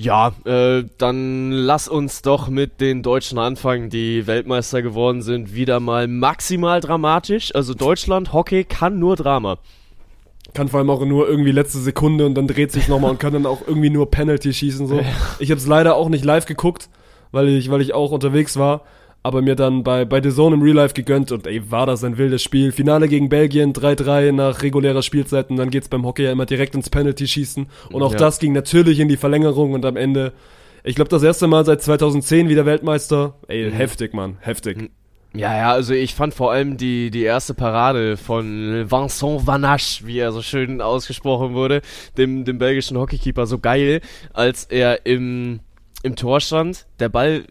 Ja, 0.00 0.32
äh, 0.44 0.84
dann 0.96 1.50
lass 1.50 1.88
uns 1.88 2.22
doch 2.22 2.48
mit 2.48 2.80
den 2.80 3.02
Deutschen 3.02 3.36
anfangen, 3.36 3.90
die 3.90 4.28
Weltmeister 4.28 4.80
geworden 4.80 5.22
sind. 5.22 5.56
Wieder 5.56 5.80
mal 5.80 6.06
maximal 6.06 6.80
dramatisch. 6.80 7.52
Also 7.52 7.74
Deutschland, 7.74 8.32
Hockey 8.32 8.62
kann 8.62 9.00
nur 9.00 9.16
Drama. 9.16 9.58
Kann 10.54 10.68
vor 10.68 10.78
allem 10.78 10.90
auch 10.90 11.04
nur 11.04 11.28
irgendwie 11.28 11.50
letzte 11.50 11.80
Sekunde 11.80 12.26
und 12.26 12.36
dann 12.36 12.46
dreht 12.46 12.70
sich 12.70 12.86
nochmal 12.86 13.10
und 13.10 13.18
kann 13.18 13.32
dann 13.32 13.44
auch 13.44 13.62
irgendwie 13.66 13.90
nur 13.90 14.08
Penalty 14.08 14.52
schießen. 14.52 14.86
So. 14.86 15.00
Ich 15.40 15.50
habe 15.50 15.58
es 15.58 15.66
leider 15.66 15.96
auch 15.96 16.08
nicht 16.08 16.24
live 16.24 16.46
geguckt, 16.46 16.88
weil 17.32 17.48
ich, 17.48 17.68
weil 17.68 17.80
ich 17.80 17.92
auch 17.92 18.12
unterwegs 18.12 18.56
war. 18.56 18.82
Aber 19.22 19.42
mir 19.42 19.56
dann 19.56 19.82
bei, 19.82 20.04
bei 20.04 20.22
The 20.22 20.30
Zone 20.30 20.56
im 20.56 20.62
Real 20.62 20.76
Life 20.76 20.94
gegönnt 20.94 21.32
und 21.32 21.46
ey, 21.46 21.70
war 21.70 21.86
das 21.86 22.04
ein 22.04 22.18
wildes 22.18 22.42
Spiel. 22.42 22.72
Finale 22.72 23.08
gegen 23.08 23.28
Belgien, 23.28 23.72
3-3 23.72 24.32
nach 24.32 24.62
regulärer 24.62 25.02
Spielzeit 25.02 25.50
und 25.50 25.56
dann 25.56 25.70
geht's 25.70 25.88
beim 25.88 26.06
Hockey 26.06 26.22
ja 26.24 26.32
immer 26.32 26.46
direkt 26.46 26.74
ins 26.74 26.88
Penalty-Schießen 26.90 27.66
und 27.92 28.02
auch 28.02 28.12
Ja. 28.12 28.18
das 28.18 28.38
ging 28.38 28.52
natürlich 28.52 29.00
in 29.00 29.08
die 29.08 29.16
Verlängerung 29.16 29.72
und 29.72 29.84
am 29.84 29.96
Ende, 29.96 30.32
ich 30.84 30.94
glaube 30.94 31.10
das 31.10 31.22
erste 31.22 31.46
Mal 31.46 31.64
seit 31.64 31.82
2010 31.82 32.48
wieder 32.48 32.64
Weltmeister. 32.64 33.34
Ey, 33.48 33.70
heftig, 33.70 34.14
Mann, 34.14 34.38
heftig. 34.40 34.90
Ja, 35.34 35.54
ja, 35.54 35.72
also 35.72 35.92
ich 35.92 36.14
fand 36.14 36.32
vor 36.32 36.52
allem 36.52 36.78
die, 36.78 37.10
die 37.10 37.22
erste 37.22 37.52
Parade 37.52 38.16
von 38.16 38.90
Vincent 38.90 39.46
Vanache, 39.46 40.06
wie 40.06 40.18
er 40.18 40.32
so 40.32 40.40
schön 40.40 40.80
ausgesprochen 40.80 41.52
wurde, 41.52 41.82
dem, 42.16 42.46
dem 42.46 42.58
belgischen 42.58 42.96
Hockeykeeper, 42.96 43.46
so 43.46 43.58
geil, 43.58 44.00
als 44.32 44.64
er 44.64 45.04
im, 45.04 45.60
im 46.02 46.16
Tor 46.16 46.40
stand, 46.40 46.86
der 46.98 47.10
Ball 47.10 47.44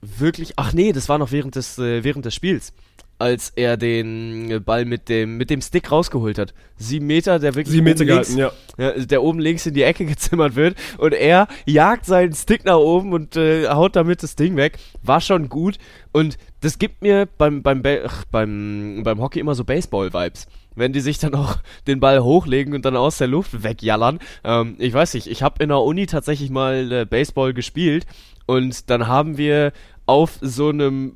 wirklich, 0.00 0.54
ach 0.56 0.72
nee, 0.72 0.92
das 0.92 1.08
war 1.08 1.18
noch 1.18 1.32
während 1.32 1.56
des, 1.56 1.78
äh, 1.78 2.04
während 2.04 2.24
des 2.24 2.34
Spiels, 2.34 2.72
als 3.18 3.52
er 3.54 3.76
den 3.76 4.62
Ball 4.64 4.84
mit 4.84 5.08
dem, 5.08 5.36
mit 5.36 5.50
dem 5.50 5.60
Stick 5.60 5.92
rausgeholt 5.92 6.38
hat. 6.38 6.54
Sieben 6.76 7.06
Meter, 7.06 7.38
der 7.38 7.54
wirklich 7.54 7.72
Sieben 7.72 7.84
Meter 7.84 8.04
oben 8.04 8.14
links- 8.14 8.34
gehalten, 8.34 8.54
ja. 8.78 8.96
ja, 8.98 9.04
der 9.04 9.22
oben 9.22 9.38
links 9.40 9.66
in 9.66 9.74
die 9.74 9.82
Ecke 9.82 10.04
gezimmert 10.06 10.56
wird 10.56 10.76
und 10.98 11.12
er 11.12 11.48
jagt 11.66 12.06
seinen 12.06 12.32
Stick 12.34 12.64
nach 12.64 12.78
oben 12.78 13.12
und 13.12 13.36
äh, 13.36 13.68
haut 13.68 13.96
damit 13.96 14.22
das 14.22 14.36
Ding 14.36 14.56
weg. 14.56 14.78
War 15.02 15.20
schon 15.20 15.48
gut 15.48 15.78
und 16.12 16.38
das 16.60 16.78
gibt 16.78 17.02
mir 17.02 17.26
beim, 17.38 17.62
beim, 17.62 17.82
ach, 18.06 18.24
beim, 18.30 19.02
beim 19.04 19.20
Hockey 19.20 19.40
immer 19.40 19.54
so 19.54 19.64
Baseball-Vibes. 19.64 20.46
Wenn 20.76 20.92
die 20.92 21.00
sich 21.00 21.18
dann 21.18 21.34
auch 21.34 21.56
den 21.86 22.00
Ball 22.00 22.22
hochlegen 22.22 22.74
und 22.74 22.84
dann 22.84 22.96
aus 22.96 23.18
der 23.18 23.26
Luft 23.26 23.62
wegjallern. 23.62 24.18
Ähm, 24.44 24.76
ich 24.78 24.92
weiß 24.94 25.14
nicht, 25.14 25.26
ich 25.26 25.42
habe 25.42 25.62
in 25.62 25.68
der 25.68 25.80
Uni 25.80 26.06
tatsächlich 26.06 26.50
mal 26.50 26.90
äh, 26.92 27.04
Baseball 27.04 27.52
gespielt 27.52 28.06
und 28.50 28.90
dann 28.90 29.06
haben 29.06 29.38
wir 29.38 29.72
auf 30.06 30.38
so 30.40 30.70
einem 30.70 31.14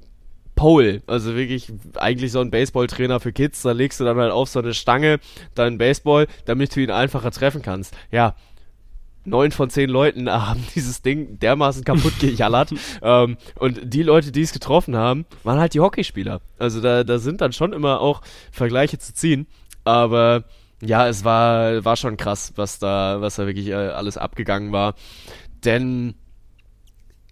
Pole, 0.54 1.02
also 1.08 1.34
wirklich 1.34 1.72
eigentlich 1.96 2.30
so 2.30 2.38
ein 2.38 2.52
Baseballtrainer 2.52 3.18
für 3.18 3.32
Kids, 3.32 3.62
da 3.62 3.72
legst 3.72 3.98
du 3.98 4.04
dann 4.04 4.18
halt 4.18 4.30
auf 4.30 4.48
so 4.48 4.60
eine 4.60 4.72
Stange 4.72 5.18
deinen 5.56 5.76
Baseball, 5.76 6.28
damit 6.44 6.76
du 6.76 6.80
ihn 6.80 6.92
einfacher 6.92 7.32
treffen 7.32 7.60
kannst. 7.60 7.92
Ja, 8.12 8.36
neun 9.24 9.50
von 9.50 9.68
zehn 9.68 9.90
Leuten 9.90 10.30
haben 10.30 10.64
dieses 10.76 11.02
Ding 11.02 11.40
dermaßen 11.40 11.82
kaputt 11.82 12.20
gejallert. 12.20 12.72
ähm, 13.02 13.36
und 13.58 13.80
die 13.82 14.04
Leute, 14.04 14.30
die 14.30 14.42
es 14.42 14.52
getroffen 14.52 14.94
haben, 14.94 15.26
waren 15.42 15.58
halt 15.58 15.74
die 15.74 15.80
Hockeyspieler. 15.80 16.40
Also 16.60 16.80
da, 16.80 17.02
da 17.02 17.18
sind 17.18 17.40
dann 17.40 17.52
schon 17.52 17.72
immer 17.72 18.00
auch 18.00 18.22
Vergleiche 18.52 19.00
zu 19.00 19.12
ziehen. 19.12 19.48
Aber 19.82 20.44
ja, 20.80 21.08
es 21.08 21.24
war, 21.24 21.84
war 21.84 21.96
schon 21.96 22.16
krass, 22.16 22.52
was 22.54 22.78
da, 22.78 23.20
was 23.20 23.34
da 23.34 23.46
wirklich 23.46 23.70
äh, 23.70 23.74
alles 23.74 24.18
abgegangen 24.18 24.70
war. 24.70 24.94
Denn 25.64 26.14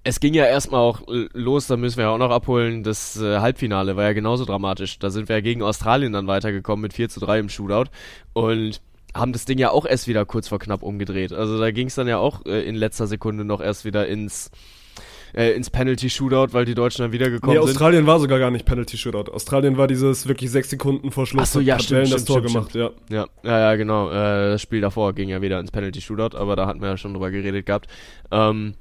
es 0.04 0.20
ging 0.20 0.34
ja 0.34 0.46
erstmal 0.46 0.80
auch 0.80 1.02
los, 1.06 1.68
da 1.68 1.76
müssen 1.76 1.98
wir 1.98 2.04
ja 2.04 2.10
auch 2.10 2.18
noch 2.18 2.30
abholen. 2.30 2.82
Das 2.82 3.20
äh, 3.20 3.38
Halbfinale 3.38 3.96
war 3.96 4.04
ja 4.04 4.12
genauso 4.12 4.44
dramatisch. 4.44 4.98
Da 4.98 5.10
sind 5.10 5.28
wir 5.28 5.36
ja 5.36 5.40
gegen 5.40 5.62
Australien 5.62 6.12
dann 6.12 6.26
weitergekommen 6.26 6.82
mit 6.82 6.92
4 6.92 7.08
zu 7.08 7.20
3 7.20 7.38
im 7.38 7.48
Shootout 7.48 7.90
und 8.32 8.80
haben 9.14 9.32
das 9.32 9.44
Ding 9.44 9.58
ja 9.58 9.70
auch 9.70 9.86
erst 9.86 10.08
wieder 10.08 10.24
kurz 10.24 10.48
vor 10.48 10.58
knapp 10.58 10.82
umgedreht. 10.82 11.32
Also 11.32 11.58
da 11.58 11.70
ging 11.70 11.86
es 11.86 11.94
dann 11.94 12.08
ja 12.08 12.18
auch 12.18 12.44
äh, 12.46 12.66
in 12.66 12.74
letzter 12.74 13.06
Sekunde 13.06 13.44
noch 13.44 13.60
erst 13.60 13.84
wieder 13.84 14.08
ins, 14.08 14.50
äh, 15.34 15.52
ins 15.52 15.70
Penalty-Shootout, 15.70 16.52
weil 16.52 16.64
die 16.64 16.74
Deutschen 16.74 17.02
dann 17.02 17.12
wiedergekommen 17.12 17.54
Nee, 17.54 17.60
sind. 17.62 17.70
Australien 17.70 18.06
war 18.06 18.18
sogar 18.18 18.38
gar 18.40 18.50
nicht 18.50 18.64
Penalty 18.64 18.96
Shootout. 18.96 19.30
Australien 19.30 19.76
war 19.76 19.86
dieses 19.86 20.26
wirklich 20.26 20.50
sechs 20.50 20.70
Sekunden 20.70 21.12
vor 21.12 21.26
Schluss. 21.26 21.42
Ach 21.42 21.52
so, 21.52 21.60
ja, 21.60 21.78
stimmt, 21.78 22.00
Wellen 22.00 22.10
das 22.10 22.22
stimmt, 22.22 22.26
Tor 22.42 22.48
stimmt, 22.48 22.72
gemacht, 22.72 22.98
ja. 23.10 23.16
Ja, 23.16 23.26
ja, 23.44 23.60
ja, 23.70 23.76
genau. 23.76 24.10
Äh, 24.10 24.52
das 24.52 24.62
Spiel 24.62 24.80
davor 24.80 25.12
ging 25.12 25.28
ja 25.28 25.42
wieder 25.42 25.60
ins 25.60 25.70
Penalty-Shootout, 25.70 26.36
aber 26.36 26.56
da 26.56 26.66
hatten 26.66 26.80
wir 26.80 26.88
ja 26.88 26.96
schon 26.96 27.12
drüber 27.12 27.30
geredet 27.30 27.66
gehabt. 27.66 27.88
Ähm, 28.30 28.74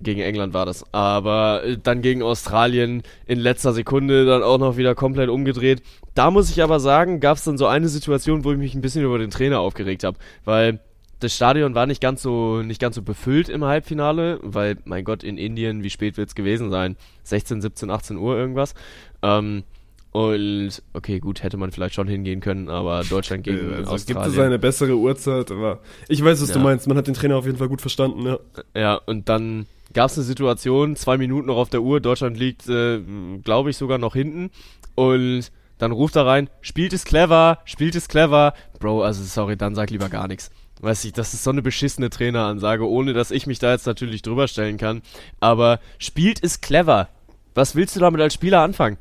gegen 0.00 0.20
England 0.20 0.54
war 0.54 0.66
das. 0.66 0.84
Aber 0.92 1.62
äh, 1.64 1.76
dann 1.82 2.02
gegen 2.02 2.22
Australien 2.22 3.02
in 3.26 3.38
letzter 3.38 3.72
Sekunde 3.72 4.24
dann 4.26 4.42
auch 4.42 4.58
noch 4.58 4.76
wieder 4.76 4.94
komplett 4.94 5.28
umgedreht. 5.28 5.82
Da 6.14 6.30
muss 6.30 6.50
ich 6.50 6.62
aber 6.62 6.80
sagen, 6.80 7.20
gab 7.20 7.36
es 7.36 7.44
dann 7.44 7.58
so 7.58 7.66
eine 7.66 7.88
Situation, 7.88 8.44
wo 8.44 8.52
ich 8.52 8.58
mich 8.58 8.74
ein 8.74 8.80
bisschen 8.80 9.04
über 9.04 9.18
den 9.18 9.30
Trainer 9.30 9.60
aufgeregt 9.60 10.04
habe, 10.04 10.18
weil 10.44 10.80
das 11.20 11.36
Stadion 11.36 11.74
war 11.74 11.86
nicht 11.86 12.00
ganz 12.00 12.22
so 12.22 12.62
nicht 12.62 12.80
ganz 12.80 12.94
so 12.94 13.02
befüllt 13.02 13.48
im 13.50 13.64
Halbfinale, 13.64 14.40
weil 14.42 14.78
mein 14.84 15.04
Gott 15.04 15.22
in 15.22 15.36
Indien, 15.36 15.82
wie 15.84 15.90
spät 15.90 16.16
wird's 16.16 16.34
gewesen 16.34 16.70
sein? 16.70 16.96
16, 17.24 17.60
17, 17.60 17.90
18 17.90 18.16
Uhr 18.16 18.36
irgendwas. 18.36 18.74
Ähm, 19.22 19.64
und 20.12 20.82
okay, 20.92 21.20
gut, 21.20 21.42
hätte 21.42 21.56
man 21.56 21.70
vielleicht 21.70 21.94
schon 21.94 22.08
hingehen 22.08 22.40
können, 22.40 22.68
aber 22.68 23.04
Deutschland 23.08 23.44
gegen 23.44 23.72
Also, 23.74 23.92
gibt 24.06 24.18
Australien. 24.18 24.32
es 24.32 24.38
eine 24.38 24.58
bessere 24.58 24.96
Uhrzeit, 24.96 25.50
aber 25.50 25.80
ich 26.08 26.24
weiß, 26.24 26.42
was 26.42 26.48
du 26.50 26.58
Ja. 26.58 26.64
meinst. 26.64 26.86
Man 26.88 26.96
hat 26.96 27.06
den 27.06 27.14
Trainer 27.14 27.36
auf 27.36 27.46
jeden 27.46 27.58
Fall 27.58 27.68
gut 27.68 27.80
verstanden, 27.80 28.26
ja. 28.26 28.38
Ja, 28.74 28.94
und 28.94 29.28
dann 29.28 29.66
gab 29.92 30.10
es 30.10 30.16
eine 30.16 30.24
Situation, 30.24 30.96
zwei 30.96 31.16
Minuten 31.16 31.46
noch 31.46 31.56
auf 31.56 31.70
der 31.70 31.82
Uhr, 31.82 32.00
Deutschland 32.00 32.36
liegt, 32.38 32.68
äh, 32.68 33.00
glaube 33.44 33.70
ich, 33.70 33.76
sogar 33.76 33.98
noch 33.98 34.14
hinten. 34.14 34.50
Und 34.96 35.50
dann 35.78 35.92
ruft 35.92 36.16
er 36.16 36.26
rein, 36.26 36.50
spielt 36.60 36.92
es 36.92 37.04
clever, 37.04 37.58
spielt 37.64 37.94
es 37.94 38.08
clever. 38.08 38.52
Bro, 38.80 39.02
also 39.02 39.22
sorry, 39.24 39.56
dann 39.56 39.74
sag 39.74 39.90
lieber 39.90 40.08
gar 40.08 40.28
nichts. 40.28 40.50
Weiß 40.80 41.04
ich, 41.04 41.12
das 41.12 41.34
ist 41.34 41.44
so 41.44 41.50
eine 41.50 41.62
beschissene 41.62 42.10
Traineransage, 42.10 42.88
ohne 42.88 43.12
dass 43.12 43.30
ich 43.30 43.46
mich 43.46 43.58
da 43.58 43.70
jetzt 43.72 43.86
natürlich 43.86 44.22
drüber 44.22 44.48
stellen 44.48 44.76
kann. 44.78 45.02
Aber 45.38 45.78
spielt 45.98 46.42
es 46.42 46.60
clever. 46.60 47.08
Was 47.54 47.74
willst 47.76 47.96
du 47.96 48.00
damit 48.00 48.20
als 48.20 48.34
Spieler 48.34 48.60
anfangen? 48.62 48.96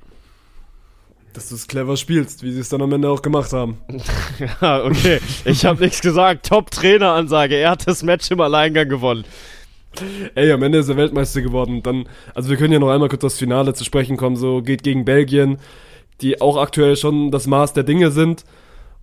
Dass 1.40 1.48
du 1.48 1.56
es 1.56 1.70
clever 1.70 1.96
spielst, 1.96 2.44
wie 2.44 2.52
sie 2.52 2.60
es 2.60 2.68
dann 2.68 2.82
am 2.82 2.92
Ende 2.92 3.10
auch 3.10 3.22
gemacht 3.22 3.54
haben. 3.54 3.78
Ja, 4.62 4.84
okay. 4.84 5.20
Ich 5.46 5.64
habe 5.64 5.82
nichts 5.82 6.02
gesagt. 6.02 6.46
Top-Traineransage. 6.50 7.56
Er 7.56 7.72
hat 7.72 7.88
das 7.88 8.04
Match 8.04 8.30
im 8.30 8.42
Alleingang 8.42 8.90
gewonnen. 8.90 9.24
Ey, 10.36 10.52
am 10.52 10.62
Ende 10.64 10.80
ist 10.80 10.90
er 10.90 10.98
Weltmeister 10.98 11.42
geworden. 11.42 11.82
Dann, 11.82 12.10
also 12.36 12.50
wir 12.50 12.58
können 12.58 12.74
ja 12.74 12.80
noch 12.80 12.90
einmal 12.90 13.08
kurz 13.08 13.24
aufs 13.24 13.38
Finale 13.38 13.74
zu 13.74 13.86
sprechen 13.86 14.18
kommen. 14.18 14.36
So 14.36 14.62
geht 14.62 14.84
gegen 14.84 15.06
Belgien, 15.06 15.60
die 16.20 16.42
auch 16.42 16.58
aktuell 16.58 16.98
schon 16.98 17.32
das 17.32 17.48
Maß 17.48 17.72
der 17.72 17.84
Dinge 17.84 18.12
sind. 18.12 18.44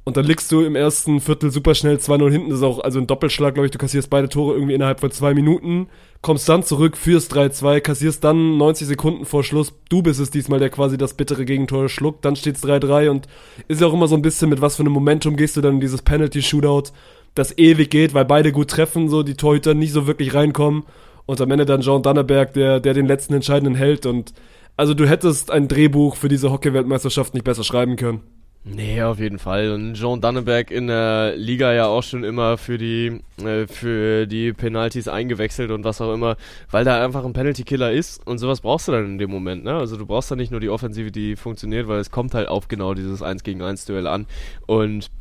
Und 0.04 0.18
dann 0.18 0.26
liegst 0.26 0.52
du 0.52 0.60
im 0.60 0.76
ersten 0.76 1.20
Viertel 1.22 1.50
super 1.50 1.74
schnell 1.74 1.96
2-0 1.96 2.30
hinten. 2.30 2.50
Das 2.50 2.58
ist 2.58 2.64
auch 2.64 2.80
also 2.80 2.98
ein 2.98 3.06
Doppelschlag, 3.06 3.54
glaube 3.54 3.66
ich. 3.66 3.72
Du 3.72 3.78
kassierst 3.78 4.10
beide 4.10 4.28
Tore 4.28 4.56
irgendwie 4.56 4.74
innerhalb 4.74 5.00
von 5.00 5.10
zwei 5.10 5.32
Minuten. 5.32 5.88
Kommst 6.26 6.48
dann 6.48 6.64
zurück, 6.64 6.96
führst 6.96 7.32
3-2, 7.36 7.80
kassierst 7.80 8.24
dann 8.24 8.56
90 8.56 8.88
Sekunden 8.88 9.26
vor 9.26 9.44
Schluss. 9.44 9.72
Du 9.88 10.02
bist 10.02 10.18
es 10.18 10.28
diesmal, 10.28 10.58
der 10.58 10.70
quasi 10.70 10.98
das 10.98 11.14
bittere 11.14 11.44
Gegentor 11.44 11.88
schluckt. 11.88 12.24
Dann 12.24 12.34
steht's 12.34 12.64
3-3 12.64 13.10
und 13.10 13.28
ist 13.68 13.80
ja 13.80 13.86
auch 13.86 13.92
immer 13.92 14.08
so 14.08 14.16
ein 14.16 14.22
bisschen 14.22 14.50
mit 14.50 14.60
was 14.60 14.74
für 14.74 14.82
einem 14.82 14.92
Momentum 14.92 15.36
gehst 15.36 15.56
du 15.56 15.60
dann 15.60 15.74
in 15.74 15.80
dieses 15.80 16.02
Penalty-Shootout, 16.02 16.90
das 17.36 17.56
ewig 17.56 17.90
geht, 17.90 18.12
weil 18.12 18.24
beide 18.24 18.50
gut 18.50 18.70
treffen, 18.70 19.08
so 19.08 19.22
die 19.22 19.34
Torhüter 19.36 19.74
nicht 19.74 19.92
so 19.92 20.08
wirklich 20.08 20.34
reinkommen. 20.34 20.82
Und 21.26 21.40
am 21.40 21.52
Ende 21.52 21.64
dann 21.64 21.82
Jean 21.82 22.02
Danneberg, 22.02 22.54
der, 22.54 22.80
der 22.80 22.92
den 22.92 23.06
letzten 23.06 23.34
entscheidenden 23.34 23.76
hält. 23.76 24.04
Und 24.04 24.32
also 24.76 24.94
du 24.94 25.08
hättest 25.08 25.52
ein 25.52 25.68
Drehbuch 25.68 26.16
für 26.16 26.28
diese 26.28 26.50
Hockey-Weltmeisterschaft 26.50 27.34
nicht 27.34 27.44
besser 27.44 27.62
schreiben 27.62 27.94
können. 27.94 28.22
Nee, 28.68 29.00
auf 29.00 29.20
jeden 29.20 29.38
Fall. 29.38 29.70
Und 29.70 29.94
Jean 29.94 30.20
Danneberg 30.20 30.72
in 30.72 30.88
der 30.88 31.36
Liga 31.36 31.72
ja 31.72 31.86
auch 31.86 32.02
schon 32.02 32.24
immer 32.24 32.58
für 32.58 32.78
die, 32.78 33.20
äh, 33.40 33.68
für 33.68 34.26
die 34.26 34.52
Penalties 34.52 35.06
eingewechselt 35.06 35.70
und 35.70 35.84
was 35.84 36.00
auch 36.00 36.12
immer, 36.12 36.36
weil 36.72 36.84
da 36.84 37.04
einfach 37.04 37.24
ein 37.24 37.32
Penalty-Killer 37.32 37.92
ist 37.92 38.26
und 38.26 38.38
sowas 38.38 38.62
brauchst 38.62 38.88
du 38.88 38.92
dann 38.92 39.04
in 39.04 39.18
dem 39.18 39.30
Moment, 39.30 39.62
ne? 39.62 39.74
Also 39.76 39.96
du 39.96 40.04
brauchst 40.04 40.32
dann 40.32 40.38
nicht 40.38 40.50
nur 40.50 40.58
die 40.58 40.68
Offensive, 40.68 41.12
die 41.12 41.36
funktioniert, 41.36 41.86
weil 41.86 42.00
es 42.00 42.10
kommt 42.10 42.34
halt 42.34 42.48
auf 42.48 42.66
genau 42.66 42.94
dieses 42.94 43.22
1 43.22 43.44
gegen 43.44 43.62
1 43.62 43.84
Duell 43.84 44.08
an 44.08 44.26
und 44.66 45.12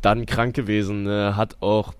dann 0.00 0.24
krank 0.24 0.54
gewesen, 0.54 1.06
äh, 1.06 1.32
hat 1.34 1.58
auch 1.60 1.92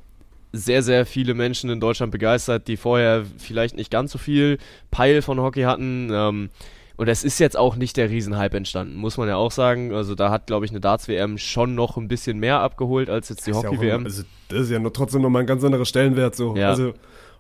sehr, 0.52 0.82
sehr 0.82 1.05
viele 1.05 1.34
Menschen 1.34 1.68
in 1.68 1.80
Deutschland 1.80 2.12
begeistert, 2.12 2.66
die 2.66 2.78
vorher 2.78 3.24
vielleicht 3.36 3.76
nicht 3.76 3.90
ganz 3.90 4.11
so 4.11 4.18
viel 4.18 4.57
Peil 4.90 5.20
von 5.20 5.38
Hockey 5.38 5.64
hatten. 5.64 6.09
Ähm, 6.11 6.48
und 6.97 7.09
es 7.09 7.24
ist 7.24 7.38
jetzt 7.40 7.57
auch 7.57 7.76
nicht 7.76 7.97
der 7.97 8.09
Riesenhype 8.11 8.57
entstanden, 8.57 8.97
muss 8.97 9.16
man 9.16 9.28
ja 9.28 9.36
auch 9.36 9.51
sagen. 9.51 9.92
Also 9.92 10.14
da 10.14 10.30
hat, 10.30 10.47
glaube 10.47 10.64
ich, 10.64 10.70
eine 10.70 10.80
Darts-WM 10.80 11.38
schon 11.38 11.74
noch 11.74 11.97
ein 11.97 12.09
bisschen 12.09 12.38
mehr 12.38 12.61
abgeholt 12.61 13.11
als 13.11 13.28
jetzt 13.28 13.47
die 13.47 13.51
ja 13.51 13.57
Hockey-WM. 13.57 13.97
immer- 14.01 14.05
Also, 14.07 14.22
das 14.49 14.61
ist 14.61 14.70
ja 14.70 14.78
noch 14.78 14.90
trotzdem 14.92 15.22
noch 15.22 15.30
mal 15.30 15.40
ein 15.40 15.47
ganz 15.47 15.64
anderer 15.64 15.84
Stellenwert 15.84 16.36
so. 16.36 16.57
Ja. 16.57 16.68
Also 16.70 16.92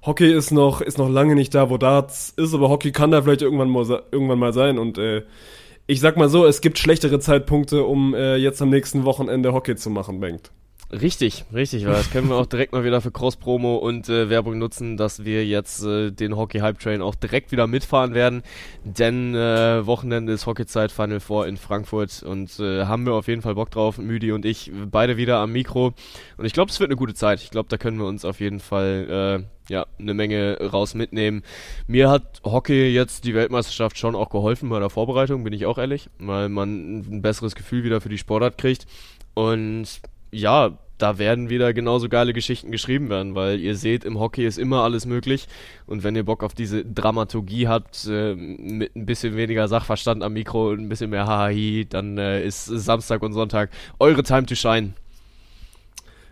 Hockey 0.04 0.32
ist 0.32 0.50
noch, 0.50 0.80
ist 0.80 0.98
noch 0.98 1.08
lange 1.08 1.34
nicht 1.34 1.54
da, 1.54 1.70
wo 1.70 1.78
Darts 1.78 2.32
ist, 2.36 2.52
aber 2.54 2.68
Hockey 2.68 2.92
kann 2.92 3.10
da 3.10 3.22
vielleicht 3.22 3.42
irgendwann 3.42 3.70
mal, 3.70 4.02
irgendwann 4.10 4.38
mal 4.38 4.52
sein. 4.52 4.78
Und 4.78 4.98
äh, 4.98 5.22
ich 5.86 6.00
sag 6.00 6.16
mal 6.16 6.28
so, 6.28 6.44
es 6.46 6.60
gibt 6.60 6.78
schlechtere 6.78 7.20
Zeitpunkte, 7.20 7.84
um 7.84 8.14
äh, 8.14 8.36
jetzt 8.36 8.60
am 8.60 8.70
nächsten 8.70 9.04
Wochenende 9.04 9.52
Hockey 9.52 9.76
zu 9.76 9.88
machen, 9.90 10.20
Bengt. 10.20 10.50
Richtig, 11.00 11.44
richtig, 11.52 11.86
weil 11.86 11.94
das 11.94 12.10
können 12.10 12.28
wir 12.28 12.36
auch 12.36 12.46
direkt 12.46 12.72
mal 12.72 12.84
wieder 12.84 13.00
für 13.00 13.10
Cross-Promo 13.10 13.76
und 13.76 14.08
äh, 14.08 14.30
Werbung 14.30 14.58
nutzen, 14.58 14.96
dass 14.96 15.24
wir 15.24 15.44
jetzt 15.44 15.84
äh, 15.84 16.12
den 16.12 16.36
Hockey-Hype-Train 16.36 17.02
auch 17.02 17.16
direkt 17.16 17.50
wieder 17.50 17.66
mitfahren 17.66 18.14
werden, 18.14 18.42
denn 18.84 19.34
äh, 19.34 19.84
Wochenende 19.86 20.32
ist 20.32 20.46
Hockeyzeit 20.46 20.92
Final 20.92 21.18
Four 21.18 21.48
in 21.48 21.56
Frankfurt 21.56 22.22
und 22.22 22.60
äh, 22.60 22.84
haben 22.84 23.06
wir 23.06 23.14
auf 23.14 23.26
jeden 23.26 23.42
Fall 23.42 23.56
Bock 23.56 23.70
drauf, 23.72 23.98
Müdi 23.98 24.30
und 24.30 24.44
ich, 24.44 24.70
beide 24.90 25.16
wieder 25.16 25.38
am 25.38 25.52
Mikro 25.52 25.94
und 26.36 26.44
ich 26.44 26.52
glaube, 26.52 26.70
es 26.70 26.78
wird 26.78 26.90
eine 26.90 26.96
gute 26.96 27.14
Zeit. 27.14 27.42
Ich 27.42 27.50
glaube, 27.50 27.68
da 27.68 27.76
können 27.76 27.98
wir 27.98 28.06
uns 28.06 28.24
auf 28.24 28.38
jeden 28.38 28.60
Fall 28.60 29.46
äh, 29.68 29.72
ja, 29.72 29.86
eine 29.98 30.14
Menge 30.14 30.58
raus 30.60 30.94
mitnehmen. 30.94 31.42
Mir 31.88 32.08
hat 32.08 32.40
Hockey 32.44 32.92
jetzt 32.92 33.24
die 33.24 33.34
Weltmeisterschaft 33.34 33.98
schon 33.98 34.14
auch 34.14 34.30
geholfen 34.30 34.68
bei 34.68 34.78
der 34.78 34.90
Vorbereitung, 34.90 35.42
bin 35.42 35.54
ich 35.54 35.66
auch 35.66 35.78
ehrlich, 35.78 36.08
weil 36.18 36.48
man 36.50 36.98
ein 36.98 37.22
besseres 37.22 37.56
Gefühl 37.56 37.82
wieder 37.82 38.00
für 38.00 38.10
die 38.10 38.18
Sportart 38.18 38.58
kriegt 38.58 38.86
und 39.34 39.86
ja, 40.30 40.78
da 40.98 41.18
werden 41.18 41.50
wieder 41.50 41.72
genauso 41.72 42.08
geile 42.08 42.32
Geschichten 42.32 42.70
geschrieben 42.70 43.08
werden, 43.08 43.34
weil 43.34 43.60
ihr 43.60 43.76
seht, 43.76 44.04
im 44.04 44.18
Hockey 44.18 44.46
ist 44.46 44.58
immer 44.58 44.82
alles 44.82 45.06
möglich. 45.06 45.48
Und 45.86 46.04
wenn 46.04 46.14
ihr 46.14 46.24
Bock 46.24 46.42
auf 46.42 46.54
diese 46.54 46.84
Dramaturgie 46.84 47.68
habt, 47.68 48.06
äh, 48.08 48.34
mit 48.34 48.94
ein 48.94 49.06
bisschen 49.06 49.36
weniger 49.36 49.66
Sachverstand 49.68 50.22
am 50.22 50.32
Mikro 50.32 50.70
und 50.70 50.80
ein 50.80 50.88
bisschen 50.88 51.10
mehr 51.10 51.26
Hahahi, 51.26 51.86
dann 51.88 52.18
äh, 52.18 52.44
ist 52.44 52.66
Samstag 52.66 53.22
und 53.22 53.32
Sonntag 53.32 53.70
eure 53.98 54.22
Time 54.22 54.46
to 54.46 54.54
shine. 54.54 54.92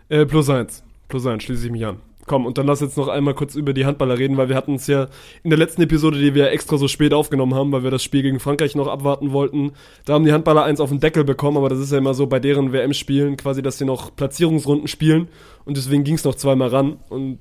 Äh, 0.09 0.25
plus 0.25 0.49
eins. 0.49 0.83
Plus 1.09 1.25
eins, 1.25 1.43
schließe 1.43 1.65
ich 1.65 1.71
mich 1.71 1.85
an. 1.85 1.97
Komm, 2.25 2.45
und 2.45 2.57
dann 2.57 2.67
lass 2.67 2.79
jetzt 2.79 2.97
noch 2.97 3.09
einmal 3.09 3.33
kurz 3.33 3.55
über 3.55 3.73
die 3.73 3.85
Handballer 3.85 4.17
reden, 4.17 4.37
weil 4.37 4.47
wir 4.47 4.55
hatten 4.55 4.75
es 4.75 4.87
ja 4.87 5.07
in 5.43 5.49
der 5.49 5.59
letzten 5.59 5.81
Episode, 5.81 6.17
die 6.17 6.33
wir 6.33 6.51
extra 6.51 6.77
so 6.77 6.87
spät 6.87 7.13
aufgenommen 7.13 7.53
haben, 7.53 7.71
weil 7.73 7.83
wir 7.83 7.91
das 7.91 8.01
Spiel 8.01 8.21
gegen 8.21 8.39
Frankreich 8.39 8.75
noch 8.75 8.87
abwarten 8.87 9.33
wollten. 9.33 9.73
Da 10.05 10.13
haben 10.13 10.23
die 10.23 10.31
Handballer 10.31 10.63
eins 10.63 10.79
auf 10.79 10.89
den 10.89 11.01
Deckel 11.01 11.25
bekommen, 11.25 11.57
aber 11.57 11.67
das 11.67 11.79
ist 11.79 11.91
ja 11.91 11.97
immer 11.97 12.13
so 12.13 12.27
bei 12.27 12.39
deren 12.39 12.71
WM-Spielen 12.71 13.35
quasi, 13.35 13.61
dass 13.61 13.77
sie 13.77 13.85
noch 13.85 14.15
Platzierungsrunden 14.15 14.87
spielen 14.87 15.27
und 15.65 15.75
deswegen 15.75 16.05
ging 16.05 16.15
es 16.15 16.23
noch 16.23 16.35
zweimal 16.35 16.69
ran 16.69 16.97
und 17.09 17.39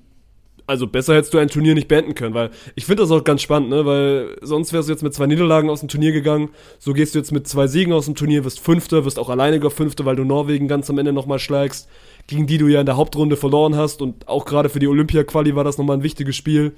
also 0.67 0.87
besser 0.87 1.15
hättest 1.15 1.35
du 1.35 1.39
ein 1.39 1.49
Turnier 1.49 1.75
nicht 1.75 1.89
beenden 1.89 2.15
können, 2.15 2.35
weil 2.35 2.51
ich 2.75 2.87
finde 2.87 3.03
das 3.03 3.11
auch 3.11 3.25
ganz 3.25 3.43
spannend, 3.43 3.71
ne? 3.71 3.85
Weil 3.85 4.37
sonst 4.43 4.73
wärst 4.73 4.89
du 4.89 4.93
jetzt 4.93 5.03
mit 5.03 5.13
zwei 5.13 5.27
Niederlagen 5.27 5.69
aus 5.71 5.81
dem 5.81 5.89
Turnier 5.89 6.13
gegangen, 6.13 6.51
so 6.79 6.93
gehst 6.93 7.15
du 7.15 7.19
jetzt 7.19 7.33
mit 7.33 7.47
zwei 7.47 7.67
Siegen 7.67 7.93
aus 7.93 8.07
dem 8.07 8.15
Turnier, 8.15 8.45
wirst 8.45 8.61
Fünfter, 8.61 9.05
wirst 9.05 9.19
auch 9.19 9.29
alleiniger 9.29 9.71
Fünfter, 9.71 10.05
weil 10.05 10.17
du 10.17 10.25
Norwegen 10.25 10.69
ganz 10.69 10.89
am 10.89 10.99
Ende 10.99 11.13
nochmal 11.13 11.39
schlägst, 11.39 11.89
gegen 12.33 12.47
die 12.47 12.59
du 12.59 12.67
ja 12.67 12.81
in 12.81 12.87
der 12.87 12.97
Hauptrunde 12.97 13.37
verloren 13.37 13.77
hast 13.77 14.01
und 14.01 14.27
auch 14.27 14.47
gerade 14.47 14.69
für 14.71 14.79
die 14.79 14.89
Olympia-Quali 14.89 15.55
war 15.55 15.65
das 15.65 15.77
nochmal 15.77 15.99
ein 15.99 16.03
wichtiges 16.03 16.35
Spiel. 16.35 16.73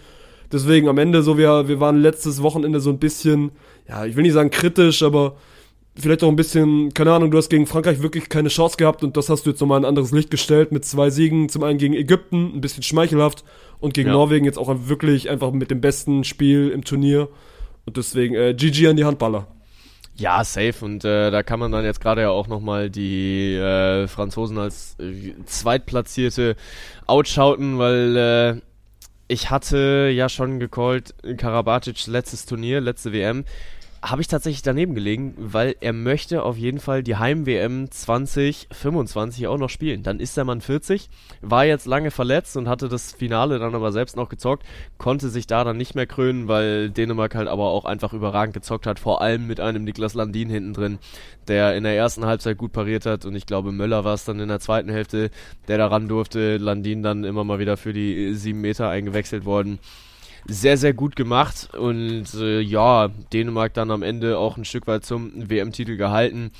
Deswegen 0.52 0.88
am 0.88 0.98
Ende 0.98 1.22
so, 1.22 1.38
wir, 1.38 1.68
wir 1.68 1.80
waren 1.80 2.00
letztes 2.00 2.42
Wochenende 2.42 2.80
so 2.80 2.90
ein 2.90 2.98
bisschen, 2.98 3.52
ja, 3.88 4.04
ich 4.04 4.16
will 4.16 4.24
nicht 4.24 4.32
sagen 4.32 4.50
kritisch, 4.50 5.02
aber 5.02 5.36
vielleicht 5.96 6.24
auch 6.24 6.28
ein 6.28 6.36
bisschen, 6.36 6.92
keine 6.92 7.12
Ahnung, 7.12 7.30
du 7.30 7.38
hast 7.38 7.50
gegen 7.50 7.66
Frankreich 7.66 8.02
wirklich 8.02 8.28
keine 8.28 8.48
Chance 8.48 8.76
gehabt 8.76 9.04
und 9.04 9.16
das 9.16 9.28
hast 9.28 9.46
du 9.46 9.50
jetzt 9.50 9.60
nochmal 9.60 9.80
ein 9.80 9.84
anderes 9.84 10.10
Licht 10.10 10.30
gestellt 10.30 10.72
mit 10.72 10.84
zwei 10.84 11.10
Siegen, 11.10 11.48
zum 11.48 11.62
einen 11.62 11.78
gegen 11.78 11.94
Ägypten, 11.94 12.52
ein 12.54 12.60
bisschen 12.60 12.82
schmeichelhaft 12.82 13.44
und 13.78 13.94
gegen 13.94 14.08
ja. 14.08 14.14
Norwegen 14.14 14.44
jetzt 14.44 14.58
auch 14.58 14.74
wirklich 14.86 15.30
einfach 15.30 15.52
mit 15.52 15.70
dem 15.70 15.80
besten 15.80 16.24
Spiel 16.24 16.70
im 16.70 16.84
Turnier 16.84 17.28
und 17.86 17.96
deswegen 17.96 18.34
äh, 18.34 18.54
GG 18.54 18.88
an 18.88 18.96
die 18.96 19.04
Handballer. 19.04 19.46
Ja, 20.16 20.44
safe. 20.44 20.84
Und 20.84 21.04
äh, 21.04 21.30
da 21.30 21.42
kann 21.42 21.58
man 21.58 21.72
dann 21.72 21.84
jetzt 21.84 22.00
gerade 22.00 22.22
ja 22.22 22.30
auch 22.30 22.46
nochmal 22.46 22.88
die 22.88 23.54
äh, 23.54 24.06
Franzosen 24.06 24.58
als 24.58 24.96
äh, 25.00 25.34
Zweitplatzierte 25.44 26.56
outschauten, 27.06 27.78
weil 27.78 28.16
äh, 28.16 28.60
ich 29.26 29.50
hatte 29.50 30.10
ja 30.14 30.28
schon 30.28 30.60
gecallt, 30.60 31.14
Karabatic 31.36 32.06
letztes 32.06 32.46
Turnier, 32.46 32.80
letzte 32.80 33.12
WM 33.12 33.44
habe 34.04 34.20
ich 34.20 34.28
tatsächlich 34.28 34.60
daneben 34.60 34.94
gelegen, 34.94 35.34
weil 35.38 35.76
er 35.80 35.94
möchte 35.94 36.42
auf 36.42 36.58
jeden 36.58 36.78
Fall 36.78 37.02
die 37.02 37.16
Heim-WM 37.16 37.90
2025 37.90 39.46
auch 39.46 39.56
noch 39.56 39.70
spielen. 39.70 40.02
Dann 40.02 40.20
ist 40.20 40.36
der 40.36 40.44
Mann 40.44 40.60
40, 40.60 41.08
war 41.40 41.64
jetzt 41.64 41.86
lange 41.86 42.10
verletzt 42.10 42.58
und 42.58 42.68
hatte 42.68 42.88
das 42.88 43.12
Finale 43.12 43.58
dann 43.58 43.74
aber 43.74 43.92
selbst 43.92 44.14
noch 44.14 44.28
gezockt, 44.28 44.66
konnte 44.98 45.30
sich 45.30 45.46
da 45.46 45.64
dann 45.64 45.78
nicht 45.78 45.94
mehr 45.94 46.06
krönen, 46.06 46.48
weil 46.48 46.90
Dänemark 46.90 47.34
halt 47.34 47.48
aber 47.48 47.70
auch 47.70 47.86
einfach 47.86 48.12
überragend 48.12 48.52
gezockt 48.52 48.86
hat, 48.86 48.98
vor 48.98 49.22
allem 49.22 49.46
mit 49.46 49.58
einem 49.58 49.84
Niklas 49.84 50.12
Landin 50.12 50.50
hinten 50.50 50.74
drin, 50.74 50.98
der 51.48 51.74
in 51.74 51.84
der 51.84 51.96
ersten 51.96 52.26
Halbzeit 52.26 52.58
gut 52.58 52.72
pariert 52.72 53.06
hat 53.06 53.24
und 53.24 53.34
ich 53.34 53.46
glaube 53.46 53.72
Möller 53.72 54.04
war 54.04 54.14
es 54.14 54.26
dann 54.26 54.38
in 54.38 54.48
der 54.48 54.60
zweiten 54.60 54.90
Hälfte, 54.90 55.30
der 55.66 55.78
daran 55.78 56.08
durfte, 56.08 56.58
Landin 56.58 57.02
dann 57.02 57.24
immer 57.24 57.44
mal 57.44 57.58
wieder 57.58 57.78
für 57.78 57.94
die 57.94 58.34
sieben 58.34 58.60
Meter 58.60 58.90
eingewechselt 58.90 59.46
worden 59.46 59.78
sehr, 60.46 60.76
sehr 60.76 60.94
gut 60.94 61.16
gemacht 61.16 61.70
und 61.74 62.34
äh, 62.34 62.60
ja, 62.60 63.08
Dänemark 63.32 63.74
dann 63.74 63.90
am 63.90 64.02
Ende 64.02 64.38
auch 64.38 64.56
ein 64.56 64.64
Stück 64.64 64.86
weit 64.86 65.04
zum 65.04 65.32
WM-Titel 65.48 65.96
gehalten. 65.96 66.52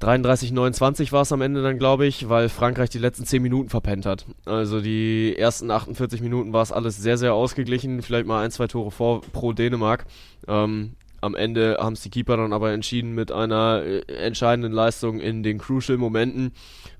33-29 0.00 1.12
war 1.12 1.22
es 1.22 1.32
am 1.32 1.42
Ende 1.42 1.62
dann, 1.62 1.78
glaube 1.78 2.06
ich, 2.06 2.28
weil 2.28 2.48
Frankreich 2.48 2.88
die 2.88 2.98
letzten 2.98 3.26
10 3.26 3.42
Minuten 3.42 3.68
verpennt 3.68 4.06
hat. 4.06 4.24
Also 4.46 4.80
die 4.80 5.36
ersten 5.36 5.70
48 5.70 6.22
Minuten 6.22 6.54
war 6.54 6.62
es 6.62 6.72
alles 6.72 6.96
sehr, 6.96 7.18
sehr 7.18 7.34
ausgeglichen, 7.34 8.00
vielleicht 8.00 8.26
mal 8.26 8.42
ein, 8.42 8.50
zwei 8.50 8.66
Tore 8.66 8.90
vor 8.90 9.20
pro 9.20 9.52
Dänemark. 9.52 10.06
Ähm, 10.48 10.94
am 11.20 11.34
Ende 11.34 11.76
haben 11.78 11.92
es 11.92 12.00
die 12.00 12.08
Keeper 12.08 12.38
dann 12.38 12.54
aber 12.54 12.72
entschieden 12.72 13.14
mit 13.14 13.30
einer 13.30 13.82
äh, 13.84 14.00
entscheidenden 14.14 14.72
Leistung 14.72 15.20
in 15.20 15.42
den 15.42 15.58
Crucial-Momenten. 15.58 16.52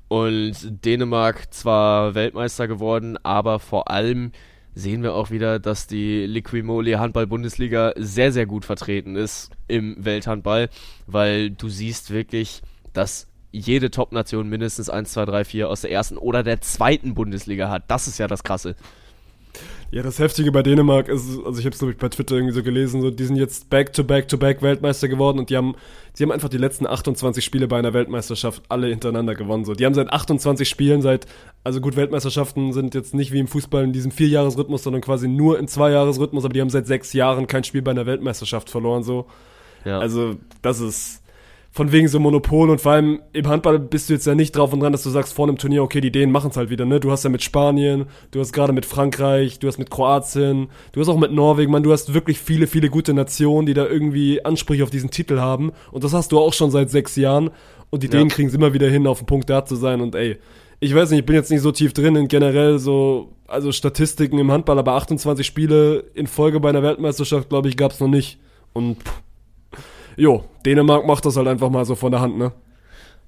Und 0.09 0.85
Dänemark 0.85 1.55
zwar 1.55 2.15
Weltmeister 2.15 2.69
geworden, 2.69 3.17
aber 3.23 3.61
vor 3.61 3.91
allem 3.91 4.33
sehen 4.75 5.03
wir 5.03 5.15
auch 5.15 5.31
wieder, 5.31 5.59
dass 5.59 5.87
die 5.87 6.27
Liquimoli 6.27 6.93
Handball-Bundesliga 6.93 7.93
sehr, 7.97 8.33
sehr 8.33 8.47
gut 8.47 8.65
vertreten 8.65 9.17
ist 9.17 9.51
im 9.69 9.97
Welthandball, 10.05 10.69
weil 11.07 11.51
du 11.51 11.69
siehst 11.69 12.11
wirklich, 12.11 12.63
dass 12.93 13.29
jede 13.53 13.91
Top-Nation 13.91 14.49
mindestens 14.49 14.91
1, 14.91 15.13
2, 15.13 15.25
3, 15.25 15.45
4 15.45 15.69
aus 15.69 15.81
der 15.81 15.91
ersten 15.91 16.17
oder 16.17 16.43
der 16.43 16.61
zweiten 16.61 17.15
Bundesliga 17.15 17.69
hat. 17.69 17.85
Das 17.89 18.07
ist 18.07 18.19
ja 18.19 18.29
das 18.29 18.45
Krasse. 18.45 18.77
Ja, 19.93 20.05
das 20.05 20.21
Heftige 20.21 20.53
bei 20.53 20.63
Dänemark 20.63 21.09
ist, 21.09 21.29
also 21.45 21.59
ich 21.59 21.67
habe 21.67 21.71
es 21.71 21.79
glaube 21.79 21.93
ich 21.93 21.99
bei 21.99 22.09
Twitter 22.09 22.37
irgendwie 22.37 22.55
so 22.55 22.63
gelesen, 22.63 23.01
so 23.01 23.11
die 23.11 23.25
sind 23.25 23.35
jetzt 23.35 23.71
back 23.71 23.93
to 23.93 24.05
back 24.05 24.29
to 24.29 24.39
back 24.39 24.63
Weltmeister 24.63 25.09
geworden 25.09 25.41
und 25.41 25.51
die 25.51 25.57
haben, 25.57 25.75
sie 26.13 26.23
haben 26.23 26.31
einfach 26.31 26.49
die 26.49 26.59
letzten 26.59 26.87
28 26.87 27.45
Spiele 27.45 27.67
bei 27.67 27.77
einer 27.77 27.93
Weltmeisterschaft 27.93 28.63
alle 28.69 28.87
hintereinander 28.87 29.35
gewonnen. 29.35 29.65
So, 29.65 29.75
die 29.75 29.85
haben 29.85 29.95
seit 29.95 30.13
28 30.13 30.69
Spielen, 30.69 31.03
seit, 31.03 31.27
also 31.65 31.81
gut, 31.81 31.97
Weltmeisterschaften 31.97 32.73
sind 32.73 32.95
jetzt 32.95 33.15
nicht 33.15 33.33
wie 33.33 33.41
im 33.41 33.49
Fußball 33.49 33.83
in 33.83 33.93
diesem 33.93 34.13
Vierjahresrhythmus, 34.13 34.85
sondern 34.85 35.03
quasi 35.03 35.27
nur 35.27 35.59
in 35.59 35.67
Zweijahresrhythmus, 35.67 36.45
aber 36.45 36.55
die 36.55 36.61
haben 36.61 36.71
seit 36.71 36.87
sechs 36.87 37.13
Jahren 37.13 37.49
kein 37.49 37.65
Spiel 37.65 37.83
bei 37.83 37.91
einer 37.91 38.07
Weltmeisterschaft 38.07 38.71
verloren. 38.71 39.03
So, 39.03 39.27
ja. 39.85 39.99
also 39.99 40.37
das 40.63 40.79
ist 40.79 41.21
von 41.73 41.93
wegen 41.93 42.09
so 42.09 42.19
Monopol 42.19 42.69
und 42.69 42.81
vor 42.81 42.93
allem 42.93 43.23
im 43.33 43.47
Handball 43.47 43.79
bist 43.79 44.09
du 44.09 44.15
jetzt 44.15 44.27
ja 44.27 44.35
nicht 44.35 44.57
drauf 44.57 44.73
und 44.73 44.81
dran, 44.81 44.93
dass 44.93 45.05
du 45.05 45.11
sagst 45.11 45.33
vor 45.33 45.47
einem 45.47 45.57
Turnier, 45.57 45.85
okay, 45.85 46.01
die 46.01 46.11
Dänen 46.11 46.33
machen 46.33 46.51
es 46.51 46.57
halt 46.57 46.69
wieder, 46.69 46.85
ne? 46.85 46.99
Du 46.99 47.13
hast 47.13 47.23
ja 47.23 47.31
mit 47.31 47.43
Spanien, 47.43 48.07
du 48.33 48.41
hast 48.41 48.53
gerade 48.53 48.73
mit 48.73 48.87
Frankreich, 48.87 49.61
du 49.61 49.69
hast 49.69 49.79
mit 49.79 49.89
Kroatien, 49.89 50.69
du 50.93 51.01
hast 51.01 51.09
auch 51.09 51.19
mit 51.19 51.33
Norwegen, 51.33 51.71
man, 51.71 51.85
du 51.85 51.93
hast 51.93 52.13
wirklich 52.13 52.41
viele, 52.41 52.67
viele 52.67 52.91
gute 52.91 53.15
Nationen, 53.15 53.67
die 53.67 53.75
da 53.75 53.87
irgendwie 53.87 54.45
Ansprüche 54.45 54.83
auf 54.83 54.91
diesen 54.91 55.11
Titel 55.11 55.39
haben. 55.39 55.71
Und 55.93 56.03
das 56.03 56.13
hast 56.13 56.33
du 56.33 56.41
auch 56.41 56.53
schon 56.53 56.73
seit 56.73 56.91
sechs 56.91 57.15
Jahren. 57.15 57.51
Und 57.91 58.03
die 58.03 58.09
ja. 58.09 58.13
Dänen 58.13 58.31
kriegen 58.31 58.49
es 58.49 58.55
immer 58.55 58.73
wieder 58.73 58.89
hin, 58.89 59.07
auf 59.07 59.19
dem 59.19 59.27
Punkt 59.27 59.49
da 59.49 59.65
zu 59.65 59.77
sein. 59.77 60.01
Und 60.01 60.17
ey, 60.17 60.39
ich 60.81 60.93
weiß 60.93 61.11
nicht, 61.11 61.21
ich 61.21 61.27
bin 61.27 61.37
jetzt 61.37 61.53
nicht 61.53 61.61
so 61.61 61.71
tief 61.71 61.93
drin 61.93 62.17
in 62.17 62.27
generell 62.27 62.81
so, 62.81 63.33
also 63.47 63.71
Statistiken 63.71 64.39
im 64.39 64.51
Handball, 64.51 64.79
aber 64.79 64.95
28 64.95 65.47
Spiele 65.47 66.05
in 66.15 66.27
Folge 66.27 66.59
bei 66.59 66.71
einer 66.71 66.83
Weltmeisterschaft, 66.83 67.49
glaube 67.49 67.69
ich, 67.69 67.77
gab 67.77 67.93
es 67.93 68.01
noch 68.01 68.09
nicht. 68.09 68.41
Und 68.73 69.03
pff, 69.03 69.23
jo, 70.21 70.45
Dänemark 70.67 71.07
macht 71.07 71.25
das 71.25 71.37
halt 71.37 71.49
einfach 71.49 71.71
mal 71.71 71.85
so 71.85 71.95
von 71.95 72.13
der 72.13 72.21
Hand, 72.21 72.37
ne? 72.39 72.53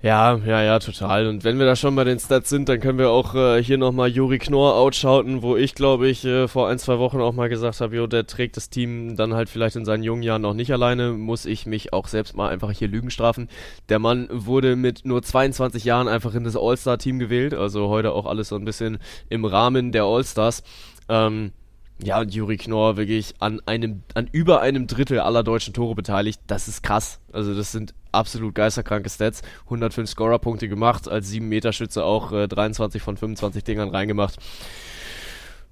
Ja, 0.02 0.36
ja, 0.44 0.60
ja, 0.62 0.80
total. 0.80 1.28
Und 1.28 1.44
wenn 1.44 1.60
wir 1.60 1.64
da 1.64 1.76
schon 1.76 1.94
bei 1.94 2.02
den 2.02 2.18
Stats 2.18 2.50
sind, 2.50 2.68
dann 2.68 2.80
können 2.80 2.98
wir 2.98 3.10
auch 3.10 3.36
äh, 3.36 3.62
hier 3.62 3.78
nochmal 3.78 4.08
Juri 4.08 4.38
Knorr 4.40 4.74
outschauten, 4.74 5.42
wo 5.42 5.56
ich, 5.56 5.76
glaube 5.76 6.08
ich, 6.08 6.24
äh, 6.24 6.48
vor 6.48 6.68
ein, 6.68 6.80
zwei 6.80 6.98
Wochen 6.98 7.20
auch 7.20 7.32
mal 7.32 7.48
gesagt 7.48 7.80
habe, 7.80 7.94
jo, 7.94 8.08
der 8.08 8.26
trägt 8.26 8.56
das 8.56 8.68
Team 8.68 9.14
dann 9.14 9.32
halt 9.32 9.48
vielleicht 9.48 9.76
in 9.76 9.84
seinen 9.84 10.02
jungen 10.02 10.24
Jahren 10.24 10.42
noch 10.42 10.54
nicht 10.54 10.72
alleine, 10.72 11.12
muss 11.12 11.46
ich 11.46 11.66
mich 11.66 11.92
auch 11.92 12.08
selbst 12.08 12.36
mal 12.36 12.48
einfach 12.48 12.72
hier 12.72 12.88
Lügen 12.88 13.10
strafen. 13.10 13.48
Der 13.88 14.00
Mann 14.00 14.28
wurde 14.32 14.74
mit 14.74 15.04
nur 15.04 15.22
22 15.22 15.84
Jahren 15.84 16.08
einfach 16.08 16.34
in 16.34 16.42
das 16.42 16.56
All-Star-Team 16.56 17.20
gewählt, 17.20 17.54
also 17.54 17.88
heute 17.88 18.12
auch 18.12 18.26
alles 18.26 18.48
so 18.48 18.56
ein 18.56 18.64
bisschen 18.64 18.98
im 19.28 19.44
Rahmen 19.44 19.92
der 19.92 20.02
All-Stars. 20.02 20.64
Ähm, 21.08 21.52
ja, 22.00 22.20
und 22.20 22.34
Juri 22.34 22.56
Knorr 22.56 22.96
wirklich 22.96 23.34
an 23.38 23.60
einem, 23.66 24.02
an 24.14 24.28
über 24.32 24.60
einem 24.60 24.86
Drittel 24.86 25.20
aller 25.20 25.42
deutschen 25.42 25.72
Tore 25.72 25.94
beteiligt. 25.94 26.40
Das 26.46 26.68
ist 26.68 26.82
krass. 26.82 27.20
Also 27.32 27.54
das 27.54 27.72
sind 27.72 27.94
absolut 28.10 28.54
geisterkranke 28.54 29.08
Stats. 29.08 29.42
105 29.64 30.08
Scorerpunkte 30.08 30.68
gemacht, 30.68 31.08
als 31.08 31.28
7 31.28 31.48
Meter 31.48 31.72
Schütze 31.72 32.04
auch 32.04 32.32
äh, 32.32 32.48
23 32.48 33.00
von 33.00 33.16
25 33.16 33.64
Dingern 33.64 33.90
reingemacht. 33.90 34.36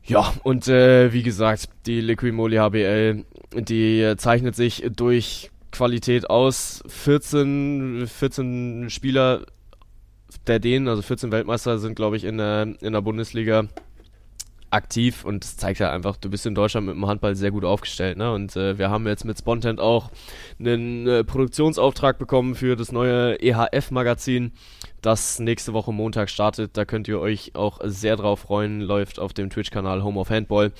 Ja, 0.05 0.33
und 0.43 0.69
äh, 0.69 1.13
wie 1.13 1.23
gesagt, 1.23 1.69
die 1.87 2.01
Liquimoli 2.01 2.57
HBL, 2.57 3.25
die 3.55 4.01
äh, 4.01 4.17
zeichnet 4.17 4.57
sich 4.57 4.85
durch 4.95 5.51
Qualität 5.73 6.31
aus. 6.31 6.83
14, 6.87 8.07
14 8.07 8.91
Spieler 8.91 9.47
der 10.47 10.59
Dänen, 10.59 10.89
also 10.89 11.03
14 11.03 11.33
Weltmeister 11.33 11.79
sind, 11.79 11.97
glaube 11.97 12.17
ich, 12.17 12.25
in 12.25 12.39
der, 12.39 12.75
in 12.81 12.93
der 12.93 13.03
Bundesliga 13.03 13.69
aktiv 14.71 15.25
und 15.25 15.45
das 15.45 15.57
zeigt 15.57 15.81
ja 15.81 15.91
einfach, 15.93 16.17
du 16.17 16.31
bist 16.31 16.47
in 16.47 16.55
Deutschland 16.55 16.87
mit 16.87 16.95
dem 16.95 17.07
Handball 17.07 17.35
sehr 17.35 17.51
gut 17.51 17.65
aufgestellt. 17.65 18.17
Ne? 18.17 18.33
Und 18.33 18.57
äh, 18.57 18.79
wir 18.79 18.91
haben 18.91 19.07
jetzt 19.07 19.25
mit 19.25 19.39
Spontent 19.39 19.81
auch 19.81 20.11
einen 20.59 21.07
äh, 21.07 21.25
Produktionsauftrag 21.25 22.19
bekommen 22.19 22.55
für 22.55 22.77
das 22.77 22.93
neue 22.93 23.41
EHF-Magazin, 23.41 24.53
das 25.03 25.39
nächste 25.39 25.73
Woche 25.73 25.93
Montag 25.93 26.31
startet. 26.31 26.77
Da 26.77 26.85
könnt 26.85 27.09
ihr 27.09 27.21
euch 27.21 27.55
auch 27.55 27.81
sehr 27.85 28.17
drauf 28.17 28.41
freuen. 28.41 28.81
Läuft 28.81 29.19
auf 29.19 29.33
dem 29.33 29.51
Twitch-Kanal 29.51 30.03
Home 30.03 30.21
of 30.21 30.31
Handball. 30.31 30.73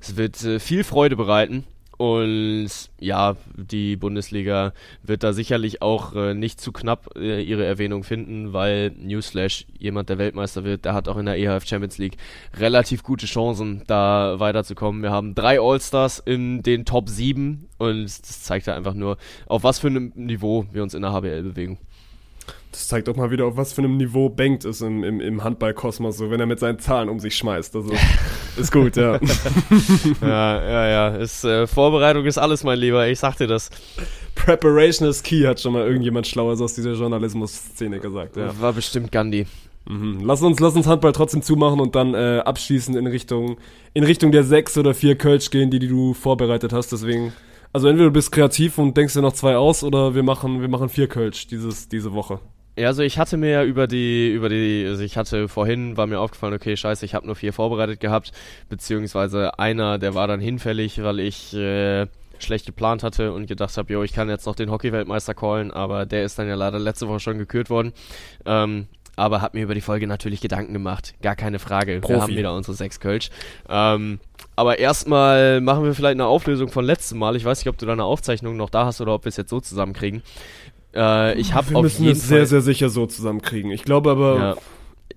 Es 0.00 0.16
wird 0.16 0.42
äh, 0.44 0.58
viel 0.58 0.84
Freude 0.84 1.16
bereiten. 1.16 1.64
Und 1.98 2.70
ja, 3.00 3.36
die 3.56 3.96
Bundesliga 3.96 4.72
wird 5.02 5.24
da 5.24 5.32
sicherlich 5.32 5.82
auch 5.82 6.14
äh, 6.14 6.32
nicht 6.32 6.60
zu 6.60 6.70
knapp 6.70 7.16
äh, 7.16 7.42
ihre 7.42 7.64
Erwähnung 7.64 8.04
finden, 8.04 8.52
weil 8.52 8.92
Newsflash, 8.96 9.66
jemand 9.76 10.08
der 10.08 10.16
Weltmeister 10.16 10.62
wird, 10.62 10.84
der 10.84 10.94
hat 10.94 11.08
auch 11.08 11.16
in 11.16 11.26
der 11.26 11.36
EHF 11.36 11.66
Champions 11.66 11.98
League 11.98 12.16
relativ 12.56 13.02
gute 13.02 13.26
Chancen, 13.26 13.82
da 13.88 14.36
weiterzukommen. 14.38 15.02
Wir 15.02 15.10
haben 15.10 15.34
drei 15.34 15.60
All-Stars 15.60 16.20
in 16.24 16.62
den 16.62 16.84
Top 16.84 17.08
7 17.08 17.68
und 17.78 18.04
das 18.04 18.44
zeigt 18.44 18.68
ja 18.68 18.76
einfach 18.76 18.94
nur, 18.94 19.16
auf 19.46 19.64
was 19.64 19.80
für 19.80 19.88
einem 19.88 20.12
Niveau 20.14 20.66
wir 20.70 20.84
uns 20.84 20.94
in 20.94 21.02
der 21.02 21.12
HBL 21.12 21.42
bewegen. 21.42 21.78
Das 22.70 22.86
zeigt 22.86 23.08
auch 23.08 23.16
mal 23.16 23.32
wieder, 23.32 23.46
auf 23.46 23.56
was 23.56 23.72
für 23.72 23.82
einem 23.82 23.96
Niveau 23.96 24.28
Bengt 24.28 24.64
ist 24.64 24.82
im, 24.82 25.02
im, 25.02 25.20
im 25.20 25.42
Handballkosmos, 25.42 26.16
so 26.16 26.30
wenn 26.30 26.38
er 26.38 26.46
mit 26.46 26.60
seinen 26.60 26.78
Zahlen 26.78 27.08
um 27.08 27.18
sich 27.18 27.36
schmeißt. 27.36 27.74
Ist 27.74 27.90
gut, 28.70 28.96
ja. 28.96 29.18
ja, 30.20 30.62
ja, 30.62 30.88
ja. 30.88 31.08
Ist, 31.16 31.44
äh, 31.44 31.66
Vorbereitung 31.66 32.24
ist 32.26 32.38
alles, 32.38 32.64
mein 32.64 32.78
Lieber. 32.78 33.06
Ich 33.08 33.18
sag 33.18 33.36
dir 33.36 33.46
das. 33.46 33.70
Preparation 34.34 35.08
is 35.08 35.22
key, 35.22 35.44
hat 35.44 35.60
schon 35.60 35.72
mal 35.72 35.86
irgendjemand 35.86 36.26
Schlaues 36.26 36.60
aus 36.60 36.74
dieser 36.74 36.92
Journalismus-Szene 36.92 37.98
gesagt. 37.98 38.36
Ja. 38.36 38.58
War 38.60 38.72
bestimmt 38.72 39.12
Gandhi. 39.12 39.46
Mhm. 39.88 40.20
Lass 40.22 40.42
uns, 40.42 40.60
lass 40.60 40.76
uns 40.76 40.86
Handball 40.86 41.12
trotzdem 41.12 41.42
zumachen 41.42 41.80
und 41.80 41.94
dann 41.94 42.14
äh, 42.14 42.42
abschließend 42.44 42.96
in 42.96 43.06
Richtung, 43.06 43.56
in 43.94 44.04
Richtung 44.04 44.32
der 44.32 44.44
sechs 44.44 44.76
oder 44.76 44.94
vier 44.94 45.16
Kölsch 45.16 45.50
gehen, 45.50 45.70
die, 45.70 45.78
die 45.78 45.88
du 45.88 46.14
vorbereitet 46.14 46.72
hast. 46.72 46.92
Deswegen, 46.92 47.32
also 47.72 47.88
entweder 47.88 48.08
du 48.08 48.12
bist 48.12 48.30
kreativ 48.30 48.78
und 48.78 48.96
denkst 48.96 49.14
dir 49.14 49.22
noch 49.22 49.32
zwei 49.32 49.56
aus 49.56 49.82
oder 49.82 50.14
wir 50.14 50.22
machen, 50.22 50.60
wir 50.60 50.68
machen 50.68 50.88
vier 50.88 51.08
Kölsch 51.08 51.46
dieses, 51.46 51.88
diese 51.88 52.12
Woche. 52.12 52.40
Ja, 52.78 52.86
also 52.86 53.02
ich 53.02 53.18
hatte 53.18 53.36
mir 53.36 53.50
ja 53.50 53.64
über 53.64 53.88
die, 53.88 54.30
über 54.30 54.48
die, 54.48 54.84
also 54.86 55.02
ich 55.02 55.16
hatte 55.16 55.48
vorhin, 55.48 55.96
war 55.96 56.06
mir 56.06 56.20
aufgefallen, 56.20 56.54
okay, 56.54 56.76
scheiße, 56.76 57.04
ich 57.04 57.14
habe 57.14 57.26
nur 57.26 57.34
vier 57.34 57.52
vorbereitet 57.52 57.98
gehabt, 57.98 58.30
beziehungsweise 58.68 59.58
einer, 59.58 59.98
der 59.98 60.14
war 60.14 60.28
dann 60.28 60.38
hinfällig, 60.38 61.02
weil 61.02 61.18
ich 61.18 61.52
äh, 61.54 62.06
schlecht 62.38 62.66
geplant 62.66 63.02
hatte 63.02 63.32
und 63.32 63.46
gedacht 63.46 63.76
habe, 63.76 63.92
jo, 63.92 64.04
ich 64.04 64.12
kann 64.12 64.28
jetzt 64.28 64.46
noch 64.46 64.54
den 64.54 64.70
Hockey-Weltmeister 64.70 65.34
callen, 65.34 65.72
aber 65.72 66.06
der 66.06 66.22
ist 66.22 66.38
dann 66.38 66.46
ja 66.46 66.54
leider 66.54 66.78
letzte 66.78 67.08
Woche 67.08 67.18
schon 67.18 67.38
gekürt 67.38 67.68
worden. 67.68 67.92
Ähm, 68.46 68.86
aber 69.16 69.42
hat 69.42 69.54
mir 69.54 69.64
über 69.64 69.74
die 69.74 69.80
Folge 69.80 70.06
natürlich 70.06 70.40
Gedanken 70.40 70.72
gemacht. 70.72 71.14
Gar 71.20 71.34
keine 71.34 71.58
Frage. 71.58 71.98
Profi. 72.00 72.14
Wir 72.14 72.22
haben 72.22 72.36
wieder 72.36 72.54
unsere 72.54 72.76
sechs 72.76 73.00
Kölsch. 73.00 73.30
Ähm, 73.68 74.20
aber 74.54 74.78
erstmal 74.78 75.60
machen 75.60 75.82
wir 75.82 75.94
vielleicht 75.94 76.14
eine 76.14 76.26
Auflösung 76.26 76.68
von 76.68 76.84
letztem 76.84 77.18
Mal. 77.18 77.34
Ich 77.34 77.44
weiß 77.44 77.58
nicht, 77.58 77.68
ob 77.68 77.78
du 77.78 77.86
da 77.86 77.92
eine 77.92 78.04
Aufzeichnung 78.04 78.56
noch 78.56 78.70
da 78.70 78.86
hast 78.86 79.00
oder 79.00 79.14
ob 79.14 79.24
wir 79.24 79.30
es 79.30 79.36
jetzt 79.36 79.50
so 79.50 79.60
zusammenkriegen. 79.60 80.22
Äh, 80.94 81.38
ich 81.38 81.52
habe 81.54 81.76
auf 81.76 81.82
müssen 81.82 82.04
jeden 82.04 82.16
es 82.16 82.26
sehr, 82.28 82.38
Fall, 82.38 82.46
sehr 82.46 82.60
sicher 82.62 82.88
so 82.88 83.06
zusammenkriegen. 83.06 83.70
Ich 83.70 83.84
glaube 83.84 84.10
aber, 84.10 84.36
ja, 84.36 84.54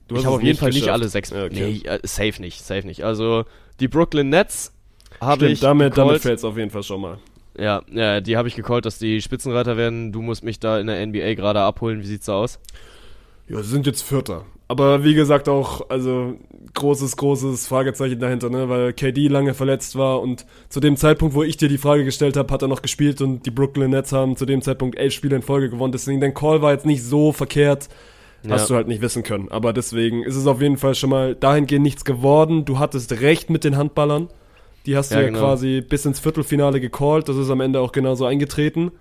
du 0.07 0.15
ich 0.15 0.17
hast 0.19 0.25
habe 0.25 0.35
es 0.35 0.39
auf 0.39 0.43
jeden 0.43 0.59
Fall 0.59 0.69
nicht 0.71 0.89
alle 0.89 1.07
sechs. 1.07 1.31
Okay. 1.31 1.49
Nee, 1.83 1.87
äh, 1.87 1.99
safe 2.03 2.41
nicht, 2.41 2.63
safe 2.63 2.85
nicht. 2.85 3.03
Also 3.03 3.45
die 3.79 3.87
Brooklyn 3.87 4.29
Nets 4.29 4.73
habe 5.19 5.47
ich 5.47 5.59
Stimmt, 5.59 5.69
damit, 5.69 5.97
damit 5.97 6.09
gecallt. 6.13 6.21
fällt 6.21 6.37
es 6.39 6.43
auf 6.43 6.57
jeden 6.57 6.71
Fall 6.71 6.83
schon 6.83 7.01
mal. 7.01 7.19
Ja, 7.57 7.81
ja, 7.91 8.21
die 8.21 8.37
habe 8.37 8.47
ich 8.47 8.55
gecallt, 8.55 8.85
dass 8.85 8.97
die 8.97 9.21
Spitzenreiter 9.21 9.77
werden. 9.77 10.11
Du 10.11 10.21
musst 10.21 10.43
mich 10.43 10.59
da 10.59 10.79
in 10.79 10.87
der 10.87 11.05
NBA 11.05 11.33
gerade 11.35 11.59
abholen. 11.61 12.01
Wie 12.01 12.07
sieht's 12.07 12.25
da 12.25 12.33
aus? 12.33 12.59
Ja, 13.47 13.61
sie 13.61 13.69
sind 13.69 13.85
jetzt 13.85 14.01
Vierter. 14.03 14.45
Aber 14.71 15.03
wie 15.03 15.15
gesagt 15.15 15.49
auch, 15.49 15.89
also 15.89 16.35
großes, 16.75 17.17
großes 17.17 17.67
Fragezeichen 17.67 18.19
dahinter, 18.21 18.49
ne? 18.49 18.69
Weil 18.69 18.93
KD 18.93 19.27
lange 19.27 19.53
verletzt 19.53 19.97
war 19.97 20.21
und 20.21 20.45
zu 20.69 20.79
dem 20.79 20.95
Zeitpunkt, 20.95 21.35
wo 21.35 21.43
ich 21.43 21.57
dir 21.57 21.67
die 21.67 21.77
Frage 21.77 22.05
gestellt 22.05 22.37
habe, 22.37 22.53
hat 22.53 22.61
er 22.61 22.69
noch 22.69 22.81
gespielt 22.81 23.19
und 23.19 23.45
die 23.45 23.51
Brooklyn 23.51 23.89
Nets 23.91 24.13
haben 24.13 24.37
zu 24.37 24.45
dem 24.45 24.61
Zeitpunkt 24.61 24.97
elf 24.97 25.13
Spiele 25.13 25.35
in 25.35 25.41
Folge 25.41 25.69
gewonnen. 25.69 25.91
Deswegen, 25.91 26.21
dein 26.21 26.33
Call 26.33 26.61
war 26.61 26.71
jetzt 26.71 26.85
nicht 26.85 27.03
so 27.03 27.33
verkehrt. 27.33 27.89
Hast 28.49 28.69
du 28.69 28.75
halt 28.75 28.87
nicht 28.87 29.01
wissen 29.01 29.23
können. 29.23 29.49
Aber 29.51 29.73
deswegen 29.73 30.23
ist 30.23 30.37
es 30.37 30.47
auf 30.47 30.61
jeden 30.61 30.77
Fall 30.77 30.95
schon 30.95 31.09
mal 31.09 31.35
dahingehend 31.35 31.83
nichts 31.83 32.05
geworden. 32.05 32.63
Du 32.63 32.79
hattest 32.79 33.11
recht 33.19 33.49
mit 33.49 33.65
den 33.65 33.75
Handballern. 33.75 34.29
Die 34.85 34.95
hast 34.95 35.11
Ja, 35.11 35.17
du 35.17 35.23
ja 35.23 35.27
genau. 35.27 35.41
quasi 35.41 35.81
bis 35.81 36.05
ins 36.05 36.21
Viertelfinale 36.21 36.79
gecallt. 36.79 37.27
Das 37.27 37.35
ist 37.35 37.49
am 37.49 37.59
Ende 37.59 37.81
auch 37.81 37.91
genauso 37.91 38.25
eingetreten. 38.25 38.91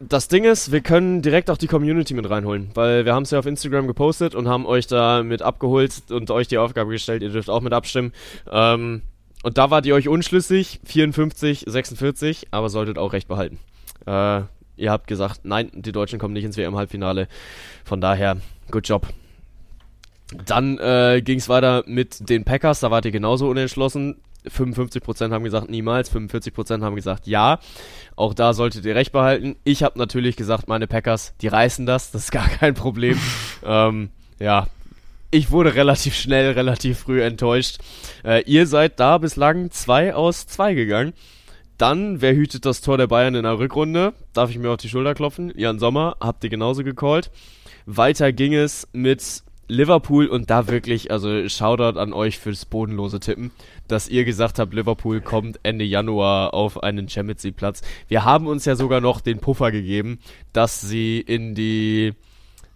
Das 0.00 0.28
Ding 0.28 0.44
ist, 0.44 0.70
wir 0.70 0.80
können 0.80 1.22
direkt 1.22 1.50
auch 1.50 1.56
die 1.56 1.66
Community 1.66 2.14
mit 2.14 2.30
reinholen, 2.30 2.70
weil 2.74 3.04
wir 3.04 3.14
haben 3.14 3.24
es 3.24 3.32
ja 3.32 3.38
auf 3.40 3.46
Instagram 3.46 3.88
gepostet 3.88 4.36
und 4.36 4.46
haben 4.46 4.64
euch 4.64 4.86
da 4.86 5.24
mit 5.24 5.42
abgeholt 5.42 6.02
und 6.10 6.30
euch 6.30 6.46
die 6.46 6.58
Aufgabe 6.58 6.92
gestellt, 6.92 7.22
ihr 7.22 7.30
dürft 7.30 7.50
auch 7.50 7.60
mit 7.60 7.72
abstimmen. 7.72 8.12
Ähm, 8.48 9.02
und 9.42 9.58
da 9.58 9.70
wart 9.70 9.86
ihr 9.86 9.94
euch 9.94 10.08
unschlüssig, 10.08 10.80
54, 10.84 11.64
46, 11.66 12.48
aber 12.52 12.68
solltet 12.68 12.96
auch 12.96 13.12
recht 13.12 13.26
behalten. 13.26 13.58
Äh, 14.06 14.42
ihr 14.76 14.90
habt 14.92 15.08
gesagt, 15.08 15.40
nein, 15.42 15.70
die 15.74 15.92
Deutschen 15.92 16.20
kommen 16.20 16.34
nicht 16.34 16.44
ins 16.44 16.56
WM-Halbfinale. 16.56 17.26
Von 17.84 18.00
daher, 18.00 18.36
good 18.70 18.88
job. 18.88 19.08
Dann 20.46 20.78
äh, 20.78 21.22
ging 21.24 21.38
es 21.38 21.48
weiter 21.48 21.82
mit 21.86 22.28
den 22.28 22.44
Packers, 22.44 22.80
da 22.80 22.90
wart 22.90 23.04
ihr 23.04 23.10
genauso 23.10 23.48
unentschlossen. 23.48 24.16
55% 24.48 25.32
haben 25.32 25.44
gesagt 25.44 25.70
niemals, 25.70 26.12
45% 26.12 26.82
haben 26.82 26.96
gesagt 26.96 27.26
ja. 27.26 27.58
Auch 28.16 28.34
da 28.34 28.52
solltet 28.52 28.84
ihr 28.84 28.94
recht 28.94 29.12
behalten. 29.12 29.56
Ich 29.64 29.82
habe 29.82 29.98
natürlich 29.98 30.36
gesagt, 30.36 30.68
meine 30.68 30.86
Packers, 30.86 31.34
die 31.40 31.48
reißen 31.48 31.86
das, 31.86 32.10
das 32.10 32.24
ist 32.24 32.30
gar 32.32 32.48
kein 32.48 32.74
Problem. 32.74 33.18
ähm, 33.64 34.10
ja, 34.38 34.66
ich 35.30 35.50
wurde 35.50 35.74
relativ 35.74 36.14
schnell, 36.14 36.52
relativ 36.52 37.00
früh 37.00 37.22
enttäuscht. 37.22 37.78
Äh, 38.24 38.42
ihr 38.44 38.66
seid 38.66 38.98
da 38.98 39.18
bislang 39.18 39.70
2 39.70 40.14
aus 40.14 40.46
2 40.46 40.74
gegangen. 40.74 41.12
Dann, 41.76 42.20
wer 42.20 42.34
hütet 42.34 42.64
das 42.64 42.80
Tor 42.80 42.98
der 42.98 43.06
Bayern 43.06 43.34
in 43.34 43.44
der 43.44 43.58
Rückrunde? 43.58 44.14
Darf 44.32 44.50
ich 44.50 44.58
mir 44.58 44.70
auf 44.70 44.78
die 44.78 44.88
Schulter 44.88 45.14
klopfen? 45.14 45.52
Jan 45.54 45.78
Sommer, 45.78 46.16
habt 46.20 46.42
ihr 46.42 46.50
genauso 46.50 46.82
gecallt. 46.82 47.30
Weiter 47.86 48.32
ging 48.32 48.52
es 48.52 48.88
mit 48.92 49.42
Liverpool 49.68 50.26
und 50.26 50.50
da 50.50 50.66
wirklich, 50.66 51.10
also 51.10 51.48
Shoutout 51.48 51.98
an 51.98 52.12
euch 52.12 52.38
fürs 52.38 52.64
bodenlose 52.64 53.20
Tippen, 53.20 53.50
dass 53.86 54.08
ihr 54.08 54.24
gesagt 54.24 54.58
habt, 54.58 54.72
Liverpool 54.74 55.20
kommt 55.20 55.60
Ende 55.62 55.84
Januar 55.84 56.54
auf 56.54 56.82
einen 56.82 57.08
Champions 57.08 57.42
League 57.44 57.56
Platz. 57.56 57.82
Wir 58.08 58.24
haben 58.24 58.46
uns 58.46 58.64
ja 58.64 58.76
sogar 58.76 59.00
noch 59.00 59.20
den 59.20 59.38
Puffer 59.38 59.70
gegeben, 59.70 60.18
dass 60.52 60.80
sie 60.80 61.20
in 61.20 61.54
die 61.54 62.14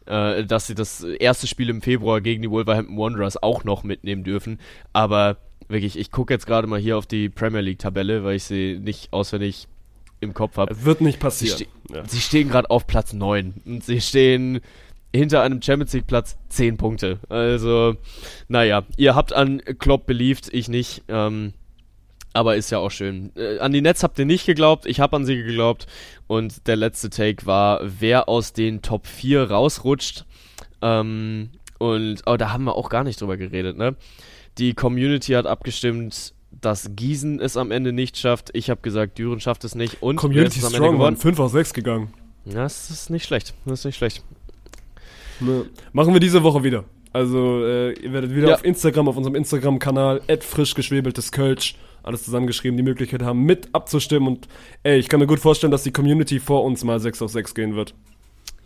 äh, 0.07 0.45
dass 0.45 0.67
sie 0.67 0.75
das 0.75 1.03
erste 1.03 1.47
Spiel 1.47 1.71
im 1.71 1.81
Februar 1.81 2.21
gegen 2.21 2.43
die 2.43 2.51
Wolverhampton 2.51 2.99
Wanderers 2.99 3.43
auch 3.43 3.65
noch 3.65 3.85
mitnehmen 3.85 4.25
dürfen. 4.25 4.59
Aber 4.93 5.39
wirklich, 5.69 5.99
ich 5.99 6.11
gucke 6.11 6.35
jetzt 6.35 6.47
gerade 6.47 6.67
mal 6.67 6.79
hier 6.81 6.99
auf 6.99 7.07
die 7.07 7.29
Premier 7.29 7.61
League 7.61 7.79
Tabelle, 7.79 8.25
weil 8.25 8.37
ich 8.37 8.45
sie 8.45 8.79
nicht 8.83 9.13
auswendig 9.13 9.69
im 10.21 10.35
Kopf 10.35 10.57
habe. 10.57 10.73
Es 10.73 10.85
wird 10.85 11.01
nicht 11.01 11.17
Sie, 11.17 11.21
passieren. 11.21 11.57
ste 11.57 11.67
Ja. 11.95 12.05
sie 12.07 12.21
stehen 12.21 12.49
gerade 12.49 12.71
auf 12.71 12.87
Platz 12.87 13.13
9 13.13 13.55
und 13.65 13.85
sie 13.85 14.01
stehen 14.01 14.61
hinter 15.15 15.43
einem 15.43 15.61
Champions 15.61 15.93
League 15.93 16.07
Platz 16.07 16.39
10 16.49 16.77
Punkte. 16.77 17.19
Also, 17.29 17.97
naja, 18.49 18.85
ihr 18.97 19.15
habt 19.15 19.33
an 19.33 19.61
Klopp 19.79 20.07
beliebt, 20.07 20.49
ich 20.53 20.69
nicht. 20.69 21.05
Ähm, 21.09 21.53
aber 22.35 22.57
ist 22.57 22.71
ja 22.71 22.79
auch 22.79 22.91
schön. 22.91 23.31
Äh, 23.37 23.59
an 23.59 23.73
die 23.73 23.83
Nets 23.83 24.03
habt 24.03 24.19
ihr 24.19 24.25
nicht 24.25 24.47
geglaubt, 24.47 24.87
ich 24.87 25.01
habe 25.01 25.17
an 25.17 25.27
sie 25.27 25.37
geglaubt. 25.37 25.87
Und 26.27 26.67
der 26.67 26.77
letzte 26.77 27.11
Take 27.11 27.47
war, 27.47 27.81
wer 27.83 28.29
aus 28.29 28.53
den 28.53 28.81
Top 28.81 29.07
4 29.07 29.51
rausrutscht. 29.51 30.25
Ähm, 30.81 31.51
und 31.79 32.23
oh, 32.27 32.37
da 32.37 32.53
haben 32.53 32.65
wir 32.65 32.77
auch 32.77 32.89
gar 32.89 33.05
nicht 33.05 33.21
drüber 33.21 33.37
geredet, 33.37 33.77
ne? 33.77 33.97
Die 34.59 34.75
Community 34.75 35.33
hat 35.33 35.47
abgestimmt, 35.47 36.35
dass 36.51 36.91
Gießen 36.95 37.41
es 37.41 37.57
am 37.57 37.71
Ende 37.71 37.93
nicht 37.93 38.19
schafft. 38.19 38.51
Ich 38.53 38.71
habe 38.71 38.83
gesagt, 38.83 39.19
Düren 39.19 39.41
schafft 39.41 39.65
es 39.65 39.75
nicht. 39.75 40.03
Und 40.03 40.17
Community 40.17 40.59
ist 40.59 40.65
es 40.65 40.65
am 40.65 40.75
Ende 40.75 40.77
Strong 40.77 40.95
geworden? 40.97 41.17
5 41.17 41.41
aus 41.41 41.53
6 41.53 41.73
gegangen. 41.73 42.13
Das 42.45 42.91
ist 42.91 43.11
nicht 43.11 43.25
schlecht. 43.25 43.55
Das 43.65 43.81
ist 43.81 43.85
nicht 43.85 43.97
schlecht. 43.97 44.23
Ne. 45.45 45.67
Machen 45.93 46.13
wir 46.13 46.21
diese 46.21 46.43
Woche 46.43 46.63
wieder. 46.65 46.85
Also, 47.13 47.65
äh, 47.65 47.93
ihr 47.93 48.13
werdet 48.13 48.35
wieder 48.35 48.49
Ja. 48.49 48.55
auf 48.55 48.65
Instagram, 48.65 49.09
auf 49.09 49.17
unserem 49.17 49.35
Instagram-Kanal, 49.35 50.23
frisch 50.41 50.75
geschwebeltes 50.75 51.31
Kölsch, 51.33 51.75
alles 52.03 52.23
zusammengeschrieben, 52.25 52.77
die 52.77 52.83
Möglichkeit 52.83 53.23
haben, 53.23 53.43
mit 53.45 53.69
abzustimmen. 53.75 54.27
Und 54.29 54.49
ey, 54.83 54.99
ich 54.99 55.09
kann 55.09 55.21
mir 55.21 55.27
gut 55.27 55.41
vorstellen, 55.41 55.71
dass 55.71 55.83
die 55.83 55.93
Community 55.93 56.41
vor 56.41 56.65
uns 56.65 56.85
mal 56.85 56.99
6 57.01 57.21
auf 57.23 57.31
6 57.31 57.55
gehen 57.55 57.75
wird. 57.77 57.95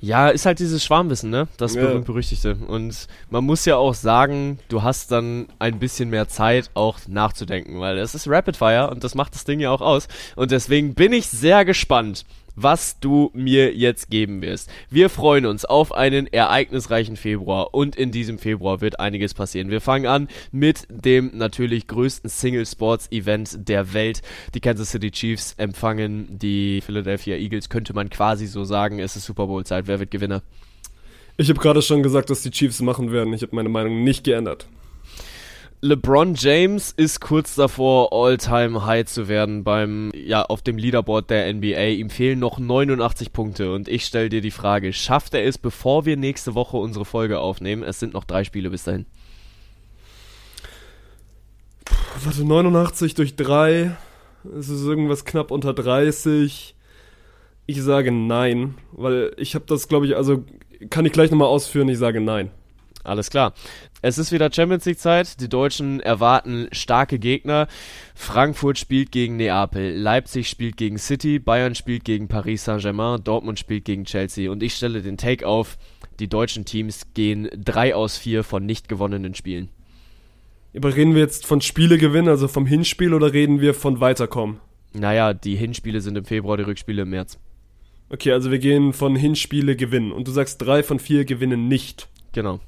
Ja, 0.01 0.29
ist 0.29 0.45
halt 0.45 0.59
dieses 0.59 0.85
Schwarmwissen, 0.85 1.31
ne? 1.31 1.49
Das 1.57 1.75
Ja. 1.75 1.81
berühmt-berüchtigte. 1.83 2.57
Und 2.69 3.07
man 3.31 3.45
muss 3.45 3.65
ja 3.65 3.77
auch 3.79 3.95
sagen, 3.95 4.59
du 4.69 4.83
hast 4.83 5.11
dann 5.11 5.47
ein 5.59 5.79
bisschen 5.79 6.11
mehr 6.11 6.29
Zeit, 6.29 6.71
auch 6.75 6.99
nachzudenken, 7.09 7.81
weil 7.81 7.97
es 7.99 8.15
ist 8.15 8.29
Rapid 8.29 8.57
Fire 8.59 8.91
und 8.91 9.03
das 9.05 9.15
macht 9.15 9.35
das 9.35 9.45
Ding 9.45 9.59
ja 9.59 9.71
auch 9.71 9.81
aus. 9.81 10.07
Und 10.37 10.51
deswegen 10.51 10.95
bin 10.95 11.15
ich 11.15 11.27
sehr 11.29 11.65
gespannt, 11.65 12.27
was 12.57 12.99
du 12.99 13.31
mir 13.35 13.75
jetzt 13.75 14.11
geben 14.11 14.43
wirst. 14.43 14.71
Wir 14.91 15.09
freuen 15.11 15.47
uns 15.47 15.65
auf 15.65 15.93
einen 15.93 16.27
ereignisreichen 16.27 17.17
Februar 17.17 17.75
und 17.75 17.95
in 17.95 18.11
diesem 18.11 18.39
Februar 18.39 18.81
wird 18.81 18.99
einiges 18.99 19.35
passieren. 19.35 19.71
Wir 19.71 19.81
fangen 19.81 20.07
an 20.07 20.29
mit 20.51 20.87
dem 20.91 21.31
natürlich 21.35 21.87
größten 21.87 22.29
Single 22.29 22.67
Sports 22.67 23.13
Event 23.13 23.69
der 23.69 23.93
Welt. 23.93 24.23
Die 24.55 24.61
Kansas 24.61 24.91
City 24.91 25.11
Chiefs 25.11 25.55
empfangen 25.59 26.39
die 26.39 26.81
Philadelphia 26.81 27.37
Eagles, 27.37 27.69
könnte 27.69 27.93
man 27.95 28.11
quasi 28.11 28.47
so 28.47 28.65
sagen. 28.65 28.99
Es 28.99 29.15
ist 29.15 29.27
Super 29.27 29.47
Bowl 29.47 29.65
Zeit. 29.65 29.87
Wer 29.87 30.01
wird 30.01 30.11
Gewinner? 30.11 30.43
Ich 31.37 31.51
habe 31.51 31.61
gerade 31.61 31.83
schon 31.83 32.03
gesagt, 32.03 32.31
dass 32.31 32.43
die 32.43 32.51
Chiefs 32.51 32.81
machen 32.81 33.13
werden. 33.13 33.35
Ich 33.35 33.43
habe 33.43 33.55
meine 33.55 33.69
Meinung 33.69 34.05
nicht 34.05 34.25
geändert. 34.25 34.67
LeBron 35.87 36.35
James 36.35 36.91
ist 36.91 37.21
kurz 37.21 37.55
davor, 37.55 38.13
All-Time 38.13 38.85
High 38.87 39.07
zu 39.07 39.29
werden 39.29 39.63
beim, 39.63 40.11
ja, 40.15 40.43
auf 40.43 40.61
dem 40.61 40.79
Leaderboard 40.79 41.31
der 41.31 41.53
NBA. 41.55 41.87
Ihm 41.91 42.11
fehlen 42.11 42.41
noch 42.41 42.59
89 42.59 43.33
Punkte 43.33 43.73
und 43.73 43.87
ich 43.87 44.05
stelle 44.05 44.29
dir 44.29 44.41
die 44.41 44.51
Frage, 44.51 44.93
schafft 44.93 45.35
er 45.35 45.45
es, 45.45 45.59
bevor 45.59 46.05
wir 46.05 46.17
nächste 46.17 46.57
Woche 46.57 46.77
unsere 46.77 47.05
Folge 47.05 47.39
aufnehmen? 47.39 47.85
Es 47.85 48.01
sind 48.01 48.15
noch 48.15 48.25
drei 48.25 48.43
Spiele 48.43 48.71
bis 48.71 48.83
dahin. 48.83 49.07
Warte, 52.25 52.45
89 52.45 53.15
durch 53.15 53.37
3. 53.37 53.97
Es 54.59 54.69
ist 54.69 54.85
irgendwas 54.85 55.25
knapp 55.25 55.53
unter 55.53 55.73
30. 55.73 56.75
Ich 57.67 57.83
sage 57.83 58.11
nein, 58.11 58.75
weil 58.91 59.33
ich 59.37 59.55
habe 59.55 59.67
das, 59.69 59.87
glaube 59.87 60.07
ich, 60.07 60.17
also 60.17 60.45
kann 60.91 61.07
ich 61.07 61.13
gleich 61.13 61.31
nochmal 61.31 61.49
ausführen. 61.49 61.89
Ich 61.89 61.99
sage 61.99 62.21
nein. 62.21 62.51
Alles 63.07 63.31
klar. 63.31 63.55
Es 64.03 64.19
ist 64.19 64.33
wieder 64.33 64.53
Champions 64.53 64.85
League 64.85 64.99
Zeit. 64.99 65.41
Die 65.41 65.49
Deutschen 65.49 66.01
erwarten 66.01 66.69
starke 66.73 67.19
Gegner. 67.19 67.69
Frankfurt 68.15 68.79
spielt 68.79 69.13
gegen 69.13 69.37
Neapel, 69.37 69.97
Leipzig 69.97 70.49
spielt 70.49 70.77
gegen 70.77 70.99
City, 70.99 71.39
Bayern 71.39 71.75
spielt 71.75 72.05
gegen 72.05 72.27
Paris 72.27 72.65
Saint-Germain, 72.65 73.23
Dortmund 73.23 73.59
spielt 73.59 73.85
gegen 73.85 74.05
Chelsea. 74.05 74.51
Und 74.51 74.63
ich 74.63 74.75
stelle 74.75 75.03
den 75.03 75.17
Take 75.17 75.47
auf, 75.47 75.79
die 76.19 76.29
deutschen 76.29 76.65
Teams 76.65 77.03
gehen 77.15 77.49
drei 77.57 77.95
aus 77.95 78.17
vier 78.17 78.43
von 78.43 78.67
nicht 78.67 78.89
gewonnenen 78.89 79.35
Spielen. 79.35 79.69
Aber 80.75 80.95
reden 80.95 81.15
wir 81.15 81.23
jetzt 81.23 81.47
von 81.47 81.61
Spiele 81.61 81.99
gewinnen, 81.99 82.29
also 82.29 82.49
vom 82.49 82.67
Hinspiel, 82.67 83.15
oder 83.15 83.33
reden 83.33 83.61
wir 83.61 83.73
von 83.73 84.01
Weiterkommen? 84.01 84.59
Naja, 84.93 85.33
die 85.33 85.57
Hinspiele 85.57 86.01
sind 86.01 86.19
im 86.19 86.25
Februar, 86.25 86.57
die 86.57 86.65
Rückspiele 86.65 87.03
im 87.03 87.11
März. 87.11 87.39
Okay, 88.09 88.33
also 88.33 88.51
wir 88.51 88.59
gehen 88.59 88.93
von 88.93 89.17
Hinspiele 89.17 89.77
gewinnen. 89.77 90.13
Und 90.13 90.27
du 90.27 90.33
sagst, 90.33 90.61
drei 90.61 90.83
von 90.83 90.99
vier 90.99 91.25
gewinnen 91.25 91.69
nicht. 91.69 92.09
Genau. 92.33 92.61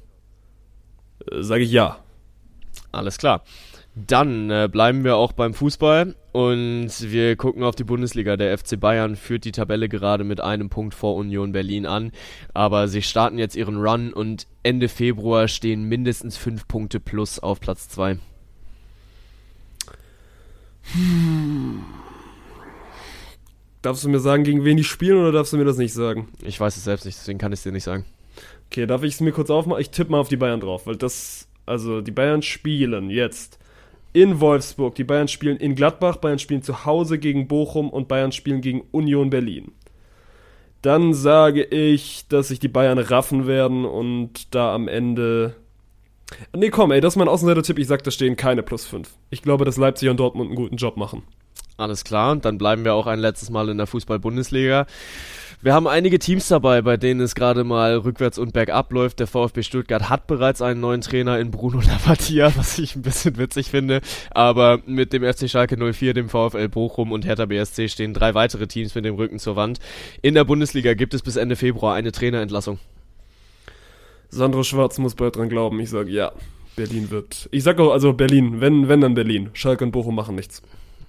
Äh, 1.31 1.41
Sage 1.41 1.63
ich 1.63 1.71
ja. 1.71 1.97
Alles 2.91 3.17
klar. 3.17 3.43
Dann 3.95 4.49
äh, 4.49 4.69
bleiben 4.71 5.03
wir 5.03 5.17
auch 5.17 5.33
beim 5.33 5.53
Fußball 5.53 6.15
und 6.31 6.89
wir 7.11 7.35
gucken 7.35 7.63
auf 7.63 7.75
die 7.75 7.83
Bundesliga. 7.83 8.37
Der 8.37 8.57
FC 8.57 8.79
Bayern 8.79 9.15
führt 9.15 9.45
die 9.45 9.51
Tabelle 9.51 9.89
gerade 9.89 10.23
mit 10.23 10.39
einem 10.39 10.69
Punkt 10.69 10.93
vor 10.93 11.15
Union 11.15 11.51
Berlin 11.51 11.85
an, 11.85 12.11
aber 12.53 12.87
sie 12.87 13.01
starten 13.01 13.37
jetzt 13.37 13.55
ihren 13.55 13.77
Run 13.77 14.13
und 14.13 14.47
Ende 14.63 14.87
Februar 14.89 15.47
stehen 15.47 15.83
mindestens 15.83 16.37
fünf 16.37 16.67
Punkte 16.67 16.99
plus 16.99 17.39
auf 17.39 17.59
Platz 17.59 17.89
zwei. 17.89 18.19
Darfst 23.81 24.03
du 24.03 24.09
mir 24.09 24.19
sagen, 24.19 24.43
gegen 24.43 24.65
wen 24.65 24.77
die 24.77 24.83
spielen 24.83 25.17
oder 25.17 25.31
darfst 25.31 25.53
du 25.53 25.57
mir 25.57 25.65
das 25.65 25.77
nicht 25.77 25.93
sagen? 25.93 26.29
Ich 26.41 26.59
weiß 26.59 26.77
es 26.77 26.83
selbst 26.83 27.05
nicht, 27.05 27.17
deswegen 27.17 27.39
kann 27.39 27.51
ich 27.51 27.59
es 27.59 27.63
dir 27.63 27.71
nicht 27.71 27.83
sagen. 27.83 28.05
Okay, 28.71 28.85
darf 28.85 29.03
ich 29.03 29.15
es 29.15 29.21
mir 29.21 29.31
kurz 29.31 29.49
aufmachen? 29.49 29.81
Ich 29.81 29.89
tippe 29.89 30.11
mal 30.11 30.19
auf 30.19 30.29
die 30.29 30.37
Bayern 30.37 30.59
drauf, 30.59 30.85
weil 30.85 30.95
das, 30.95 31.47
also 31.65 32.01
die 32.01 32.11
Bayern 32.11 32.43
spielen 32.43 33.09
jetzt 33.09 33.57
in 34.13 34.39
Wolfsburg, 34.39 34.95
die 34.95 35.03
Bayern 35.03 35.27
spielen 35.27 35.57
in 35.57 35.75
Gladbach, 35.75 36.17
Bayern 36.17 36.39
spielen 36.39 36.61
zu 36.61 36.85
Hause 36.85 37.17
gegen 37.17 37.47
Bochum 37.47 37.89
und 37.89 38.07
Bayern 38.07 38.31
spielen 38.31 38.61
gegen 38.61 38.81
Union 38.91 39.29
Berlin. 39.29 39.71
Dann 40.81 41.13
sage 41.13 41.63
ich, 41.63 42.27
dass 42.29 42.49
sich 42.49 42.59
die 42.59 42.67
Bayern 42.67 42.99
raffen 42.99 43.47
werden 43.47 43.85
und 43.85 44.53
da 44.53 44.73
am 44.73 44.87
Ende. 44.87 45.55
Nee, 46.55 46.69
komm, 46.69 46.91
ey, 46.91 47.01
das 47.01 47.13
ist 47.13 47.17
mein 47.17 47.27
Außenseiter-Tipp. 47.27 47.79
Ich 47.79 47.87
sag, 47.87 48.03
da 48.03 48.11
stehen 48.11 48.35
keine 48.35 48.63
plus 48.63 48.85
5. 48.85 49.09
Ich 49.29 49.41
glaube, 49.41 49.65
dass 49.65 49.77
Leipzig 49.77 50.09
und 50.09 50.19
Dortmund 50.19 50.49
einen 50.49 50.55
guten 50.55 50.77
Job 50.77 50.95
machen. 50.95 51.23
Alles 51.75 52.03
klar, 52.03 52.31
und 52.31 52.45
dann 52.45 52.57
bleiben 52.57 52.85
wir 52.85 52.93
auch 52.93 53.07
ein 53.07 53.19
letztes 53.19 53.49
Mal 53.49 53.69
in 53.69 53.77
der 53.77 53.87
Fußball-Bundesliga. 53.87 54.85
Wir 55.61 55.73
haben 55.73 55.87
einige 55.87 56.19
Teams 56.19 56.47
dabei, 56.47 56.81
bei 56.81 56.95
denen 56.95 57.19
es 57.19 57.35
gerade 57.35 57.65
mal 57.65 57.97
rückwärts 57.97 58.39
und 58.39 58.53
bergab 58.53 58.93
läuft. 58.93 59.19
Der 59.19 59.27
VfB 59.27 59.61
Stuttgart 59.61 60.07
hat 60.07 60.25
bereits 60.25 60.61
einen 60.61 60.79
neuen 60.79 61.01
Trainer 61.01 61.37
in 61.37 61.51
Bruno 61.51 61.81
Labbadia, 61.85 62.53
was 62.55 62.79
ich 62.79 62.95
ein 62.95 63.01
bisschen 63.01 63.37
witzig 63.37 63.69
finde. 63.69 63.99
Aber 64.31 64.79
mit 64.85 65.11
dem 65.11 65.21
FC 65.21 65.49
Schalke 65.49 65.75
04, 65.75 66.13
dem 66.13 66.29
VfL 66.29 66.69
Bochum 66.69 67.11
und 67.11 67.25
Hertha 67.25 67.45
BSC 67.45 67.89
stehen 67.89 68.13
drei 68.13 68.35
weitere 68.35 68.67
Teams 68.67 68.95
mit 68.95 69.03
dem 69.03 69.15
Rücken 69.15 69.37
zur 69.37 69.57
Wand. 69.57 69.79
In 70.21 70.33
der 70.33 70.45
Bundesliga 70.45 70.93
gibt 70.93 71.13
es 71.13 71.23
bis 71.23 71.35
Ende 71.35 71.57
Februar 71.57 71.95
eine 71.95 72.13
Trainerentlassung. 72.13 72.79
Sandro 74.29 74.63
Schwarz 74.63 74.97
muss 74.97 75.15
bald 75.15 75.35
dran 75.35 75.49
glauben. 75.49 75.77
Ich 75.81 75.89
sage 75.89 76.09
ja. 76.09 76.31
Berlin 76.77 77.11
wird. 77.11 77.49
Ich 77.51 77.63
sag 77.63 77.81
auch, 77.81 77.91
also 77.91 78.13
Berlin, 78.13 78.61
wenn, 78.61 78.87
wenn 78.87 79.01
dann 79.01 79.13
Berlin. 79.13 79.49
Schalke 79.51 79.83
und 79.83 79.91
Bochum 79.91 80.15
machen 80.15 80.35
nichts. 80.35 80.61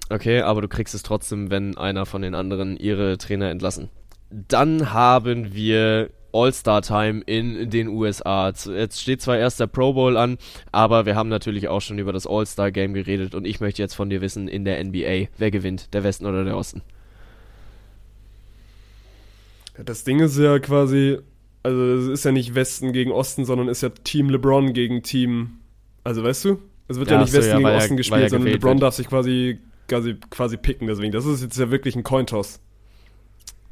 Okay, 0.09 0.40
aber 0.40 0.60
du 0.60 0.66
kriegst 0.66 0.93
es 0.97 1.05
trotzdem, 1.05 1.52
wenn 1.52 1.78
einer 1.78 2.05
von 2.05 2.22
den 2.22 2.35
anderen 2.35 2.77
ihre 2.77 3.16
Trainer 3.16 3.48
entlassen. 3.48 3.90
Dann 4.31 4.93
haben 4.93 5.52
wir 5.55 6.11
All-Star-Time 6.32 7.23
in 7.27 7.70
den 7.70 7.89
USA. 7.89 8.48
Jetzt 8.51 9.01
steht 9.01 9.20
zwar 9.20 9.36
erst 9.36 9.59
der 9.59 9.66
Pro 9.66 9.93
Bowl 9.93 10.16
an, 10.16 10.39
aber 10.70 11.05
wir 11.05 11.16
haben 11.16 11.28
natürlich 11.28 11.66
auch 11.66 11.81
schon 11.81 11.98
über 11.98 12.12
das 12.12 12.27
All-Star-Game 12.28 12.94
geredet 12.94 13.35
und 13.35 13.44
ich 13.44 13.61
möchte 13.61 13.82
jetzt 13.82 13.94
von 13.94 14.09
dir 14.11 14.20
wissen, 14.20 14.47
in 14.47 14.65
der 14.65 14.82
NBA, 14.85 15.27
wer 15.39 15.51
gewinnt, 15.51 15.93
der 15.93 16.05
Westen 16.05 16.27
oder 16.27 16.44
der 16.44 16.57
Osten? 16.57 16.82
Das 19.85 20.05
Ding 20.05 20.20
ist 20.20 20.39
ja 20.39 20.59
quasi, 20.59 21.19
also 21.62 21.94
es 21.94 22.07
ist 22.09 22.24
ja 22.24 22.32
nicht 22.32 22.55
Westen 22.55 22.93
gegen 22.93 23.12
Osten, 23.12 23.44
sondern 23.44 23.69
ist 23.69 23.82
ja 23.82 23.89
Team 23.89 24.28
LeBron 24.31 24.73
gegen 24.73 25.02
Team, 25.02 25.59
also 26.05 26.23
weißt 26.23 26.44
du? 26.44 26.59
Es 26.89 26.98
wird 26.98 27.09
ja, 27.11 27.16
Ja, 27.16 27.23
nicht 27.23 27.32
so, 27.32 27.39
Westen 27.39 27.51
ja, 27.51 27.57
gegen 27.59 27.69
er- 27.69 27.77
Osten 27.77 27.90
weil 27.90 27.97
gespielt, 27.97 28.23
er 28.23 28.31
sondern 28.31 28.52
LeBron 28.52 28.73
wird. 28.74 28.82
darf 28.82 28.94
sich 28.94 29.09
quasi, 29.09 29.59
quasi, 29.89 30.16
quasi 30.28 30.57
picken, 30.57 30.86
deswegen. 30.86 31.12
Das 31.12 31.24
ist 31.24 31.43
jetzt 31.43 31.59
ja 31.59 31.70
wirklich 31.70 31.97
ein 31.97 32.02
Cointoss. 32.02 32.61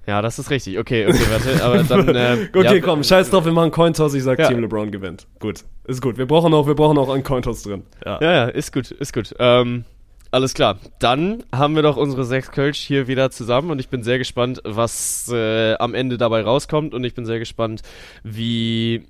Ja, 0.08 0.22
das 0.22 0.38
ist 0.38 0.48
richtig. 0.48 0.78
Okay, 0.78 1.06
okay, 1.06 1.20
warte, 1.30 1.62
aber 1.62 1.82
dann. 1.84 2.08
Äh, 2.16 2.48
Okay, 2.54 2.76
ja, 2.76 2.80
komm, 2.80 3.04
scheiß 3.04 3.28
drauf, 3.28 3.44
wir 3.44 3.52
machen 3.52 3.70
Cointoss, 3.70 4.14
ich 4.14 4.22
sag 4.22 4.38
Ja. 4.38 4.48
Team 4.48 4.60
LeBron 4.60 4.90
gewinnt. 4.90 5.26
Gut, 5.38 5.64
ist 5.84 6.00
gut. 6.00 6.16
Wir 6.16 6.24
brauchen 6.26 6.54
auch, 6.54 6.66
wir 6.66 6.74
brauchen 6.74 6.96
auch 6.96 7.10
einen 7.10 7.22
Cointoss 7.22 7.62
drin. 7.62 7.82
Ja. 8.06 8.18
Ja, 8.22 8.32
ja, 8.32 8.44
ist 8.46 8.72
gut, 8.72 8.90
ist 8.90 9.12
gut. 9.12 9.34
Ähm, 9.38 9.84
alles 10.30 10.54
klar. 10.54 10.78
Dann 10.98 11.44
haben 11.54 11.74
wir 11.74 11.82
doch 11.82 11.98
unsere 11.98 12.24
sechs 12.24 12.50
Kölsch 12.50 12.78
hier 12.78 13.06
wieder 13.06 13.30
zusammen 13.30 13.70
und 13.70 13.80
ich 13.80 13.90
bin 13.90 14.02
sehr 14.02 14.16
gespannt, 14.16 14.62
was 14.64 15.30
äh, 15.30 15.74
am 15.74 15.94
Ende 15.94 16.16
dabei 16.16 16.40
rauskommt 16.40 16.94
und 16.94 17.04
ich 17.04 17.14
bin 17.14 17.26
sehr 17.26 17.38
gespannt, 17.38 17.82
wie 18.24 19.04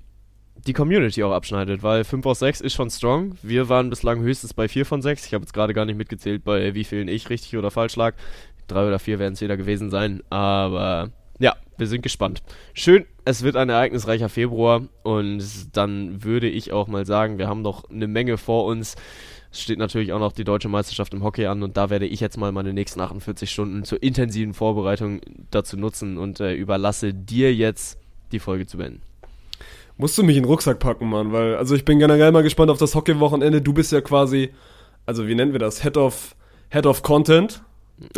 die 0.67 0.73
Community 0.73 1.23
auch 1.23 1.31
abschneidet, 1.31 1.83
weil 1.83 2.03
5 2.03 2.25
aus 2.25 2.39
6 2.39 2.59
ist 2.59 2.73
schon 2.73 2.89
strong. 2.89 3.35
Wir 3.41 3.69
waren 3.69 3.89
bislang 3.89 4.19
höchstens 4.19 4.53
bei 4.53 4.67
4 4.67 4.85
von 4.85 5.01
6. 5.01 5.25
Ich 5.25 5.33
habe 5.33 5.43
jetzt 5.43 5.53
gerade 5.53 5.73
gar 5.73 5.85
nicht 5.85 5.97
mitgezählt, 5.97 6.43
bei 6.43 6.73
wie 6.73 6.83
vielen 6.83 7.07
ich 7.07 7.29
richtig 7.29 7.55
oder 7.55 7.71
falsch 7.71 7.95
lag. 7.95 8.15
Drei 8.69 8.87
oder 8.87 8.99
vier 8.99 9.19
werden 9.19 9.33
es 9.33 9.41
wieder 9.41 9.57
gewesen 9.57 9.89
sein, 9.89 10.21
aber 10.29 11.09
ja, 11.39 11.55
wir 11.77 11.87
sind 11.87 12.01
gespannt. 12.01 12.41
Schön, 12.73 13.05
es 13.25 13.43
wird 13.43 13.55
ein 13.55 13.69
ereignisreicher 13.69 14.29
Februar 14.29 14.83
und 15.03 15.75
dann 15.75 16.23
würde 16.23 16.47
ich 16.47 16.71
auch 16.71 16.87
mal 16.87 17.05
sagen, 17.05 17.37
wir 17.37 17.47
haben 17.47 17.61
noch 17.61 17.89
eine 17.89 18.07
Menge 18.07 18.37
vor 18.37 18.65
uns. 18.65 18.95
Es 19.51 19.61
steht 19.61 19.79
natürlich 19.79 20.13
auch 20.13 20.19
noch 20.19 20.33
die 20.33 20.43
deutsche 20.43 20.69
Meisterschaft 20.69 21.13
im 21.13 21.23
Hockey 21.23 21.47
an 21.47 21.63
und 21.63 21.75
da 21.77 21.89
werde 21.89 22.05
ich 22.05 22.19
jetzt 22.19 22.37
mal 22.37 22.51
meine 22.51 22.73
nächsten 22.73 23.01
48 23.01 23.49
Stunden 23.49 23.83
zur 23.83 24.03
intensiven 24.03 24.53
Vorbereitung 24.53 25.21
dazu 25.49 25.75
nutzen 25.75 26.17
und 26.17 26.39
äh, 26.39 26.53
überlasse 26.53 27.13
dir 27.13 27.53
jetzt 27.55 27.97
die 28.31 28.39
Folge 28.39 28.67
zu 28.67 28.77
beenden. 28.77 29.01
Musst 29.97 30.17
du 30.17 30.23
mich 30.23 30.37
in 30.37 30.43
den 30.43 30.49
Rucksack 30.49 30.79
packen, 30.79 31.09
Mann, 31.09 31.31
weil, 31.33 31.55
also 31.55 31.75
ich 31.75 31.83
bin 31.83 31.99
generell 31.99 32.31
mal 32.31 32.43
gespannt 32.43 32.69
auf 32.69 32.77
das 32.77 32.95
Hockeywochenende. 32.95 33.61
Du 33.61 33.73
bist 33.73 33.91
ja 33.91 34.01
quasi, 34.01 34.51
also 35.05 35.27
wie 35.27 35.35
nennen 35.35 35.51
wir 35.51 35.59
das? 35.59 35.83
Head 35.83 35.97
of, 35.97 36.35
Head 36.69 36.85
of 36.85 37.01
Content. 37.01 37.63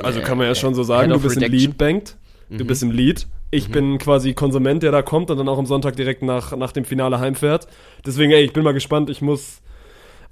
Also 0.04 0.22
kann 0.22 0.38
man 0.38 0.48
ja 0.48 0.56
schon 0.56 0.74
so 0.76 0.84
sagen, 0.84 1.10
du 1.12 1.20
bist 1.20 1.38
im. 1.42 1.52
Lead 1.52 1.78
Banked. 1.78 2.18
Du 2.50 2.64
Mhm. 2.64 2.68
bist 2.68 2.84
im 2.84 2.92
Lead. 2.92 3.28
Ich 3.50 3.70
bin 3.70 3.98
quasi 3.98 4.34
Konsument, 4.34 4.84
der 4.84 4.92
da 4.92 5.02
kommt 5.02 5.30
und 5.32 5.38
dann 5.38 5.48
auch 5.50 5.58
am 5.58 5.66
Sonntag 5.66 5.96
direkt 5.96 6.22
nach, 6.22 6.56
nach 6.56 6.72
dem 6.72 6.86
Finale 6.86 7.20
heimfährt. 7.20 7.68
Deswegen, 8.06 8.32
ey, 8.32 8.44
ich 8.44 8.54
bin 8.54 8.64
mal 8.64 8.74
gespannt. 8.74 9.10
Ich 9.10 9.22
muss, 9.22 9.62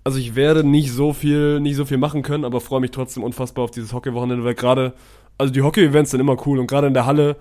also 0.04 0.20
ich 0.20 0.36
werde 0.36 0.64
nicht 0.64 0.92
so 0.92 1.14
viel, 1.14 1.60
nicht 1.60 1.76
so 1.76 1.84
viel 1.86 1.98
machen 1.98 2.22
können, 2.24 2.46
aber 2.46 2.62
freue 2.62 2.80
mich 2.82 2.92
trotzdem 2.92 3.24
unfassbar 3.24 3.66
auf 3.66 3.72
dieses 3.72 3.92
Hockeywochenende, 3.94 4.44
weil 4.46 4.54
gerade, 4.56 4.94
also 5.38 5.52
die 5.54 5.62
Hockey-Events 5.62 6.12
sind 6.12 6.20
immer 6.22 6.38
cool 6.46 6.60
und 6.60 6.68
gerade 6.68 6.88
in 6.88 6.94
der 6.94 7.06
Halle, 7.06 7.36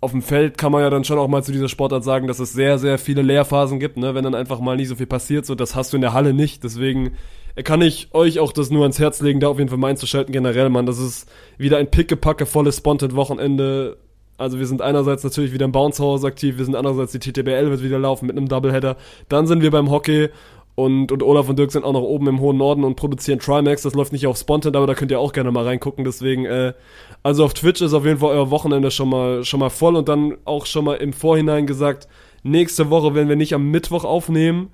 auf 0.00 0.10
dem 0.10 0.20
Feld 0.22 0.58
kann 0.58 0.72
man 0.72 0.82
ja 0.82 0.90
dann 0.90 1.04
schon 1.04 1.18
auch 1.18 1.28
mal 1.28 1.42
zu 1.42 1.52
dieser 1.52 1.68
Sportart 1.70 2.04
sagen, 2.04 2.26
dass 2.26 2.38
es 2.38 2.52
sehr, 2.52 2.78
sehr 2.78 2.98
viele 2.98 3.22
Leerphasen 3.22 3.80
gibt, 3.80 3.96
ne? 3.96 4.14
wenn 4.14 4.24
dann 4.24 4.34
einfach 4.34 4.60
mal 4.60 4.76
nicht 4.76 4.88
so 4.88 4.96
viel 4.96 5.06
passiert. 5.06 5.46
So, 5.46 5.54
das 5.54 5.74
hast 5.74 5.92
du 5.92 5.96
in 5.96 6.02
der 6.02 6.12
Halle 6.12 6.34
nicht. 6.34 6.62
Deswegen 6.64 7.12
kann 7.62 7.82
ich 7.82 8.08
euch 8.12 8.40
auch 8.40 8.52
das 8.52 8.70
nur 8.70 8.82
ans 8.82 8.98
Herz 8.98 9.20
legen, 9.20 9.40
da 9.40 9.48
auf 9.48 9.58
jeden 9.58 9.68
Fall 9.68 9.78
mal 9.78 9.88
einzuschalten 9.88 10.32
generell, 10.32 10.68
Mann. 10.70 10.86
Das 10.86 10.98
ist 10.98 11.28
wieder 11.56 11.78
ein 11.78 11.90
pickepacke 11.90 12.46
volles 12.46 12.78
Spontan-Wochenende. 12.78 13.96
Also 14.36 14.58
wir 14.58 14.66
sind 14.66 14.82
einerseits 14.82 15.22
natürlich 15.22 15.52
wieder 15.52 15.64
im 15.64 15.72
Bounce 15.72 16.02
House 16.02 16.24
aktiv, 16.24 16.58
wir 16.58 16.64
sind 16.64 16.74
andererseits 16.74 17.12
die 17.12 17.20
TTBL 17.20 17.70
wird 17.70 17.84
wieder 17.84 18.00
laufen 18.00 18.26
mit 18.26 18.36
einem 18.36 18.48
Doubleheader. 18.48 18.96
Dann 19.28 19.46
sind 19.46 19.62
wir 19.62 19.70
beim 19.70 19.90
Hockey 19.90 20.30
und, 20.74 21.12
und 21.12 21.22
Olaf 21.22 21.48
und 21.48 21.56
Dirk 21.56 21.70
sind 21.70 21.84
auch 21.84 21.92
noch 21.92 22.02
oben 22.02 22.26
im 22.26 22.40
hohen 22.40 22.56
Norden 22.56 22.82
und 22.82 22.96
produzieren 22.96 23.38
Trimax. 23.38 23.82
Das 23.82 23.94
läuft 23.94 24.12
nicht 24.12 24.26
auf 24.26 24.36
Spontan, 24.36 24.74
aber 24.74 24.88
da 24.88 24.94
könnt 24.94 25.12
ihr 25.12 25.20
auch 25.20 25.32
gerne 25.32 25.52
mal 25.52 25.64
reingucken. 25.64 26.04
Deswegen, 26.04 26.46
äh, 26.46 26.72
also 27.22 27.44
auf 27.44 27.54
Twitch 27.54 27.80
ist 27.80 27.94
auf 27.94 28.04
jeden 28.04 28.18
Fall 28.18 28.30
euer 28.30 28.50
Wochenende 28.50 28.90
schon 28.90 29.08
mal, 29.08 29.44
schon 29.44 29.60
mal 29.60 29.70
voll 29.70 29.94
und 29.94 30.08
dann 30.08 30.36
auch 30.44 30.66
schon 30.66 30.84
mal 30.84 30.96
im 30.96 31.12
Vorhinein 31.12 31.68
gesagt, 31.68 32.08
nächste 32.42 32.90
Woche, 32.90 33.14
wenn 33.14 33.28
wir 33.28 33.36
nicht 33.36 33.54
am 33.54 33.70
Mittwoch 33.70 34.04
aufnehmen, 34.04 34.70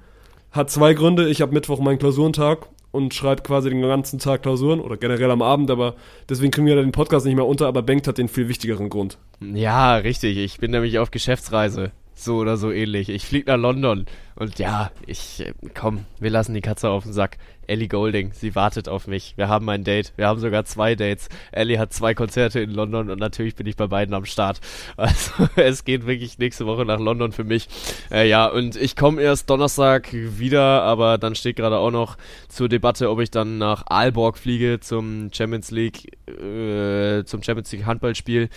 hat 0.53 0.71
zwei 0.71 0.95
Gründe. 0.95 1.29
Ich 1.29 1.41
habe 1.41 1.53
Mittwoch 1.53 1.81
meinen 1.81 1.99
Klausurentag 1.99 2.69
und 2.93 3.15
schreibe 3.15 3.43
quasi 3.43 3.71
den 3.71 3.83
ganzen 3.83 4.19
Tag 4.19 4.43
Klausuren 4.43 4.81
oder 4.81 4.97
generell 4.97 5.31
am 5.31 5.43
Abend, 5.43 5.71
aber 5.71 5.95
deswegen 6.29 6.51
kriegen 6.51 6.67
wir 6.67 6.77
den 6.77 6.93
Podcast 6.93 7.25
nicht 7.27 7.37
mehr 7.37 7.47
unter, 7.47 7.67
aber 7.67 7.83
Bengt 7.83 8.09
hat 8.09 8.19
den 8.19 8.29
viel 8.29 8.49
wichtigeren 8.49 8.89
Grund. 8.89 9.19
Ja, 9.41 9.97
richtig. 9.97 10.37
Ich 10.37 10.59
bin 10.59 10.73
nämlich 10.73 10.99
auf 10.99 11.11
Geschäftsreise. 11.11 11.93
So 12.21 12.37
oder 12.37 12.59
so 12.59 12.71
ähnlich. 12.71 13.09
Ich 13.09 13.25
flieg 13.25 13.47
nach 13.47 13.57
London. 13.57 14.05
Und 14.37 14.59
ja, 14.59 14.91
ich, 15.07 15.41
äh, 15.41 15.55
komm, 15.75 16.05
wir 16.19 16.29
lassen 16.29 16.53
die 16.53 16.61
Katze 16.61 16.91
auf 16.91 17.05
den 17.05 17.15
Sack. 17.15 17.39
Ellie 17.67 17.89
Golding, 17.89 18.33
sie 18.35 18.55
wartet 18.55 18.89
auf 18.89 19.07
mich. 19.07 19.35
Wir 19.37 19.49
haben 19.49 19.67
ein 19.71 19.85
Date. 19.85 20.13
Wir 20.17 20.27
haben 20.27 20.39
sogar 20.39 20.67
zwei 20.67 20.97
Dates. 20.97 21.31
Ellie 21.51 21.79
hat 21.79 21.95
zwei 21.95 22.15
Konzerte 22.15 22.61
in 22.61 22.73
London 22.73 23.09
und 23.09 23.21
natürlich 23.21 23.55
bin 23.55 23.67
ich 23.67 23.77
bei 23.77 23.87
beiden 23.87 24.15
am 24.15 24.27
Start. 24.27 24.61
Also 24.97 25.49
es 25.57 25.85
geht 25.85 26.07
wirklich 26.07 26.39
nächste 26.39 26.67
Woche 26.67 26.85
nach 26.85 27.01
London 27.01 27.33
für 27.33 27.45
mich. 27.45 27.69
Äh, 28.11 28.29
ja, 28.29 28.47
und 28.49 28.77
ich 28.77 28.97
komme 28.97 29.23
erst 29.23 29.49
Donnerstag 29.49 30.13
wieder, 30.13 30.83
aber 30.83 31.17
dann 31.17 31.35
steht 31.35 31.57
gerade 31.57 31.79
auch 31.79 31.91
noch 31.91 32.19
zur 32.49 32.69
Debatte, 32.69 33.09
ob 33.09 33.21
ich 33.21 33.31
dann 33.31 33.57
nach 33.57 33.85
Aalborg 33.87 34.37
fliege 34.37 34.79
zum 34.81 35.31
Champions 35.33 35.71
League, 35.71 36.19
äh, 36.29 37.25
zum 37.25 37.43
Champions 37.43 37.73
League 37.73 37.87
Handballspiel 37.87 38.51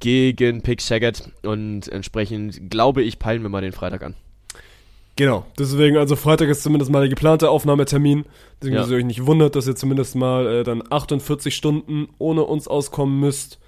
gegen 0.00 0.62
Pick 0.62 0.80
Shaggett 0.82 1.30
und 1.42 1.88
entsprechend 1.88 2.70
glaube 2.70 3.02
ich, 3.02 3.18
peilen 3.18 3.42
wir 3.42 3.48
mal 3.48 3.60
den 3.62 3.72
Freitag 3.72 4.02
an. 4.02 4.14
Genau, 5.16 5.44
deswegen, 5.58 5.96
also 5.96 6.14
Freitag 6.14 6.48
ist 6.48 6.62
zumindest 6.62 6.92
mal 6.92 7.00
der 7.00 7.08
geplante 7.08 7.50
Aufnahmetermin. 7.50 8.24
Deswegen, 8.60 8.76
Ja. 8.76 8.82
dass 8.82 8.90
ihr 8.90 8.98
euch 8.98 9.04
nicht 9.04 9.26
wundert, 9.26 9.56
dass 9.56 9.66
ihr 9.66 9.74
zumindest 9.74 10.14
mal 10.14 10.46
äh, 10.46 10.62
dann 10.62 10.82
48 10.88 11.54
Stunden 11.56 12.08
ohne 12.18 12.44
uns 12.44 12.68
auskommen 12.68 13.18
müsst. 13.18 13.58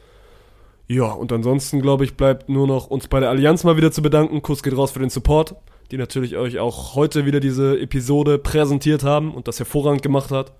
Ja, 0.86 1.07
und 1.07 1.32
ansonsten, 1.32 1.82
glaube 1.82 2.05
ich, 2.05 2.15
bleibt 2.16 2.48
nur 2.48 2.69
noch 2.69 2.86
uns 2.86 3.09
bei 3.09 3.19
der 3.19 3.31
Allianz 3.31 3.65
mal 3.65 3.77
wieder 3.77 3.90
zu 3.90 4.01
bedanken. 4.01 4.43
Kuss 4.43 4.62
geht 4.62 4.77
raus 4.77 4.93
für 4.93 5.01
den 5.01 5.11
Support, 5.11 5.57
die 5.90 5.97
natürlich 5.97 6.36
euch 6.36 6.61
auch 6.61 6.94
heute 6.94 7.27
wieder 7.27 7.40
diese 7.40 7.81
Episode 7.81 8.39
präsentiert 8.39 9.02
haben 9.02 9.32
und 9.35 9.48
das 9.48 9.59
hervorragend 9.59 10.02
gemacht 10.02 10.31
hat. 10.31 10.52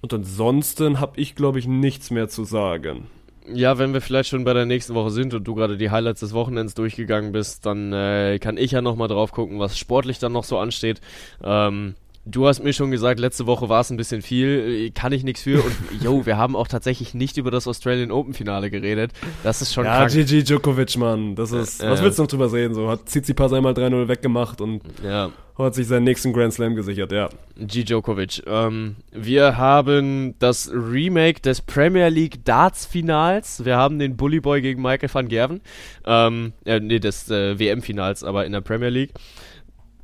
Und 0.00 0.14
ansonsten 0.14 1.00
habe 1.00 1.20
ich, 1.20 1.34
glaube 1.34 1.58
ich, 1.58 1.66
nichts 1.66 2.10
mehr 2.12 2.28
zu 2.28 2.44
sagen. 2.44 3.08
Ja, 3.52 3.78
wenn 3.78 3.92
wir 3.92 4.00
vielleicht 4.00 4.30
schon 4.30 4.44
bei 4.44 4.52
der 4.52 4.66
nächsten 4.66 4.94
Woche 4.94 5.10
sind 5.10 5.34
und 5.34 5.44
du 5.44 5.54
gerade 5.54 5.76
die 5.76 5.90
Highlights 5.90 6.20
des 6.20 6.32
Wochenends 6.32 6.74
durchgegangen 6.74 7.32
bist, 7.32 7.66
dann 7.66 7.92
äh, 7.92 8.38
kann 8.38 8.56
ich 8.56 8.72
ja 8.72 8.82
nochmal 8.82 9.08
drauf 9.08 9.32
gucken, 9.32 9.58
was 9.58 9.78
sportlich 9.78 10.18
dann 10.18 10.32
noch 10.32 10.44
so 10.44 10.58
ansteht. 10.58 11.00
Ähm, 11.42 11.94
du 12.24 12.46
hast 12.46 12.62
mir 12.62 12.72
schon 12.72 12.90
gesagt, 12.90 13.18
letzte 13.20 13.46
Woche 13.46 13.68
war 13.68 13.80
es 13.80 13.90
ein 13.90 13.96
bisschen 13.96 14.22
viel, 14.22 14.48
äh, 14.48 14.90
kann 14.90 15.12
ich 15.12 15.24
nichts 15.24 15.42
für. 15.42 15.62
Und 15.64 15.74
yo, 16.02 16.26
wir 16.26 16.36
haben 16.36 16.54
auch 16.56 16.68
tatsächlich 16.68 17.14
nicht 17.14 17.36
über 17.36 17.50
das 17.50 17.66
Australian 17.66 18.10
Open 18.10 18.34
Finale 18.34 18.70
geredet. 18.70 19.12
Das 19.42 19.62
ist 19.62 19.72
schon 19.72 19.84
Ja, 19.84 19.96
krank. 20.06 20.12
GG 20.12 20.42
Djokovic, 20.42 20.96
Mann. 20.98 21.34
Das 21.34 21.52
ist, 21.52 21.82
Äh, 21.82 21.90
was 21.90 22.02
willst 22.02 22.18
du 22.18 22.22
noch 22.22 22.28
drüber 22.30 22.52
reden? 22.52 22.74
So, 22.74 22.88
hat 22.88 23.06
Tsitsipas 23.06 23.52
einmal 23.52 23.72
3-0 23.74 24.08
weggemacht 24.08 24.60
und 24.60 24.82
Ja. 25.04 25.30
hat 25.58 25.74
sich 25.74 25.86
seinen 25.88 26.04
nächsten 26.04 26.32
Grand 26.32 26.52
Slam 26.54 26.74
gesichert, 26.74 27.12
ja. 27.12 27.28
G. 27.58 27.84
Djokovic. 27.84 28.42
Ähm, 28.46 28.96
wir 29.12 29.58
haben 29.58 30.34
das 30.38 30.70
Remake 30.72 31.42
des 31.42 31.60
Premier 31.60 32.08
League 32.08 32.44
Darts 32.46 32.86
Finals. 32.86 33.62
Wir 33.64 33.76
haben 33.76 33.98
den 33.98 34.16
Bully 34.16 34.40
Boy 34.40 34.62
gegen 34.62 34.80
Michael 34.80 35.10
van 35.12 35.28
Gerven. 35.28 35.60
Ähm, 36.06 36.52
äh, 36.64 36.80
nee, 36.80 36.98
des 36.98 37.30
äh, 37.30 37.58
WM 37.58 37.82
Finals, 37.82 38.24
aber 38.24 38.46
in 38.46 38.52
der 38.52 38.62
Premier 38.62 38.88
League. 38.88 39.10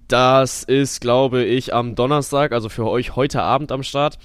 Das 0.09 0.63
ist, 0.63 1.01
glaube 1.01 1.45
ich, 1.45 1.75
am 1.75 1.95
Donnerstag, 1.95 2.53
also 2.53 2.69
für 2.69 2.87
euch 2.87 3.17
heute 3.17 3.43
Abend 3.43 3.73
am 3.73 3.83
Start. 3.83 4.19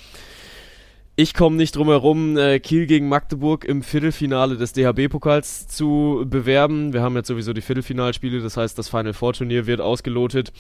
Ich 1.16 1.34
komme 1.34 1.58
nicht 1.58 1.76
drum 1.76 1.88
herum, 1.90 2.38
äh, 2.38 2.60
Kiel 2.60 2.86
gegen 2.86 3.10
Magdeburg 3.10 3.66
im 3.66 3.84
Viertelfinale 3.84 4.58
des 4.58 4.74
DHB-Pokals 4.74 5.68
zu 5.68 6.24
bewerben. 6.26 6.94
Wir 6.94 7.02
haben 7.02 7.16
jetzt 7.16 7.28
sowieso 7.28 7.53
die 7.53 7.62
Viertelfinalspiele, 7.62 8.41
das 8.41 8.58
heißt, 8.58 8.78
das 8.78 8.90
Final 8.90 9.14
Four 9.14 9.34
Turnier 9.34 9.68
wird 9.68 9.82
ausgelotet. 9.82 10.53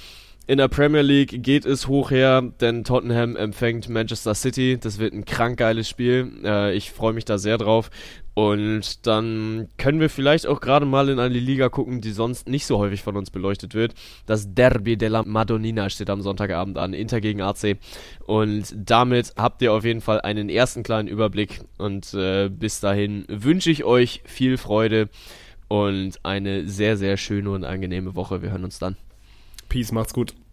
In 0.47 0.57
der 0.57 0.67
Premier 0.67 1.01
League 1.01 1.43
geht 1.43 1.65
es 1.65 1.87
hoch 1.87 2.09
her, 2.09 2.41
denn 2.41 2.83
Tottenham 2.83 3.35
empfängt 3.35 3.87
Manchester 3.89 4.33
City. 4.33 4.77
Das 4.81 4.97
wird 4.97 5.13
ein 5.13 5.23
krank 5.23 5.57
geiles 5.57 5.87
Spiel. 5.87 6.31
Äh, 6.43 6.75
ich 6.75 6.91
freue 6.91 7.13
mich 7.13 7.25
da 7.25 7.37
sehr 7.37 7.59
drauf. 7.59 7.91
Und 8.33 9.05
dann 9.05 9.67
können 9.77 9.99
wir 9.99 10.09
vielleicht 10.09 10.47
auch 10.47 10.59
gerade 10.59 10.85
mal 10.85 11.09
in 11.09 11.19
eine 11.19 11.37
Liga 11.37 11.69
gucken, 11.69 12.01
die 12.01 12.11
sonst 12.11 12.49
nicht 12.49 12.65
so 12.65 12.79
häufig 12.79 13.03
von 13.03 13.17
uns 13.17 13.29
beleuchtet 13.29 13.75
wird. 13.75 13.93
Das 14.25 14.53
Derby 14.53 14.97
della 14.97 15.23
Madonnina 15.23 15.89
steht 15.89 16.09
am 16.09 16.21
Sonntagabend 16.21 16.77
an, 16.77 16.93
Inter 16.93 17.21
gegen 17.21 17.41
AC. 17.41 17.77
Und 18.25 18.73
damit 18.75 19.33
habt 19.37 19.61
ihr 19.61 19.73
auf 19.73 19.85
jeden 19.85 20.01
Fall 20.01 20.21
einen 20.21 20.49
ersten 20.49 20.81
kleinen 20.81 21.07
Überblick. 21.07 21.61
Und 21.77 22.13
äh, 22.15 22.49
bis 22.49 22.79
dahin 22.79 23.25
wünsche 23.27 23.69
ich 23.69 23.83
euch 23.83 24.23
viel 24.25 24.57
Freude 24.57 25.09
und 25.67 26.19
eine 26.23 26.67
sehr, 26.67 26.97
sehr 26.97 27.17
schöne 27.17 27.51
und 27.51 27.63
angenehme 27.63 28.15
Woche. 28.15 28.41
Wir 28.41 28.49
hören 28.51 28.63
uns 28.63 28.79
dann. 28.79 28.95
Peace, 29.71 29.93
macht's 29.93 30.13
gut. 30.13 30.35